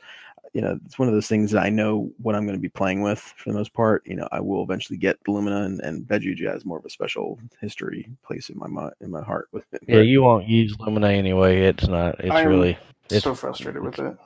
you 0.55 0.61
know 0.61 0.79
it's 0.85 0.97
one 0.97 1.07
of 1.09 1.13
those 1.13 1.27
things 1.27 1.51
that 1.51 1.61
I 1.63 1.69
know 1.69 2.09
what 2.17 2.33
I'm 2.33 2.45
going 2.45 2.57
to 2.57 2.61
be 2.61 2.69
playing 2.69 3.01
with 3.01 3.19
for 3.19 3.51
the 3.51 3.57
most 3.57 3.73
part. 3.73 4.01
You 4.07 4.15
know, 4.15 4.27
I 4.31 4.39
will 4.39 4.63
eventually 4.63 4.97
get 4.97 5.17
Lumina 5.27 5.63
and, 5.63 5.81
and 5.81 6.07
Bad 6.07 6.21
Juju 6.21 6.47
has 6.47 6.63
more 6.65 6.77
of 6.79 6.85
a 6.85 6.89
special 6.89 7.37
history 7.61 8.09
place 8.25 8.49
in 8.49 8.57
my 8.57 8.67
mind 8.67 8.93
in 9.01 9.11
my 9.11 9.21
heart 9.21 9.49
with 9.51 9.65
it. 9.73 9.81
Yeah, 9.87 9.97
but 9.97 10.01
you 10.07 10.23
won't 10.23 10.47
use 10.47 10.73
Lumina 10.79 11.09
anyway. 11.09 11.61
It's 11.67 11.87
not. 11.87 12.19
It's 12.21 12.31
I'm- 12.31 12.47
really. 12.47 12.77
It's, 13.11 13.23
so 13.23 13.35
frustrated 13.35 13.83
with 13.83 13.99
it. 13.99 14.17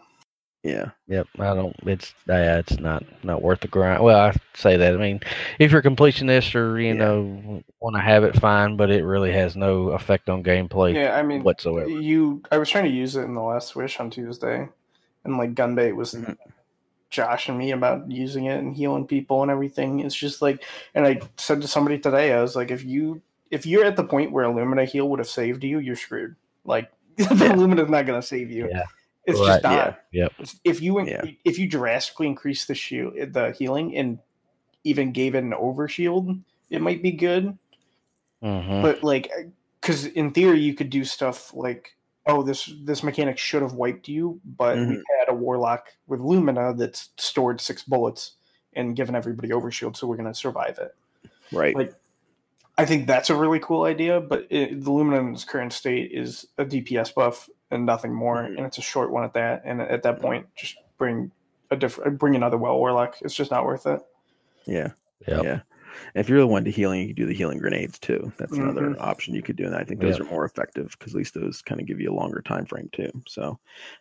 yeah, 0.63 0.91
Yep. 1.07 1.27
I 1.39 1.53
don't. 1.53 1.75
It's. 1.85 2.13
Yeah. 2.27 2.59
It's 2.59 2.79
not. 2.79 3.03
Not 3.23 3.41
worth 3.41 3.61
the 3.61 3.67
grind. 3.67 4.01
Well, 4.03 4.17
I 4.19 4.33
say 4.53 4.77
that. 4.77 4.93
I 4.93 4.97
mean, 4.97 5.19
if 5.57 5.71
you're 5.71 5.81
a 5.81 5.83
completionist 5.83 6.53
or 6.55 6.79
you 6.79 6.89
Yeah. 6.89 6.93
know 6.93 7.63
want 7.81 7.95
to 7.95 8.01
have 8.01 8.23
it, 8.23 8.39
fine. 8.39 8.77
But 8.77 8.91
it 8.91 9.03
really 9.03 9.31
has 9.33 9.55
no 9.55 9.89
effect 9.89 10.29
on 10.29 10.43
gameplay 10.43 10.93
Yeah, 10.93 11.17
I 11.17 11.23
mean, 11.23 11.43
whatsoever. 11.43 11.89
you. 11.89 12.41
I 12.51 12.57
was 12.59 12.69
trying 12.69 12.85
to 12.85 12.89
use 12.91 13.15
it 13.15 13.23
in 13.23 13.33
the 13.33 13.41
last 13.41 13.75
Wish 13.75 13.99
on 13.99 14.09
Tuesday, 14.11 14.69
and 15.25 15.37
like 15.37 15.55
Gunbait 15.55 15.95
was 15.95 16.13
Mhm. 16.13 16.37
Josh 17.09 17.49
and 17.49 17.57
me 17.57 17.71
about 17.71 18.09
using 18.11 18.45
it 18.45 18.59
and 18.59 18.75
healing 18.75 19.07
people 19.07 19.41
and 19.41 19.49
everything. 19.49 19.99
It's 20.01 20.15
just 20.15 20.41
like, 20.43 20.63
and 20.93 21.07
I 21.07 21.19
said 21.37 21.61
to 21.61 21.67
somebody 21.67 21.97
today, 21.97 22.33
I 22.33 22.41
was 22.41 22.55
like, 22.55 22.69
if 22.71 22.83
you 22.85 23.21
if 23.49 23.65
you're 23.65 23.83
at 23.85 23.95
the 23.95 24.03
point 24.03 24.31
where 24.31 24.45
Illumina 24.45 24.85
heal 24.87 25.09
would 25.09 25.17
have 25.19 25.27
saved 25.27 25.63
you, 25.63 25.79
you're 25.79 25.95
screwed. 25.95 26.35
Like 26.65 26.91
the 27.17 27.23
Illumina's 27.25 27.89
not 27.89 28.05
going 28.05 28.21
to 28.21 28.25
save 28.25 28.51
you. 28.51 28.69
Yeah. 28.69 28.83
It's 29.25 29.39
Right, 29.39 29.47
just 29.47 29.63
not. 29.63 29.99
yeah. 30.11 30.27
Yep. 30.39 30.47
If 30.63 30.81
you 30.81 31.01
Yeah. 31.01 31.25
if 31.43 31.57
you 31.57 31.67
drastically 31.67 32.27
increase 32.27 32.65
the 32.65 32.75
shield, 32.75 33.13
the 33.33 33.51
healing, 33.57 33.95
and 33.97 34.19
even 34.83 35.11
gave 35.11 35.33
it 35.35 35.43
an 35.43 35.51
overshield, 35.51 36.39
it 36.69 36.81
might 36.81 37.01
be 37.01 37.11
good. 37.11 37.57
hmm 38.41 38.81
But 38.81 39.03
like, 39.03 39.31
because 39.81 40.05
in 40.05 40.31
theory, 40.31 40.59
you 40.59 40.73
could 40.75 40.89
do 40.89 41.03
stuff 41.03 41.53
like, 41.53 41.95
oh, 42.29 42.43
this 42.43 42.71
this 42.83 43.03
mechanic 43.03 43.37
should 43.37 43.61
have 43.61 43.73
wiped 43.73 44.07
you, 44.07 44.39
but 44.57 44.77
Mhm. 44.77 44.89
we've 44.89 45.03
had 45.19 45.29
a 45.29 45.33
warlock 45.33 45.87
with 46.07 46.19
Lumina 46.21 46.73
that's 46.73 47.09
stored 47.17 47.59
six 47.59 47.83
bullets 47.83 48.33
and 48.73 48.95
given 48.95 49.15
everybody 49.15 49.49
overshield, 49.49 49.97
so 49.97 50.07
we're 50.07 50.15
gonna 50.17 50.33
survive 50.33 50.77
it. 50.79 50.95
right. 51.51 51.75
Like, 51.75 51.93
I 52.77 52.85
think 52.85 53.07
that's 53.07 53.29
a 53.31 53.35
really 53.35 53.59
cool 53.59 53.83
idea, 53.83 54.21
but 54.21 54.45
it, 54.51 54.83
the 54.83 54.91
Lumina 54.91 55.19
in 55.19 55.33
its 55.33 55.43
current 55.43 55.73
state 55.73 56.11
is 56.11 56.45
a 56.59 56.63
DPS 56.63 57.11
buff 57.13 57.49
and 57.71 57.85
nothing 57.85 58.13
more, 58.13 58.37
Mhm. 58.43 58.57
and 58.57 58.65
it's 58.67 58.77
a 58.77 58.81
short 58.81 59.09
one 59.11 59.23
at 59.23 59.33
that. 59.33 59.63
And 59.65 59.81
at 59.81 60.03
that 60.03 60.21
point, 60.21 60.45
just 60.55 60.77
bring 60.97 61.31
a 61.71 61.75
different, 61.75 62.17
bring 62.19 62.35
another 62.35 62.57
well 62.57 62.77
warlock. 62.77 63.15
It's 63.21 63.33
just 63.35 63.51
not 63.51 63.65
worth 63.65 63.85
it. 63.87 63.99
yeah, 64.65 64.91
Yep. 65.27 65.43
yeah. 65.43 65.59
If 66.15 66.29
you're 66.29 66.39
the 66.39 66.47
one 66.47 66.63
to 66.65 66.71
healing, 66.71 67.01
you 67.01 67.07
can 67.07 67.15
do 67.15 67.25
the 67.25 67.33
healing 67.33 67.59
grenades 67.59 67.99
too. 67.99 68.31
That's 68.37 68.59
another 68.59 68.95
Mhm. 68.95 68.99
option 68.99 69.33
you 69.33 69.43
could 69.43 69.55
do, 69.55 69.65
and 69.65 69.75
I 69.75 69.83
think 69.83 70.01
those 70.01 70.17
Yep. 70.17 70.21
are 70.21 70.25
more 70.25 70.45
effective 70.45 70.95
because 70.97 71.13
at 71.13 71.17
least 71.17 71.33
those 71.33 71.61
kind 71.61 71.81
of 71.81 71.87
give 71.87 71.99
you 71.99 72.11
a 72.11 72.15
longer 72.15 72.41
time 72.41 72.65
frame 72.65 72.89
too. 72.93 73.09
So, 73.27 73.59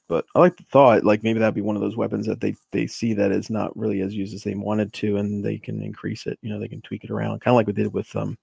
but 0.08 0.26
I 0.34 0.40
like 0.40 0.56
the 0.56 0.64
thought, 0.64 1.04
like 1.04 1.22
maybe 1.22 1.38
that'd 1.38 1.54
be 1.54 1.60
one 1.60 1.76
of 1.76 1.82
those 1.82 1.96
weapons 1.96 2.26
that 2.26 2.40
they 2.40 2.54
they 2.72 2.86
see 2.86 3.14
that 3.14 3.32
is 3.32 3.50
not 3.50 3.76
really 3.76 4.00
as 4.02 4.14
used 4.14 4.34
as 4.34 4.42
they 4.44 4.54
wanted 4.54 4.92
to, 4.94 5.16
and 5.18 5.44
they 5.44 5.58
can 5.58 5.82
increase 5.82 6.26
it. 6.26 6.38
You 6.42 6.50
know, 6.50 6.58
they 6.60 6.68
can 6.68 6.82
tweak 6.82 7.04
it 7.04 7.10
around, 7.10 7.40
kind 7.40 7.52
of 7.52 7.56
like 7.56 7.66
we 7.66 7.72
did 7.72 7.92
with 7.92 8.14
um 8.16 8.38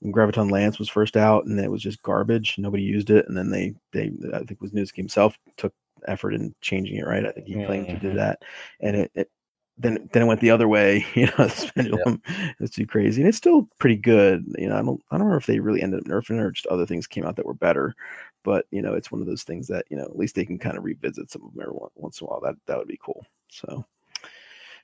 when 0.00 0.12
Graviton 0.12 0.50
Lance 0.50 0.78
was 0.78 0.88
first 0.88 1.16
out, 1.16 1.46
and 1.46 1.58
it 1.58 1.70
was 1.70 1.82
just 1.82 2.02
garbage. 2.02 2.56
Nobody 2.58 2.82
used 2.82 3.10
it, 3.10 3.26
and 3.28 3.36
then 3.36 3.50
they 3.50 3.74
they 3.92 4.10
I 4.32 4.38
think 4.38 4.52
it 4.52 4.60
was 4.60 4.72
Newski 4.72 4.96
himself 4.96 5.38
took 5.56 5.74
effort 6.06 6.34
in 6.34 6.54
changing 6.60 6.96
it. 6.98 7.06
Right, 7.06 7.26
I 7.26 7.32
think 7.32 7.46
he 7.46 7.56
claimed 7.56 7.88
he 7.88 7.96
Mhm. 7.96 8.00
did 8.00 8.14
that, 8.14 8.42
and 8.80 8.96
it. 8.96 9.10
it 9.14 9.30
then, 9.78 10.08
then 10.12 10.22
it 10.22 10.26
went 10.26 10.40
the 10.40 10.50
other 10.50 10.68
way. 10.68 11.04
You 11.14 11.26
know, 11.26 11.46
this 11.46 11.70
pendulum 11.70 12.22
it's 12.60 12.74
too 12.74 12.86
crazy, 12.86 13.20
and 13.22 13.28
it's 13.28 13.38
still 13.38 13.68
pretty 13.78 13.96
good. 13.96 14.44
You 14.58 14.68
know, 14.68 14.76
I 14.76 14.82
don't, 14.82 15.02
I 15.10 15.18
don't 15.18 15.28
know 15.30 15.36
if 15.36 15.46
they 15.46 15.60
really 15.60 15.82
ended 15.82 16.00
up 16.00 16.06
nerfing 16.06 16.38
it 16.38 16.42
or 16.42 16.50
just 16.50 16.66
other 16.66 16.86
things 16.86 17.06
came 17.06 17.24
out 17.24 17.36
that 17.36 17.46
were 17.46 17.54
better. 17.54 17.94
But 18.42 18.66
you 18.70 18.80
know, 18.82 18.94
it's 18.94 19.10
one 19.10 19.20
of 19.20 19.26
those 19.26 19.42
things 19.42 19.66
that 19.68 19.84
you 19.90 19.96
know 19.96 20.04
at 20.04 20.16
least 20.18 20.34
they 20.34 20.44
can 20.44 20.58
kind 20.58 20.76
of 20.78 20.84
revisit 20.84 21.30
some 21.30 21.42
of 21.44 21.52
them 21.52 21.62
every 21.62 21.74
once 21.96 22.20
in 22.20 22.26
a 22.26 22.30
while. 22.30 22.40
That 22.40 22.54
that 22.66 22.78
would 22.78 22.88
be 22.88 22.98
cool. 23.02 23.24
So, 23.48 23.84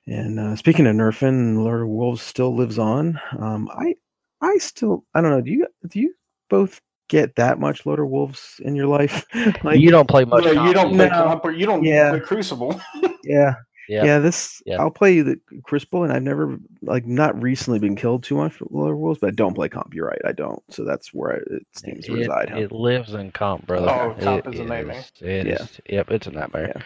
and 0.05 0.39
uh, 0.39 0.55
speaking 0.55 0.85
of 0.87 0.95
nerfing, 0.95 1.57
Lord 1.63 1.81
of 1.81 1.87
Wolves 1.87 2.21
still 2.21 2.55
lives 2.55 2.77
on. 2.77 3.19
Um, 3.39 3.69
I 3.73 3.95
I 4.41 4.57
still 4.57 5.05
I 5.13 5.21
don't 5.21 5.31
know. 5.31 5.41
Do 5.41 5.51
you 5.51 5.67
do 5.87 5.99
you 5.99 6.13
both 6.49 6.81
get 7.07 7.35
that 7.35 7.59
much 7.59 7.85
Lord 7.85 7.99
of 7.99 8.09
Wolves 8.09 8.59
in 8.65 8.75
your 8.75 8.87
life? 8.87 9.25
like 9.63 9.79
you 9.79 9.91
don't 9.91 10.09
play 10.09 10.25
much. 10.25 10.45
Yeah, 10.45 10.67
you 10.67 10.73
don't 10.73 10.91
do 10.91 10.97
play 10.97 11.09
No. 11.09 11.39
comp 11.39 11.45
you 11.57 11.65
don't 11.65 11.83
Yeah. 11.83 12.09
play 12.09 12.19
Crucible. 12.19 12.79
yeah. 13.23 13.55
Yeah. 13.89 14.03
Yeah, 14.05 14.19
this 14.19 14.61
Yeah. 14.65 14.79
I'll 14.81 14.91
play 14.91 15.21
the 15.21 15.39
Crucible, 15.63 16.03
and 16.03 16.13
I've 16.13 16.23
never 16.23 16.57
like 16.81 17.05
not 17.05 17.41
recently 17.41 17.79
been 17.79 17.95
killed 17.95 18.23
too 18.23 18.35
much 18.35 18.53
for 18.53 18.65
Lord 18.69 18.93
of 18.93 18.97
Wolves, 18.99 19.19
but 19.19 19.27
I 19.27 19.31
don't 19.31 19.53
play 19.53 19.69
comp. 19.69 19.93
You're 19.93 20.07
right, 20.07 20.21
I 20.25 20.31
don't. 20.31 20.61
So 20.69 20.83
that's 20.85 21.13
where 21.13 21.33
I, 21.33 21.55
it 21.55 21.63
seems 21.75 22.05
to 22.05 22.13
It, 22.15 22.19
reside. 22.19 22.49
huh? 22.49 22.57
it 22.59 22.71
lives 22.71 23.13
in 23.13 23.31
comp, 23.31 23.67
brother. 23.67 23.89
Oh, 23.89 24.15
comp 24.23 24.47
It 24.47 24.53
is 24.53 24.59
a 24.59 24.63
nightmare. 24.65 25.03
It 25.21 25.47
Yeah. 25.47 25.53
is- 25.63 25.81
Yep, 25.89 26.11
it's 26.11 26.27
a 26.27 26.31
nightmare. 26.31 26.71
Yeah. 26.75 26.81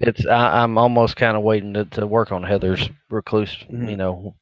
It's. 0.00 0.24
I, 0.26 0.62
I'm 0.62 0.78
almost 0.78 1.16
kind 1.16 1.36
of 1.36 1.42
waiting 1.42 1.74
to, 1.74 1.84
to 1.86 2.06
work 2.06 2.30
on 2.30 2.44
Heather's 2.44 2.88
recluse. 3.10 3.56
Mhm. 3.70 3.90
You 3.90 3.96
know, 3.96 4.34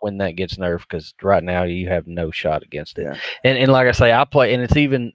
when 0.00 0.18
that 0.18 0.32
gets 0.32 0.56
nerfed, 0.56 0.80
because 0.88 1.14
right 1.22 1.44
now 1.44 1.62
you 1.62 1.88
have 1.88 2.06
no 2.08 2.30
shot 2.32 2.62
against 2.64 2.98
it. 2.98 3.04
Yeah. 3.04 3.16
And 3.44 3.56
and 3.56 3.70
like 3.70 3.86
I 3.86 3.92
say, 3.92 4.12
I 4.12 4.24
play, 4.24 4.52
and 4.52 4.62
it's 4.62 4.76
even. 4.76 5.12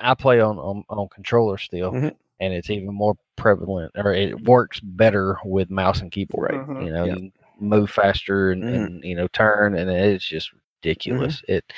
I 0.00 0.14
play 0.14 0.40
on 0.40 0.58
on, 0.58 0.82
on 0.88 1.08
controller 1.08 1.56
still, 1.58 1.92
Mhm. 1.92 2.14
And 2.40 2.52
it's 2.52 2.70
even 2.70 2.92
more 2.94 3.16
prevalent, 3.36 3.92
or 3.96 4.12
it 4.12 4.42
works 4.44 4.80
better 4.80 5.36
with 5.44 5.70
mouse 5.70 6.00
and 6.00 6.10
keyboard. 6.12 6.52
Right. 6.52 6.66
Mhm. 6.68 6.84
You 6.86 6.92
know, 6.92 7.04
you 7.04 7.30
move 7.60 7.90
faster 7.90 8.50
and, 8.52 8.62
Mhm. 8.64 8.74
and 8.74 9.04
you 9.04 9.14
know 9.16 9.28
turn, 9.28 9.76
and 9.76 9.90
it's 9.90 10.24
just 10.26 10.50
ridiculous. 10.82 11.36
Mm-hmm. 11.42 11.52
It 11.54 11.72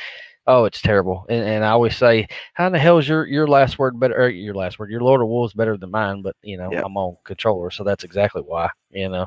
Oh, 0.48 0.64
it's 0.64 0.80
terrible. 0.80 1.26
And, 1.28 1.44
and 1.44 1.64
I 1.64 1.70
always 1.70 1.96
say, 1.96 2.28
how 2.54 2.68
in 2.68 2.72
the 2.72 2.78
hell 2.78 2.98
is 2.98 3.08
your, 3.08 3.26
your 3.26 3.48
last 3.48 3.80
word 3.80 3.98
better? 3.98 4.14
Or 4.14 4.28
your 4.28 4.54
last 4.54 4.78
word, 4.78 4.90
your 4.92 5.00
Lord 5.00 5.20
of 5.20 5.26
Wolves 5.26 5.54
better 5.54 5.76
than 5.76 5.90
mine? 5.90 6.22
But 6.22 6.36
you 6.42 6.56
know, 6.56 6.70
Yep. 6.70 6.84
I'm 6.86 6.96
on 6.96 7.16
controller, 7.24 7.68
so 7.70 7.82
that's 7.82 8.04
exactly 8.04 8.42
why. 8.42 8.70
You 8.90 9.08
know, 9.08 9.26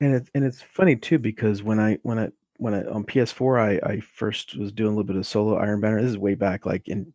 And 0.00 0.14
it's 0.14 0.30
and 0.34 0.44
it's 0.44 0.60
funny 0.60 0.96
too 0.96 1.18
because 1.18 1.62
when 1.62 1.80
I 1.80 1.98
when 2.02 2.18
I 2.18 2.28
when 2.60 2.74
I 2.74 2.84
on 2.84 3.04
PS4 3.04 3.58
I, 3.58 3.80
I 3.84 4.00
first 4.00 4.56
was 4.56 4.72
doing 4.72 4.88
a 4.88 4.90
little 4.90 5.04
bit 5.04 5.16
of 5.16 5.26
solo 5.26 5.56
Iron 5.56 5.80
Banner. 5.80 6.00
This 6.02 6.10
is 6.10 6.18
way 6.18 6.34
back 6.34 6.66
like 6.66 6.88
in 6.88 7.12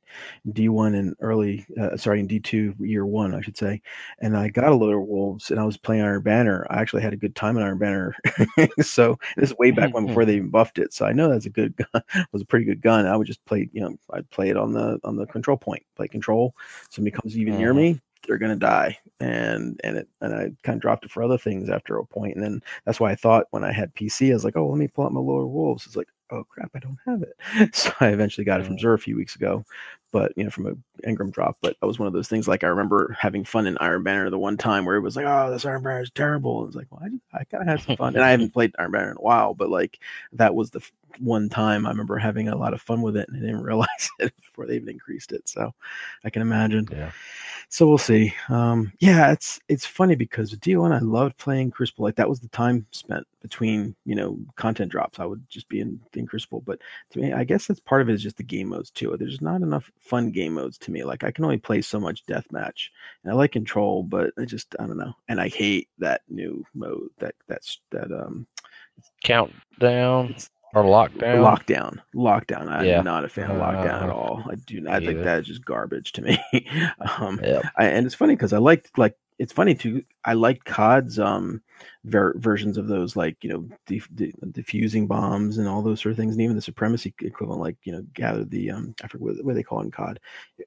D1 0.52 0.96
and 0.96 1.16
early 1.22 1.66
uh, 1.80 1.96
sorry 1.98 2.20
in 2.20 2.28
D2 2.28 2.76
year 2.80 3.06
one 3.06 3.34
I 3.36 3.42
should 3.42 3.58
say. 3.58 3.82
And 4.20 4.36
I 4.38 4.50
got 4.50 4.66
a 4.72 4.76
Lord 4.76 4.96
of 4.96 5.08
Wolves 5.08 5.52
and 5.52 5.60
I 5.60 5.64
was 5.66 5.78
playing 5.78 6.04
Iron 6.04 6.22
Banner. 6.24 6.66
I 6.70 6.82
actually 6.82 7.04
had 7.04 7.14
a 7.14 7.18
good 7.18 7.36
time 7.36 7.58
in 7.58 7.64
Iron 7.64 7.78
Banner. 7.78 8.16
so 8.82 9.18
this 9.38 9.52
is 9.52 9.58
way 9.58 9.72
back 9.72 9.94
when 9.94 10.06
before 10.08 10.26
they 10.26 10.36
even 10.38 10.50
buffed 10.50 10.80
it. 10.80 10.94
So 10.94 11.06
I 11.06 11.14
know 11.14 11.30
that's 11.30 11.46
a 11.46 11.50
good 11.50 11.76
gun. 11.78 12.02
was 12.32 12.42
a 12.42 12.46
pretty 12.46 12.66
good 12.66 12.82
gun. 12.82 13.06
I 13.06 13.16
would 13.16 13.28
just 13.28 13.44
play 13.46 13.70
you 13.74 13.82
know 13.82 13.98
I'd 14.14 14.30
play 14.32 14.50
it 14.50 14.58
on 14.58 14.74
the 14.74 15.00
on 15.04 15.16
the 15.16 15.26
control 15.28 15.58
point 15.58 15.84
play 15.96 16.08
control. 16.08 16.56
Somebody 16.90 17.16
comes 17.16 17.38
even 17.38 17.56
near 17.58 17.74
Mhm. 17.74 17.76
me 17.76 18.02
they're 18.28 18.38
gonna 18.38 18.56
die. 18.56 18.98
And 19.20 19.80
and 19.84 19.98
it 19.98 20.08
and 20.22 20.34
I 20.36 20.52
kind 20.64 20.78
of 20.78 20.82
dropped 20.82 21.06
it 21.06 21.12
for 21.12 21.24
other 21.24 21.38
things 21.38 21.70
after 21.70 21.98
a 21.98 22.06
point. 22.06 22.36
And 22.36 22.44
then 22.44 22.62
that's 22.86 23.00
why 23.00 23.12
I 23.12 23.16
thought 23.16 23.48
when 23.52 23.64
I 23.64 23.72
had 23.72 23.94
PC 23.96 24.32
I 24.32 24.34
was 24.34 24.44
like 24.46 24.58
oh 24.58 24.68
let 24.68 24.78
me 24.80 24.88
pull 24.88 25.06
out 25.06 25.14
my 25.14 25.20
lower 25.20 25.48
wolves. 25.48 25.86
It's 25.86 25.96
like 25.96 26.10
oh 26.32 26.44
crap 26.46 26.72
I 26.76 26.80
don't 26.80 26.98
have 27.06 27.24
it. 27.24 27.74
So 27.76 27.92
I 28.00 28.10
eventually 28.10 28.46
got 28.46 28.60
it 28.62 28.66
from 28.66 28.78
Mm. 28.78 28.82
Xur 28.82 28.94
a 28.94 28.98
few 29.00 29.16
weeks 29.16 29.36
ago 29.36 29.66
but 30.16 30.32
you 30.38 30.46
know 30.46 30.50
from 30.50 30.66
a 30.66 31.06
Engram 31.06 31.30
drop 31.30 31.58
but 31.62 31.76
that 31.82 31.86
was 31.86 32.00
one 32.00 32.08
of 32.08 32.14
those 32.14 32.30
things 32.30 32.48
like 32.48 32.64
I 32.64 32.68
remember 32.68 33.18
having 33.20 33.44
fun 33.44 33.68
in 33.68 33.78
Iron 33.82 34.02
Banner 34.02 34.30
the 34.30 34.40
one 34.40 34.56
time 34.56 34.86
where 34.86 34.96
it 34.96 35.02
was 35.02 35.18
like 35.18 35.26
oh 35.28 35.52
this 35.52 35.66
Iron 35.66 35.84
Banner 35.84 36.04
is 36.04 36.10
terrible 36.10 36.62
and 36.62 36.70
it's 36.70 36.78
like 36.78 36.88
well 36.90 37.02
I, 37.04 37.38
I 37.38 37.44
kind 37.44 37.62
of 37.62 37.68
had 37.68 37.82
some 37.82 37.98
fun 37.98 38.16
and 38.16 38.24
I 38.24 38.32
haven't 38.32 38.54
played 38.54 38.74
Iron 38.80 38.92
Banner 38.92 39.12
in 39.12 39.18
a 39.18 39.22
while 39.22 39.54
but 39.54 39.70
like 39.70 40.00
that 40.32 40.56
was 40.56 40.70
the 40.70 40.80
f- 40.80 40.94
one 41.20 41.50
time 41.50 41.86
I 41.86 41.90
remember 41.90 42.18
having 42.18 42.48
a 42.48 42.56
lot 42.56 42.74
of 42.74 42.82
fun 42.82 43.02
with 43.02 43.18
it 43.18 43.28
and 43.28 43.36
I 43.36 43.42
didn't 43.42 43.62
realize 43.64 44.10
it 44.20 44.34
before 44.38 44.68
they 44.68 44.78
even 44.78 44.88
increased 44.88 45.34
it 45.34 45.50
so 45.50 45.74
I 46.24 46.30
can 46.30 46.42
imagine 46.42 46.88
yeah. 46.90 47.12
so 47.68 47.86
we'll 47.86 47.98
see. 47.98 48.34
Um, 48.48 48.94
yeah, 49.00 49.34
it's 49.34 49.60
it's 49.68 49.86
funny 49.86 50.16
because 50.16 50.52
with 50.52 50.62
D1, 50.62 50.94
I 50.94 51.00
loved 51.00 51.38
playing 51.38 51.72
Crucible. 51.72 52.06
Like 52.06 52.16
that 52.16 52.30
was 52.30 52.40
the 52.40 52.48
time 52.48 52.86
spent 52.92 53.28
between 53.46 53.96
you 54.06 54.16
know 54.16 54.40
content 54.56 54.92
drops. 54.92 55.20
I 55.20 55.26
would 55.26 55.48
just 55.50 55.70
be 55.70 55.80
in, 55.80 56.00
in 56.14 56.26
Crucible. 56.26 56.62
But 56.62 56.80
to 57.12 57.20
me, 57.20 57.32
I 57.32 57.44
guess 57.44 57.68
that's 57.68 57.80
part 57.80 58.02
of 58.02 58.10
it 58.10 58.14
is 58.14 58.24
just 58.24 58.38
the 58.38 58.44
game 58.44 58.70
modes 58.70 58.90
too. 58.90 59.16
There's 59.20 59.40
not 59.40 59.62
enough 59.62 59.92
fun 60.06 60.30
game 60.32 60.54
modes 60.54 60.78
to 60.78 60.92
me. 60.92 61.04
Like 61.04 61.24
I 61.24 61.32
can 61.32 61.44
only 61.44 61.58
play 61.58 61.82
so 61.82 62.00
much 62.00 62.26
deathmatch, 62.26 62.90
and 63.24 63.32
I 63.32 63.36
like 63.36 63.52
Control, 63.52 64.04
but 64.04 64.32
I 64.40 64.46
just 64.46 64.76
I 64.80 64.86
don't 64.86 64.98
know. 64.98 65.14
And 65.28 65.42
I 65.42 65.48
hate 65.50 65.90
that 66.00 66.22
new 66.30 66.64
mode 66.74 67.10
that 67.20 67.36
that's 67.48 67.80
that 67.92 68.12
um 68.12 68.46
Countdown 69.24 70.36
or 70.74 70.84
lockdown. 70.84 71.42
lockdown 71.42 72.00
lockdown. 72.16 72.68
I'm 72.70 72.86
Yeah. 72.86 73.02
not 73.02 73.26
a 73.26 73.30
fan 73.30 73.50
of 73.50 73.58
lockdown 73.58 74.04
at 74.04 74.10
Uh, 74.10 74.14
all. 74.14 74.44
I 74.50 74.56
do. 74.56 74.82
not 74.82 74.94
I 74.96 75.00
think 75.06 75.24
that 75.24 75.40
is 75.40 75.48
just 75.48 75.66
garbage 75.66 76.12
to 76.14 76.22
me. 76.22 76.38
um, 77.20 77.40
Yep. 77.44 77.64
I, 77.78 77.86
and 77.88 78.06
it's 78.06 78.16
funny 78.16 78.36
because 78.36 78.54
I 78.54 78.58
liked 78.58 78.98
like 78.98 79.18
it's 79.38 79.54
funny 79.54 79.76
too. 79.76 80.04
I 80.24 80.34
like 80.34 80.64
COD's 80.64 81.20
um 81.20 81.62
ver- 82.06 82.36
versions 82.38 82.78
of 82.78 82.88
those 82.88 83.16
like 83.16 83.38
you 83.44 83.50
know 83.50 83.68
def- 83.86 84.10
de- 84.16 84.34
diffusing 84.52 85.08
bombs 85.08 85.58
and 85.58 85.68
all 85.68 85.82
those 85.82 86.02
sort 86.02 86.12
of 86.12 86.18
things, 86.18 86.34
and 86.34 86.42
even 86.42 86.56
the 86.56 86.62
supremacy 86.62 87.14
equivalent, 87.22 87.62
like 87.62 87.78
you 87.84 87.92
know 87.92 88.04
gather 88.14 88.46
the 88.46 88.72
um 88.72 88.96
I 89.04 89.08
forget 89.08 89.22
what, 89.36 89.46
what 89.46 89.56
they 89.56 89.64
call 89.64 89.82
it 89.82 89.86
in 89.86 89.92
COD, 89.92 90.20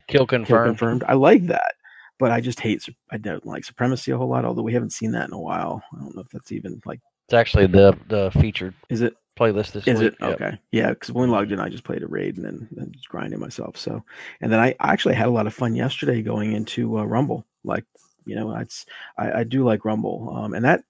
Kill 0.07 0.27
kill 0.27 0.27
confirmed. 0.27 0.67
confirmed. 0.69 1.05
I 1.09 1.15
like 1.15 1.47
that, 1.47 1.75
but 2.19 2.31
I 2.31 2.41
just 2.41 2.61
hate. 2.61 2.87
I 3.11 3.17
don't 3.17 3.47
like 3.47 3.65
supremacy 3.65 4.11
a 4.11 4.19
whole 4.19 4.29
lot. 4.29 4.45
Although 4.45 4.63
we 4.63 4.73
haven't 4.75 4.93
seen 4.93 5.13
that 5.13 5.29
in 5.29 5.33
a 5.33 5.41
while. 5.41 5.83
I 5.95 6.01
don't 6.01 6.15
know 6.15 6.23
if 6.23 6.29
that's 6.29 6.53
even 6.53 6.81
like 6.85 7.01
It's 7.27 7.35
actually 7.35 7.67
the 7.67 7.97
the 8.09 8.31
featured 8.33 8.75
is 8.91 9.01
it 9.01 9.15
playlist 9.39 9.71
this 9.73 9.87
is 9.87 10.01
week. 10.01 10.15
it 10.15 10.23
okay? 10.23 10.59
Yeah, 10.73 10.91
because 10.91 11.13
when 11.13 11.31
logged 11.31 11.53
in, 11.53 11.61
I 11.61 11.69
just 11.69 11.85
played 11.85 12.03
a 12.03 12.07
raid 12.09 12.37
and 12.37 12.45
then, 12.45 12.69
then 12.73 12.91
just 12.93 13.09
grinding 13.09 13.39
myself. 13.39 13.77
So, 13.79 14.03
and 14.41 14.53
then 14.53 14.59
I 14.59 14.75
actually 14.81 15.15
had 15.15 15.29
a 15.29 15.31
lot 15.31 15.47
of 15.47 15.55
fun 15.55 15.77
yesterday 15.77 16.23
going 16.23 16.53
into 16.53 16.99
uh, 16.99 17.05
Rumble. 17.05 17.47
Like, 17.63 17.85
you 18.29 18.37
know, 18.37 18.55
it's 18.57 18.87
I, 19.17 19.41
I 19.41 19.45
do 19.45 19.65
like 19.65 19.85
Rumble, 19.85 20.33
um, 20.37 20.55
and 20.55 20.65
that 20.65 20.83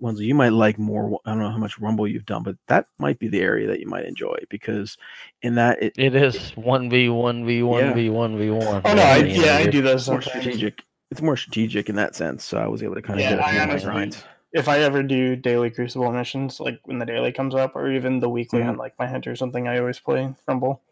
ones 0.00 0.20
you 0.20 0.34
might 0.34 0.52
like 0.52 0.78
more. 0.78 1.20
I 1.24 1.30
don't 1.30 1.38
know 1.38 1.50
how 1.50 1.56
much 1.56 1.78
Rumble 1.78 2.08
you've 2.08 2.26
done, 2.26 2.42
but 2.42 2.56
that 2.66 2.86
might 2.98 3.18
be 3.18 3.28
the 3.28 3.40
area 3.40 3.68
that 3.68 3.78
you 3.80 3.86
might 3.86 4.04
enjoy 4.04 4.36
because 4.50 4.98
in 5.42 5.54
that 5.54 5.80
it, 5.82 5.92
It 5.96 6.14
is 6.14 6.50
one 6.56 6.90
v 6.90 7.08
one 7.08 7.46
v 7.46 7.62
one 7.62 7.94
v 7.94 8.10
one 8.10 8.36
v 8.36 8.50
one. 8.50 8.82
Oh 8.84 8.94
no, 8.94 9.02
I, 9.02 9.18
yeah, 9.18 9.56
I 9.56 9.66
do 9.66 9.80
those 9.80 10.08
more 10.08 10.20
strategic. 10.22 10.82
It's 11.12 11.22
more 11.22 11.36
strategic 11.36 11.88
in 11.88 11.94
that 11.96 12.14
sense. 12.16 12.44
So 12.44 12.58
I 12.58 12.66
was 12.66 12.82
able 12.82 12.96
to 12.96 13.02
kind 13.02 13.18
of 13.20 13.24
Yeah, 13.24 13.30
get 13.30 13.38
a 13.40 13.46
I 13.46 13.50
few 13.52 13.60
of 13.62 13.68
honestly- 13.70 13.90
grinds. 13.90 14.24
If 14.52 14.68
I 14.68 14.80
ever 14.80 15.04
do 15.04 15.36
daily 15.36 15.70
Crucible 15.70 16.10
missions, 16.10 16.58
like 16.58 16.80
when 16.84 16.98
the 16.98 17.06
daily 17.06 17.30
comes 17.30 17.54
up, 17.54 17.76
or 17.76 17.92
even 17.92 18.18
the 18.18 18.28
weekly 18.28 18.62
Mhm. 18.62 18.70
on 18.70 18.76
like 18.78 18.94
my 18.98 19.06
hunt 19.06 19.28
or 19.28 19.36
something, 19.36 19.68
I 19.68 19.78
always 19.78 20.00
play 20.00 20.34
Rumble. 20.48 20.82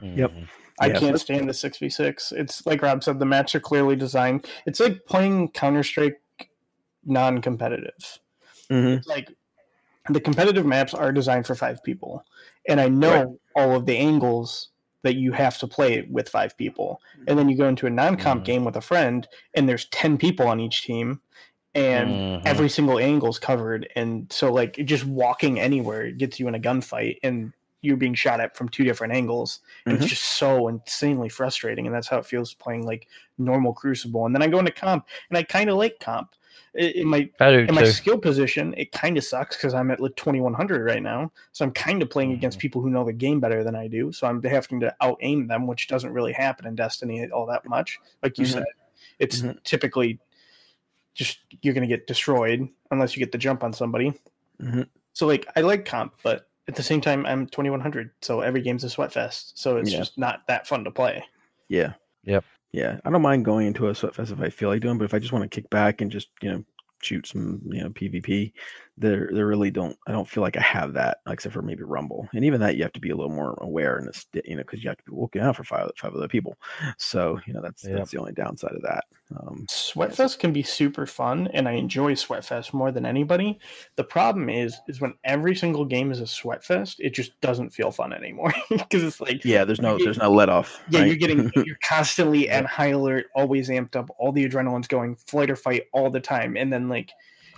Yep. 0.00 0.32
I 0.80 0.88
Yeah, 0.88 0.98
can't 0.98 1.20
stand 1.20 1.48
the 1.48 1.54
six 1.54 1.78
v 1.78 1.88
six. 1.90 2.32
It's 2.32 2.64
like 2.66 2.82
Rob 2.82 3.04
said, 3.04 3.18
the 3.18 3.26
maps 3.26 3.54
are 3.54 3.60
clearly 3.60 3.96
designed. 3.96 4.46
It's 4.66 4.80
like 4.80 5.04
playing 5.06 5.50
Counter 5.50 5.82
Strike 5.82 6.20
non-competitive. 7.04 8.18
Mhm. 8.70 9.06
Like 9.06 9.30
the 10.08 10.20
competitive 10.20 10.64
maps 10.66 10.94
are 10.94 11.12
designed 11.12 11.46
for 11.46 11.54
five 11.54 11.82
people, 11.84 12.24
and 12.68 12.80
I 12.80 12.88
know 12.88 13.12
Right. 13.12 13.26
all 13.56 13.76
of 13.76 13.86
the 13.86 13.96
angles 13.96 14.70
that 15.02 15.16
you 15.16 15.32
have 15.32 15.58
to 15.58 15.66
play 15.66 16.06
with 16.10 16.28
five 16.28 16.56
people, 16.56 17.00
and 17.26 17.38
then 17.38 17.48
you 17.48 17.56
go 17.56 17.68
into 17.68 17.86
a 17.86 17.90
non-comp 17.90 18.42
Mhm. 18.42 18.46
game 18.46 18.64
with 18.64 18.76
a 18.76 18.80
friend, 18.80 19.26
and 19.54 19.68
there's 19.68 19.86
ten 19.86 20.18
people 20.18 20.46
on 20.46 20.60
each 20.60 20.82
team, 20.82 21.20
and 21.74 22.10
Mhm. 22.10 22.42
every 22.46 22.68
single 22.68 22.98
angle 22.98 23.28
is 23.30 23.38
covered, 23.38 23.88
and 23.96 24.30
so 24.32 24.52
like 24.52 24.74
just 24.84 25.04
walking 25.04 25.60
anywhere 25.60 26.10
gets 26.10 26.40
you 26.40 26.48
in 26.48 26.54
a 26.54 26.60
gunfight, 26.60 27.18
and 27.22 27.52
you're 27.82 27.96
being 27.96 28.14
shot 28.14 28.40
at 28.40 28.56
from 28.56 28.68
two 28.68 28.84
different 28.84 29.12
angles. 29.12 29.60
Mhm. 29.86 29.94
It's 29.94 30.06
just 30.06 30.22
so 30.38 30.68
insanely 30.68 31.28
frustrating, 31.28 31.86
and 31.86 31.94
that's 31.94 32.08
how 32.08 32.18
it 32.18 32.26
feels 32.26 32.54
playing 32.54 32.84
like 32.84 33.08
normal 33.38 33.72
Crucible. 33.72 34.26
And 34.26 34.34
then 34.34 34.42
I 34.42 34.48
go 34.48 34.58
into 34.58 34.70
comp, 34.72 35.06
and 35.28 35.38
I 35.38 35.42
kind 35.42 35.70
of 35.70 35.76
like 35.76 35.98
comp. 36.00 36.34
It, 36.74 36.96
it 36.96 37.04
might 37.04 37.32
I 37.40 37.50
do 37.50 37.58
in 37.60 37.74
my 37.74 37.82
too. 37.82 37.90
skill 37.90 38.18
position, 38.18 38.74
it 38.76 38.92
kind 38.92 39.16
of 39.16 39.24
sucks 39.24 39.56
because 39.56 39.74
I'm 39.74 39.90
at 39.90 39.98
like 39.98 40.14
2100 40.16 40.84
right 40.84 41.02
now. 41.02 41.32
So 41.52 41.64
I'm 41.64 41.72
kind 41.72 42.00
of 42.02 42.10
playing 42.10 42.32
against 42.32 42.58
Mhm. 42.58 42.62
people 42.62 42.80
who 42.82 42.90
know 42.90 43.04
the 43.04 43.12
game 43.12 43.40
better 43.40 43.64
than 43.64 43.74
I 43.74 43.88
do. 43.88 44.12
So 44.12 44.26
I'm 44.28 44.40
having 44.42 44.78
to 44.80 44.94
out 45.00 45.18
aim 45.20 45.48
them, 45.48 45.66
which 45.66 45.88
doesn't 45.88 46.12
really 46.12 46.32
happen 46.32 46.66
in 46.66 46.74
Destiny 46.76 47.28
all 47.30 47.46
that 47.46 47.64
much. 47.66 47.98
Like 48.22 48.38
you 48.38 48.44
Mhm. 48.44 48.52
said, 48.52 48.64
it's 49.18 49.40
Mhm. 49.42 49.60
typically 49.64 50.20
just 51.14 51.38
you're 51.62 51.74
going 51.74 51.88
to 51.88 51.92
get 51.96 52.06
destroyed 52.06 52.68
unless 52.90 53.16
you 53.16 53.20
get 53.20 53.32
the 53.32 53.38
jump 53.38 53.64
on 53.64 53.72
somebody. 53.72 54.12
Mhm. 54.62 54.86
So 55.12 55.26
like 55.26 55.46
I 55.56 55.60
like 55.62 55.84
comp, 55.84 56.14
but 56.22 56.48
at 56.70 56.76
the 56.76 56.82
same 56.82 57.00
time 57.00 57.26
I'm 57.26 57.46
2100, 57.46 58.10
so 58.22 58.40
every 58.40 58.62
game's 58.62 58.84
a 58.84 58.90
sweat 58.90 59.12
fest. 59.12 59.58
So 59.58 59.76
it's 59.76 59.90
Yeah. 59.90 59.98
just 59.98 60.16
not 60.16 60.46
that 60.46 60.66
fun 60.66 60.84
to 60.84 60.90
play. 60.90 61.24
Yeah. 61.68 61.94
Yep. 62.24 62.44
Yeah. 62.72 63.00
I 63.04 63.10
don't 63.10 63.22
mind 63.22 63.44
going 63.44 63.66
into 63.66 63.88
a 63.88 63.92
sweatfest 63.92 64.32
if 64.32 64.40
I 64.40 64.50
feel 64.50 64.68
like 64.68 64.80
doing, 64.80 64.98
but 64.98 65.04
if 65.04 65.14
I 65.14 65.18
just 65.18 65.32
want 65.32 65.42
to 65.42 65.48
kick 65.48 65.68
back 65.70 66.00
and 66.00 66.10
just, 66.10 66.28
you 66.40 66.50
know, 66.50 66.64
shoot 67.02 67.26
some, 67.26 67.60
you 67.66 67.82
know, 67.82 67.90
PvP, 67.90 68.52
there 68.98 69.30
there 69.32 69.46
really 69.46 69.70
don't 69.70 69.96
I 70.06 70.12
don't 70.12 70.28
feel 70.28 70.42
like 70.42 70.56
I 70.56 70.62
have 70.62 70.92
that, 70.94 71.18
except 71.28 71.54
for 71.54 71.62
maybe 71.62 71.82
Rumble. 71.82 72.28
And 72.34 72.44
even 72.44 72.60
that 72.60 72.76
you 72.76 72.82
have 72.82 72.92
to 72.92 73.00
be 73.00 73.10
a 73.10 73.16
little 73.16 73.32
more 73.32 73.56
aware 73.60 73.96
and 73.96 74.06
this 74.06 74.26
you 74.44 74.56
know, 74.56 74.62
because 74.62 74.82
you 74.82 74.90
have 74.90 74.98
to 74.98 75.10
be 75.10 75.16
looking 75.16 75.42
out 75.42 75.56
for 75.56 75.64
five 75.64 75.90
five 75.96 76.14
other 76.14 76.28
people. 76.28 76.56
So, 76.98 77.40
you 77.46 77.52
know, 77.52 77.62
that's 77.62 77.82
that's 77.82 78.10
the 78.10 78.18
only 78.18 78.32
downside 78.32 78.72
of 78.72 78.82
that. 78.82 79.04
Um 79.36 79.66
Sweatfest 79.68 80.38
can 80.38 80.52
be 80.52 80.62
super 80.62 81.06
fun, 81.06 81.48
and 81.54 81.68
I 81.68 81.72
enjoy 81.72 82.14
Sweatfest 82.14 82.72
more 82.72 82.92
than 82.92 83.06
anybody. 83.06 83.58
The 83.96 84.04
problem 84.04 84.50
is, 84.50 84.76
is 84.86 85.00
when 85.00 85.14
every 85.24 85.56
single 85.56 85.84
game 85.84 86.12
is 86.12 86.20
a 86.20 86.24
Sweatfest, 86.24 86.96
it 86.98 87.14
just 87.14 87.40
doesn't 87.40 87.70
feel 87.70 87.90
fun 87.90 88.12
anymore 88.12 88.52
because 88.70 89.02
it's 89.02 89.20
like, 89.20 89.44
yeah, 89.44 89.64
there's 89.64 89.80
no 89.80 89.98
there's 89.98 90.18
no 90.18 90.30
let 90.30 90.48
off. 90.48 90.82
yeah, 90.90 91.00
right? 91.00 91.06
you're 91.06 91.16
getting, 91.16 91.50
you're 91.64 91.78
constantly 91.82 92.48
at 92.48 92.66
high 92.66 92.88
alert, 92.88 93.26
always 93.34 93.68
amped 93.68 93.96
up, 93.96 94.10
all 94.18 94.32
the 94.32 94.46
adrenaline's 94.46 94.88
going, 94.88 95.16
flight 95.16 95.50
or 95.50 95.56
fight 95.56 95.84
all 95.92 96.10
the 96.10 96.20
time, 96.20 96.56
and 96.56 96.72
then 96.72 96.88
like, 96.88 97.12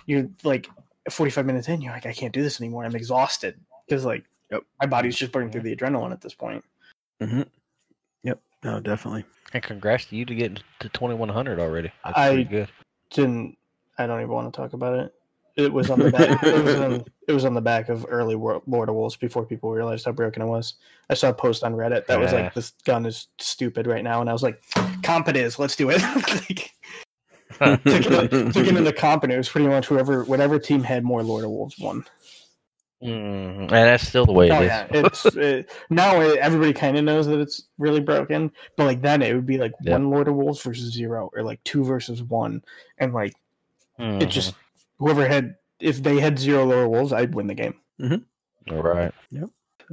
you're 0.05 0.29
like 0.43 0.69
45 1.09 1.45
minutes 1.45 1.67
in, 1.67 1.81
you're 1.81 1.91
like, 1.93 2.05
I 2.05 2.13
can't 2.13 2.33
do 2.33 2.41
this 2.43 2.59
anymore. 2.61 2.85
I'm 2.85 2.95
exhausted 2.95 3.59
because 3.87 4.05
like, 4.05 4.23
Yep. 4.51 4.63
my 4.79 4.85
body's 4.87 5.15
just 5.15 5.31
burning 5.31 5.51
through 5.51 5.61
the 5.61 5.75
adrenaline 5.75 6.11
at 6.11 6.21
this 6.21 6.33
point. 6.35 6.63
Mm-hmm. 7.21 7.41
Yep. 8.23 8.39
No, 8.63 8.79
definitely. 8.79 9.25
And 9.53 9.63
congrats 9.63 10.05
to 10.05 10.15
you 10.15 10.25
to 10.25 10.35
get 10.35 10.59
to 10.79 10.89
2100 10.89 11.59
already. 11.59 11.91
That's 12.03 12.17
I- 12.17 12.27
pretty 12.29 12.43
good. 12.45 12.69
Didn't 13.11 13.57
I 13.97 14.07
don't 14.07 14.19
even 14.21 14.31
want 14.31 14.51
to 14.51 14.57
talk 14.57 14.73
about 14.73 14.97
it. 14.99 15.13
It 15.55 15.71
was 15.71 15.91
on 15.91 15.99
the 15.99 16.09
back. 16.11 16.41
it 16.43 16.63
was 16.63 16.75
on. 16.75 17.03
It 17.27 17.31
was 17.31 17.45
on 17.45 17.53
the 17.53 17.61
back 17.61 17.87
of 17.87 18.05
early 18.09 18.35
Wor- 18.35 18.61
Lord 18.67 18.89
of 18.89 18.95
Wolves 18.95 19.15
before 19.15 19.45
people 19.45 19.71
realized 19.71 20.03
how 20.05 20.11
broken 20.11 20.41
it 20.41 20.47
was. 20.47 20.73
I 21.09 21.13
saw 21.13 21.29
a 21.29 21.33
post 21.33 21.63
on 21.63 21.73
Reddit 21.73 22.05
that 22.07 22.19
was 22.19 22.33
like, 22.33 22.53
"This 22.55 22.71
gun 22.85 23.05
is 23.05 23.27
stupid 23.37 23.85
right 23.87 24.03
now," 24.03 24.19
and 24.19 24.29
I 24.29 24.33
was 24.33 24.41
like, 24.43 24.61
"Comp 25.03 25.29
it 25.29 25.37
is. 25.37 25.59
Let's 25.59 25.75
do 25.77 25.89
it." 25.91 26.01
like, 26.15 26.71
took, 27.59 27.85
it, 27.85 28.29
took 28.53 28.67
it 28.67 28.75
into 28.77 28.93
comp, 28.93 29.23
and 29.23 29.31
it 29.33 29.37
was 29.37 29.49
pretty 29.49 29.67
much 29.67 29.87
whoever, 29.87 30.23
whatever 30.23 30.59
team 30.59 30.83
had 30.83 31.03
more 31.03 31.23
Lord 31.23 31.43
of 31.43 31.51
Wolves 31.51 31.77
won. 31.79 32.05
Mhm. 33.03 33.61
And 33.63 33.69
that's 33.69 34.07
still 34.07 34.25
the 34.25 34.31
way 34.31 34.49
Oh 34.49 34.61
it 34.61 34.63
is. 34.63 34.67
yeah, 34.69 34.87
it's 34.91 35.25
it, 35.35 35.69
now 35.89 36.21
it, 36.21 36.37
everybody 36.39 36.71
kind 36.71 36.97
of 36.97 37.03
knows 37.03 37.27
that 37.27 37.39
it's 37.39 37.63
really 37.77 37.99
broken, 37.99 38.49
but 38.77 38.85
like 38.85 39.01
then 39.01 39.21
it 39.21 39.33
would 39.33 39.45
be 39.45 39.57
like 39.57 39.73
Yeah. 39.81 39.93
one 39.93 40.09
Lord 40.09 40.27
of 40.29 40.35
Wolves 40.35 40.61
versus 40.63 40.93
zero, 40.93 41.29
or 41.35 41.43
like 41.43 41.61
two 41.65 41.83
versus 41.83 42.23
one, 42.23 42.63
and 42.97 43.13
like 43.13 43.33
it 43.99 44.03
Mhm. 44.03 44.29
just 44.29 44.55
whoever 44.99 45.27
had 45.27 45.55
if 45.79 46.01
they 46.01 46.19
had 46.19 46.39
zero 46.39 46.63
Lord 46.65 46.85
of 46.85 46.91
wolves, 46.91 47.11
I'd 47.11 47.35
win 47.35 47.47
the 47.47 47.53
game. 47.55 47.75
All 48.71 48.81
right. 48.81 49.13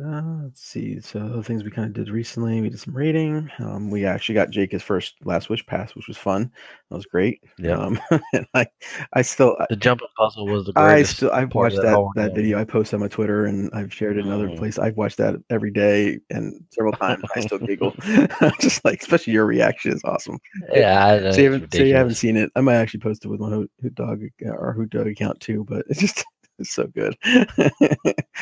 Uh, 0.03 0.43
let's 0.45 0.62
see. 0.62 1.01
So 1.01 1.18
the 1.28 1.43
things 1.43 1.64
we 1.64 1.70
kind 1.70 1.86
of 1.86 1.93
did 1.93 2.11
recently, 2.11 2.61
we 2.61 2.68
did 2.70 2.78
some 2.78 2.97
rating. 2.97 3.51
Um, 3.59 3.91
we 3.91 4.07
actually 4.07 4.34
got 4.36 4.51
Jake 4.51 4.72
his 4.72 4.82
first 4.82 5.14
Last 5.24 5.51
Wish 5.51 5.66
pass, 5.66 5.95
which 5.95 6.09
was 6.09 6.16
fun. 6.16 6.51
That 6.88 6.97
was 6.97 7.07
great. 7.07 7.43
Yeah. 7.59 7.76
Um, 7.78 8.01
and 8.32 8.47
I, 8.55 8.66
I 9.12 9.22
still, 9.22 9.57
The 9.68 9.76
jumping 9.76 10.09
puzzle 10.16 10.47
was 10.47 10.66
the 10.66 10.72
greatest. 10.72 11.11
I 11.11 11.16
still, 11.16 11.32
I've 11.32 11.55
watched 11.55 11.76
that 11.76 11.82
that 11.82 12.11
that 12.14 12.34
video. 12.34 12.59
I 12.59 12.64
posted 12.64 12.95
on 12.95 13.01
my 13.01 13.09
Twitter, 13.09 13.47
and 13.47 13.70
I've 13.74 13.93
shared 13.93 14.16
it 14.16 14.24
in 14.26 14.32
other 14.32 14.49
Mm. 14.49 14.59
places. 14.59 14.78
I've 14.78 14.97
watched 14.97 15.18
that 15.18 15.34
every 15.51 15.70
day 15.70 16.18
and 16.30 16.64
several 16.70 16.93
times. 16.93 17.22
I 17.36 17.41
still 17.41 17.59
giggle, 17.59 17.95
just 18.61 18.84
like, 18.84 19.01
especially 19.03 19.32
your 19.32 19.47
reaction 19.47 19.93
is 19.93 20.03
awesome. 20.05 20.38
yeah, 20.72 21.07
I 21.07 21.18
know, 21.18 21.32
so 21.32 21.41
you 21.41 21.53
haven't, 21.53 21.74
so 21.74 21.82
you 21.82 21.95
haven't 21.95 22.14
seen 22.14 22.36
it. 22.36 22.51
I 22.57 22.61
might 22.61 22.76
actually 22.76 23.01
post 23.01 23.24
it 23.24 23.28
with 23.28 23.41
my 23.41 23.49
Hoot, 23.49 23.70
Hoot 23.82 23.95
Dog 23.97 24.22
uh, 24.47 24.51
or 24.51 24.72
Hoot 24.72 24.91
Dog 24.91 25.09
account 25.09 25.41
too, 25.41 25.64
but 25.68 25.84
it's 25.88 26.01
just 26.01 26.24
it's 26.61 26.71
so 26.73 26.87
good. 26.87 27.17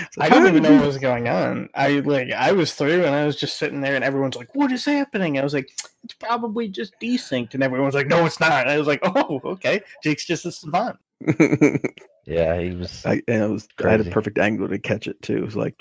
It's 0.00 0.16
like, 0.16 0.30
I 0.30 0.34
how 0.34 0.40
didn't 0.42 0.56
even 0.56 0.62
know 0.62 0.76
what 0.76 0.86
was 0.86 0.98
going 0.98 1.26
on. 1.28 1.68
I 1.74 1.98
like 2.00 2.30
I 2.32 2.52
was 2.52 2.72
through 2.72 3.04
and 3.04 3.14
I 3.16 3.24
was 3.26 3.34
just 3.34 3.56
sitting 3.58 3.80
there 3.80 3.96
and 3.96 4.04
everyone's 4.04 4.36
like, 4.36 4.54
"What 4.54 4.70
is 4.70 4.84
happening?" 4.84 5.38
I 5.38 5.42
was 5.42 5.52
like, 5.54 5.68
"It's 6.04 6.14
probably 6.14 6.68
just 6.68 6.94
desynced," 7.02 7.54
and 7.54 7.64
everyone's 7.64 7.94
like, 7.94 8.06
"No, 8.06 8.24
it's 8.26 8.38
not." 8.38 8.62
And 8.62 8.70
I 8.70 8.78
was 8.78 8.86
like, 8.86 9.00
"Oh, 9.02 9.40
okay." 9.44 9.80
Jake's 10.04 10.24
just 10.26 10.46
a 10.46 10.52
savant. 10.52 10.98
Yeah, 12.26 12.60
he 12.60 12.72
was. 12.72 13.06
I, 13.06 13.22
and 13.26 13.42
it 13.42 13.48
was 13.50 13.66
I 13.82 13.88
had 13.88 14.06
a 14.06 14.10
perfect 14.10 14.36
angle 14.36 14.68
to 14.68 14.78
catch 14.78 15.08
it 15.08 15.20
too. 15.22 15.38
It 15.38 15.44
was 15.46 15.56
like. 15.56 15.74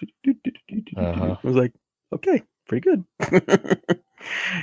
Uh-huh. 0.95 1.35
I 1.43 1.45
was 1.47 1.55
like, 1.57 1.73
okay, 2.15 2.41
pretty 2.69 2.89
good. 2.89 3.03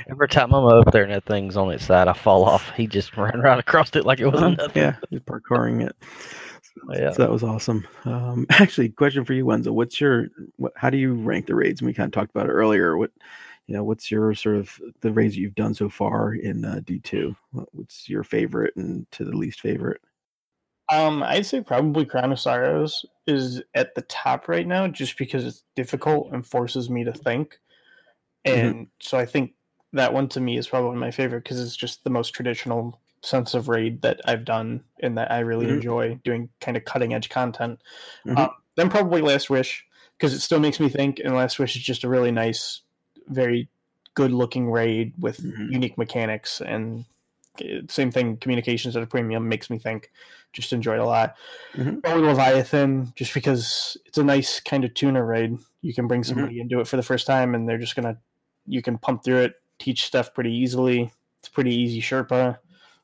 Every 0.09 0.27
time 0.27 0.51
I'm 0.53 0.65
up 0.65 0.91
there 0.91 1.03
and 1.03 1.13
that 1.13 1.25
thing's 1.25 1.55
on 1.55 1.71
its 1.71 1.85
side, 1.85 2.07
I 2.07 2.13
fall 2.13 2.43
off. 2.43 2.71
He 2.71 2.87
just 2.87 3.15
ran 3.15 3.39
right 3.39 3.59
across 3.59 3.95
it 3.95 4.03
like 4.05 4.19
it 4.19 4.25
was 4.27 4.41
Uh, 4.41 4.49
nothing. 4.49 4.81
yeah, 4.81 4.95
just 5.13 5.25
parkouring 5.25 5.85
it. 5.87 5.95
Yeah. 6.89 7.11
So 7.11 7.23
that 7.23 7.31
was 7.31 7.43
awesome. 7.43 7.87
Um, 8.05 8.45
actually, 8.51 8.89
question 8.89 9.25
for 9.25 9.33
you, 9.33 9.45
Wenzel. 9.45 9.75
What's 9.75 9.99
your 9.99 10.27
what, 10.57 10.73
how 10.75 10.89
do 10.89 10.97
you 10.97 11.13
rank 11.13 11.47
the 11.47 11.55
raids? 11.55 11.81
And 11.81 11.87
we 11.87 11.93
kind 11.93 12.07
of 12.07 12.13
talked 12.13 12.31
about 12.31 12.47
it 12.47 12.53
earlier. 12.53 12.97
What 12.97 13.11
you 13.67 13.75
know, 13.75 13.83
what's 13.83 14.11
your 14.11 14.33
sort 14.35 14.57
of 14.57 14.79
the 15.01 15.11
raids 15.11 15.37
you've 15.37 15.55
done 15.55 15.73
so 15.73 15.89
far 15.89 16.33
in 16.33 16.65
uh, 16.65 16.81
D 16.83 16.99
two? 16.99 17.35
What's 17.51 18.07
your 18.07 18.23
favorite 18.23 18.75
and 18.75 19.09
to 19.11 19.23
the 19.23 19.35
least 19.35 19.61
favorite? 19.61 20.01
Um, 20.91 21.23
I'd 21.23 21.47
say 21.47 21.61
probably 21.61 22.05
Crown 22.05 22.31
of 22.31 22.39
Sorrows 22.39 23.03
is 23.25 23.61
at 23.73 23.95
the 23.95 24.03
top 24.03 24.47
right 24.47 24.67
now, 24.67 24.87
just 24.87 25.17
because 25.17 25.43
it's 25.43 25.63
difficult 25.75 26.31
and 26.31 26.45
forces 26.45 26.91
me 26.91 27.03
to 27.03 27.13
think. 27.13 27.57
And 28.45 28.87
so 28.99 29.17
I 29.17 29.25
think 29.25 29.53
that 29.93 30.13
one 30.13 30.29
to 30.29 30.39
me 30.39 30.57
is 30.57 30.67
probably 30.67 30.97
my 30.97 31.09
favorite 31.09 31.43
because 31.43 31.59
it's 31.59 31.75
just 31.75 32.03
the 32.03 32.11
most 32.11 32.35
traditional 32.35 33.01
sense 33.25 33.53
of 33.53 33.67
raid 33.69 34.01
that 34.03 34.21
I've 34.25 34.45
done, 34.45 34.83
and 35.01 35.17
that 35.17 35.31
I 35.31 35.39
really 35.39 35.65
Mhm. 35.67 35.73
enjoy 35.75 36.19
doing 36.23 36.49
kind 36.61 36.77
of 36.77 36.85
cutting 36.85 37.13
edge 37.13 37.29
content. 37.29 37.79
Mhm. 38.25 38.37
Um, 38.37 38.49
then 38.75 38.89
probably 38.89 39.21
Last 39.21 39.49
Wish 39.49 39.85
because 40.17 40.33
it 40.33 40.39
still 40.39 40.59
makes 40.59 40.79
me 40.79 40.87
think, 40.89 41.19
and 41.19 41.33
Last 41.35 41.59
Wish 41.59 41.75
is 41.75 41.81
just 41.83 42.03
a 42.03 42.09
really 42.09 42.31
nice, 42.31 42.81
very 43.27 43.67
good 44.13 44.31
looking 44.31 44.69
raid 44.71 45.13
with 45.19 45.41
Mhm. 45.43 45.71
unique 45.71 45.97
mechanics 45.97 46.61
and 46.61 47.05
uh, 47.61 47.81
same 47.89 48.11
thing. 48.11 48.35
Communications 48.37 48.95
at 48.97 49.03
a 49.03 49.07
premium 49.07 49.47
makes 49.47 49.69
me 49.69 49.77
think. 49.77 50.11
Just 50.53 50.71
enjoyed 50.73 50.99
a 50.99 51.05
lot. 51.05 51.35
Mhm. 51.73 52.01
Probably 52.03 52.23
Leviathan 52.27 53.11
just 53.15 53.33
because 53.33 53.97
it's 54.05 54.17
a 54.17 54.23
nice 54.23 54.59
kind 54.61 54.83
of 54.85 54.93
tuner 54.93 55.25
raid. 55.25 55.57
You 55.81 55.93
can 55.93 56.07
bring 56.07 56.23
somebody 56.23 56.59
and 56.61 56.69
do 56.69 56.79
it 56.81 56.87
for 56.87 56.95
the 56.97 57.03
first 57.03 57.25
time, 57.27 57.55
and 57.55 57.67
they're 57.67 57.77
just 57.77 57.95
gonna 57.95 58.17
you 58.67 58.81
can 58.81 58.97
pump 58.97 59.23
through 59.23 59.37
it, 59.41 59.61
teach 59.79 60.05
stuff 60.05 60.33
pretty 60.33 60.51
easily. 60.53 61.11
It's 61.39 61.47
pretty 61.49 61.73
easy 61.75 62.01
Sherpa. 62.01 62.57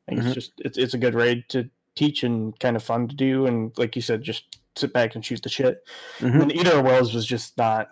Mhm. 0.09 0.25
it's 0.25 0.33
just 0.33 0.51
it's 0.59 0.77
it's 0.77 0.93
a 0.93 0.97
good 0.97 1.13
raid 1.15 1.45
to 1.49 1.69
teach 1.95 2.23
and 2.23 2.57
kind 2.59 2.75
of 2.75 2.83
fun 2.83 3.07
to 3.07 3.15
do. 3.15 3.45
And 3.45 3.71
like 3.77 3.95
you 3.95 4.01
said, 4.01 4.21
just 4.23 4.57
sit 4.75 4.93
back 4.93 5.15
and 5.15 5.23
shoot 5.25 5.43
the 5.43 5.49
shit. 5.49 5.83
Mhm. 6.19 6.41
And 6.43 6.51
Eater 6.55 6.81
Worlds 6.81 7.13
was 7.13 7.25
just 7.25 7.57
not. 7.57 7.89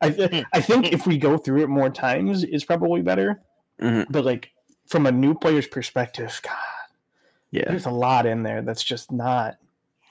I 0.00 0.10
th- 0.10 0.44
I 0.52 0.60
think 0.60 0.92
if 0.92 1.06
we 1.06 1.18
go 1.18 1.36
through 1.38 1.62
it 1.62 1.68
more 1.68 1.90
times, 1.90 2.44
it's 2.44 2.64
probably 2.64 3.02
better. 3.02 3.42
Mhm. 3.80 4.06
But 4.10 4.24
like 4.24 4.52
from 4.86 5.06
a 5.06 5.12
new 5.12 5.34
player's 5.34 5.66
perspective, 5.66 6.38
God, 6.42 6.54
Yeah, 7.50 7.64
there's 7.68 7.86
a 7.86 7.90
lot 7.90 8.24
in 8.26 8.42
there 8.42 8.62
that's 8.62 8.84
just 8.84 9.10
not 9.10 9.56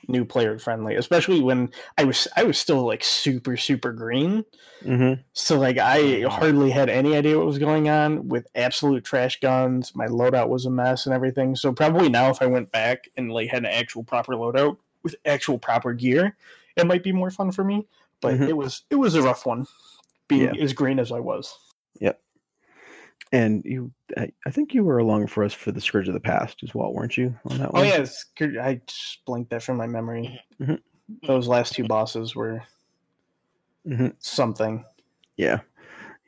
new 0.07 0.25
player 0.25 0.57
friendly. 0.59 0.95
Especially 0.95 1.41
when 1.41 1.69
I 1.97 2.03
was 2.03 2.27
I 2.35 2.43
was 2.43 2.57
still 2.57 2.85
like 2.85 3.03
super 3.03 3.57
super 3.57 3.91
green, 3.93 4.45
hmm 4.83 5.13
so 5.33 5.59
like 5.59 5.77
I 5.77 6.21
hardly 6.29 6.71
had 6.71 6.89
any 6.89 7.15
idea 7.15 7.37
what 7.37 7.47
was 7.47 7.57
going 7.57 7.89
on 7.89 8.27
with 8.27 8.47
absolute 8.55 9.03
trash 9.03 9.39
guns. 9.39 9.95
My 9.95 10.07
loadout 10.07 10.49
was 10.49 10.65
a 10.65 10.69
mess 10.69 11.05
and 11.05 11.15
everything. 11.15 11.55
So 11.55 11.71
probably 11.73 12.09
now 12.09 12.29
if 12.29 12.41
I 12.41 12.45
went 12.45 12.71
back 12.71 13.09
and 13.17 13.31
like 13.31 13.49
had 13.49 13.63
an 13.63 13.71
actual 13.71 14.03
proper 14.03 14.33
loadout 14.33 14.77
with 15.03 15.15
actual 15.25 15.57
proper 15.59 15.93
gear, 15.93 16.35
it 16.75 16.87
might 16.87 17.03
be 17.03 17.11
more 17.11 17.31
fun 17.31 17.51
for 17.51 17.63
me. 17.63 17.85
But 18.21 18.35
Mhm. 18.35 18.49
it 18.49 18.57
was 18.57 18.83
it 18.89 18.95
was 18.95 19.15
a 19.15 19.21
rough 19.21 19.45
one, 19.45 19.65
being 20.27 20.55
Yeah. 20.55 20.63
as 20.63 20.73
green 20.73 20.99
as 20.99 21.11
I 21.11 21.19
was. 21.19 21.53
And 23.31 23.63
you, 23.65 23.91
I, 24.17 24.31
I 24.45 24.49
think 24.51 24.73
you 24.73 24.83
were 24.83 24.97
along 24.99 25.27
for 25.27 25.43
us 25.43 25.53
for 25.53 25.71
the 25.71 25.81
Scourge 25.81 26.07
of 26.07 26.13
the 26.13 26.19
Past 26.19 26.63
as 26.63 26.73
well, 26.75 26.93
weren't 26.93 27.17
you? 27.17 27.35
On 27.45 27.57
that 27.57 27.69
Oh 27.73 27.79
one? 27.81 27.85
yeah. 27.85 28.05
I 28.63 28.81
just 28.85 29.25
blanked 29.25 29.49
that 29.51 29.63
from 29.63 29.77
my 29.77 29.87
memory. 29.87 30.39
Mhm. 30.61 30.79
Those 31.27 31.47
last 31.47 31.73
two 31.73 31.85
bosses 31.85 32.35
were 32.35 32.63
Mhm. 33.87 34.13
something. 34.19 34.83
yeah, 35.37 35.59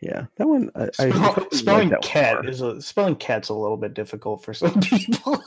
yeah. 0.02 0.26
That 0.36 0.48
one, 0.48 0.70
I, 0.76 0.84
I 1.00 1.10
Spell- 1.10 1.20
liked 1.22 1.54
spelling 1.56 1.94
cat 2.04 2.46
is 2.46 2.62
a 2.62 2.80
spelling 2.82 3.16
cat's 3.16 3.50
a 3.50 3.54
little 3.56 3.78
bit 3.78 3.94
difficult 3.96 4.44
for 4.44 4.54
some 4.54 4.80
people. 4.82 5.42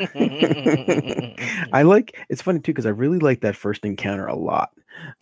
I 1.72 1.82
like 1.82 2.16
it's 2.28 2.42
funny 2.42 2.60
too 2.60 2.72
because 2.72 2.86
I 2.86 2.90
really 2.90 3.18
like 3.18 3.40
that 3.42 3.56
first 3.56 3.84
encounter 3.84 4.26
a 4.26 4.36
lot. 4.36 4.70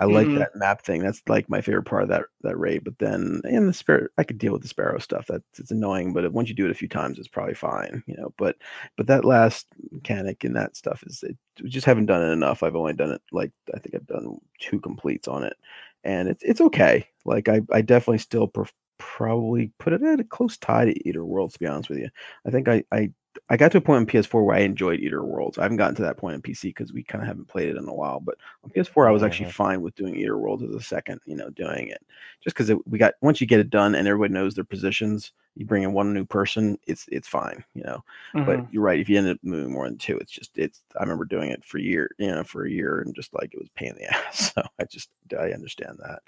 I 0.00 0.06
like 0.06 0.30
Mhm. 0.30 0.34
that 0.34 0.50
map 0.56 0.82
thing. 0.82 1.02
That's 1.02 1.22
like 1.28 1.48
my 1.48 1.60
favorite 1.60 1.84
part 1.84 2.02
of 2.04 2.08
that 2.10 2.24
that 2.42 2.56
raid. 2.58 2.84
But 2.84 2.98
then 2.98 3.40
and 3.44 3.68
the 3.68 3.72
sparrow, 3.72 4.08
I 4.18 4.24
could 4.24 4.38
deal 4.38 4.52
with 4.52 4.62
the 4.62 4.68
sparrow 4.68 4.98
stuff. 4.98 5.26
That's 5.28 5.44
it's 5.58 5.70
annoying, 5.70 6.12
but 6.12 6.30
once 6.32 6.48
you 6.48 6.54
do 6.54 6.64
it 6.64 6.70
a 6.70 6.74
few 6.74 6.88
times, 6.88 7.18
it's 7.18 7.28
probably 7.28 7.54
fine, 7.54 8.02
you 8.06 8.16
know. 8.16 8.32
But 8.38 8.56
but 8.96 9.06
that 9.08 9.24
last 9.24 9.66
mechanic 9.90 10.44
and 10.44 10.56
that 10.56 10.76
stuff 10.76 11.02
is 11.06 11.22
it, 11.22 11.36
we 11.62 11.68
just 11.70 11.86
haven't 11.86 12.06
done 12.06 12.22
it 12.22 12.32
enough. 12.32 12.62
I've 12.62 12.76
only 12.76 12.94
done 12.94 13.10
it 13.12 13.22
like 13.32 13.52
I 13.74 13.78
think 13.78 13.94
I've 13.94 14.06
done 14.06 14.38
two 14.60 14.80
completes 14.80 15.28
on 15.28 15.44
it, 15.44 15.56
and 16.04 16.28
it's 16.28 16.42
it's 16.44 16.60
okay. 16.60 17.06
Like 17.24 17.48
I 17.48 17.60
I 17.72 17.82
definitely 17.82 18.18
still 18.18 18.46
pref- 18.48 18.72
probably 18.98 19.72
put 19.78 19.92
it 19.92 20.02
at 20.02 20.20
a 20.20 20.24
close 20.24 20.56
tie 20.56 20.86
to 20.86 21.08
Eater 21.08 21.24
Worlds. 21.24 21.54
To 21.54 21.58
be 21.60 21.66
honest 21.66 21.88
with 21.90 21.98
you, 21.98 22.08
I 22.46 22.50
think 22.50 22.68
I 22.68 22.84
I 22.92 23.10
I 23.50 23.56
got 23.56 23.72
to 23.72 23.78
a 23.78 23.80
point 23.80 23.98
on 23.98 24.06
PS4 24.06 24.44
where 24.44 24.56
I 24.56 24.60
enjoyed 24.60 25.00
Eater 25.00 25.24
Worlds. 25.24 25.58
I 25.58 25.62
haven't 25.62 25.76
gotten 25.76 25.94
to 25.96 26.02
that 26.02 26.16
point 26.16 26.34
on 26.34 26.42
PC 26.42 26.62
because 26.64 26.92
we 26.92 27.02
kind 27.02 27.22
of 27.22 27.28
haven't 27.28 27.48
played 27.48 27.68
it 27.68 27.76
in 27.76 27.88
a 27.88 27.94
while. 27.94 28.20
But 28.20 28.36
on 28.64 28.70
PS4, 28.70 29.08
I 29.08 29.10
was 29.10 29.22
actually 29.22 29.50
fine 29.50 29.82
with 29.82 29.94
doing 29.94 30.16
Eater 30.16 30.38
Worlds 30.38 30.62
as 30.62 30.74
a 30.74 30.80
second, 30.80 31.20
you 31.26 31.36
know, 31.36 31.50
doing 31.50 31.88
it 31.88 32.04
just 32.42 32.56
because 32.56 32.72
we 32.86 32.98
got 32.98 33.14
once 33.20 33.40
you 33.40 33.46
get 33.46 33.60
it 33.60 33.70
done 33.70 33.94
and 33.94 34.06
everybody 34.06 34.32
knows 34.32 34.54
their 34.54 34.64
positions. 34.64 35.32
You 35.56 35.66
bring 35.66 35.82
in 35.82 35.92
one 35.92 36.14
new 36.14 36.24
person, 36.24 36.78
it's 36.86 37.06
it's 37.10 37.26
fine, 37.26 37.64
you 37.74 37.82
know. 37.82 38.04
Mhm. 38.34 38.46
But 38.46 38.72
you're 38.72 38.82
right. 38.82 39.00
If 39.00 39.08
you 39.08 39.18
end 39.18 39.28
up 39.28 39.38
moving 39.42 39.72
more 39.72 39.88
than 39.88 39.98
two, 39.98 40.16
it's 40.18 40.30
just 40.30 40.56
it's. 40.56 40.82
I 40.96 41.02
remember 41.02 41.24
doing 41.24 41.50
it 41.50 41.64
for 41.64 41.78
a 41.78 41.82
year, 41.82 42.10
you 42.18 42.28
know, 42.28 42.44
for 42.44 42.64
a 42.64 42.70
year, 42.70 43.00
and 43.00 43.14
just 43.14 43.34
like 43.34 43.52
it 43.52 43.58
was 43.58 43.68
a 43.68 43.78
pain 43.78 43.90
in 43.90 43.96
the 43.96 44.04
ass. 44.14 44.52
So 44.54 44.62
I 44.78 44.84
just 44.84 45.10
I 45.36 45.50
understand 45.50 45.98
that. 46.00 46.20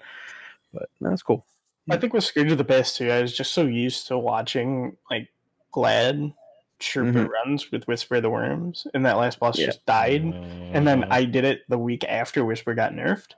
But 0.73 0.89
no, 0.99 1.09
that's 1.09 1.23
cool. 1.23 1.45
I 1.89 1.97
think 1.97 2.13
with 2.13 2.23
Scourge 2.23 2.51
of 2.51 2.57
the 2.57 2.63
Past 2.63 2.97
too, 2.97 3.09
I 3.09 3.21
was 3.21 3.35
just 3.35 3.53
so 3.53 3.65
used 3.65 4.07
to 4.07 4.17
watching 4.17 4.95
like 5.09 5.29
Gladd 5.73 6.33
Sherpa 6.81 7.13
Mhm. 7.13 7.29
runs 7.29 7.71
with 7.71 7.87
Whisper 7.87 8.15
of 8.15 8.23
the 8.23 8.29
Worms, 8.29 8.85
and 8.93 9.05
that 9.05 9.17
last 9.17 9.39
boss 9.39 9.57
Yeah. 9.57 9.67
just 9.67 9.85
died. 9.85 10.23
And 10.73 10.87
then 10.87 11.05
I 11.11 11.23
did 11.25 11.45
it 11.45 11.61
the 11.69 11.77
week 11.77 12.03
after 12.07 12.43
Whisper 12.45 12.73
got 12.73 12.93
nerfed. 12.93 13.33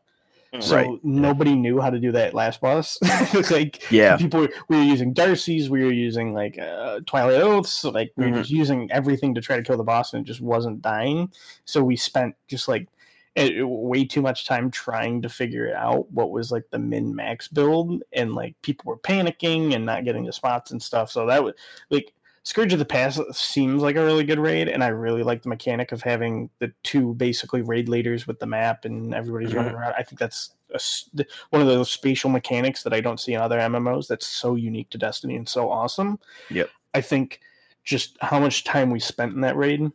So 0.59 0.75
Right. 0.75 0.99
nobody 1.03 1.55
knew 1.55 1.79
how 1.81 1.89
to 1.89 1.99
do 1.99 2.11
that 2.11 2.35
last 2.35 2.61
boss. 2.61 2.99
like 3.51 3.89
Yeah. 3.91 4.17
people 4.17 4.41
were, 4.41 4.49
we 4.69 4.77
were 4.77 4.83
using 4.83 5.11
DARCIs, 5.13 5.67
we 5.67 5.83
were 5.83 5.91
using 5.91 6.33
like 6.33 6.59
uh, 6.59 6.99
Twilight 7.07 7.41
Oaths, 7.41 7.83
like 7.83 8.11
we 8.17 8.29
were 8.29 8.37
just 8.37 8.51
using 8.51 8.91
everything 8.91 9.33
to 9.33 9.41
try 9.41 9.57
to 9.57 9.63
kill 9.63 9.77
the 9.77 9.83
boss, 9.83 10.13
and 10.13 10.23
it 10.23 10.27
just 10.27 10.41
wasn't 10.41 10.81
dying. 10.83 11.31
So 11.65 11.83
we 11.83 11.95
spent 11.95 12.35
just 12.47 12.67
like 12.67 12.87
it, 13.35 13.67
way 13.67 14.05
too 14.05 14.21
much 14.21 14.45
time 14.45 14.69
trying 14.69 15.23
to 15.23 15.27
figure 15.29 15.65
it 15.65 15.75
out 15.75 16.11
what 16.11 16.29
was 16.29 16.51
like 16.51 16.65
the 16.69 16.77
min 16.77 17.15
max 17.15 17.47
build, 17.47 18.03
and 18.13 18.35
like 18.35 18.53
people 18.61 18.83
were 18.85 18.97
panicking 18.99 19.73
and 19.73 19.87
not 19.87 20.05
getting 20.05 20.23
the 20.23 20.31
spots 20.31 20.69
and 20.69 20.79
stuff. 20.79 21.09
So 21.09 21.25
that 21.25 21.43
was 21.43 21.55
like 21.89 22.13
Scourge 22.45 22.73
of 22.73 22.79
the 22.79 22.85
Past 22.85 23.21
seems 23.33 23.81
like 23.81 23.95
a 23.95 24.03
really 24.03 24.25
good 24.25 24.39
raid, 24.39 24.67
and 24.67 24.83
I 24.83 24.87
really 24.89 25.23
like 25.23 25.43
the 25.43 25.49
mechanic 25.49 25.93
of 25.93 26.01
having 26.01 26.49
the 26.59 26.73
two 26.83 27.13
basically 27.13 27.61
raid 27.61 27.87
leaders 27.87 28.27
with 28.27 28.39
the 28.39 28.45
map 28.45 28.83
and 28.83 29.15
everybody's 29.15 29.53
running 29.53 29.73
around. 29.73 29.93
I 29.97 30.03
think 30.03 30.19
that's 30.19 30.51
a 30.73 31.25
one 31.51 31.61
of 31.61 31.67
those 31.69 31.89
spatial 31.89 32.29
mechanics 32.29 32.83
that 32.83 32.93
I 32.93 32.99
don't 32.99 33.19
see 33.19 33.33
in 33.33 33.39
other 33.39 33.59
MMOs. 33.59 34.07
That's 34.07 34.27
so 34.27 34.55
unique 34.55 34.89
to 34.89 34.97
Destiny 34.97 35.37
and 35.37 35.47
so 35.47 35.71
awesome. 35.71 36.19
Yep. 36.49 36.69
I 36.93 36.99
think 36.99 37.39
just 37.85 38.17
how 38.21 38.39
much 38.39 38.65
time 38.65 38.91
we 38.91 38.99
spent 38.99 39.33
in 39.33 39.41
that 39.41 39.55
raid 39.55 39.89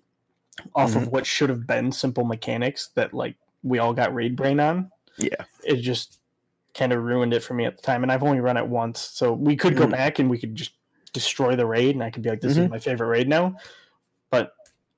off 0.74 0.96
of 0.96 1.09
what 1.09 1.26
should 1.26 1.51
have 1.51 1.66
been 1.66 1.92
simple 1.92 2.24
mechanics 2.24 2.88
that 2.94 3.12
like 3.12 3.36
we 3.62 3.78
all 3.78 3.92
got 3.92 4.14
raid 4.14 4.36
brain 4.36 4.59
on 4.59 4.90
Yeah. 5.18 5.44
it 5.64 5.76
just 5.76 6.20
kind 6.74 6.92
of 6.92 7.03
ruined 7.03 7.34
it 7.34 7.42
for 7.42 7.55
me 7.55 7.64
at 7.66 7.76
the 7.76 7.82
time. 7.82 8.03
And 8.03 8.11
I've 8.11 8.22
only 8.22 8.40
run 8.40 8.57
it 8.57 8.66
once, 8.66 9.01
so 9.01 9.32
we 9.32 9.55
could 9.57 9.76
go 9.76 9.86
Mhm. 9.86 9.90
back 9.92 10.18
and 10.18 10.30
we 10.30 10.38
could 10.38 10.55
just 10.55 10.72
destroy 11.18 11.56
the 11.56 11.66
raid, 11.66 11.94
and 11.94 12.02
I 12.02 12.10
could 12.10 12.22
be 12.22 12.30
like, 12.30 12.40
"This 12.40 12.56
is 12.56 12.66
Mhm. 12.66 12.70
my 12.70 12.78
favorite 12.78 13.08
raid 13.08 13.28
now." 13.28 13.56
But 14.30 14.52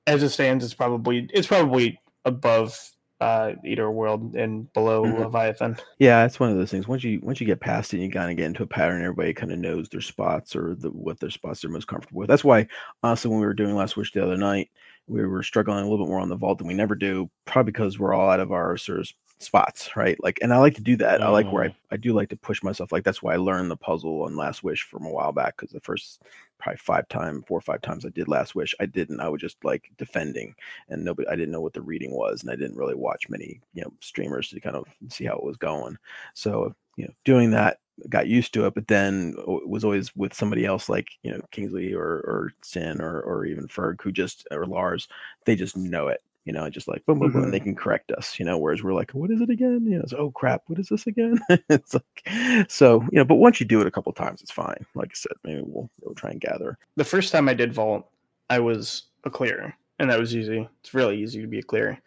as 0.07 0.23
it 0.23 0.29
stands, 0.29 0.63
it's 0.63 0.73
probably 0.73 1.27
it's 1.33 1.47
probably 1.47 1.99
above 2.25 2.77
uh, 3.19 3.53
Eater 3.63 3.91
World 3.91 4.35
and 4.35 4.71
below 4.73 5.03
Mhm. 5.03 5.19
Leviathan. 5.19 5.77
Yeah, 5.99 6.25
it's 6.25 6.39
one 6.39 6.49
of 6.49 6.57
those 6.57 6.71
things. 6.71 6.87
Once 6.87 7.03
you 7.03 7.19
once 7.21 7.39
you 7.39 7.45
get 7.45 7.59
past 7.59 7.93
it, 7.93 7.99
you 7.99 8.09
kind 8.09 8.31
of 8.31 8.37
get 8.37 8.47
into 8.47 8.63
a 8.63 8.67
pattern. 8.67 9.03
Everybody 9.03 9.31
kind 9.35 9.51
of 9.51 9.59
knows 9.59 9.89
their 9.89 10.01
spots 10.01 10.55
or 10.55 10.73
the 10.73 10.89
what 10.89 11.19
their 11.19 11.29
spots 11.29 11.61
they're 11.61 11.69
most 11.69 11.85
comfortable 11.87 12.17
with. 12.19 12.29
That's 12.29 12.43
why, 12.43 12.65
honestly, 13.03 13.29
when 13.29 13.39
we 13.39 13.45
were 13.45 13.53
doing 13.53 13.75
Last 13.75 13.95
Wish 13.95 14.11
the 14.11 14.23
other 14.23 14.37
night, 14.37 14.71
we 15.07 15.23
were 15.23 15.43
struggling 15.43 15.77
a 15.77 15.87
little 15.87 16.03
bit 16.03 16.09
more 16.09 16.19
on 16.19 16.29
the 16.29 16.35
vault 16.35 16.57
than 16.57 16.67
we 16.67 16.73
never 16.73 16.95
do, 16.95 17.29
probably 17.45 17.71
because 17.71 17.99
we're 17.99 18.13
all 18.15 18.29
out 18.31 18.39
of 18.39 18.51
our 18.51 18.75
sort 18.75 19.01
of 19.01 19.11
spots, 19.41 19.95
right? 19.95 20.21
Like, 20.23 20.39
and 20.41 20.53
I 20.53 20.57
like 20.57 20.75
to 20.75 20.81
do 20.81 20.95
that. 20.97 21.21
I 21.21 21.29
like 21.29 21.51
where 21.51 21.65
I, 21.65 21.67
mm. 21.69 21.75
I 21.91 21.97
do 21.97 22.13
like 22.13 22.29
to 22.29 22.37
push 22.37 22.63
myself. 22.63 22.91
Like 22.91 23.03
that's 23.03 23.21
why 23.21 23.33
I 23.33 23.37
learned 23.37 23.71
the 23.71 23.77
puzzle 23.77 24.23
on 24.23 24.35
Last 24.35 24.63
Wish 24.63 24.83
from 24.83 25.05
a 25.05 25.09
while 25.09 25.31
back 25.31 25.57
because 25.57 25.71
the 25.71 25.79
first 25.79 26.21
probably 26.59 26.77
five 26.77 27.07
time, 27.09 27.43
four 27.47 27.57
or 27.57 27.61
five 27.61 27.81
times 27.81 28.05
I 28.05 28.09
did 28.09 28.27
Last 28.27 28.55
Wish, 28.55 28.75
I 28.79 28.85
didn't. 28.85 29.19
I 29.19 29.29
was 29.29 29.41
just 29.41 29.63
like 29.63 29.91
defending, 29.97 30.55
and 30.89 31.03
nobody. 31.03 31.27
I 31.27 31.35
didn't 31.35 31.51
know 31.51 31.61
what 31.61 31.73
the 31.73 31.81
reading 31.81 32.11
was, 32.11 32.41
and 32.41 32.51
I 32.51 32.55
didn't 32.55 32.77
really 32.77 32.95
watch 32.95 33.29
many 33.29 33.59
you 33.73 33.81
know 33.81 33.91
streamers 33.99 34.49
to 34.49 34.59
kind 34.59 34.75
of 34.75 34.87
see 35.09 35.25
how 35.25 35.35
it 35.35 35.43
was 35.43 35.57
going. 35.57 35.97
So 36.33 36.75
you 36.97 37.05
know, 37.05 37.13
doing 37.25 37.51
that 37.51 37.79
got 38.09 38.27
used 38.27 38.53
to 38.53 38.65
it, 38.65 38.73
but 38.73 38.87
then 38.87 39.35
it 39.37 39.69
was 39.69 39.83
always 39.83 40.15
with 40.15 40.33
somebody 40.33 40.65
else 40.65 40.89
like 40.89 41.09
you 41.23 41.31
know 41.31 41.41
Kingsley 41.51 41.93
or 41.93 42.03
or 42.03 42.53
Sin 42.63 43.01
or 43.01 43.21
or 43.21 43.45
even 43.45 43.67
Ferg 43.67 44.01
who 44.01 44.11
just 44.11 44.47
or 44.51 44.65
Lars, 44.65 45.07
they 45.45 45.55
just 45.55 45.77
know 45.77 46.07
it. 46.07 46.21
You 46.45 46.53
know, 46.53 46.63
I 46.63 46.69
just 46.69 46.87
like 46.87 47.05
boom, 47.05 47.19
boom, 47.19 47.31
boom, 47.31 47.43
and 47.43 47.53
they 47.53 47.59
can 47.59 47.75
correct 47.75 48.11
us. 48.11 48.39
You 48.39 48.45
know, 48.45 48.57
whereas 48.57 48.81
we're 48.81 48.93
like, 48.93 49.11
what 49.11 49.29
is 49.29 49.41
it 49.41 49.49
again? 49.51 49.85
You 49.85 49.97
know, 49.97 50.01
it's, 50.01 50.13
oh 50.13 50.31
crap, 50.31 50.63
what 50.67 50.79
is 50.79 50.89
this 50.89 51.05
again? 51.05 51.39
it's 51.69 51.93
like, 51.93 52.67
so 52.69 53.01
you 53.11 53.17
know, 53.19 53.25
but 53.25 53.35
once 53.35 53.59
you 53.59 53.65
do 53.65 53.79
it 53.79 53.87
a 53.87 53.91
couple 53.91 54.11
times, 54.11 54.41
it's 54.41 54.51
fine. 54.51 54.85
Like 54.95 55.09
I 55.09 55.15
said, 55.15 55.33
maybe 55.43 55.61
we'll 55.63 55.89
we'll 56.01 56.15
try 56.15 56.31
and 56.31 56.41
gather. 56.41 56.77
The 56.95 57.03
first 57.03 57.31
time 57.31 57.47
I 57.47 57.53
did 57.53 57.73
Vault, 57.73 58.09
I 58.49 58.59
was 58.59 59.03
a 59.23 59.29
clear, 59.29 59.75
and 59.99 60.09
that 60.09 60.19
was 60.19 60.35
easy. 60.35 60.67
It's 60.79 60.93
really 60.95 61.21
easy 61.21 61.41
to 61.41 61.47
be 61.47 61.59
a 61.59 61.63
clear. 61.63 61.89
And 61.89 61.99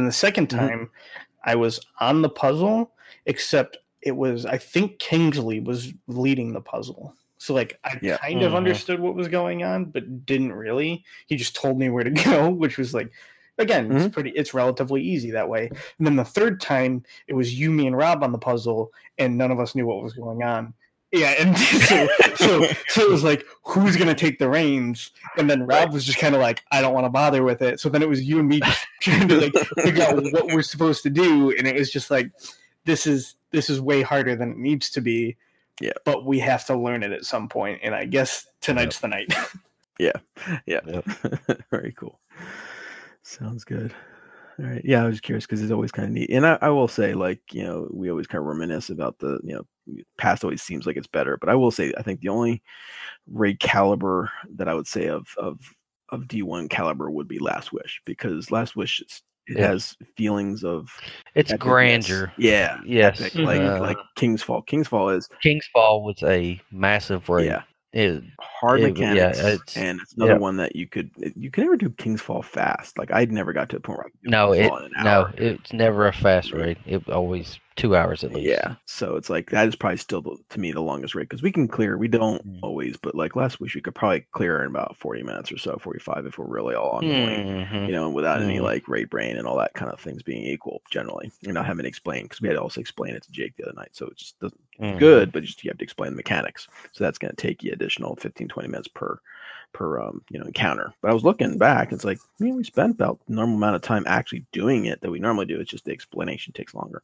then 0.00 0.06
the 0.06 0.12
2nd 0.12 0.48
Mhm. 0.48 0.56
time, 0.56 0.90
I 1.44 1.54
was 1.54 1.78
on 2.00 2.22
the 2.22 2.30
puzzle, 2.30 2.92
except 3.26 3.76
it 4.00 4.16
was 4.16 4.46
I 4.46 4.56
think 4.56 5.00
Kingsley 5.00 5.60
was 5.60 5.92
leading 6.08 6.54
the 6.54 6.62
puzzle. 6.62 7.14
So 7.36 7.52
like 7.52 7.78
I 7.84 7.98
Yeah. 8.00 8.16
kind 8.18 8.42
of 8.42 8.52
Mhm. 8.52 8.56
understood 8.56 9.00
what 9.00 9.16
was 9.16 9.28
going 9.28 9.64
on, 9.64 9.86
but 9.86 10.24
didn't 10.24 10.52
really. 10.54 11.04
He 11.26 11.36
just 11.36 11.54
told 11.56 11.78
me 11.78 11.90
where 11.90 12.04
to 12.04 12.10
go, 12.48 12.48
which 12.50 12.78
was 12.78 12.94
like 12.94 13.10
again, 13.58 13.90
it's 13.92 14.04
mm-hmm. 14.04 14.12
pretty 14.12 14.30
it's 14.30 14.54
relatively 14.54 15.02
easy 15.02 15.30
that 15.30 15.48
way. 15.48 15.68
And 15.98 16.06
then 16.06 16.16
the 16.16 16.24
third 16.24 16.60
time 16.60 17.04
it 17.26 17.34
was 17.34 17.58
you, 17.58 17.70
me, 17.70 17.86
and 17.86 17.96
Rob 17.96 18.22
on 18.22 18.32
the 18.32 18.38
puzzle, 18.38 18.92
and 19.18 19.36
none 19.36 19.50
of 19.50 19.60
us 19.60 19.74
knew 19.74 19.86
what 19.86 20.02
was 20.02 20.14
going 20.14 20.42
on. 20.42 20.74
Yeah, 21.12 21.34
and 21.38 21.56
so 21.58 22.08
so 22.36 22.66
so 22.88 23.02
it 23.02 23.10
was 23.10 23.22
like 23.22 23.44
who's 23.64 23.96
gonna 23.96 24.14
take 24.14 24.38
the 24.38 24.48
reins? 24.48 25.10
And 25.36 25.48
then 25.48 25.66
Rob 25.66 25.92
was 25.92 26.04
just 26.04 26.18
kind 26.18 26.34
of 26.34 26.40
like, 26.40 26.62
I 26.72 26.80
don't 26.80 26.94
want 26.94 27.04
to 27.04 27.10
bother 27.10 27.42
with 27.42 27.62
it. 27.62 27.80
So 27.80 27.88
then 27.88 28.02
it 28.02 28.08
was 28.08 28.22
you 28.22 28.38
and 28.38 28.48
me 28.48 28.60
trying 29.00 29.28
to 29.28 29.40
like 29.40 29.54
figure 29.80 30.04
out 30.04 30.16
what 30.16 30.46
we're 30.46 30.62
supposed 30.62 31.02
to 31.04 31.10
do, 31.10 31.54
and 31.56 31.66
it 31.66 31.76
was 31.76 31.90
just 31.90 32.10
like, 32.10 32.30
this 32.84 33.06
is 33.06 33.36
this 33.50 33.68
is 33.68 33.80
way 33.80 34.02
harder 34.02 34.34
than 34.34 34.52
it 34.52 34.58
needs 34.58 34.90
to 34.90 35.00
be. 35.00 35.36
Yeah. 35.80 35.92
But 36.04 36.24
we 36.24 36.38
have 36.38 36.64
to 36.66 36.76
learn 36.76 37.02
it 37.02 37.12
at 37.12 37.24
some 37.24 37.48
point, 37.48 37.80
and 37.82 37.94
I 37.94 38.04
guess 38.06 38.46
tonight's 38.60 39.00
the 39.00 39.08
night. 39.08 39.32
Yeah. 39.98 40.12
Yep. 40.66 41.04
Very 41.70 41.92
cool. 41.92 42.18
Sounds 43.22 43.64
good. 43.64 43.94
All 44.58 44.66
right. 44.66 44.82
Yeah, 44.84 45.02
I 45.02 45.06
was 45.06 45.14
just 45.14 45.22
curious 45.24 45.46
because 45.46 45.62
it's 45.62 45.72
always 45.72 45.92
kind 45.92 46.06
of 46.06 46.12
neat. 46.12 46.30
And 46.30 46.46
I, 46.46 46.58
I 46.60 46.68
will 46.68 46.88
say, 46.88 47.14
like, 47.14 47.40
you 47.52 47.62
know, 47.64 47.88
we 47.92 48.10
always 48.10 48.26
kind 48.26 48.40
of 48.40 48.46
reminisce 48.46 48.90
about 48.90 49.18
the, 49.18 49.40
you 49.42 49.54
know, 49.54 49.96
past 50.18 50.44
always 50.44 50.62
seems 50.62 50.86
like 50.86 50.96
it's 50.96 51.06
better. 51.06 51.36
But 51.38 51.48
I 51.48 51.54
will 51.54 51.70
say, 51.70 51.92
I 51.96 52.02
think 52.02 52.20
the 52.20 52.28
only 52.28 52.62
raid 53.30 53.60
caliber 53.60 54.30
that 54.56 54.68
I 54.68 54.74
would 54.74 54.86
say 54.86 55.06
of 55.06 55.26
of 55.38 55.58
of 56.10 56.24
D1 56.24 56.68
caliber 56.68 57.10
would 57.10 57.26
be 57.28 57.38
Last 57.38 57.72
Wish 57.72 58.00
because 58.04 58.50
Last 58.50 58.76
Wish 58.76 59.00
is, 59.00 59.22
it 59.46 59.56
Yeah. 59.56 59.68
has 59.68 59.96
feelings 60.16 60.62
of 60.62 60.90
It's 61.34 61.52
epicness. 61.52 61.58
grandeur. 61.58 62.32
Yeah. 62.36 62.78
Yes. 62.84 63.20
epic, 63.22 63.34
like 63.36 63.60
Uh, 63.60 63.80
like 63.80 63.98
King's 64.16 64.42
Fall. 64.42 64.60
King's 64.62 64.86
Fall 64.88 65.08
is 65.08 65.28
King's 65.42 65.66
Fall 65.72 66.04
was 66.04 66.22
a 66.22 66.60
massive 66.70 67.28
raid. 67.30 67.46
yeah 67.46 67.62
It, 67.92 68.24
hard 68.40 68.80
Yeah, 68.80 68.86
mechanics, 68.88 69.38
yeah, 69.38 69.48
it's- 69.48 69.76
and 69.76 70.00
it's 70.00 70.14
another 70.14 70.32
yeah. 70.32 70.38
one 70.38 70.56
that 70.56 70.74
you 70.74 70.86
could 70.86 71.10
you 71.36 71.50
can 71.50 71.64
never 71.64 71.76
do 71.76 71.90
King's 71.90 72.22
Fall 72.22 72.40
fast. 72.42 72.96
Like 72.98 73.10
I'd 73.12 73.30
never 73.30 73.52
got 73.52 73.68
to 73.70 73.76
a 73.76 73.80
point 73.80 73.98
where 73.98 74.06
I 74.06 74.10
could 74.10 74.30
no, 74.30 74.52
it 74.52 74.66
Fall 74.68 74.78
in 74.78 74.84
an 74.96 75.04
no, 75.04 75.30
it's 75.36 75.72
never 75.74 76.06
a 76.06 76.12
fast 76.12 76.52
raid. 76.52 76.78
It 76.86 77.06
always 77.10 77.58
two 77.76 77.94
hours 77.96 78.22
at 78.24 78.32
least. 78.32 78.46
Yeah, 78.48 78.76
so 78.86 79.16
it's 79.16 79.28
like 79.30 79.50
that 79.50 79.66
is 79.68 79.76
probably 79.76 79.96
still 79.98 80.22
the- 80.22 80.36
to 80.50 80.60
me 80.60 80.72
the 80.72 80.80
longest 80.80 81.14
rate 81.14 81.24
because 81.28 81.42
we 81.42 81.52
can 81.52 81.68
clear. 81.68 81.98
We 81.98 82.08
don't 82.08 82.46
Mm. 82.46 82.58
always, 82.62 82.96
but 82.96 83.14
like 83.14 83.36
last 83.36 83.60
week 83.60 83.74
we 83.74 83.80
could 83.82 83.94
probably 83.94 84.24
clear 84.32 84.60
in 84.62 84.68
about 84.68 84.96
forty 84.96 85.22
minutes 85.22 85.52
or 85.52 85.58
so, 85.58 85.76
forty 85.78 85.98
five 86.00 86.24
if 86.24 86.38
we're 86.38 86.46
really 86.46 86.74
all 86.74 86.90
on 86.92 87.02
point. 87.02 87.46
Mhm. 87.68 87.86
You 87.86 87.92
know, 87.92 88.08
without 88.08 88.40
any 88.40 88.58
Mm. 88.58 88.62
like 88.62 88.88
rate 88.88 89.10
brain 89.10 89.36
and 89.36 89.46
all 89.46 89.58
that 89.58 89.74
kind 89.74 89.90
of 89.92 90.00
things 90.00 90.22
being 90.22 90.44
equal 90.44 90.80
generally. 90.90 91.30
You 91.42 91.52
know, 91.52 91.62
having 91.62 91.82
to 91.82 91.88
explain 91.88 92.22
because 92.22 92.40
we 92.40 92.48
had 92.48 92.54
to 92.54 92.62
also 92.62 92.80
explain 92.80 93.14
it 93.14 93.22
to 93.24 93.32
Jake 93.32 93.56
the 93.56 93.64
other 93.64 93.74
night, 93.76 93.90
so 93.92 94.06
it 94.06 94.16
just 94.16 94.38
doesn't 94.40 94.60
Mhm. 94.80 94.98
good, 94.98 95.32
but 95.32 95.42
just 95.42 95.62
you 95.64 95.70
have 95.70 95.78
to 95.78 95.84
explain 95.84 96.10
the 96.12 96.16
mechanics. 96.16 96.68
So 96.92 97.04
that's 97.04 97.18
going 97.18 97.34
to 97.34 97.40
take 97.40 97.62
you 97.62 97.72
additional 97.72 98.16
15, 98.16 98.48
20 98.48 98.68
minutes 98.68 98.88
per 98.88 99.18
per 99.72 100.00
um, 100.00 100.22
you 100.30 100.38
know 100.38 100.46
encounter. 100.46 100.92
But 101.00 101.10
I 101.10 101.14
was 101.14 101.24
looking 101.24 101.56
back, 101.58 101.92
it's 101.92 102.04
like 102.04 102.18
man, 102.38 102.56
we 102.56 102.64
spent 102.64 102.92
about 102.92 103.20
the 103.26 103.34
normal 103.34 103.56
amount 103.56 103.76
of 103.76 103.82
time 103.82 104.04
actually 104.06 104.44
doing 104.52 104.86
it 104.86 105.00
that 105.00 105.10
we 105.10 105.18
normally 105.18 105.46
do. 105.46 105.60
It's 105.60 105.70
just 105.70 105.84
the 105.84 105.92
explanation 105.92 106.52
takes 106.52 106.74
longer. 106.74 107.02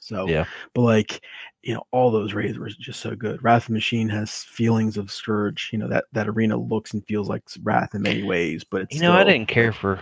So 0.00 0.28
Yeah. 0.28 0.44
but 0.74 0.82
like 0.82 1.22
you 1.62 1.74
know, 1.74 1.84
all 1.90 2.10
those 2.10 2.32
raids 2.34 2.58
were 2.58 2.68
just 2.68 3.00
so 3.00 3.14
good. 3.14 3.42
Wrath 3.42 3.64
of 3.64 3.70
Machine 3.70 4.08
has 4.08 4.44
feelings 4.44 4.96
of 4.96 5.10
Scourge. 5.10 5.70
You 5.72 5.78
know 5.78 5.88
that 5.88 6.04
that 6.12 6.28
arena 6.28 6.56
looks 6.56 6.94
and 6.94 7.04
feels 7.06 7.28
like 7.28 7.42
Wrath 7.62 7.94
in 7.94 8.02
many 8.02 8.22
ways, 8.22 8.64
but 8.64 8.82
it's 8.82 8.96
You 8.96 9.02
know, 9.02 9.12
I 9.12 9.24
didn't 9.24 9.48
care 9.48 9.72
for 9.72 10.00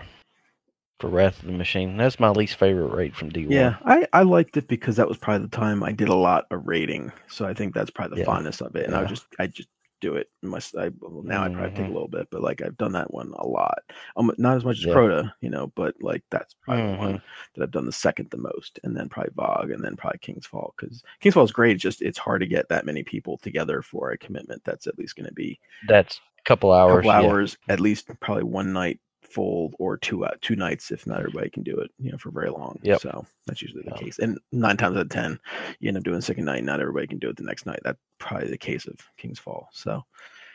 for 0.98 1.08
Wrath 1.08 1.40
of 1.40 1.46
the 1.46 1.52
Machine. 1.52 1.96
That's 1.96 2.18
my 2.20 2.30
least 2.30 2.56
favorite 2.56 2.94
raid 2.94 3.14
from 3.14 3.30
D1. 3.30 3.50
Yeah, 3.50 3.76
I, 3.84 4.06
I 4.12 4.22
liked 4.22 4.56
it 4.56 4.66
because 4.68 4.96
that 4.96 5.08
was 5.08 5.18
probably 5.18 5.46
the 5.46 5.56
time 5.56 5.82
I 5.82 5.92
did 5.92 6.08
a 6.08 6.14
lot 6.14 6.46
of 6.50 6.66
rating. 6.66 7.12
So 7.28 7.46
I 7.46 7.54
think 7.54 7.74
that's 7.74 7.90
probably 7.90 8.16
the 8.16 8.20
Yeah. 8.20 8.26
fondness 8.26 8.60
of 8.60 8.74
it. 8.76 8.86
And 8.86 8.94
I 8.94 9.00
would 9.00 9.08
just 9.08 9.26
I 9.38 9.46
just 9.46 9.68
do 10.02 10.14
it. 10.14 10.28
Must 10.42 10.76
I 10.76 10.90
well, 11.00 11.22
now 11.22 11.42
I 11.42 11.48
probably 11.48 11.70
take 11.70 11.78
a 11.78 11.82
Mhm. 11.88 11.92
little 11.92 12.08
bit, 12.08 12.28
but 12.30 12.42
like 12.42 12.60
I've 12.62 12.76
done 12.76 12.92
that 12.92 13.12
one 13.12 13.32
a 13.36 13.46
lot. 13.46 13.78
Um, 14.16 14.30
not 14.38 14.56
as 14.56 14.64
much 14.64 14.78
as 14.78 14.84
Yeah. 14.84 14.94
Crota, 14.94 15.32
you 15.40 15.50
know, 15.50 15.68
but 15.74 15.94
like 16.02 16.22
that's 16.30 16.54
probably 16.62 16.92
the 16.92 16.98
one 16.98 17.22
that 17.54 17.62
I've 17.62 17.70
done 17.70 17.86
the 17.86 17.92
second 17.92 18.28
the 18.30 18.36
most, 18.38 18.78
and 18.84 18.96
then 18.96 19.08
probably 19.08 19.32
VoG, 19.32 19.72
and 19.74 19.82
then 19.84 19.96
probably 19.96 20.18
King's 20.18 20.46
Fall 20.46 20.74
because 20.78 21.02
King's 21.20 21.34
Fall 21.34 21.44
is 21.44 21.52
great. 21.52 21.74
It's 21.74 21.82
just 21.82 22.02
it's 22.02 22.18
hard 22.18 22.40
to 22.42 22.46
get 22.46 22.68
that 22.68 22.86
many 22.86 23.02
people 23.02 23.38
together 23.38 23.80
for 23.82 24.10
a 24.12 24.18
commitment 24.18 24.62
that's 24.64 24.86
at 24.86 24.98
least 24.98 25.16
going 25.16 25.28
to 25.28 25.34
be 25.34 25.58
That's 25.88 26.20
a 26.38 26.42
couple 26.44 26.72
hours. 26.72 27.04
couple 27.04 27.10
yeah. 27.22 27.30
hours, 27.30 27.56
at 27.68 27.80
least 27.80 28.08
probably 28.20 28.44
one 28.44 28.72
night 28.74 29.00
full 29.36 29.74
or 29.78 29.98
two 29.98 30.24
uh, 30.24 30.30
two 30.40 30.56
nights 30.56 30.90
if 30.90 31.06
not 31.06 31.18
everybody 31.18 31.50
can 31.50 31.62
do 31.62 31.78
it 31.78 31.90
you 31.98 32.10
know 32.10 32.16
for 32.16 32.30
very 32.30 32.48
long 32.50 32.78
Yep. 32.82 33.00
so 33.02 33.26
that's 33.46 33.60
usually 33.60 33.82
the 33.82 33.90
Yeah. 33.90 33.98
case 33.98 34.18
and 34.18 34.38
nine 34.50 34.78
times 34.78 34.96
out 34.96 35.02
of 35.02 35.08
ten 35.10 35.38
you 35.78 35.88
end 35.88 35.98
up 35.98 36.04
doing 36.04 36.22
second 36.22 36.46
night 36.46 36.64
not 36.64 36.80
everybody 36.80 37.06
can 37.06 37.18
do 37.18 37.28
it 37.28 37.36
the 37.36 37.42
next 37.44 37.66
night 37.66 37.80
that's 37.84 37.98
probably 38.18 38.48
the 38.48 38.56
case 38.56 38.86
of 38.86 38.94
king's 39.18 39.38
fall 39.38 39.68
so 39.72 40.02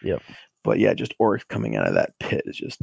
Yep. 0.04 0.24
but 0.64 0.80
yeah 0.80 0.96
just 0.96 1.14
Oryx 1.20 1.44
coming 1.48 1.76
out 1.78 1.88
of 1.88 1.94
that 1.94 2.18
pit 2.20 2.42
is 2.48 2.58
just 2.58 2.82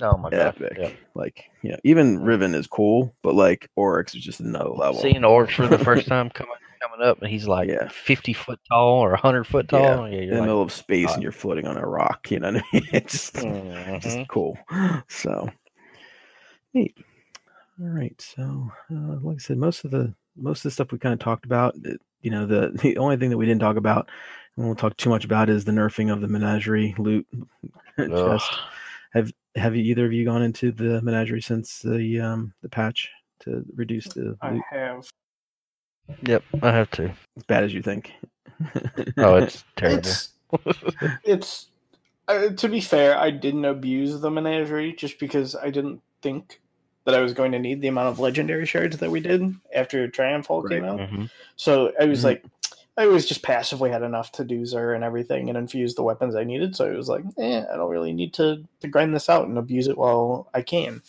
Oh 0.00 0.16
my 0.16 0.30
god. 0.30 0.40
epic 0.62 0.76
Yeah. 0.78 0.90
like 1.16 1.50
you 1.62 1.70
know 1.72 1.78
even 1.82 2.20
riven 2.22 2.54
is 2.54 2.68
cool 2.68 3.12
but 3.24 3.34
like 3.34 3.68
Oryx 3.74 4.14
is 4.14 4.22
just 4.22 4.38
another 4.38 4.70
level 4.70 5.00
Seeing 5.02 5.24
Oryx 5.24 5.54
for 5.54 5.66
the 5.66 5.76
first 5.78 6.06
time 6.14 6.30
coming 6.30 6.54
coming 6.92 7.06
up, 7.06 7.20
and 7.22 7.30
he's 7.30 7.46
like 7.46 7.68
Yeah. 7.68 7.88
fifty 7.88 8.32
foot 8.32 8.60
tall 8.68 9.00
or 9.00 9.16
hundred 9.16 9.44
foot 9.44 9.68
tall. 9.68 10.08
Yeah, 10.08 10.16
Yeah, 10.16 10.22
in 10.22 10.24
you're 10.26 10.34
the 10.34 10.40
like, 10.40 10.46
middle 10.48 10.62
of 10.62 10.72
space 10.72 11.06
God. 11.06 11.14
and 11.14 11.22
you're 11.22 11.32
floating 11.32 11.66
on 11.66 11.76
a 11.76 11.86
rock 11.86 12.30
you 12.30 12.38
know 12.40 12.52
what 12.52 12.62
i 12.62 12.66
mean 12.72 12.88
it's 12.92 13.12
just 13.12 13.34
just 13.34 14.18
Mhm. 14.18 14.28
cool. 14.28 14.58
So 15.08 15.50
neat. 16.74 16.96
All 17.80 17.88
right. 17.88 18.20
So, 18.20 18.70
uh, 18.90 19.16
like 19.22 19.36
I 19.36 19.38
said, 19.38 19.58
most 19.58 19.84
of 19.84 19.90
the 19.90 20.14
most 20.36 20.60
of 20.60 20.62
the 20.64 20.70
stuff 20.70 20.92
we 20.92 20.98
kind 20.98 21.12
of 21.12 21.18
talked 21.18 21.44
about. 21.44 21.74
You 22.20 22.30
know, 22.30 22.46
the 22.46 22.70
the 22.82 22.98
only 22.98 23.16
thing 23.16 23.30
that 23.30 23.38
we 23.38 23.46
didn't 23.46 23.60
talk 23.60 23.76
about, 23.76 24.08
and 24.56 24.66
won't 24.66 24.78
talk 24.78 24.96
too 24.96 25.10
much 25.10 25.24
about, 25.24 25.48
is 25.48 25.64
the 25.64 25.72
nerfing 25.72 26.12
of 26.12 26.20
the 26.20 26.28
menagerie 26.28 26.94
loot 26.98 27.26
chest. 27.98 28.52
Ugh. 28.52 28.58
Have 29.12 29.32
Have 29.56 29.76
either 29.76 30.06
of 30.06 30.12
you 30.12 30.24
gone 30.24 30.42
into 30.42 30.70
the 30.72 31.00
menagerie 31.02 31.42
since 31.42 31.80
the 31.80 32.20
um 32.20 32.54
the 32.62 32.68
patch 32.68 33.10
to 33.40 33.64
reduce 33.74 34.04
the 34.06 34.20
Loot? 34.22 34.38
I 34.42 34.60
have. 34.70 35.08
Yep, 36.22 36.42
I 36.62 36.70
have 36.72 36.90
to. 36.92 37.12
as 37.36 37.42
bad 37.44 37.64
as 37.64 37.72
you 37.74 37.82
think? 37.82 38.12
Oh, 39.18 39.36
it's 39.36 39.64
terrible. 39.76 39.98
It's 39.98 40.28
it's 41.24 41.66
uh, 42.28 42.50
to 42.50 42.68
be 42.68 42.80
fair, 42.80 43.16
I 43.18 43.30
didn't 43.30 43.64
abuse 43.64 44.20
the 44.20 44.30
menagerie 44.30 44.94
just 44.94 45.18
because 45.18 45.56
I 45.56 45.70
didn't 45.70 46.00
think 46.22 46.60
that 47.04 47.14
I 47.14 47.20
was 47.20 47.32
going 47.32 47.50
to 47.52 47.58
need 47.58 47.80
the 47.80 47.88
amount 47.88 48.08
of 48.08 48.20
legendary 48.20 48.64
shards 48.66 48.98
that 48.98 49.10
we 49.10 49.20
did 49.20 49.54
after 49.74 50.06
Triumphal 50.06 50.62
came 50.62 50.82
Right. 50.84 50.90
out. 50.92 51.00
Mhm. 51.00 51.30
So 51.56 51.92
I 52.00 52.04
was 52.04 52.20
Mhm. 52.20 52.24
like, 52.24 52.44
I 52.96 53.06
was 53.06 53.26
just 53.26 53.42
passively 53.42 53.90
had 53.90 54.02
enough 54.02 54.30
to 54.32 54.44
do 54.44 54.62
Xur 54.62 54.94
and 54.94 55.02
everything 55.02 55.48
and 55.48 55.58
infuse 55.58 55.94
the 55.96 56.04
weapons 56.04 56.36
I 56.36 56.44
needed. 56.44 56.76
So 56.76 56.88
it 56.88 56.96
was 56.96 57.08
like, 57.08 57.24
eh, 57.38 57.64
I 57.72 57.76
don't 57.76 57.90
really 57.90 58.12
need 58.12 58.34
to, 58.34 58.62
to 58.80 58.88
grind 58.88 59.14
this 59.16 59.28
out 59.28 59.48
and 59.48 59.58
abuse 59.58 59.88
it 59.88 59.98
while 59.98 60.48
I 60.54 60.62
can. 60.62 61.02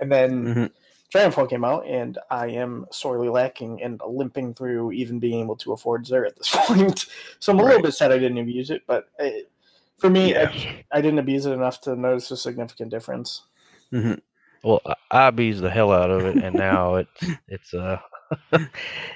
And 0.00 0.12
then 0.12 0.44
Mhm. 0.44 0.70
Triumphal 1.10 1.46
came 1.46 1.64
out, 1.64 1.86
and 1.86 2.18
I 2.30 2.48
am 2.48 2.86
sorely 2.90 3.28
lacking 3.28 3.82
and 3.82 4.00
limping 4.06 4.54
through 4.54 4.92
even 4.92 5.18
being 5.18 5.40
able 5.42 5.56
to 5.56 5.72
afford 5.72 6.04
Xur 6.04 6.26
at 6.26 6.36
this 6.36 6.50
point. 6.54 7.06
So 7.38 7.52
I'm 7.52 7.60
a 7.60 7.64
little 7.64 7.82
bit 7.82 7.94
sad 7.94 8.12
I 8.12 8.18
didn't 8.18 8.38
abuse 8.38 8.70
it, 8.70 8.82
but 8.86 9.08
it, 9.18 9.50
for 9.96 10.10
me, 10.10 10.32
Yeah. 10.32 10.50
I, 10.52 10.84
I 10.92 11.00
didn't 11.00 11.18
abuse 11.18 11.46
it 11.46 11.52
enough 11.52 11.80
to 11.82 11.96
notice 11.96 12.30
a 12.30 12.36
significant 12.36 12.90
difference. 12.90 13.42
Mhm. 13.92 14.20
Well, 14.62 14.82
I 15.10 15.28
abused 15.28 15.62
the 15.62 15.70
hell 15.70 15.92
out 15.92 16.10
of 16.10 16.24
it, 16.26 16.36
and 16.42 16.54
now 16.56 16.94
it's 16.96 17.24
it's 17.48 17.72
uh, 17.74 17.98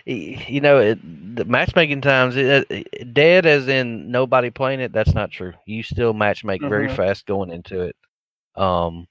you 0.06 0.60
know, 0.60 0.78
it, 0.78 1.36
the 1.36 1.44
matchmaking 1.44 2.00
times 2.00 2.36
it, 2.36 2.66
it- 2.70 3.12
dead 3.14 3.44
as 3.44 3.68
in 3.68 4.10
nobody 4.10 4.50
playing 4.50 4.80
it. 4.80 4.92
That's 4.92 5.14
not 5.14 5.30
true. 5.30 5.52
You 5.66 5.82
still 5.82 6.14
matchmake 6.14 6.66
very 6.66 6.88
Mhm. 6.88 6.96
fast 6.96 7.26
going 7.26 7.50
into 7.50 7.82
it. 7.82 7.96
Um, 8.56 9.06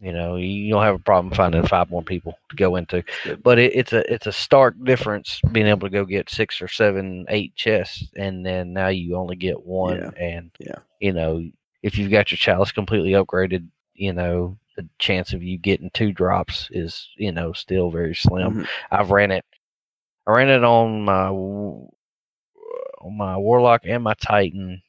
you 0.00 0.12
know, 0.12 0.36
you, 0.36 0.72
don't 0.72 0.82
have 0.82 0.94
a 0.94 0.98
problem 0.98 1.32
finding 1.34 1.62
five 1.66 1.90
more 1.90 2.02
people 2.02 2.38
to 2.48 2.56
go 2.56 2.76
into, 2.76 3.04
but 3.42 3.58
it, 3.58 3.74
it's 3.74 3.92
a 3.92 4.12
it's 4.12 4.26
a 4.26 4.32
stark 4.32 4.74
difference 4.84 5.40
being 5.52 5.66
able 5.66 5.86
to 5.86 5.92
go 5.92 6.04
get 6.04 6.30
six 6.30 6.62
or 6.62 6.68
seven, 6.68 7.26
eight 7.28 7.54
chests, 7.54 8.04
and 8.16 8.44
then 8.44 8.72
now 8.72 8.88
you 8.88 9.14
only 9.16 9.36
get 9.36 9.64
one, 9.64 9.98
Yeah. 9.98 10.10
and 10.18 10.50
Yeah. 10.58 10.76
you 11.00 11.12
know, 11.12 11.44
if 11.82 11.98
you've 11.98 12.10
got 12.10 12.30
your 12.30 12.38
chalice 12.38 12.72
completely 12.72 13.12
upgraded, 13.12 13.66
you 13.94 14.12
know, 14.12 14.56
the 14.76 14.88
chance 14.98 15.32
of 15.34 15.42
you 15.42 15.58
getting 15.58 15.90
two 15.90 16.12
drops 16.12 16.68
is, 16.72 17.08
you 17.16 17.32
know, 17.32 17.52
still 17.52 17.90
very 17.90 18.14
slim. 18.14 18.54
Mhm. 18.62 18.68
I've 18.90 19.10
ran 19.10 19.30
it. 19.30 19.44
I 20.26 20.32
ran 20.32 20.48
it 20.48 20.64
on 20.64 21.02
my 21.02 21.26
on 21.28 23.16
my 23.16 23.36
warlock 23.36 23.82
and 23.84 24.02
my 24.02 24.14
titan 24.14 24.82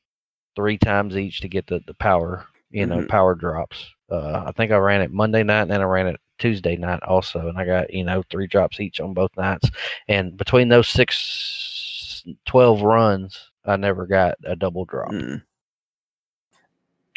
three 0.56 0.78
times 0.78 1.18
each 1.18 1.42
to 1.42 1.50
get 1.50 1.68
the 1.68 1.82
the 1.88 1.94
power, 1.96 2.46
you 2.70 2.86
know, 2.86 3.00
Mhm. 3.00 3.10
power 3.10 3.36
drops. 3.36 3.92
Uh, 4.12 4.44
I 4.48 4.52
think 4.52 4.72
I 4.72 4.78
ran 4.78 5.02
it 5.02 5.12
Monday 5.12 5.42
night 5.44 5.62
and 5.64 5.72
then 5.72 5.82
I 5.82 5.86
ran 5.86 6.08
it 6.08 6.20
Tuesday 6.38 6.76
night 6.76 7.02
also, 7.04 7.48
and 7.48 7.58
I 7.58 7.66
got 7.66 7.94
you 7.94 8.04
know 8.04 8.24
three 8.30 8.48
drops 8.48 8.80
each 8.80 9.00
on 9.00 9.14
both 9.14 9.32
nights. 9.38 9.70
And 10.08 10.36
between 10.38 10.68
those 10.70 10.88
six, 10.90 12.24
12 12.46 12.82
runs, 12.82 13.52
I 13.66 13.78
never 13.78 14.06
got 14.06 14.36
a 14.44 14.56
double 14.56 14.86
drop. 14.86 15.12
Mm. 15.12 15.42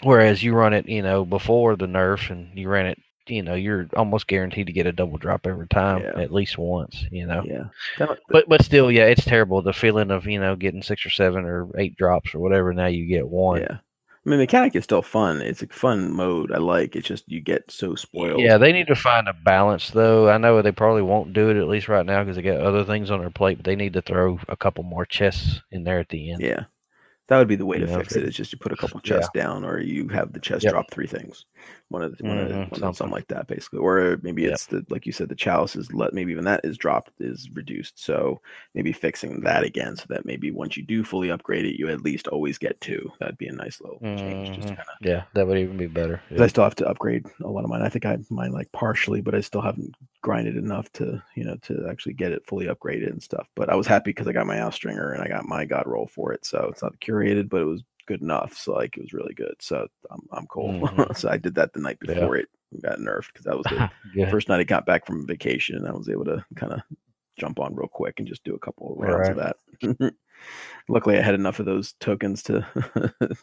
Whereas 0.03 0.43
you 0.43 0.55
run 0.55 0.75
it, 0.75 0.89
you 0.89 1.03
know, 1.03 1.25
before 1.25 1.77
the 1.77 1.87
nerf 1.87 2.31
and 2.31 2.57
you 2.59 2.69
ran 2.69 2.87
it, 2.87 2.99
you 3.27 3.43
know, 3.43 3.55
you're 3.55 3.89
almost 3.97 4.27
guaranteed 4.27 4.66
to 4.66 4.73
get 4.73 4.87
a 4.87 4.93
double 4.93 5.16
drop 5.16 5.47
every 5.47 5.69
time, 5.69 6.03
Yeah. 6.03 6.21
at 6.21 6.33
least 6.33 6.59
once, 6.59 7.05
you 7.11 7.27
know. 7.27 7.43
Yeah. 7.47 7.65
That- 7.99 8.19
But 8.29 8.49
but 8.49 8.62
still, 8.62 8.91
yeah, 8.91 9.07
it's 9.07 9.25
terrible. 9.25 9.62
The 9.62 9.73
feeling 9.73 10.11
of 10.11 10.27
you 10.27 10.39
know 10.41 10.57
getting 10.57 10.83
six 10.83 11.07
or 11.07 11.11
seven 11.11 11.45
or 11.45 11.69
eight 11.79 11.97
drops 11.97 12.35
or 12.35 12.41
whatever. 12.41 12.75
Now 12.75 12.87
you 12.87 13.07
get 13.07 13.27
one. 13.27 13.62
yeah. 13.62 13.79
I 14.27 14.31
mean, 14.31 14.39
mechanic 14.39 14.75
is 14.75 14.85
still 14.85 15.03
fun. 15.03 15.43
It's 15.43 15.63
a 15.63 15.67
fun 15.67 16.11
mode. 16.11 16.51
I 16.51 16.57
like. 16.59 16.97
It's 16.97 17.07
just 17.07 17.31
you 17.31 17.41
get 17.41 17.71
so 17.71 17.95
spoiled. 17.95 18.41
Yeah, 18.41 18.57
they 18.57 18.73
need 18.73 18.87
to 18.87 18.95
find 18.95 19.29
a 19.29 19.35
balance, 19.35 19.91
though. 19.91 20.31
I 20.31 20.39
know 20.39 20.63
they 20.63 20.73
probably 20.73 21.03
won't 21.03 21.35
do 21.35 21.51
it 21.51 21.59
at 21.59 21.69
least 21.69 21.89
right 21.89 22.07
now 22.07 22.23
because 22.23 22.37
they 22.37 22.43
got 22.43 22.61
other 22.61 22.85
things 22.85 23.11
on 23.11 23.21
their 23.21 23.29
plate. 23.31 23.59
But 23.59 23.67
they 23.67 23.77
need 23.77 23.93
to 23.93 24.03
throw 24.03 24.41
a 24.49 24.57
couple 24.57 24.83
more 24.85 25.05
chests 25.05 25.61
in 25.71 25.85
there 25.85 25.99
at 25.99 26.09
the 26.09 26.31
end. 26.33 26.41
Yeah. 26.41 26.65
That 27.29 27.39
would 27.39 27.49
be 27.49 27.57
the 27.57 27.67
way 27.67 27.79
to 27.79 27.87
know, 27.87 27.99
fix 27.99 28.17
it. 28.17 28.23
Is 28.25 28.35
just 28.35 28.53
you 28.53 28.59
put 28.59 28.73
a 28.73 28.77
couple 28.77 29.01
Yeah. 29.05 29.17
chests 29.17 29.31
down, 29.35 29.65
or 29.65 29.79
you 29.81 30.09
have 30.09 30.33
the 30.33 30.41
chest 30.41 30.65
Yep. 30.65 30.73
drop 30.73 30.91
three 30.91 31.07
things, 31.07 31.45
one 31.89 32.03
of 32.03 32.16
the, 32.16 32.24
one 32.27 32.39
of 32.39 32.49
the, 32.49 32.55
Mhm, 32.55 32.62
of 32.65 32.70
the- 32.70 32.77
something. 32.81 32.95
something 32.95 33.12
like 33.12 33.28
that, 33.28 33.47
basically. 33.47 33.78
Or 33.78 34.19
maybe 34.23 34.43
Yep. 34.43 34.53
it's 34.53 34.66
the 34.66 34.85
like 34.91 35.07
you 35.07 35.12
said, 35.12 35.28
the 35.28 35.35
chalice 35.35 35.77
is 35.77 35.93
let 35.93 36.12
maybe 36.15 36.32
even 36.32 36.45
that 36.45 36.61
is 36.65 36.77
dropped 36.78 37.12
is 37.20 37.49
reduced. 37.53 38.03
So 38.03 38.41
maybe 38.74 38.93
fixing 38.93 39.41
that 39.41 39.62
again, 39.65 39.97
so 39.97 40.05
that 40.09 40.24
maybe 40.27 40.51
once 40.51 40.77
you 40.77 40.82
do 40.82 41.05
fully 41.05 41.31
upgrade 41.31 41.65
it, 41.66 41.78
you 41.78 41.89
at 41.89 42.03
least 42.03 42.28
always 42.28 42.59
get 42.59 42.81
two. 42.81 43.11
That'd 43.20 43.39
be 43.39 43.47
a 43.49 43.53
nice 43.53 43.81
little 43.81 44.01
change. 44.01 44.49
Just 44.57 44.69
Mhm. 44.69 44.77
kind 44.77 44.89
of. 44.89 45.07
Yeah, 45.07 45.24
that 45.35 45.47
would 45.47 45.59
even 45.59 45.77
be 45.77 45.86
better. 45.86 46.20
I 46.39 46.47
still 46.47 46.65
have 46.65 46.74
to 46.77 46.89
upgrade 46.89 47.27
a 47.43 47.49
lot 47.49 47.65
of 47.65 47.70
mine. 47.70 47.82
I 47.82 47.89
think 47.89 48.07
I 48.07 48.19
mine 48.31 48.53
like 48.53 48.70
partially, 48.73 49.20
but 49.20 49.35
I 49.35 49.41
still 49.41 49.61
haven't 49.62 49.95
grinded 50.23 50.57
enough 50.57 50.91
to 50.93 51.23
you 51.35 51.45
know 51.45 51.57
to 51.62 51.86
actually 51.91 52.15
get 52.15 52.32
it 52.32 52.45
fully 52.47 52.66
upgraded 52.66 53.11
and 53.11 53.23
stuff. 53.23 53.47
But 53.55 53.69
I 53.70 53.74
was 53.74 53.86
happy 53.86 54.11
because 54.11 54.27
I 54.27 54.32
got 54.32 54.47
my 54.47 54.61
Austringer 54.61 55.12
and 55.12 55.23
I 55.23 55.28
got 55.28 55.47
my 55.47 55.65
God 55.65 55.86
roll 55.86 56.07
for 56.07 56.32
it. 56.32 56.45
So 56.47 56.69
it's 56.73 56.82
not 56.82 56.99
curated, 57.01 57.49
but 57.49 57.61
it 57.61 57.65
was 57.66 57.82
good 58.06 58.22
enough. 58.22 58.55
So 58.56 58.72
like 58.72 58.97
it 58.97 59.02
was 59.02 59.12
really 59.12 59.35
good. 59.35 59.55
So 59.60 59.86
I'm 60.10 60.20
I'm 60.32 60.47
cool. 60.47 60.72
Mhm. 60.89 61.16
so 61.16 61.28
I 61.28 61.36
did 61.36 61.55
that 61.56 61.72
the 61.72 61.81
night 61.81 61.98
Yeah. 62.06 62.14
before 62.14 62.36
it 62.36 62.48
got 62.82 62.98
nerfed 62.98 63.28
because 63.32 63.44
that 63.44 63.56
was 63.56 63.66
the 63.70 63.90
yeah. 64.14 64.31
first 64.31 64.48
night 64.48 64.60
I 64.60 64.64
got 64.64 64.86
back 64.86 65.06
from 65.06 65.26
vacation 65.26 65.76
and 65.76 65.86
I 65.86 65.93
was 65.93 66.09
able 66.09 66.24
to 66.24 66.44
kind 66.56 66.72
of 66.72 66.81
jump 67.39 67.59
on 67.60 67.74
real 67.74 67.89
quick 67.89 68.18
and 68.18 68.28
just 68.28 68.44
do 68.44 68.55
a 68.55 68.59
couple 68.59 68.93
of 68.93 68.98
rounds 68.98 69.28
of 69.28 69.36
that. 69.36 69.56
Luckily, 70.89 71.18
I 71.18 71.22
had 71.22 71.35
enough 71.35 71.59
of 71.60 71.66
those 71.66 71.94
tokens 72.01 72.43
to 72.44 72.60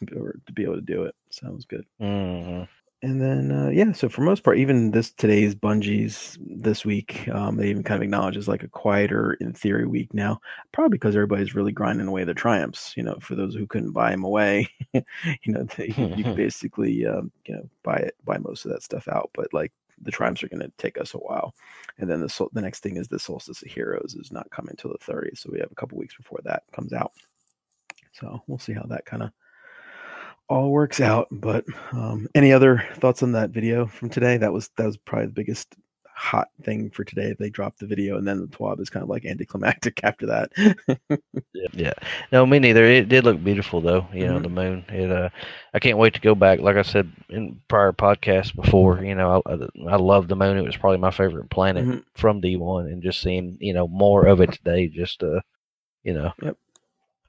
to 0.06 0.52
be 0.54 0.62
able 0.64 0.76
to 0.76 0.80
do 0.80 1.04
it. 1.04 1.14
So 1.30 1.46
that 1.46 1.52
was 1.54 1.64
good. 1.64 1.84
Mhm. 2.00 2.68
And 3.04 3.20
then 3.20 3.50
uh, 3.50 3.68
yeah, 3.70 3.90
so 3.90 4.08
for 4.08 4.20
most 4.20 4.44
part, 4.44 4.58
even 4.58 4.92
this 4.92 5.10
today's 5.10 5.56
Bungie's 5.56 6.38
this 6.40 6.84
week, 6.84 7.28
um, 7.30 7.56
they 7.56 7.68
even 7.68 7.82
kind 7.82 7.96
of 7.96 8.04
acknowledge 8.04 8.36
as 8.36 8.46
like 8.46 8.62
a 8.62 8.68
quieter 8.68 9.32
in 9.40 9.52
theory 9.52 9.86
week 9.86 10.14
now, 10.14 10.40
probably 10.70 10.96
because 10.96 11.16
everybody's 11.16 11.56
really 11.56 11.72
grinding 11.72 12.06
away 12.06 12.22
their 12.22 12.32
triumphs. 12.32 12.96
You 12.96 13.02
know, 13.02 13.16
for 13.20 13.34
those 13.34 13.56
who 13.56 13.66
couldn't 13.66 13.90
buy 13.90 14.12
them 14.12 14.22
away, 14.22 14.68
you 14.94 15.02
know, 15.48 15.64
they, 15.76 15.86
you 15.86 16.22
can 16.22 16.34
basically 16.36 17.04
um, 17.04 17.32
you 17.44 17.56
know 17.56 17.68
buy 17.82 17.96
it, 17.96 18.14
buy 18.24 18.38
most 18.38 18.64
of 18.64 18.70
that 18.70 18.84
stuff 18.84 19.08
out. 19.08 19.30
But 19.34 19.52
like 19.52 19.72
the 20.00 20.12
triumphs 20.12 20.44
are 20.44 20.48
going 20.48 20.62
to 20.62 20.72
take 20.78 21.00
us 21.00 21.12
a 21.14 21.18
while, 21.18 21.56
and 21.98 22.08
then 22.08 22.20
the 22.20 22.28
sol- 22.28 22.50
the 22.52 22.62
next 22.62 22.84
thing 22.84 22.98
is 22.98 23.08
the 23.08 23.18
Solstice 23.18 23.62
of 23.62 23.68
Heroes 23.68 24.14
is 24.14 24.30
not 24.30 24.50
coming 24.52 24.70
until 24.70 24.92
the 24.92 25.12
30th, 25.12 25.38
so 25.38 25.50
we 25.52 25.58
have 25.58 25.72
a 25.72 25.76
couple 25.76 25.98
weeks 25.98 26.14
before 26.14 26.38
that 26.44 26.62
comes 26.72 26.92
out. 26.92 27.10
So 28.12 28.44
we'll 28.46 28.58
see 28.58 28.74
how 28.74 28.84
that 28.84 29.06
kind 29.06 29.24
of 29.24 29.32
all 30.52 30.70
works 30.70 31.00
out. 31.00 31.28
But 31.30 31.64
um, 31.92 32.28
any 32.34 32.52
other 32.52 32.84
thoughts 32.96 33.22
on 33.22 33.32
that 33.32 33.50
video 33.50 33.86
from 33.86 34.10
today? 34.10 34.36
That 34.36 34.52
was 34.52 34.70
that 34.76 34.86
was 34.86 34.96
probably 34.96 35.26
the 35.26 35.32
biggest 35.32 35.74
hot 36.14 36.48
thing 36.62 36.90
for 36.90 37.02
today. 37.04 37.34
They 37.36 37.50
dropped 37.50 37.80
the 37.80 37.86
video, 37.86 38.16
and 38.18 38.28
then 38.28 38.38
the 38.40 38.46
TWAB 38.46 38.80
is 38.80 38.90
kind 38.90 39.02
of 39.02 39.08
like 39.08 39.24
anticlimactic 39.24 40.00
after 40.04 40.26
that. 40.26 40.50
Yeah, 41.54 41.66
yeah. 41.72 41.92
No, 42.30 42.44
me 42.46 42.58
neither. 42.58 42.84
It 42.84 43.08
did 43.08 43.24
look 43.24 43.42
beautiful 43.42 43.80
though. 43.80 44.06
You 44.12 44.26
know, 44.26 44.38
Mhm. 44.38 44.42
the 44.42 44.48
moon. 44.48 44.84
It. 44.88 45.10
Uh, 45.10 45.30
I 45.74 45.78
can't 45.78 45.98
wait 45.98 46.14
to 46.14 46.20
go 46.20 46.34
back. 46.34 46.60
Like 46.60 46.76
I 46.76 46.82
said 46.82 47.10
in 47.30 47.60
prior 47.68 47.92
podcasts 47.92 48.54
before, 48.54 49.02
you 49.02 49.14
know, 49.14 49.42
I, 49.46 49.54
I 49.88 49.96
love 49.96 50.28
the 50.28 50.36
moon. 50.36 50.58
It 50.58 50.64
was 50.66 50.76
probably 50.76 50.98
my 50.98 51.10
favorite 51.10 51.50
planet 51.50 51.86
Mhm. 51.86 52.04
from 52.14 52.40
D 52.40 52.56
one, 52.56 52.86
and 52.86 53.02
just 53.02 53.20
seeing 53.22 53.56
you 53.60 53.72
know 53.72 53.88
more 53.88 54.26
of 54.26 54.40
it 54.40 54.52
today, 54.52 54.88
just 54.88 55.22
uh, 55.22 55.40
you 56.04 56.12
know, 56.14 56.32
Yep. 56.42 56.56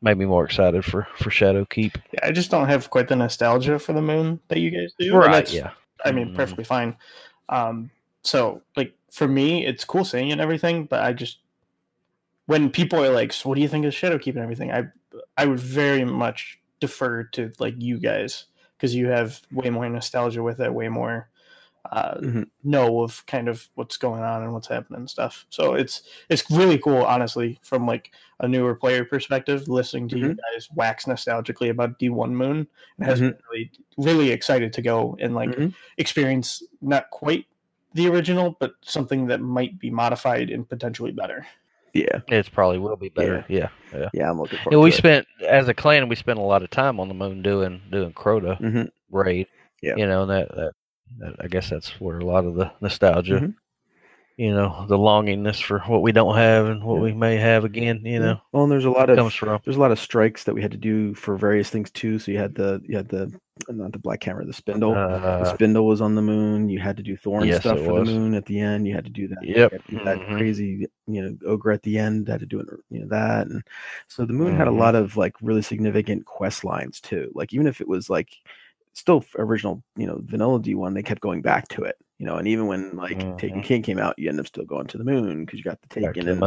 Made 0.04 0.18
me 0.18 0.26
more 0.26 0.44
excited 0.44 0.84
for 0.84 1.08
for 1.16 1.30
Shadowkeep. 1.30 1.96
Yeah, 2.12 2.20
I 2.24 2.34
just 2.34 2.52
don't 2.52 2.68
have 2.68 2.90
quite 2.90 3.08
the 3.08 3.16
nostalgia 3.16 3.80
for 3.80 3.94
the 3.94 4.02
moon 4.02 4.38
that 4.50 4.60
you 4.60 4.70
guys 4.70 4.92
do. 5.00 5.16
Right. 5.16 5.50
Yeah. 5.50 5.72
I 6.04 6.12
mean, 6.12 6.28
Mhm. 6.28 6.36
perfectly 6.36 6.66
fine. 6.66 6.98
Um, 7.48 7.90
so 8.22 8.62
like 8.76 8.94
for 9.14 9.30
me, 9.30 9.66
it's 9.66 9.86
cool 9.86 10.04
seeing 10.04 10.28
it 10.28 10.34
and 10.34 10.42
everything, 10.42 10.84
but 10.86 11.02
I 11.02 11.14
just 11.14 11.40
when 12.48 12.70
people 12.70 13.00
are 13.02 13.14
like, 13.14 13.32
"So 13.32 13.48
what 13.48 13.56
do 13.56 13.62
you 13.62 13.70
think 13.70 13.86
of 13.86 13.94
Shadowkeep 13.94 14.34
and 14.36 14.40
everything?" 14.44 14.74
I 14.74 14.88
I 15.38 15.46
would 15.46 15.62
very 15.62 16.04
much 16.04 16.60
defer 16.82 17.24
to 17.24 17.54
like 17.60 17.76
you 17.78 17.98
guys 17.98 18.48
because 18.76 18.94
you 18.94 19.08
have 19.08 19.40
way 19.54 19.70
more 19.70 19.88
nostalgia 19.88 20.44
with 20.44 20.60
it, 20.60 20.74
way 20.74 20.90
more 20.90 21.30
uh, 21.92 22.16
Mhm. 22.22 22.48
know 22.64 23.02
of 23.04 23.26
kind 23.26 23.48
of 23.50 23.68
what's 23.76 23.98
going 23.98 24.22
on 24.24 24.42
and 24.44 24.54
what's 24.54 24.68
happening 24.68 25.00
and 25.00 25.10
stuff. 25.10 25.46
So 25.50 25.74
it's 25.74 26.04
it's 26.30 26.50
really 26.50 26.78
cool, 26.78 27.04
honestly, 27.04 27.60
from 27.62 27.86
like 27.86 28.12
a 28.40 28.48
newer 28.48 28.74
player 28.76 29.04
perspective, 29.06 29.68
listening 29.68 30.08
to 30.10 30.18
you 30.18 30.28
guys 30.54 30.70
wax 30.76 31.06
nostalgically 31.06 31.70
about 31.70 32.00
D1 32.00 32.32
Moon. 32.36 32.68
and 32.98 33.08
has 33.08 33.20
been 33.20 33.36
really 33.52 33.72
really 33.98 34.32
excited 34.32 34.72
to 34.74 34.82
go 34.82 35.18
and 35.20 35.36
like 35.36 35.50
Mhm. 35.52 35.74
experience 35.98 36.64
not 36.82 37.10
quite 37.10 37.46
the 37.96 38.08
original, 38.08 38.56
but 38.60 38.74
something 38.82 39.28
that 39.28 39.40
might 39.42 39.78
be 39.78 39.90
modified 39.92 40.50
and 40.50 40.68
potentially 40.68 41.12
better. 41.12 41.46
Yeah, 41.94 42.22
It's 42.30 42.50
probably 42.50 42.80
will 42.80 42.96
be 42.96 43.10
better. 43.10 43.46
Yeah. 43.48 43.68
Yeah. 43.94 44.10
yeah, 44.14 44.30
I'm 44.32 44.40
looking 44.40 44.58
forward. 44.60 44.78
Yeah, 44.78 44.84
we 44.84 44.90
to 44.90 44.96
it. 44.96 44.98
spent 44.98 45.28
as 45.48 45.68
a 45.68 45.76
clan, 45.76 46.08
we 46.10 46.16
spent 46.16 46.40
a 46.40 46.42
lot 46.42 46.64
of 46.64 46.72
time 46.72 47.00
on 47.00 47.08
the 47.08 47.14
moon 47.14 47.44
doing 47.44 47.82
doing 47.92 48.14
Crota 48.14 48.60
Mhm. 48.60 48.90
raid. 49.12 49.48
Yeah. 49.84 49.96
you 49.98 50.08
know 50.08 50.26
that, 50.26 50.48
that 50.56 50.56
that 50.56 50.72
I 51.40 51.48
guess 51.48 51.70
that's 51.70 52.00
where 52.02 52.20
a 52.20 52.26
lot 52.26 52.46
of 52.46 52.56
the 52.56 52.72
nostalgia, 52.82 53.40
Mhm. 53.40 53.56
you 54.38 54.52
know, 54.54 54.86
the 54.90 54.98
longingness 54.98 55.62
for 55.62 55.80
what 55.82 56.02
we 56.02 56.12
don't 56.12 56.36
have 56.36 56.66
and 56.66 56.84
what 56.84 56.96
Yeah. 56.96 57.02
we 57.02 57.14
may 57.14 57.36
have 57.38 57.64
again, 57.66 58.02
you 58.04 58.14
Yeah. 58.14 58.20
know, 58.20 58.42
Well, 58.52 58.64
and 58.64 58.72
there's 58.72 58.86
a 58.86 58.90
lot 58.90 59.10
of 59.10 59.18
comes 59.18 59.36
from. 59.36 59.60
there's 59.64 59.78
a 59.78 59.80
lot 59.80 59.92
of 59.92 60.00
strikes 60.00 60.44
that 60.46 60.56
we 60.56 60.62
had 60.62 60.72
to 60.72 60.78
do 60.78 61.14
for 61.14 61.38
various 61.38 61.70
things 61.70 61.92
too. 61.92 62.18
So 62.20 62.32
you 62.32 62.40
had 62.40 62.56
the 62.56 62.82
you 62.88 62.98
had 62.98 63.10
the 63.10 63.32
not 63.70 63.92
the 63.92 64.00
Black 64.00 64.24
Hammer, 64.24 64.44
the 64.44 64.52
spindle. 64.52 64.96
the 64.96 65.00
Uh, 65.00 65.54
spindle 65.54 65.86
was 65.86 66.02
on 66.02 66.16
the 66.16 66.24
moon. 66.24 66.68
You 66.70 66.80
had 66.80 66.98
to 66.98 67.04
do 67.04 67.16
thorn 67.16 67.46
yes, 67.46 67.60
stuff 67.60 67.78
for 67.80 67.94
was. 67.94 68.08
the 68.10 68.16
moon 68.20 68.34
at 68.34 68.48
the 68.48 68.60
end. 68.60 68.88
You 68.88 68.96
had 68.96 69.06
to 69.06 69.12
do 69.12 69.28
that. 69.28 69.44
Yep. 69.44 69.74
do 69.88 70.04
that 70.04 70.18
Mhm. 70.18 70.38
crazy, 70.38 70.88
you 71.06 71.22
know, 71.22 71.38
ogre 71.46 71.72
at 71.72 71.84
the 71.84 72.00
end. 72.00 72.28
Had 72.28 72.40
to 72.40 72.48
do 72.48 72.60
it, 72.60 72.68
you 72.90 73.02
know, 73.02 73.08
that. 73.10 73.46
And 73.48 73.62
so 74.08 74.26
the 74.26 74.34
moon 74.34 74.56
had 74.56 74.68
a 74.68 74.72
Mhm. 74.72 74.80
lot 74.80 74.96
of 74.96 75.16
like 75.16 75.36
really 75.44 75.62
significant 75.62 76.26
quest 76.26 76.64
lines 76.66 77.00
too. 77.00 77.32
Like 77.36 77.54
even 77.54 77.68
if 77.68 77.80
it 77.80 77.88
was 77.88 78.10
like 78.10 78.30
still 78.94 79.24
original, 79.38 79.84
you 79.96 80.08
know, 80.08 80.20
vanilla 80.24 80.60
D 80.62 80.76
one, 80.76 80.94
they 80.94 81.04
kept 81.04 81.22
going 81.22 81.42
back 81.42 81.68
to 81.70 81.84
it. 81.84 81.98
You 82.20 82.28
know, 82.28 82.38
and 82.38 82.48
even 82.48 82.68
when 82.68 82.96
like 82.96 83.18
Taken 83.38 83.60
Mhm. 83.60 83.64
King 83.66 83.82
came 83.82 84.00
out, 84.00 84.18
you 84.18 84.30
end 84.30 84.40
up 84.40 84.48
still 84.48 84.64
going 84.64 84.88
to 84.88 84.98
the 84.98 85.04
moon 85.04 85.44
because 85.44 85.60
you 85.60 85.64
got 85.66 85.82
the 85.82 85.88
Taken 85.90 86.30
and 86.30 86.40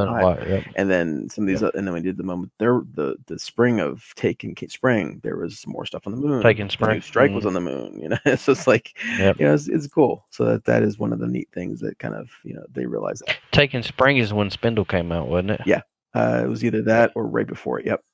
yep. 0.49 0.65
and 0.75 0.89
then 0.91 1.29
some 1.29 1.45
of 1.45 1.49
these, 1.49 1.63
o- 1.63 1.73
and 1.75 1.87
then 1.87 1.93
we 1.93 2.01
did 2.01 2.17
the 2.17 2.23
moment 2.23 2.51
there, 2.59 2.81
the 2.95 3.17
the 3.27 3.39
spring 3.39 3.79
of 3.81 4.03
Taken 4.15 4.55
King 4.55 4.71
Spring. 4.71 5.21
There 5.23 5.37
was 5.37 5.67
more 5.67 5.85
stuff 5.85 6.07
on 6.07 6.15
the 6.15 6.21
moon. 6.21 6.43
Taken 6.43 6.71
Spring, 6.71 7.03
Strike 7.03 7.33
was 7.33 7.45
mhm. 7.45 7.49
on 7.49 7.55
the 7.55 7.61
moon. 7.61 8.01
You 8.01 8.09
know, 8.11 8.17
so 8.25 8.31
it's 8.33 8.47
just 8.47 8.67
like, 8.67 8.97
Yep. 9.19 9.39
you 9.39 9.47
know, 9.47 9.53
it's, 9.53 9.69
it's 9.69 9.87
cool. 9.89 10.25
So 10.31 10.47
that 10.47 10.65
that 10.65 10.83
is 10.83 10.99
one 10.99 11.13
of 11.13 11.19
the 11.19 11.27
neat 11.27 11.49
things 11.53 11.81
that 11.81 11.99
kind 11.99 12.15
of 12.15 12.31
you 12.43 12.55
know 12.55 12.65
they 12.73 12.87
realize 12.87 13.21
that. 13.27 13.37
Taken 13.53 13.83
Spring 13.83 14.17
is 14.17 14.33
when 14.33 14.49
Spindle 14.49 14.87
came 14.87 15.13
out, 15.13 15.29
wasn't 15.29 15.51
it? 15.51 15.63
Yeah. 15.67 15.83
Uh, 16.15 16.41
it 16.43 16.49
was 16.49 16.65
either 16.65 16.81
that 16.81 17.13
or 17.15 17.27
right 17.27 17.47
before 17.47 17.79
it. 17.81 17.85
Yep, 17.85 18.03
yep. 18.03 18.05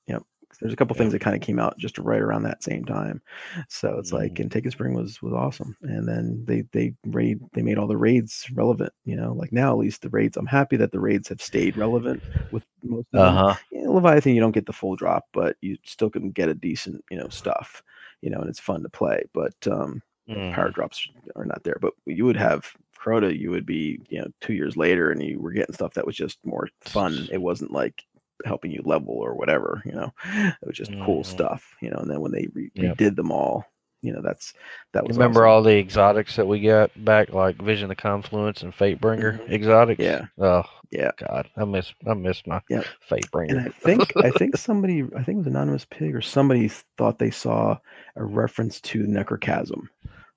There's 0.60 0.72
a 0.72 0.76
couple 0.76 0.94
things 0.94 1.12
that 1.12 1.20
kind 1.20 1.34
of 1.36 1.42
came 1.42 1.58
out 1.58 1.78
just 1.78 1.98
right 1.98 2.20
around 2.20 2.42
that 2.44 2.62
same 2.62 2.84
time. 2.84 3.20
So 3.68 3.98
it's 3.98 4.12
like, 4.12 4.38
Mm. 4.38 4.40
and 4.40 4.50
Taken 4.50 4.70
Spring 4.70 4.94
was 4.94 5.20
was 5.22 5.32
awesome. 5.32 5.76
And 5.82 6.08
then 6.08 6.44
they 6.46 6.62
they 6.72 6.94
raid 7.06 7.40
they 7.52 7.62
made 7.62 7.78
all 7.78 7.86
the 7.86 7.96
raids 7.96 8.46
relevant. 8.54 8.92
You 9.04 9.16
know, 9.16 9.32
like 9.32 9.52
now 9.52 9.72
at 9.72 9.78
least 9.78 10.02
the 10.02 10.10
raids. 10.10 10.36
I'm 10.36 10.46
happy 10.46 10.76
that 10.76 10.92
the 10.92 11.00
raids 11.00 11.28
have 11.28 11.42
stayed 11.42 11.76
relevant 11.76 12.22
with 12.50 12.64
most 12.82 13.08
of 13.12 13.20
Uh 13.20 13.30
them. 13.30 13.42
huh. 13.54 13.56
Yeah, 13.70 13.88
Leviathan, 13.88 14.34
you 14.34 14.40
don't 14.40 14.52
get 14.52 14.66
the 14.66 14.72
full 14.72 14.96
drop, 14.96 15.26
but 15.32 15.56
you 15.60 15.76
still 15.84 16.10
can 16.10 16.30
get 16.30 16.48
a 16.48 16.54
decent, 16.54 17.04
you 17.10 17.18
know, 17.18 17.28
stuff. 17.28 17.82
You 18.20 18.30
know, 18.30 18.40
and 18.40 18.48
it's 18.48 18.60
fun 18.60 18.82
to 18.82 18.88
play. 18.88 19.24
But 19.34 19.54
um, 19.66 20.02
Mm-hmm. 20.28 20.52
power 20.52 20.70
drops 20.70 21.06
are 21.36 21.44
not 21.44 21.62
there. 21.64 21.78
But 21.80 21.94
you 22.06 22.24
would 22.24 22.36
have 22.36 22.72
Crota, 22.98 23.36
you 23.36 23.50
would 23.50 23.66
be, 23.66 24.00
you 24.08 24.20
know, 24.20 24.28
two 24.40 24.52
years 24.54 24.76
later 24.76 25.10
and 25.10 25.22
you 25.22 25.40
were 25.40 25.52
getting 25.52 25.74
stuff 25.74 25.94
that 25.94 26.06
was 26.06 26.16
just 26.16 26.38
more 26.46 26.68
fun. 26.80 27.28
It 27.32 27.38
wasn't 27.42 27.72
like 27.72 28.04
helping 28.44 28.70
you 28.70 28.82
level 28.84 29.14
or 29.14 29.34
whatever, 29.34 29.82
you 29.84 29.92
know. 29.92 30.12
It 30.34 30.66
was 30.66 30.76
just 30.76 30.98
cool 31.00 31.22
Mhm. 31.22 31.26
stuff, 31.26 31.76
you 31.80 31.90
know. 31.90 31.98
And 31.98 32.10
then 32.10 32.20
when 32.20 32.32
they 32.32 32.48
re- 32.54 32.70
Yep. 32.74 32.98
redid 32.98 33.16
them 33.16 33.30
all, 33.32 33.64
you 34.02 34.12
know, 34.12 34.22
that's 34.22 34.54
that 34.92 35.06
was 35.06 35.16
Remember 35.16 35.40
awesome. 35.40 35.50
all 35.50 35.62
the 35.62 35.78
exotics 35.78 36.36
that 36.36 36.46
we 36.46 36.60
got 36.60 36.90
back, 37.04 37.30
like 37.32 37.56
Vision 37.62 37.90
of 37.90 37.96
Confluence 37.96 38.62
and 38.62 38.72
Fatebringer 38.72 39.38
Mhm. 39.40 39.52
exotics? 39.52 40.00
Yeah. 40.02 40.26
Oh 40.38 40.64
Yeah. 40.90 41.12
God, 41.18 41.48
I 41.56 41.64
miss 41.64 41.92
I 42.06 42.14
miss 42.14 42.46
my 42.46 42.60
Yep. 42.68 42.86
Fatebringer. 43.10 43.50
And 43.50 43.60
I 43.60 43.68
think 43.68 44.12
I 44.22 44.30
think 44.30 44.56
somebody 44.56 45.02
I 45.16 45.22
think 45.22 45.36
it 45.36 45.38
was 45.38 45.46
Anonymous 45.46 45.84
Pig 45.84 46.14
or 46.14 46.20
somebody 46.22 46.68
thought 46.98 47.18
they 47.18 47.30
saw 47.30 47.78
a 48.16 48.24
reference 48.24 48.80
to 48.82 49.04
Necrochasm. 49.04 49.88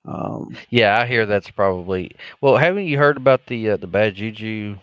Um, 0.04 0.56
Yeah, 0.70 1.00
I 1.00 1.06
hear 1.06 1.26
that's 1.26 1.50
probably. 1.50 2.12
Well, 2.40 2.56
haven't 2.56 2.86
you 2.86 2.98
heard 2.98 3.16
about 3.16 3.46
the 3.46 3.70
uh, 3.70 3.76
the 3.76 3.86
bad 3.88 4.14
juju 4.14 4.78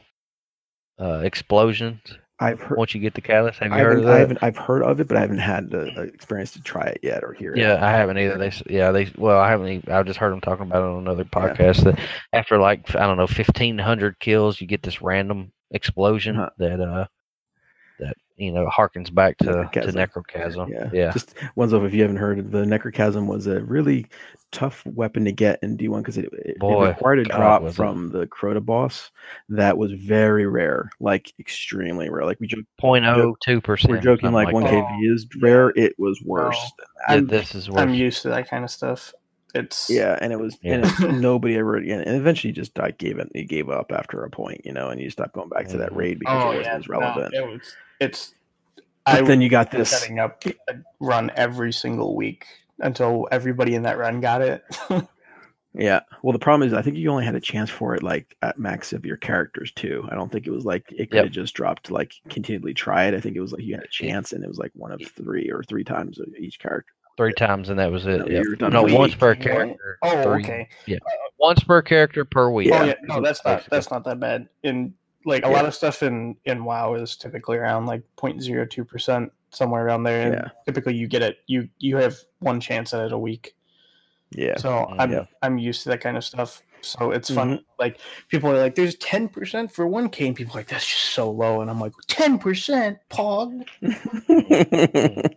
uh, 0.99 1.21
explosions 1.23 1.99
I've 2.43 2.59
heard 2.59 2.77
once 2.77 2.93
you 2.93 3.01
get 3.01 3.13
the 3.13 3.21
catalyst? 3.21 3.59
Have 3.59 3.71
you 3.71 3.77
I 3.77 3.81
heard 3.81 3.97
haven't, 3.99 4.13
I 4.13 4.17
haven't. 4.19 4.39
I've 4.41 4.57
heard 4.57 4.83
of 4.83 4.99
it, 4.99 5.07
but 5.07 5.17
I 5.17 5.21
haven't 5.21 5.37
had 5.39 5.69
the 5.71 5.91
uh, 5.97 6.01
experience 6.01 6.51
to 6.53 6.61
try 6.61 6.83
it 6.85 6.99
yet 7.03 7.23
or 7.23 7.33
hear 7.33 7.53
it. 7.53 7.59
Yeah, 7.59 7.83
I 7.85 7.91
haven't 7.91 8.17
either. 8.17 8.37
They 8.37 8.51
yeah 8.69 8.91
they 8.91 9.11
well 9.17 9.39
I 9.39 9.49
haven't 9.49 9.67
even, 9.69 9.91
I've 9.93 10.05
just 10.05 10.19
heard 10.19 10.31
them 10.31 10.41
talking 10.41 10.65
about 10.65 10.83
it 10.83 10.87
on 10.93 10.99
another 10.99 11.25
Yeah. 11.35 11.55
podcast 11.55 11.83
that 11.85 11.99
after 12.33 12.57
like 12.57 12.93
I 12.95 13.05
don't 13.07 13.17
know 13.17 13.27
fifteen 13.27 13.77
hundred 13.77 14.19
kills 14.19 14.59
you 14.61 14.67
get 14.67 14.83
this 14.83 15.01
random 15.01 15.51
explosion 15.71 16.37
Uh-huh. 16.37 16.49
that 16.57 16.79
uh 16.81 17.05
that 17.99 18.15
you 18.37 18.51
know 18.51 18.65
harkens 18.67 19.13
back 19.13 19.37
to 19.37 19.45
to 19.45 19.53
Necrochasm. 19.81 19.93
necrochasm. 19.93 20.69
Yeah. 20.69 20.89
yeah. 20.91 21.11
Just 21.11 21.35
ones 21.55 21.73
off 21.73 21.83
if 21.83 21.93
you 21.93 22.01
haven't 22.01 22.17
heard 22.17 22.39
it, 22.39 22.51
the 22.51 22.63
Necrochasm 22.65 23.27
was 23.27 23.45
a 23.47 23.61
really 23.61 24.07
tough 24.51 24.85
weapon 24.85 25.25
to 25.25 25.31
get 25.31 25.59
in 25.63 25.77
D1 25.77 25.97
because 25.99 26.17
it, 26.17 26.25
it, 26.33 26.57
it 26.61 26.63
required 26.63 27.19
a 27.19 27.23
God, 27.23 27.37
drop 27.37 27.61
was 27.63 27.73
it. 27.73 27.75
from 27.75 28.09
the 28.09 28.25
Crota 28.27 28.63
boss 28.63 29.11
that 29.49 29.77
was 29.77 29.91
very 29.93 30.45
rare, 30.47 30.89
like 30.99 31.31
extremely 31.39 32.09
rare. 32.09 32.25
Like 32.25 32.39
we 32.39 32.47
joke, 32.47 32.65
Point 32.79 33.05
oh 33.05 33.35
two 33.43 33.61
percent. 33.61 33.91
we're 33.91 34.01
joking 34.01 34.31
like 34.31 34.51
one 34.51 34.63
that. 34.63 34.71
KV 34.73 35.13
is 35.13 35.27
rare. 35.41 35.69
It 35.75 35.93
was 35.97 36.21
worse. 36.25 36.57
Oh. 36.59 36.69
than 36.77 36.87
Yeah, 37.07 37.13
I'm- 37.15 37.27
this 37.27 37.55
is 37.55 37.69
I'm 37.75 37.93
used 37.93 38.21
to 38.23 38.29
that 38.29 38.49
kind 38.49 38.63
of 38.63 38.71
stuff. 38.71 39.13
It's. 39.53 39.89
Yeah, 39.89 40.17
and 40.21 40.33
it 40.33 40.39
was 40.39 40.57
and 40.63 40.83
Yeah. 40.85 41.05
it- 41.09 41.13
nobody 41.21 41.55
ever 41.57 41.75
again. 41.77 42.01
And 42.01 42.15
eventually, 42.15 42.49
you 42.49 42.55
just 42.55 42.77
like 42.77 42.97
gave 42.97 43.19
it. 43.19 43.29
He 43.33 43.43
gave 43.43 43.69
up 43.69 43.91
after 43.91 44.23
a 44.23 44.29
point, 44.29 44.61
you 44.65 44.71
know, 44.73 44.89
and 44.89 44.99
you 44.99 45.09
stopped 45.09 45.33
going 45.33 45.49
back 45.49 45.67
to 45.69 45.77
that 45.77 45.91
Mhm. 45.91 45.95
raid 45.95 46.19
because 46.19 46.43
Oh 46.43 46.45
it 46.51 46.57
wasn't 46.57 46.65
yeah, 46.65 46.75
as 46.77 46.87
relevant. 46.87 47.33
No, 47.33 47.43
it 47.47 47.51
was. 47.51 47.75
It's. 47.99 48.33
but 48.75 48.85
I 49.05 49.21
then 49.21 49.41
you 49.41 49.49
got 49.49 49.69
this. 49.71 49.89
setting 49.91 50.17
up 50.19 50.43
a 50.45 50.75
run 50.99 51.29
every 51.35 51.71
single 51.73 52.15
week 52.15 52.45
until 52.79 53.27
everybody 53.31 53.75
in 53.75 53.83
that 53.83 53.97
run 53.97 54.21
got 54.21 54.41
it. 54.41 54.63
Yeah. 55.75 56.01
Well, 56.21 56.33
the 56.33 56.37
problem 56.39 56.67
is, 56.67 56.73
I 56.75 56.83
think 56.83 56.97
you 56.97 57.09
only 57.09 57.25
had 57.25 57.33
a 57.33 57.39
chance 57.41 57.67
for 57.71 57.95
it 57.95 58.03
like 58.03 58.35
at 58.43 58.59
max 58.59 58.93
of 58.93 59.07
your 59.07 59.17
characters 59.17 59.71
too. 59.71 60.07
I 60.11 60.13
don't 60.13 60.31
think 60.31 60.45
it 60.45 60.51
was 60.51 60.65
like 60.65 60.83
it 60.91 61.09
could 61.09 61.15
Yep. 61.15 61.23
have 61.25 61.33
just 61.33 61.55
dropped 61.55 61.85
to 61.87 61.95
like 61.95 62.13
continually 62.29 62.75
try 62.75 63.05
it. 63.05 63.15
I 63.15 63.19
think 63.19 63.35
it 63.35 63.39
was 63.41 63.51
like 63.53 63.63
you 63.63 63.73
had 63.73 63.83
a 63.83 63.87
chance, 63.87 64.33
and 64.33 64.43
it 64.43 64.47
was 64.47 64.59
like 64.59 64.69
one 64.75 64.91
of 64.91 65.01
three 65.01 65.49
or 65.49 65.63
three 65.63 65.83
times 65.83 66.19
of 66.19 66.27
each 66.37 66.59
character. 66.59 66.93
Three 67.15 67.33
times 67.33 67.69
and 67.69 67.77
that 67.79 67.91
was 67.91 68.05
it. 68.07 68.19
No, 68.19 68.25
yep. 68.27 68.71
No, 68.73 68.83
once 68.83 69.13
per 69.13 69.29
What? 69.29 69.39
character. 69.41 69.99
oh, 70.01 70.23
three. 70.23 70.43
okay. 70.43 70.67
Yeah. 70.87 70.97
Uh, 71.05 71.09
uh, 71.09 71.29
once 71.37 71.63
per 71.63 71.81
character 71.81 72.25
per 72.25 72.49
week. 72.49 72.67
Yeah. 72.69 72.81
Oh 72.81 72.85
yeah, 72.85 72.93
no, 73.03 73.21
that's 73.21 73.43
not 73.45 73.67
that's 73.69 73.91
not 73.91 74.03
that 74.05 74.19
bad. 74.19 74.49
In 74.63 74.93
like 75.25 75.45
a 75.45 75.49
Yeah. 75.49 75.53
lot 75.55 75.65
of 75.65 75.75
stuff 75.75 76.01
in 76.01 76.35
in 76.45 76.63
WoW 76.65 76.95
is 76.95 77.15
typically 77.15 77.57
around 77.57 77.85
like 77.85 78.01
0.02 78.17 78.87
percent 78.87 79.31
somewhere 79.51 79.85
around 79.85 80.03
there. 80.03 80.23
And 80.23 80.33
Yeah. 80.33 80.49
typically 80.65 80.95
you 80.95 81.07
get 81.07 81.21
it. 81.21 81.37
You 81.45 81.69
you 81.77 81.97
have 81.97 82.17
one 82.39 82.59
chance 82.59 82.93
at 82.93 83.05
it 83.05 83.11
a 83.11 83.17
week. 83.17 83.55
Yeah. 84.31 84.57
So 84.57 84.69
mm, 84.69 84.95
I'm 84.97 85.11
Yeah. 85.11 85.25
I'm 85.43 85.57
used 85.59 85.83
to 85.83 85.89
that 85.89 86.01
kind 86.01 86.17
of 86.17 86.23
stuff. 86.23 86.63
So 86.83 87.11
it's 87.11 87.29
fun. 87.29 87.49
Mm-hmm. 87.51 87.63
Like 87.79 87.99
people 88.29 88.49
are 88.51 88.57
like, 88.57 88.75
"There's 88.75 88.95
ten 88.95 89.27
percent 89.29 89.71
for 89.71 89.87
one 89.87 90.09
K," 90.09 90.27
and 90.27 90.35
people 90.35 90.55
are 90.55 90.59
like, 90.59 90.67
"That's 90.67 90.85
just 90.85 91.13
so 91.13 91.31
low." 91.31 91.61
And 91.61 91.69
I'm 91.69 91.79
like, 91.79 91.93
10 92.07 92.39
percent, 92.39 92.97
Pog." 93.09 93.65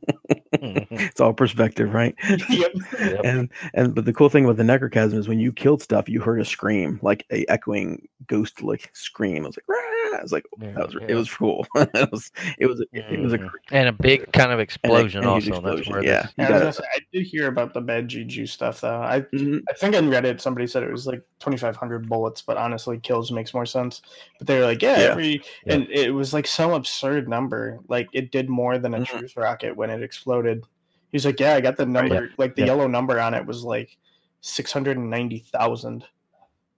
It's 0.58 1.20
all 1.20 1.34
perspective, 1.34 1.92
right? 1.92 2.14
yep. 2.48 2.72
Yep. 2.98 3.20
And 3.24 3.48
and 3.74 3.94
but 3.94 4.04
the 4.04 4.12
cool 4.12 4.28
thing 4.28 4.46
with 4.46 4.56
the 4.56 4.62
necrochasm 4.62 5.14
is 5.14 5.28
when 5.28 5.38
you 5.38 5.52
killed 5.52 5.82
stuff, 5.82 6.08
you 6.08 6.20
heard 6.20 6.40
a 6.40 6.44
scream, 6.44 6.98
like 7.02 7.26
a 7.30 7.44
echoing 7.48 8.08
ghost 8.26 8.62
like 8.62 8.90
scream. 8.94 9.44
I 9.44 9.48
was 9.48 9.56
like, 9.56 9.68
Rah! 9.68 9.95
I 10.18 10.22
was 10.22 10.32
like, 10.32 10.44
that 10.58 10.74
was 10.76 10.96
it 11.08 11.14
was 11.14 11.32
cool. 11.32 11.66
it 11.76 12.10
was 12.12 12.30
it 12.58 12.66
was 12.66 12.84
it 12.92 13.20
was 13.20 13.32
a 13.34 13.50
and 13.70 13.88
a 13.88 13.92
big 13.92 14.30
kind 14.32 14.52
of 14.52 14.60
explosion 14.60 15.22
and 15.22 15.30
a 15.30 15.34
huge 15.34 15.50
also. 15.50 15.62
That's 15.62 15.80
explosion, 15.80 15.92
where 15.92 16.04
yeah. 16.04 16.22
this- 16.22 16.32
You 16.38 16.44
I, 16.44 16.50
was 16.50 16.52
got 16.52 16.58
gonna 16.60 16.72
say, 16.72 16.84
I 16.94 16.98
did 17.12 17.22
hear 17.26 17.46
about 17.48 17.74
the 17.74 17.80
bad 17.80 18.08
juju 18.08 18.46
stuff 18.46 18.80
though. 18.80 19.00
I 19.00 19.20
Mhm. 19.34 19.62
I 19.68 19.72
think 19.74 19.94
on 19.96 20.08
Reddit 20.10 20.40
somebody 20.40 20.66
said 20.66 20.82
it 20.82 20.90
was 20.92 21.06
like 21.06 21.22
2,500 21.40 22.08
bullets, 22.08 22.42
but 22.42 22.56
honestly, 22.56 22.98
kills 22.98 23.30
makes 23.32 23.52
more 23.54 23.66
sense. 23.66 24.02
But 24.38 24.46
they 24.46 24.58
were 24.58 24.64
like, 24.66 24.82
yeah, 24.82 24.98
Yeah. 25.00 25.04
every 25.12 25.42
Yeah. 25.66 25.74
and 25.74 25.88
it 25.90 26.12
was 26.14 26.32
like 26.34 26.46
some 26.46 26.72
absurd 26.72 27.28
number. 27.28 27.78
Like 27.88 28.08
it 28.12 28.30
did 28.32 28.48
more 28.48 28.78
than 28.78 28.94
a 28.94 28.98
Mhm. 29.00 29.06
truth 29.06 29.36
rocket 29.36 29.76
when 29.76 29.90
it 29.90 30.02
exploded. 30.02 30.64
He's 31.12 31.24
like, 31.24 31.38
yeah, 31.40 31.54
I 31.54 31.60
got 31.60 31.76
the 31.76 31.86
number. 31.86 32.30
Like 32.36 32.56
the 32.56 32.62
Yeah. 32.62 32.66
yellow 32.66 32.86
number 32.88 33.20
on 33.20 33.32
it 33.34 33.46
was 33.46 33.64
like 33.64 33.96
690,000. 34.40 35.86
And 35.86 36.04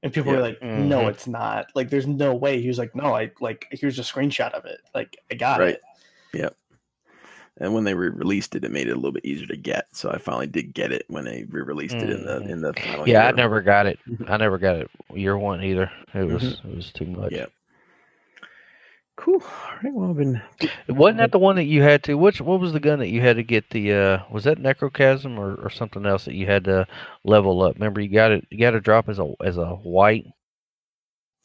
people 0.02 0.32
were 0.32 0.40
like, 0.40 0.60
no, 0.62 1.02
Mhm. 1.02 1.10
it's 1.10 1.26
not. 1.26 1.66
Like, 1.74 1.90
there's 1.90 2.06
no 2.06 2.34
way. 2.34 2.60
He 2.60 2.68
was 2.68 2.78
like, 2.78 2.94
no, 2.94 3.14
I 3.16 3.30
like, 3.40 3.66
here's 3.70 3.98
a 3.98 4.02
screenshot 4.02 4.52
of 4.52 4.64
it. 4.64 4.80
Like, 4.94 5.16
I 5.30 5.34
got 5.34 5.60
Right. 5.60 5.70
it. 5.74 5.82
Yep. 6.34 6.54
And 7.60 7.74
when 7.74 7.82
they 7.82 7.94
re-released 7.94 8.54
it, 8.54 8.64
it 8.64 8.70
made 8.70 8.86
it 8.86 8.92
a 8.92 8.94
little 8.94 9.10
bit 9.10 9.24
easier 9.24 9.48
to 9.48 9.56
get. 9.56 9.86
So 9.92 10.10
I 10.10 10.18
finally 10.18 10.46
did 10.46 10.72
get 10.74 10.92
it 10.92 11.04
when 11.08 11.24
they 11.24 11.44
re-released 11.48 11.96
it 11.96 12.08
in 12.10 12.24
the 12.24 12.38
Mhm. 12.38 12.48
in 12.48 12.60
the 12.60 12.72
final 12.74 13.08
Yeah, 13.08 13.26
I 13.26 13.32
never 13.32 13.60
got 13.60 13.86
it. 13.86 13.98
I 14.28 14.36
never 14.36 14.58
got 14.58 14.76
it 14.76 14.88
year 15.12 15.36
one 15.36 15.62
either. 15.64 15.90
It 16.14 16.24
was 16.24 16.42
Mm-hmm. 16.42 16.68
it 16.68 16.76
was 16.76 16.92
too 16.92 17.06
much. 17.06 17.32
Yeah. 17.32 17.46
Cool. 19.18 19.42
All 19.42 19.74
right. 19.82 19.92
Well, 19.92 20.10
I've 20.10 20.16
been 20.16 20.40
Wasn't 20.88 21.18
that 21.18 21.32
the 21.32 21.40
one 21.40 21.56
that 21.56 21.64
you 21.64 21.82
had 21.82 22.04
to? 22.04 22.14
Which 22.14 22.40
what 22.40 22.60
was 22.60 22.72
the 22.72 22.78
gun 22.80 23.00
that 23.00 23.08
you 23.08 23.20
had 23.20 23.34
to 23.36 23.42
get 23.42 23.68
the? 23.70 23.92
uh 23.92 24.18
Was 24.30 24.44
that 24.44 24.58
necrochasm 24.58 25.36
or, 25.38 25.56
or 25.56 25.70
something 25.70 26.06
else 26.06 26.24
that 26.26 26.34
you 26.34 26.46
had 26.46 26.64
to 26.64 26.86
level 27.24 27.60
up? 27.62 27.74
Remember, 27.74 28.00
you 28.00 28.08
got 28.10 28.30
it. 28.30 28.46
You 28.50 28.58
got 28.58 28.70
to 28.72 28.80
drop 28.80 29.08
as 29.08 29.18
a 29.18 29.32
as 29.44 29.56
a 29.56 29.66
white. 29.74 30.24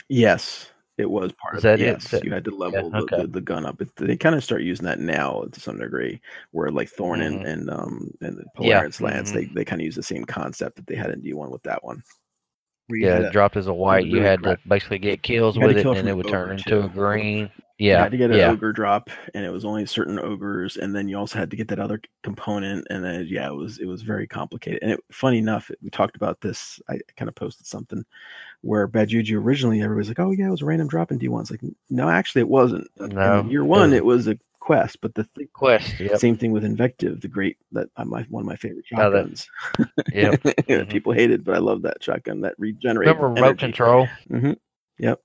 yes, 0.10 0.70
it 1.00 1.10
was 1.10 1.32
part 1.42 1.56
Is 1.56 1.60
of 1.60 1.64
that 1.64 1.80
it. 1.80 1.82
it? 1.82 1.86
Yes, 1.94 2.08
That- 2.12 2.24
you 2.24 2.32
had 2.32 2.46
to 2.46 2.56
level 2.56 2.92
the, 2.92 2.98
okay. 3.00 3.22
the, 3.22 3.28
the 3.28 3.42
gun 3.42 3.66
up. 3.66 3.82
It, 3.82 3.90
they 3.96 4.18
kind 4.18 4.36
of 4.36 4.44
start 4.44 4.62
using 4.62 4.86
that 4.86 5.00
now 5.00 5.46
to 5.52 5.60
some 5.60 5.80
degree, 5.80 6.22
where 6.52 6.70
like 6.70 6.90
Thorn 6.90 7.22
and 7.22 7.40
Mhm. 7.42 7.48
and 7.52 7.70
um 7.72 8.12
and 8.22 8.38
the 8.38 8.44
Yeah. 8.60 8.78
Polaris 8.82 9.02
Lance, 9.02 9.32
Mhm. 9.32 9.34
they 9.34 9.46
they 9.46 9.66
kind 9.66 9.82
of 9.82 9.86
use 9.86 9.96
the 9.96 10.04
same 10.04 10.26
concept 10.26 10.76
that 10.76 10.86
they 10.86 10.96
had 10.96 11.10
in 11.10 11.22
D 11.22 11.34
one 11.34 11.50
with 11.50 11.64
that 11.64 11.84
one. 11.84 12.04
Yeah, 12.90 13.20
it 13.20 13.32
dropped 13.32 13.58
as 13.58 13.68
a 13.68 13.74
white. 13.74 14.06
You 14.06 14.22
had 14.22 14.44
crap- 14.44 14.62
to 14.62 14.68
basically 14.68 15.00
get 15.00 15.24
kills 15.24 15.56
You 15.56 15.62
had 15.62 15.68
to 15.68 15.74
with 15.74 15.80
it, 15.80 15.84
kill 15.84 15.94
and 15.94 16.10
it 16.10 16.16
would 16.16 16.28
turn 16.28 16.52
into 16.58 16.84
a 16.84 16.90
green. 16.90 17.50
Yeah, 17.80 17.98
you 17.98 18.04
had 18.04 18.12
to 18.12 18.18
get 18.18 18.32
an 18.32 18.38
yeah. 18.38 18.52
ogre 18.52 18.72
drop, 18.72 19.10
and 19.34 19.44
it 19.44 19.50
was 19.50 19.66
only 19.66 19.86
certain 19.86 20.20
ogres, 20.20 20.78
and 20.78 20.96
then 20.96 21.08
you 21.08 21.18
also 21.18 21.40
had 21.40 21.50
to 21.50 21.58
get 21.58 21.68
that 21.70 21.80
other 21.80 22.00
component, 22.22 22.86
and 22.90 23.04
then 23.04 23.26
yeah, 23.28 23.48
it 23.48 23.56
was 23.56 23.80
it 23.80 23.86
was 23.86 24.04
very 24.04 24.28
complicated. 24.28 24.80
And 24.84 24.92
it, 24.92 25.04
funny 25.12 25.40
enough, 25.40 25.72
we 25.82 25.90
talked 25.90 26.16
about 26.16 26.40
this. 26.40 26.80
I 26.88 27.00
kind 27.18 27.30
of 27.30 27.36
posted 27.36 27.66
something 27.66 28.06
where 28.62 28.86
Bad 28.88 29.10
Juju 29.10 29.40
originally 29.40 29.82
everybody's 29.82 30.08
like, 30.08 30.20
oh 30.20 30.32
yeah, 30.32 30.48
it 30.48 30.52
was 30.52 30.62
a 30.62 30.66
random 30.66 30.88
drop 30.88 31.12
in 31.12 31.18
D 31.18 31.28
one. 31.30 31.42
It's 31.42 31.52
like 31.52 31.62
no, 31.90 32.10
actually 32.10 32.42
it 32.42 32.50
wasn't. 32.50 32.88
No, 33.00 33.40
in 33.40 33.50
year 33.50 33.66
one 33.66 33.92
it 33.92 34.06
was 34.06 34.28
a 34.28 34.38
quest, 34.64 35.02
but 35.02 35.14
the 35.14 35.26
thing, 35.26 35.50
Quest. 35.52 36.00
Yep. 36.00 36.18
same 36.20 36.38
thing 36.38 36.54
with 36.54 36.64
Invective, 36.64 37.20
the 37.20 37.28
great 37.28 37.58
that 37.74 37.90
uh, 37.98 38.06
my 38.06 38.24
one 38.30 38.44
of 38.44 38.48
my 38.48 38.56
favorite 38.56 38.86
shotguns. 38.86 39.50
Yep. 40.14 40.42
Mhm. 40.44 40.90
People 40.90 41.12
hated, 41.12 41.44
but 41.44 41.56
I 41.56 41.58
love 41.60 41.82
that 41.82 42.02
shotgun 42.02 42.42
that 42.42 42.56
regenerates. 42.58 43.08
Remember 43.10 43.28
remote 43.30 43.58
control? 43.60 44.08
Mm-hmm. 44.30 44.54
Yep. 45.00 45.20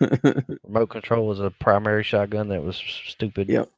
Remote 0.64 0.88
control 0.90 1.26
was 1.26 1.38
a 1.40 1.50
primary 1.50 2.02
shotgun 2.02 2.48
that 2.48 2.62
was 2.64 2.76
stupid. 3.06 3.48
Yep. 3.48 3.70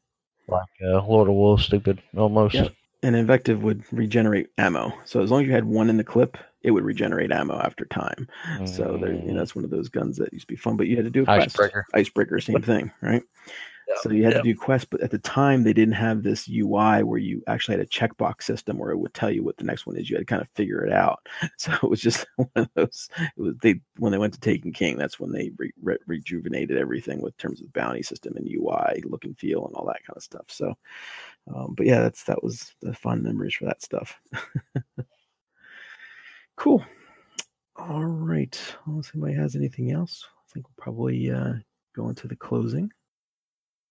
Like 0.49 0.63
uh, 0.83 1.05
Lord 1.05 1.29
of 1.29 1.35
Wolves, 1.35 1.65
stupid 1.67 2.03
almost. 2.17 2.55
Yep. 2.55 2.73
and 3.03 3.15
invective 3.15 3.63
would 3.63 3.83
regenerate 3.93 4.49
ammo. 4.59 4.93
So 5.05 5.23
as 5.23 5.31
long 5.31 5.43
as 5.43 5.47
you 5.47 5.53
had 5.53 5.65
one 5.65 5.91
in 5.91 5.99
the 5.99 6.05
clip, 6.05 6.37
it 6.63 6.71
would 6.71 6.85
regenerate 6.85 7.31
ammo 7.33 7.59
after 7.59 7.85
time. 7.85 8.29
So 8.65 8.97
there, 9.01 9.13
you 9.13 9.33
know, 9.33 9.39
that's 9.39 9.55
one 9.55 9.65
of 9.65 9.71
those 9.71 9.89
guns 9.89 10.17
that 10.19 10.33
used 10.33 10.49
to 10.49 10.53
be 10.53 10.57
fun, 10.57 10.77
but 10.77 10.87
you 10.87 10.97
had 10.97 11.05
to 11.05 11.11
do 11.11 11.25
a. 11.27 11.31
Icebreaker. 11.31 11.85
Icebreaker, 11.95 12.41
same 12.41 12.63
thing, 12.63 12.91
right? 13.03 13.23
So 14.01 14.11
you 14.11 14.25
had 14.25 14.35
yep. 14.35 14.43
to 14.43 14.53
do 14.53 14.59
quests, 14.59 14.89
but 14.91 15.01
at 15.01 15.11
the 15.11 15.19
time 15.19 15.63
they 15.63 15.73
didn't 15.73 15.95
have 15.95 16.23
this 16.23 16.49
UI 16.49 17.03
where 17.03 17.19
you 17.19 17.43
actually 17.47 17.77
had 17.77 17.87
a 17.87 17.89
checkbox 17.89 18.43
system 18.43 18.79
where 18.79 18.91
it 18.91 18.99
would 18.99 19.15
tell 19.15 19.31
you 19.31 19.45
what 19.45 19.57
the 19.57 19.65
next 19.65 19.87
one 19.87 19.97
is. 19.97 20.09
You 20.09 20.17
had 20.17 20.23
to 20.23 20.31
kind 20.31 20.43
of 20.43 20.49
figure 20.51 20.85
it 20.85 20.93
out. 20.93 21.27
So 21.59 21.73
it 21.75 21.89
was 21.89 22.01
just 22.01 22.27
one 22.37 22.49
of 22.57 22.69
those. 22.75 23.09
It 23.37 23.41
was 23.41 23.55
they 23.63 23.81
when 23.99 24.11
they 24.11 24.19
went 24.19 24.35
to 24.35 24.41
Taken 24.41 24.73
King. 24.73 24.97
That's 24.97 25.21
when 25.21 25.31
they 25.31 25.53
re, 25.57 25.71
re, 25.81 25.97
rejuvenated 26.07 26.77
everything 26.77 27.21
with 27.21 27.37
terms 27.37 27.61
of 27.61 27.73
bounty 27.73 28.03
system 28.03 28.37
and 28.37 28.49
UI, 28.49 29.03
look 29.05 29.25
and 29.25 29.39
feel, 29.39 29.67
and 29.67 29.75
all 29.75 29.87
that 29.87 30.05
kind 30.05 30.17
of 30.17 30.23
stuff. 30.23 30.47
So 30.49 30.75
Um, 31.49 31.75
but 31.77 31.87
yeah, 31.87 32.01
that's 32.01 32.25
that 32.25 32.43
was 32.43 32.75
the 32.81 32.95
fun 32.95 33.23
memories 33.23 33.55
for 33.55 33.65
that 33.67 33.83
stuff. 33.83 34.19
cool. 36.57 36.85
All 37.77 38.05
right. 38.05 38.59
Unless 38.87 39.13
anybody 39.15 39.35
has 39.35 39.57
anything 39.57 39.93
else, 39.93 40.27
I 40.27 40.53
think 40.53 40.67
we'll 40.69 40.83
probably 40.83 41.31
uh, 41.31 41.55
go 41.95 42.09
into 42.09 42.29
the 42.29 42.37
closing. 42.37 42.91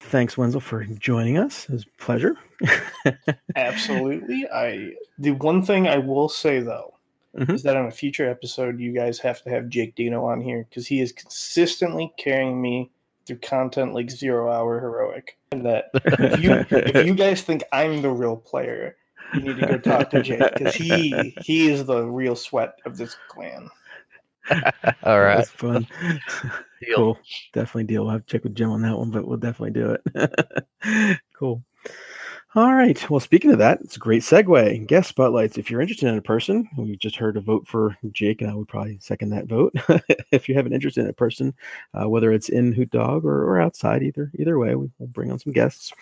Thanks, 0.02 0.38
Wenzel, 0.38 0.60
for 0.62 0.84
joining 0.84 1.38
us. 1.38 1.66
It 1.66 1.72
was 1.74 1.84
a 1.86 2.02
pleasure. 2.04 2.36
Absolutely. 3.56 4.48
I 4.54 4.94
the 5.20 5.32
one 5.32 5.64
thing 5.64 5.88
I 5.88 5.98
will 6.00 6.30
say 6.30 6.60
though 6.60 6.94
Mhm. 7.38 7.54
is 7.54 7.64
that 7.64 7.78
on 7.78 7.86
a 7.86 7.92
future 7.92 8.30
episode, 8.30 8.80
you 8.80 8.92
guys 8.92 9.18
have 9.20 9.42
to 9.44 9.50
have 9.50 9.70
Jake 9.70 9.96
Dino 9.96 10.26
on 10.26 10.42
here 10.42 10.66
because 10.70 10.86
he 10.86 11.00
is 11.00 11.14
consistently 11.14 12.12
carrying 12.18 12.62
me 12.62 12.92
through 13.26 13.38
content 13.38 13.94
like 13.94 14.10
Zero 14.10 14.52
Hour 14.52 14.82
Heroic. 14.82 15.38
And 15.54 15.66
that 15.66 15.92
if 15.94 16.40
you 16.40 16.66
if 16.72 17.06
you 17.06 17.14
guys 17.14 17.42
think 17.42 17.64
I'm 17.72 18.02
the 18.02 18.10
real 18.10 18.36
player, 18.36 18.98
you 19.34 19.42
need 19.42 19.58
to 19.62 19.66
go 19.68 19.78
talk 19.78 20.10
to 20.10 20.22
Jake 20.22 20.42
because 20.54 20.74
he 20.76 21.34
he 21.42 21.70
is 21.72 21.86
the 21.86 22.04
real 22.06 22.36
sweat 22.36 22.74
of 22.86 22.98
this 22.98 23.16
clan. 23.30 23.70
All 24.52 24.60
It 25.18 25.22
right. 25.22 25.38
was 25.38 25.50
fun. 25.50 25.88
Deal. 26.82 26.96
Cool. 26.96 27.20
Definitely 27.54 27.84
deal. 27.86 28.04
We'll 28.04 28.14
have 28.14 28.26
to 28.26 28.32
check 28.32 28.44
with 28.44 28.56
Jim 28.56 28.72
on 28.72 28.82
that 28.82 28.98
one, 28.98 29.12
but 29.12 29.28
we'll 29.28 29.38
definitely 29.38 29.72
do 29.72 29.98
it. 30.16 31.20
cool. 31.38 31.64
All 32.54 32.74
right. 32.74 33.10
Well, 33.10 33.22
speaking 33.22 33.52
of 33.54 33.60
that, 33.60 33.80
it's 33.80 33.96
a 33.96 34.00
great 34.00 34.24
segue. 34.24 34.86
Guest 34.86 35.08
spotlights. 35.08 35.58
If 35.58 35.72
you're 35.72 35.80
interested 35.80 36.10
in 36.10 36.18
a 36.18 36.22
person, 36.22 36.68
we 36.78 36.98
just 36.98 37.16
heard 37.16 37.38
a 37.38 37.42
vote 37.42 37.66
for 37.66 37.96
Jake, 38.12 38.42
and 38.42 38.52
I 38.52 38.56
would 38.56 38.68
probably 38.68 38.98
second 39.00 39.30
that 39.30 39.46
vote. 39.46 39.74
if 40.34 40.50
you 40.50 40.56
have 40.56 40.66
an 40.66 40.74
interest 40.74 40.98
in 40.98 41.08
a 41.08 41.14
person, 41.14 41.54
uh, 41.94 42.10
whether 42.10 42.34
it's 42.34 42.50
in 42.50 42.74
Hoot 42.74 42.90
Dog 42.90 43.24
or, 43.24 43.44
or 43.44 43.62
outside, 43.62 44.04
either 44.04 44.34
either 44.38 44.60
way, 44.60 44.76
we 44.76 44.90
will 45.00 45.08
bring 45.08 45.32
on 45.32 45.40
some 45.40 45.54
guests 45.54 45.94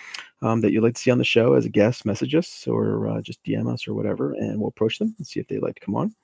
um, 0.42 0.62
that 0.62 0.72
you'd 0.72 0.82
like 0.82 0.96
to 0.96 1.02
see 1.02 1.12
on 1.12 1.20
the 1.20 1.24
show 1.24 1.54
as 1.54 1.66
a 1.66 1.70
guest. 1.70 2.04
Message 2.04 2.34
us 2.34 2.66
or 2.68 3.08
uh, 3.08 3.22
just 3.22 3.44
DM 3.44 3.72
us 3.72 3.88
or 3.88 3.94
whatever, 3.94 4.34
and 4.34 4.60
we'll 4.60 4.70
approach 4.70 4.98
them 4.98 5.14
and 5.20 5.28
see 5.28 5.40
if 5.40 5.48
they'd 5.48 5.62
like 5.62 5.76
to 5.76 5.86
come 5.86 5.96
on. 5.96 6.16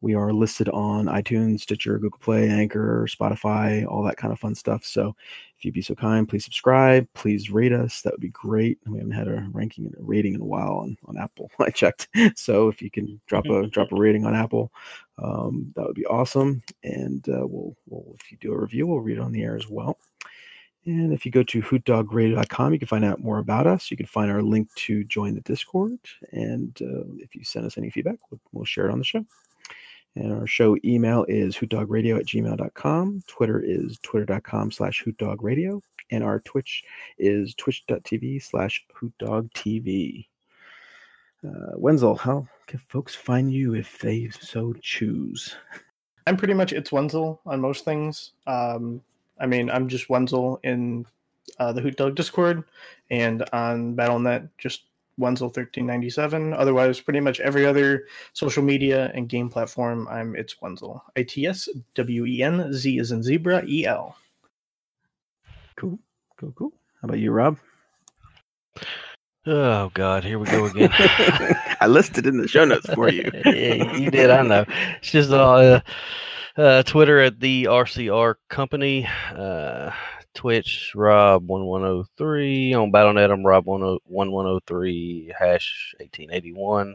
We 0.00 0.14
are 0.14 0.32
listed 0.32 0.68
on 0.68 1.06
iTunes, 1.06 1.60
Stitcher, 1.60 1.98
Google 1.98 2.18
Play, 2.18 2.50
Anchor, 2.50 3.06
Spotify, 3.08 3.86
all 3.86 4.02
that 4.04 4.18
kind 4.18 4.32
of 4.32 4.38
fun 4.38 4.54
stuff. 4.54 4.84
So 4.84 5.16
if 5.56 5.64
you'd 5.64 5.74
be 5.74 5.82
so 5.82 5.94
kind, 5.94 6.28
please 6.28 6.44
subscribe. 6.44 7.08
Please 7.14 7.50
rate 7.50 7.72
us. 7.72 8.02
That 8.02 8.12
would 8.12 8.20
be 8.20 8.28
great. 8.28 8.78
We 8.86 8.98
haven't 8.98 9.12
had 9.12 9.28
a 9.28 9.48
ranking 9.52 9.86
and 9.86 9.94
a 9.94 10.02
rating 10.02 10.34
in 10.34 10.42
a 10.42 10.44
while 10.44 10.74
on, 10.74 10.96
on 11.06 11.16
Apple. 11.16 11.50
I 11.60 11.70
checked. 11.70 12.08
So 12.36 12.68
if 12.68 12.82
you 12.82 12.90
can 12.90 13.20
drop 13.26 13.46
a 13.46 13.66
drop 13.68 13.90
a 13.90 13.96
rating 13.96 14.26
on 14.26 14.34
Apple, 14.34 14.70
um, 15.22 15.72
that 15.76 15.86
would 15.86 15.96
be 15.96 16.06
awesome. 16.06 16.62
And 16.84 17.26
uh, 17.28 17.46
we'll, 17.46 17.74
we'll 17.86 18.16
if 18.20 18.30
you 18.30 18.36
do 18.40 18.52
a 18.52 18.60
review, 18.60 18.86
we'll 18.86 19.00
read 19.00 19.18
it 19.18 19.22
on 19.22 19.32
the 19.32 19.42
air 19.42 19.56
as 19.56 19.68
well. 19.68 19.98
And 20.84 21.12
if 21.12 21.26
you 21.26 21.32
go 21.32 21.42
to 21.42 21.62
hootdogradio.com, 21.62 22.72
you 22.72 22.78
can 22.78 22.86
find 22.86 23.04
out 23.04 23.20
more 23.20 23.38
about 23.38 23.66
us. 23.66 23.90
You 23.90 23.96
can 23.96 24.06
find 24.06 24.30
our 24.30 24.40
link 24.40 24.72
to 24.76 25.02
join 25.04 25.34
the 25.34 25.40
Discord. 25.40 25.98
And 26.30 26.78
uh, 26.80 27.10
if 27.18 27.34
you 27.34 27.42
send 27.42 27.66
us 27.66 27.76
any 27.76 27.90
feedback, 27.90 28.18
we'll, 28.30 28.40
we'll 28.52 28.64
share 28.64 28.86
it 28.88 28.92
on 28.92 28.98
the 28.98 29.04
show. 29.04 29.26
And 30.16 30.32
our 30.32 30.46
show 30.46 30.76
email 30.84 31.24
is 31.28 31.56
hootdogradio 31.56 32.18
at 32.18 32.26
gmail.com. 32.26 33.22
Twitter 33.26 33.60
is 33.60 33.98
twitter.com 34.02 34.72
slash 34.72 35.04
hootdogradio. 35.04 35.82
And 36.10 36.24
our 36.24 36.40
Twitch 36.40 36.84
is 37.18 37.54
twitch.tv 37.54 38.42
slash 38.42 38.84
hootdogtv. 38.94 40.26
Uh, 41.46 41.72
Wenzel, 41.74 42.16
how 42.16 42.48
can 42.66 42.78
folks 42.78 43.14
find 43.14 43.52
you 43.52 43.74
if 43.74 43.98
they 43.98 44.30
so 44.30 44.72
choose? 44.80 45.54
I'm 46.26 46.36
pretty 46.36 46.54
much 46.54 46.72
it's 46.72 46.90
Wenzel 46.90 47.40
on 47.44 47.60
most 47.60 47.84
things. 47.84 48.32
Um, 48.46 49.02
I 49.38 49.46
mean, 49.46 49.70
I'm 49.70 49.86
just 49.86 50.08
Wenzel 50.08 50.58
in 50.64 51.06
uh, 51.58 51.72
the 51.72 51.82
Hoot 51.82 51.96
Dog 51.96 52.14
Discord 52.14 52.64
and 53.10 53.44
on 53.52 53.94
BattleNet, 53.94 54.48
just 54.58 54.84
Wenzel 55.18 55.50
thirteen 55.50 55.86
ninety 55.86 56.10
seven. 56.10 56.52
Otherwise, 56.52 57.00
pretty 57.00 57.20
much 57.20 57.40
every 57.40 57.66
other 57.66 58.06
social 58.32 58.62
media 58.62 59.10
and 59.14 59.28
game 59.28 59.48
platform, 59.48 60.08
I'm 60.08 60.36
it's 60.36 60.60
Wenzel. 60.60 61.02
I 61.16 61.22
T 61.22 61.46
S 61.46 61.68
W 61.94 62.26
E 62.26 62.42
N 62.42 62.72
Z 62.72 62.98
is 62.98 63.12
in 63.12 63.22
zebra 63.22 63.64
E 63.66 63.86
L. 63.86 64.16
Cool, 65.76 65.98
cool, 66.38 66.52
cool. 66.52 66.72
How 67.00 67.08
about 67.08 67.18
you, 67.18 67.30
Rob? 67.30 67.58
Oh 69.48 69.90
God, 69.94 70.24
here 70.24 70.40
we 70.40 70.46
go 70.46 70.64
again. 70.66 70.90
I 71.80 71.86
listed 71.86 72.26
in 72.26 72.38
the 72.38 72.48
show 72.48 72.64
notes 72.64 72.92
for 72.92 73.08
you. 73.08 73.30
yeah, 73.44 73.96
you 73.96 74.10
did. 74.10 74.28
I 74.28 74.42
know. 74.42 74.64
It's 74.98 75.12
just 75.12 75.30
uh, 75.30 75.80
uh, 76.56 76.82
Twitter 76.82 77.20
at 77.20 77.38
the 77.38 77.64
RCR 77.64 78.34
Company, 78.48 79.06
uh, 79.36 79.92
Twitch 80.36 80.92
Rob 80.94 81.48
one 81.48 81.64
one 81.64 81.80
zero 81.80 82.04
three 82.18 82.74
on 82.74 82.92
BattleNet. 82.92 83.32
I'm 83.32 83.44
Rob 83.44 83.66
one 83.66 83.82
oh, 83.82 83.98
one 84.04 84.30
one 84.30 84.44
zero 84.44 84.60
three 84.66 85.32
hash 85.36 85.94
eighteen 85.98 86.30
eighty 86.30 86.52
one. 86.52 86.94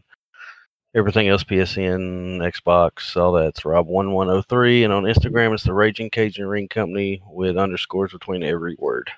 Everything 0.93 1.27
else 1.27 1.43
PSN, 1.43 2.37
Xbox, 2.37 3.17
all 3.17 3.33
that's 3.33 3.65
Rob 3.65 3.87
one 3.87 4.11
one 4.11 4.27
zero 4.27 4.43
three, 4.43 4.83
and 4.83 4.93
on 4.93 5.03
Instagram 5.03 5.53
it's 5.53 5.63
the 5.63 5.73
Raging 5.73 6.09
Cajun 6.11 6.45
Ring 6.45 6.67
Company 6.67 7.21
with 7.25 7.57
underscores 7.57 8.11
between 8.13 8.43
every 8.43 8.75
word. 8.77 9.09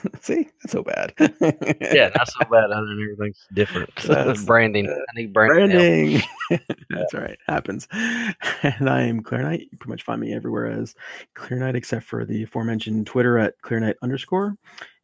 See, 0.20 0.48
that's 0.62 0.72
so 0.72 0.82
bad. 0.82 1.12
Yeah, 1.18 2.10
not 2.16 2.28
so 2.30 2.40
bad. 2.50 2.70
Other 2.70 2.86
than 2.86 3.02
everything's 3.02 3.46
different. 3.52 3.94
That's- 3.96 4.44
branding. 4.44 4.88
I 4.88 5.18
need 5.18 5.32
branding. 5.32 6.20
Branding. 6.48 6.66
That's 6.90 7.14
right. 7.14 7.38
Happens. 7.46 7.88
And 7.92 8.88
I 8.88 9.02
am 9.02 9.22
Clear 9.22 9.42
Knight. 9.42 9.68
You 9.70 9.78
pretty 9.78 9.90
much 9.90 10.02
find 10.02 10.20
me 10.20 10.34
everywhere 10.34 10.66
as 10.66 10.94
Clear 11.34 11.60
Knight, 11.60 11.76
except 11.76 12.04
for 12.04 12.24
the 12.24 12.42
aforementioned 12.44 13.06
Twitter 13.06 13.38
at 13.38 13.60
Clear 13.62 13.80
Knight 13.80 13.96
underscore. 14.02 14.56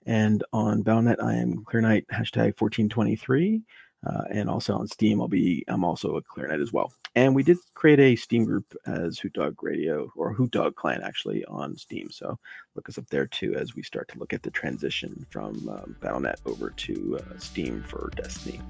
And 0.07 0.43
on 0.53 0.83
BattleNet, 0.83 1.23
I 1.23 1.35
am 1.35 1.65
Clear 1.65 1.83
Knight 1.83 2.07
hashtag 2.13 2.59
1423. 2.61 3.63
Uh, 4.07 4.23
and 4.31 4.49
also 4.49 4.75
on 4.75 4.87
Steam, 4.87 5.21
I'll 5.21 5.29
be 5.29 5.65
I'm 5.69 5.85
also 5.85 6.17
a 6.17 6.23
Clear 6.23 6.49
Knight 6.49 6.61
as 6.61 6.73
well. 6.73 6.93
And 7.17 7.35
we 7.35 7.43
did 7.43 7.59
create 7.75 7.99
a 7.99 8.15
Steam 8.15 8.45
group 8.45 8.73
as 8.87 9.19
Hoot 9.19 9.33
Dog 9.33 9.61
Radio 9.63 10.11
or 10.15 10.33
Hoot 10.33 10.53
Dog 10.53 10.77
Clan 10.77 11.03
actually 11.03 11.45
on 11.47 11.77
Steam. 11.77 12.09
So 12.11 12.39
look 12.77 12.89
us 12.89 12.99
up 12.99 13.09
there 13.09 13.27
too 13.27 13.57
as 13.57 13.75
we 13.75 13.83
start 13.83 14.09
to 14.09 14.19
look 14.19 14.33
at 14.33 14.43
the 14.43 14.53
transition 14.53 15.27
from 15.31 15.69
um, 15.69 15.97
BattleNet 16.01 16.37
over 16.47 16.71
to 16.71 17.19
uh, 17.21 17.39
Steam 17.39 17.83
for 17.83 18.11
Destiny. 18.15 18.61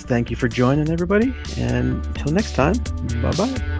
Thank 0.00 0.30
you 0.30 0.36
for 0.36 0.48
joining, 0.48 0.90
everybody. 0.90 1.34
And 1.56 2.04
until 2.06 2.32
next 2.32 2.54
time, 2.54 2.74
bye 3.22 3.30
bye. 3.32 3.76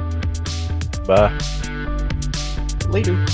Bye. 1.06 1.39
Later. 2.89 3.27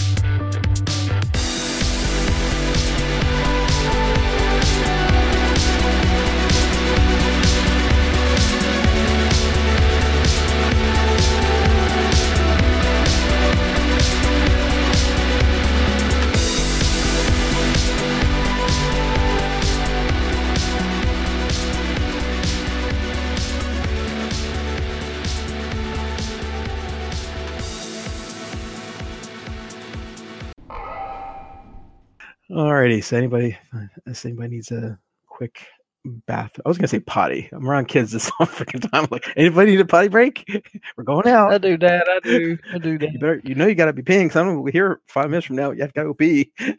Alrighty. 32.53 33.03
So 33.03 33.17
anybody, 33.17 33.57
uh, 33.75 33.85
if 34.05 34.27
anybody 34.27 34.57
needs 34.57 34.71
a 34.71 34.99
quick 35.27 35.67
bath, 36.05 36.53
I 36.63 36.69
was 36.69 36.77
gonna 36.77 36.89
say 36.89 37.01
potty. 37.01 37.49
I'm 37.51 37.67
around 37.67 37.89
kids 37.89 38.13
this 38.13 38.29
whole 38.29 38.47
freaking 38.47 38.91
time. 38.91 39.09
Like, 39.11 39.27
anybody 39.39 39.71
need 39.71 39.81
a 39.81 39.87
potty 39.87 40.09
break? 40.09 40.45
We're 40.97 41.05
going 41.05 41.27
out. 41.29 41.51
I 41.51 41.57
do 41.57 41.79
that. 41.79 42.07
I 42.07 42.21
do. 42.21 42.59
I 42.75 42.77
do 42.77 42.99
that. 42.99 43.11
You 43.11 43.19
better, 43.19 43.41
you 43.43 43.55
know, 43.55 43.67
you 43.67 43.75
gotta 43.75 43.95
be 43.95 44.03
peeing. 44.03 44.29
Cause 44.29 44.37
I'm 44.37 44.49
gonna 44.49 44.63
be 44.63 44.71
here 44.71 45.01
five 45.07 45.31
minutes 45.31 45.47
from 45.47 45.57
now. 45.57 45.71
You 45.71 45.81
have 45.81 45.95
to 45.95 46.05
go 46.05 46.13
pee. 46.13 46.53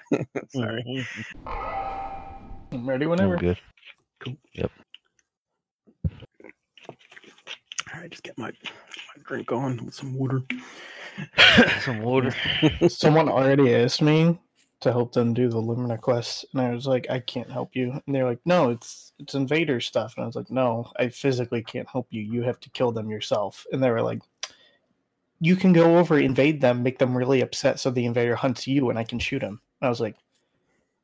Sorry. 0.50 1.08
I'm 1.48 2.88
ready 2.88 3.06
I'm 3.06 3.10
whenever. 3.10 3.38
good. 3.38 3.58
All 4.28 4.36
right, 8.00 8.12
just 8.12 8.22
get 8.22 8.38
my, 8.38 8.48
my 8.48 9.24
drink 9.24 9.52
on 9.52 9.84
with 9.84 9.96
some 9.96 10.14
water. 10.14 10.44
Some 11.82 12.02
water. 12.02 12.32
Someone 12.90 13.28
already 13.28 13.74
asked 13.74 14.04
me 14.04 14.40
to 14.84 14.92
help 14.92 15.12
them 15.14 15.34
do 15.34 15.50
the 15.50 15.60
Lumina 15.60 15.98
quest, 15.98 16.46
and 16.54 16.62
I 16.62 16.72
was 16.72 16.86
like, 16.88 17.08
I 17.10 17.20
can't 17.20 17.50
help 17.52 17.76
you. 17.76 17.92
And 18.06 18.16
they're 18.16 18.26
like, 18.26 18.40
No, 18.46 18.70
it's 18.70 19.14
it's 19.20 19.34
invader 19.36 19.80
stuff. 19.80 20.14
And 20.16 20.24
I 20.24 20.28
was 20.28 20.36
like, 20.36 20.52
No, 20.52 20.92
I 20.98 21.10
physically 21.10 21.64
can't 21.64 21.90
help 21.90 22.08
you. 22.12 22.22
You 22.22 22.42
have 22.44 22.60
to 22.62 22.70
kill 22.70 22.92
them 22.92 23.10
yourself. 23.10 23.66
And 23.72 23.82
they 23.84 23.90
were 23.90 24.02
like, 24.02 24.22
You 25.40 25.56
can 25.56 25.74
go 25.74 25.98
over, 25.98 26.20
invade 26.20 26.62
them, 26.62 26.84
make 26.84 27.00
them 27.00 27.18
really 27.18 27.42
upset, 27.42 27.80
so 27.80 27.90
the 27.92 28.06
invader 28.06 28.36
hunts 28.36 28.68
you, 28.68 28.90
and 28.90 29.00
I 29.00 29.04
can 29.04 29.20
shoot 29.20 29.42
him. 29.42 29.60
And 29.82 29.88
I 29.88 29.90
was 29.90 30.00
like, 30.02 30.16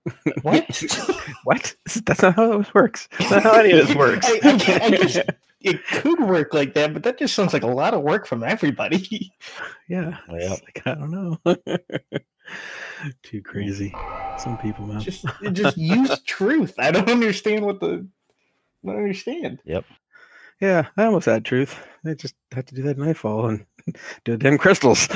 What? 0.43 0.83
what? 1.43 1.75
That's 2.05 2.21
not 2.21 2.35
how 2.35 2.57
this 2.59 2.73
works. 2.73 3.07
That's 3.17 3.31
not 3.31 3.43
how 3.43 3.53
any 3.59 3.71
of 3.71 3.87
this 3.87 3.95
works. 3.97 4.27
I- 4.29 4.39
I- 4.43 4.85
I 4.85 4.89
guess- 4.91 5.19
it 5.61 5.85
could 5.87 6.21
work 6.21 6.53
like 6.53 6.73
that, 6.75 6.93
but 6.93 7.03
that 7.03 7.19
just 7.19 7.35
sounds 7.35 7.51
like 7.51 7.63
a 7.63 7.67
lot 7.67 7.93
of 7.93 8.01
work 8.01 8.25
from 8.25 8.45
everybody. 8.45 9.33
yeah. 9.89 10.17
Yeah. 10.31 10.51
Like, 10.51 10.81
I 10.85 10.95
don't 10.95 11.11
know. 11.11 11.37
Too 13.23 13.41
crazy. 13.41 13.93
Some 14.37 14.57
people, 14.57 14.85
man. 14.87 15.01
Just 15.01 15.25
just 15.53 15.77
use 15.77 16.19
truth. 16.25 16.73
I 16.77 16.91
don't 16.91 17.09
understand 17.09 17.65
what 17.65 17.79
the. 17.79 18.07
I 18.85 18.87
don't 18.87 18.97
understand. 18.97 19.59
Yep. 19.65 19.85
Yeah, 20.61 20.87
I 20.97 21.05
almost 21.05 21.25
had 21.25 21.45
truth. 21.45 21.77
I 22.05 22.13
just 22.15 22.35
had 22.51 22.67
to 22.67 22.75
do 22.75 22.81
that 22.83 22.97
nightfall 22.97 23.47
and 23.47 23.65
do 24.25 24.33
the 24.33 24.37
damn 24.37 24.57
crystals. 24.57 25.07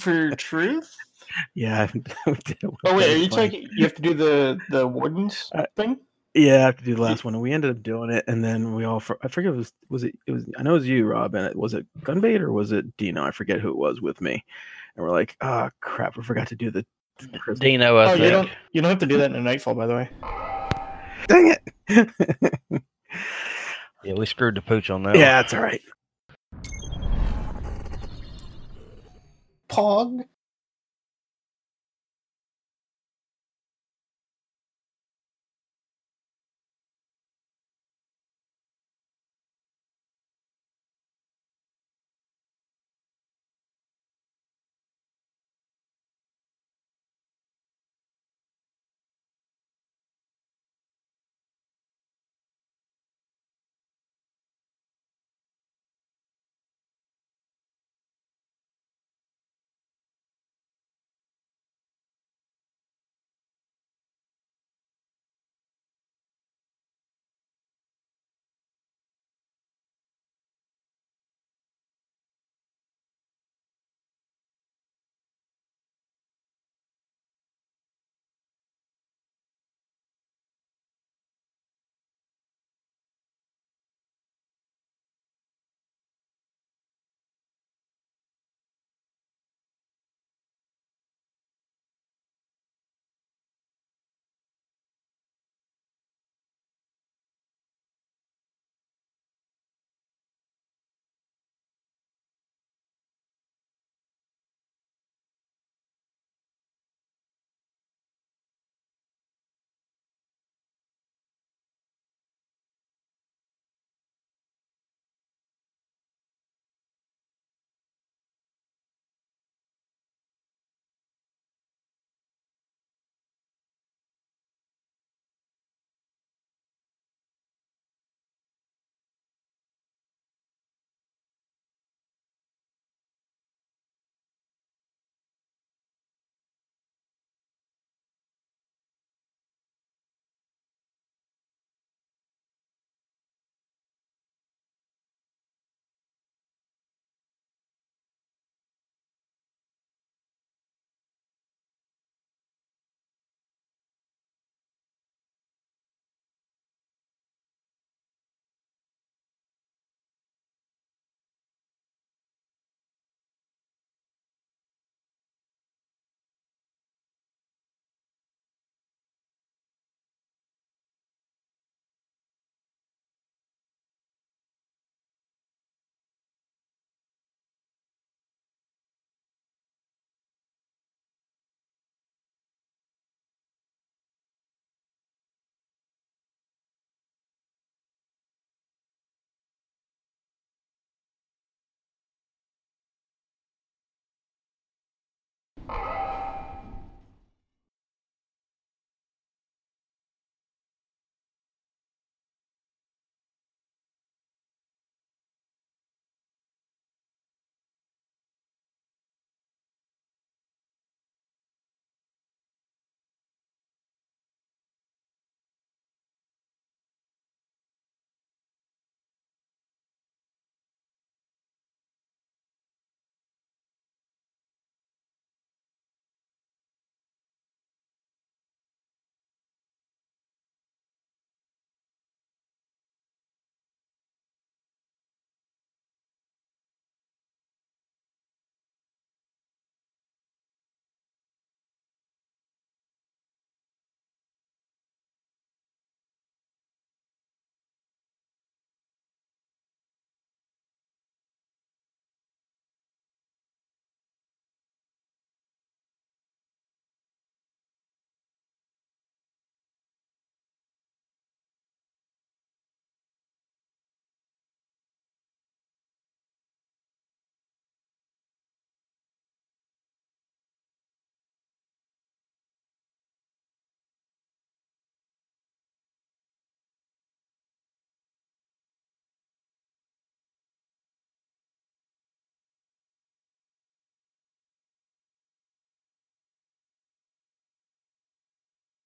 For 0.00 0.30
truth? 0.36 0.94
yeah. 1.54 1.90
Oh 2.26 2.96
wait, 2.96 3.10
are 3.10 3.16
you 3.16 3.28
talking? 3.28 3.66
You 3.76 3.84
have 3.84 3.94
to 3.94 4.02
do 4.02 4.14
the 4.14 4.58
the 4.70 4.86
wardens 4.86 5.50
Uh, 5.54 5.64
thing. 5.76 5.98
Yeah, 6.34 6.56
I 6.56 6.60
have 6.66 6.78
to 6.78 6.84
do 6.84 6.94
the 6.94 7.02
last 7.02 7.24
one, 7.24 7.34
and 7.34 7.42
we 7.42 7.52
ended 7.52 7.70
up 7.70 7.82
doing 7.82 8.10
it, 8.10 8.24
and 8.26 8.42
then 8.42 8.74
we 8.74 8.84
all. 8.84 9.00
for- 9.00 9.18
I 9.22 9.28
forget 9.28 9.52
it 9.52 9.56
was 9.56 9.72
was 9.90 10.02
it 10.04 10.18
it 10.26 10.32
was 10.32 10.44
I 10.58 10.62
know 10.62 10.70
it 10.72 10.78
was 10.80 10.88
you, 10.88 11.04
Rob, 11.06 11.34
and 11.34 11.46
it 11.46 11.54
was 11.56 11.74
it 11.74 11.86
Gunbait 12.00 12.40
or 12.40 12.52
was 12.52 12.72
it 12.72 12.96
Dino? 12.96 13.22
I 13.22 13.30
forget 13.32 13.60
who 13.60 13.68
it 13.68 13.76
was 13.76 14.00
with 14.00 14.20
me, 14.20 14.44
and 14.96 15.04
we're 15.04 15.10
like, 15.10 15.36
ah, 15.40 15.70
crap, 15.80 16.16
we 16.16 16.22
forgot 16.22 16.48
to 16.48 16.56
do 16.56 16.70
the. 16.70 16.84
the. 17.18 17.56
Dino, 17.58 17.96
I 17.96 18.10
Oh, 18.10 18.14
you 18.14 18.30
don't 18.30 18.48
you 18.72 18.82
don't 18.82 18.90
have 18.90 18.98
to 19.00 19.06
do 19.06 19.18
that 19.18 19.30
in 19.30 19.36
a 19.36 19.40
nightfall, 19.40 19.74
by 19.74 19.86
the 19.86 19.94
way. 19.94 20.08
Dang 21.28 21.54
it! 21.88 22.82
Yeah, 24.04 24.14
we 24.14 24.26
screwed 24.26 24.56
the 24.56 24.62
pooch 24.62 24.90
on 24.90 25.04
that. 25.04 25.16
yeah, 25.16 25.40
it's 25.40 25.54
all 25.54 25.60
right. 25.62 25.80
Pog. 29.68 30.24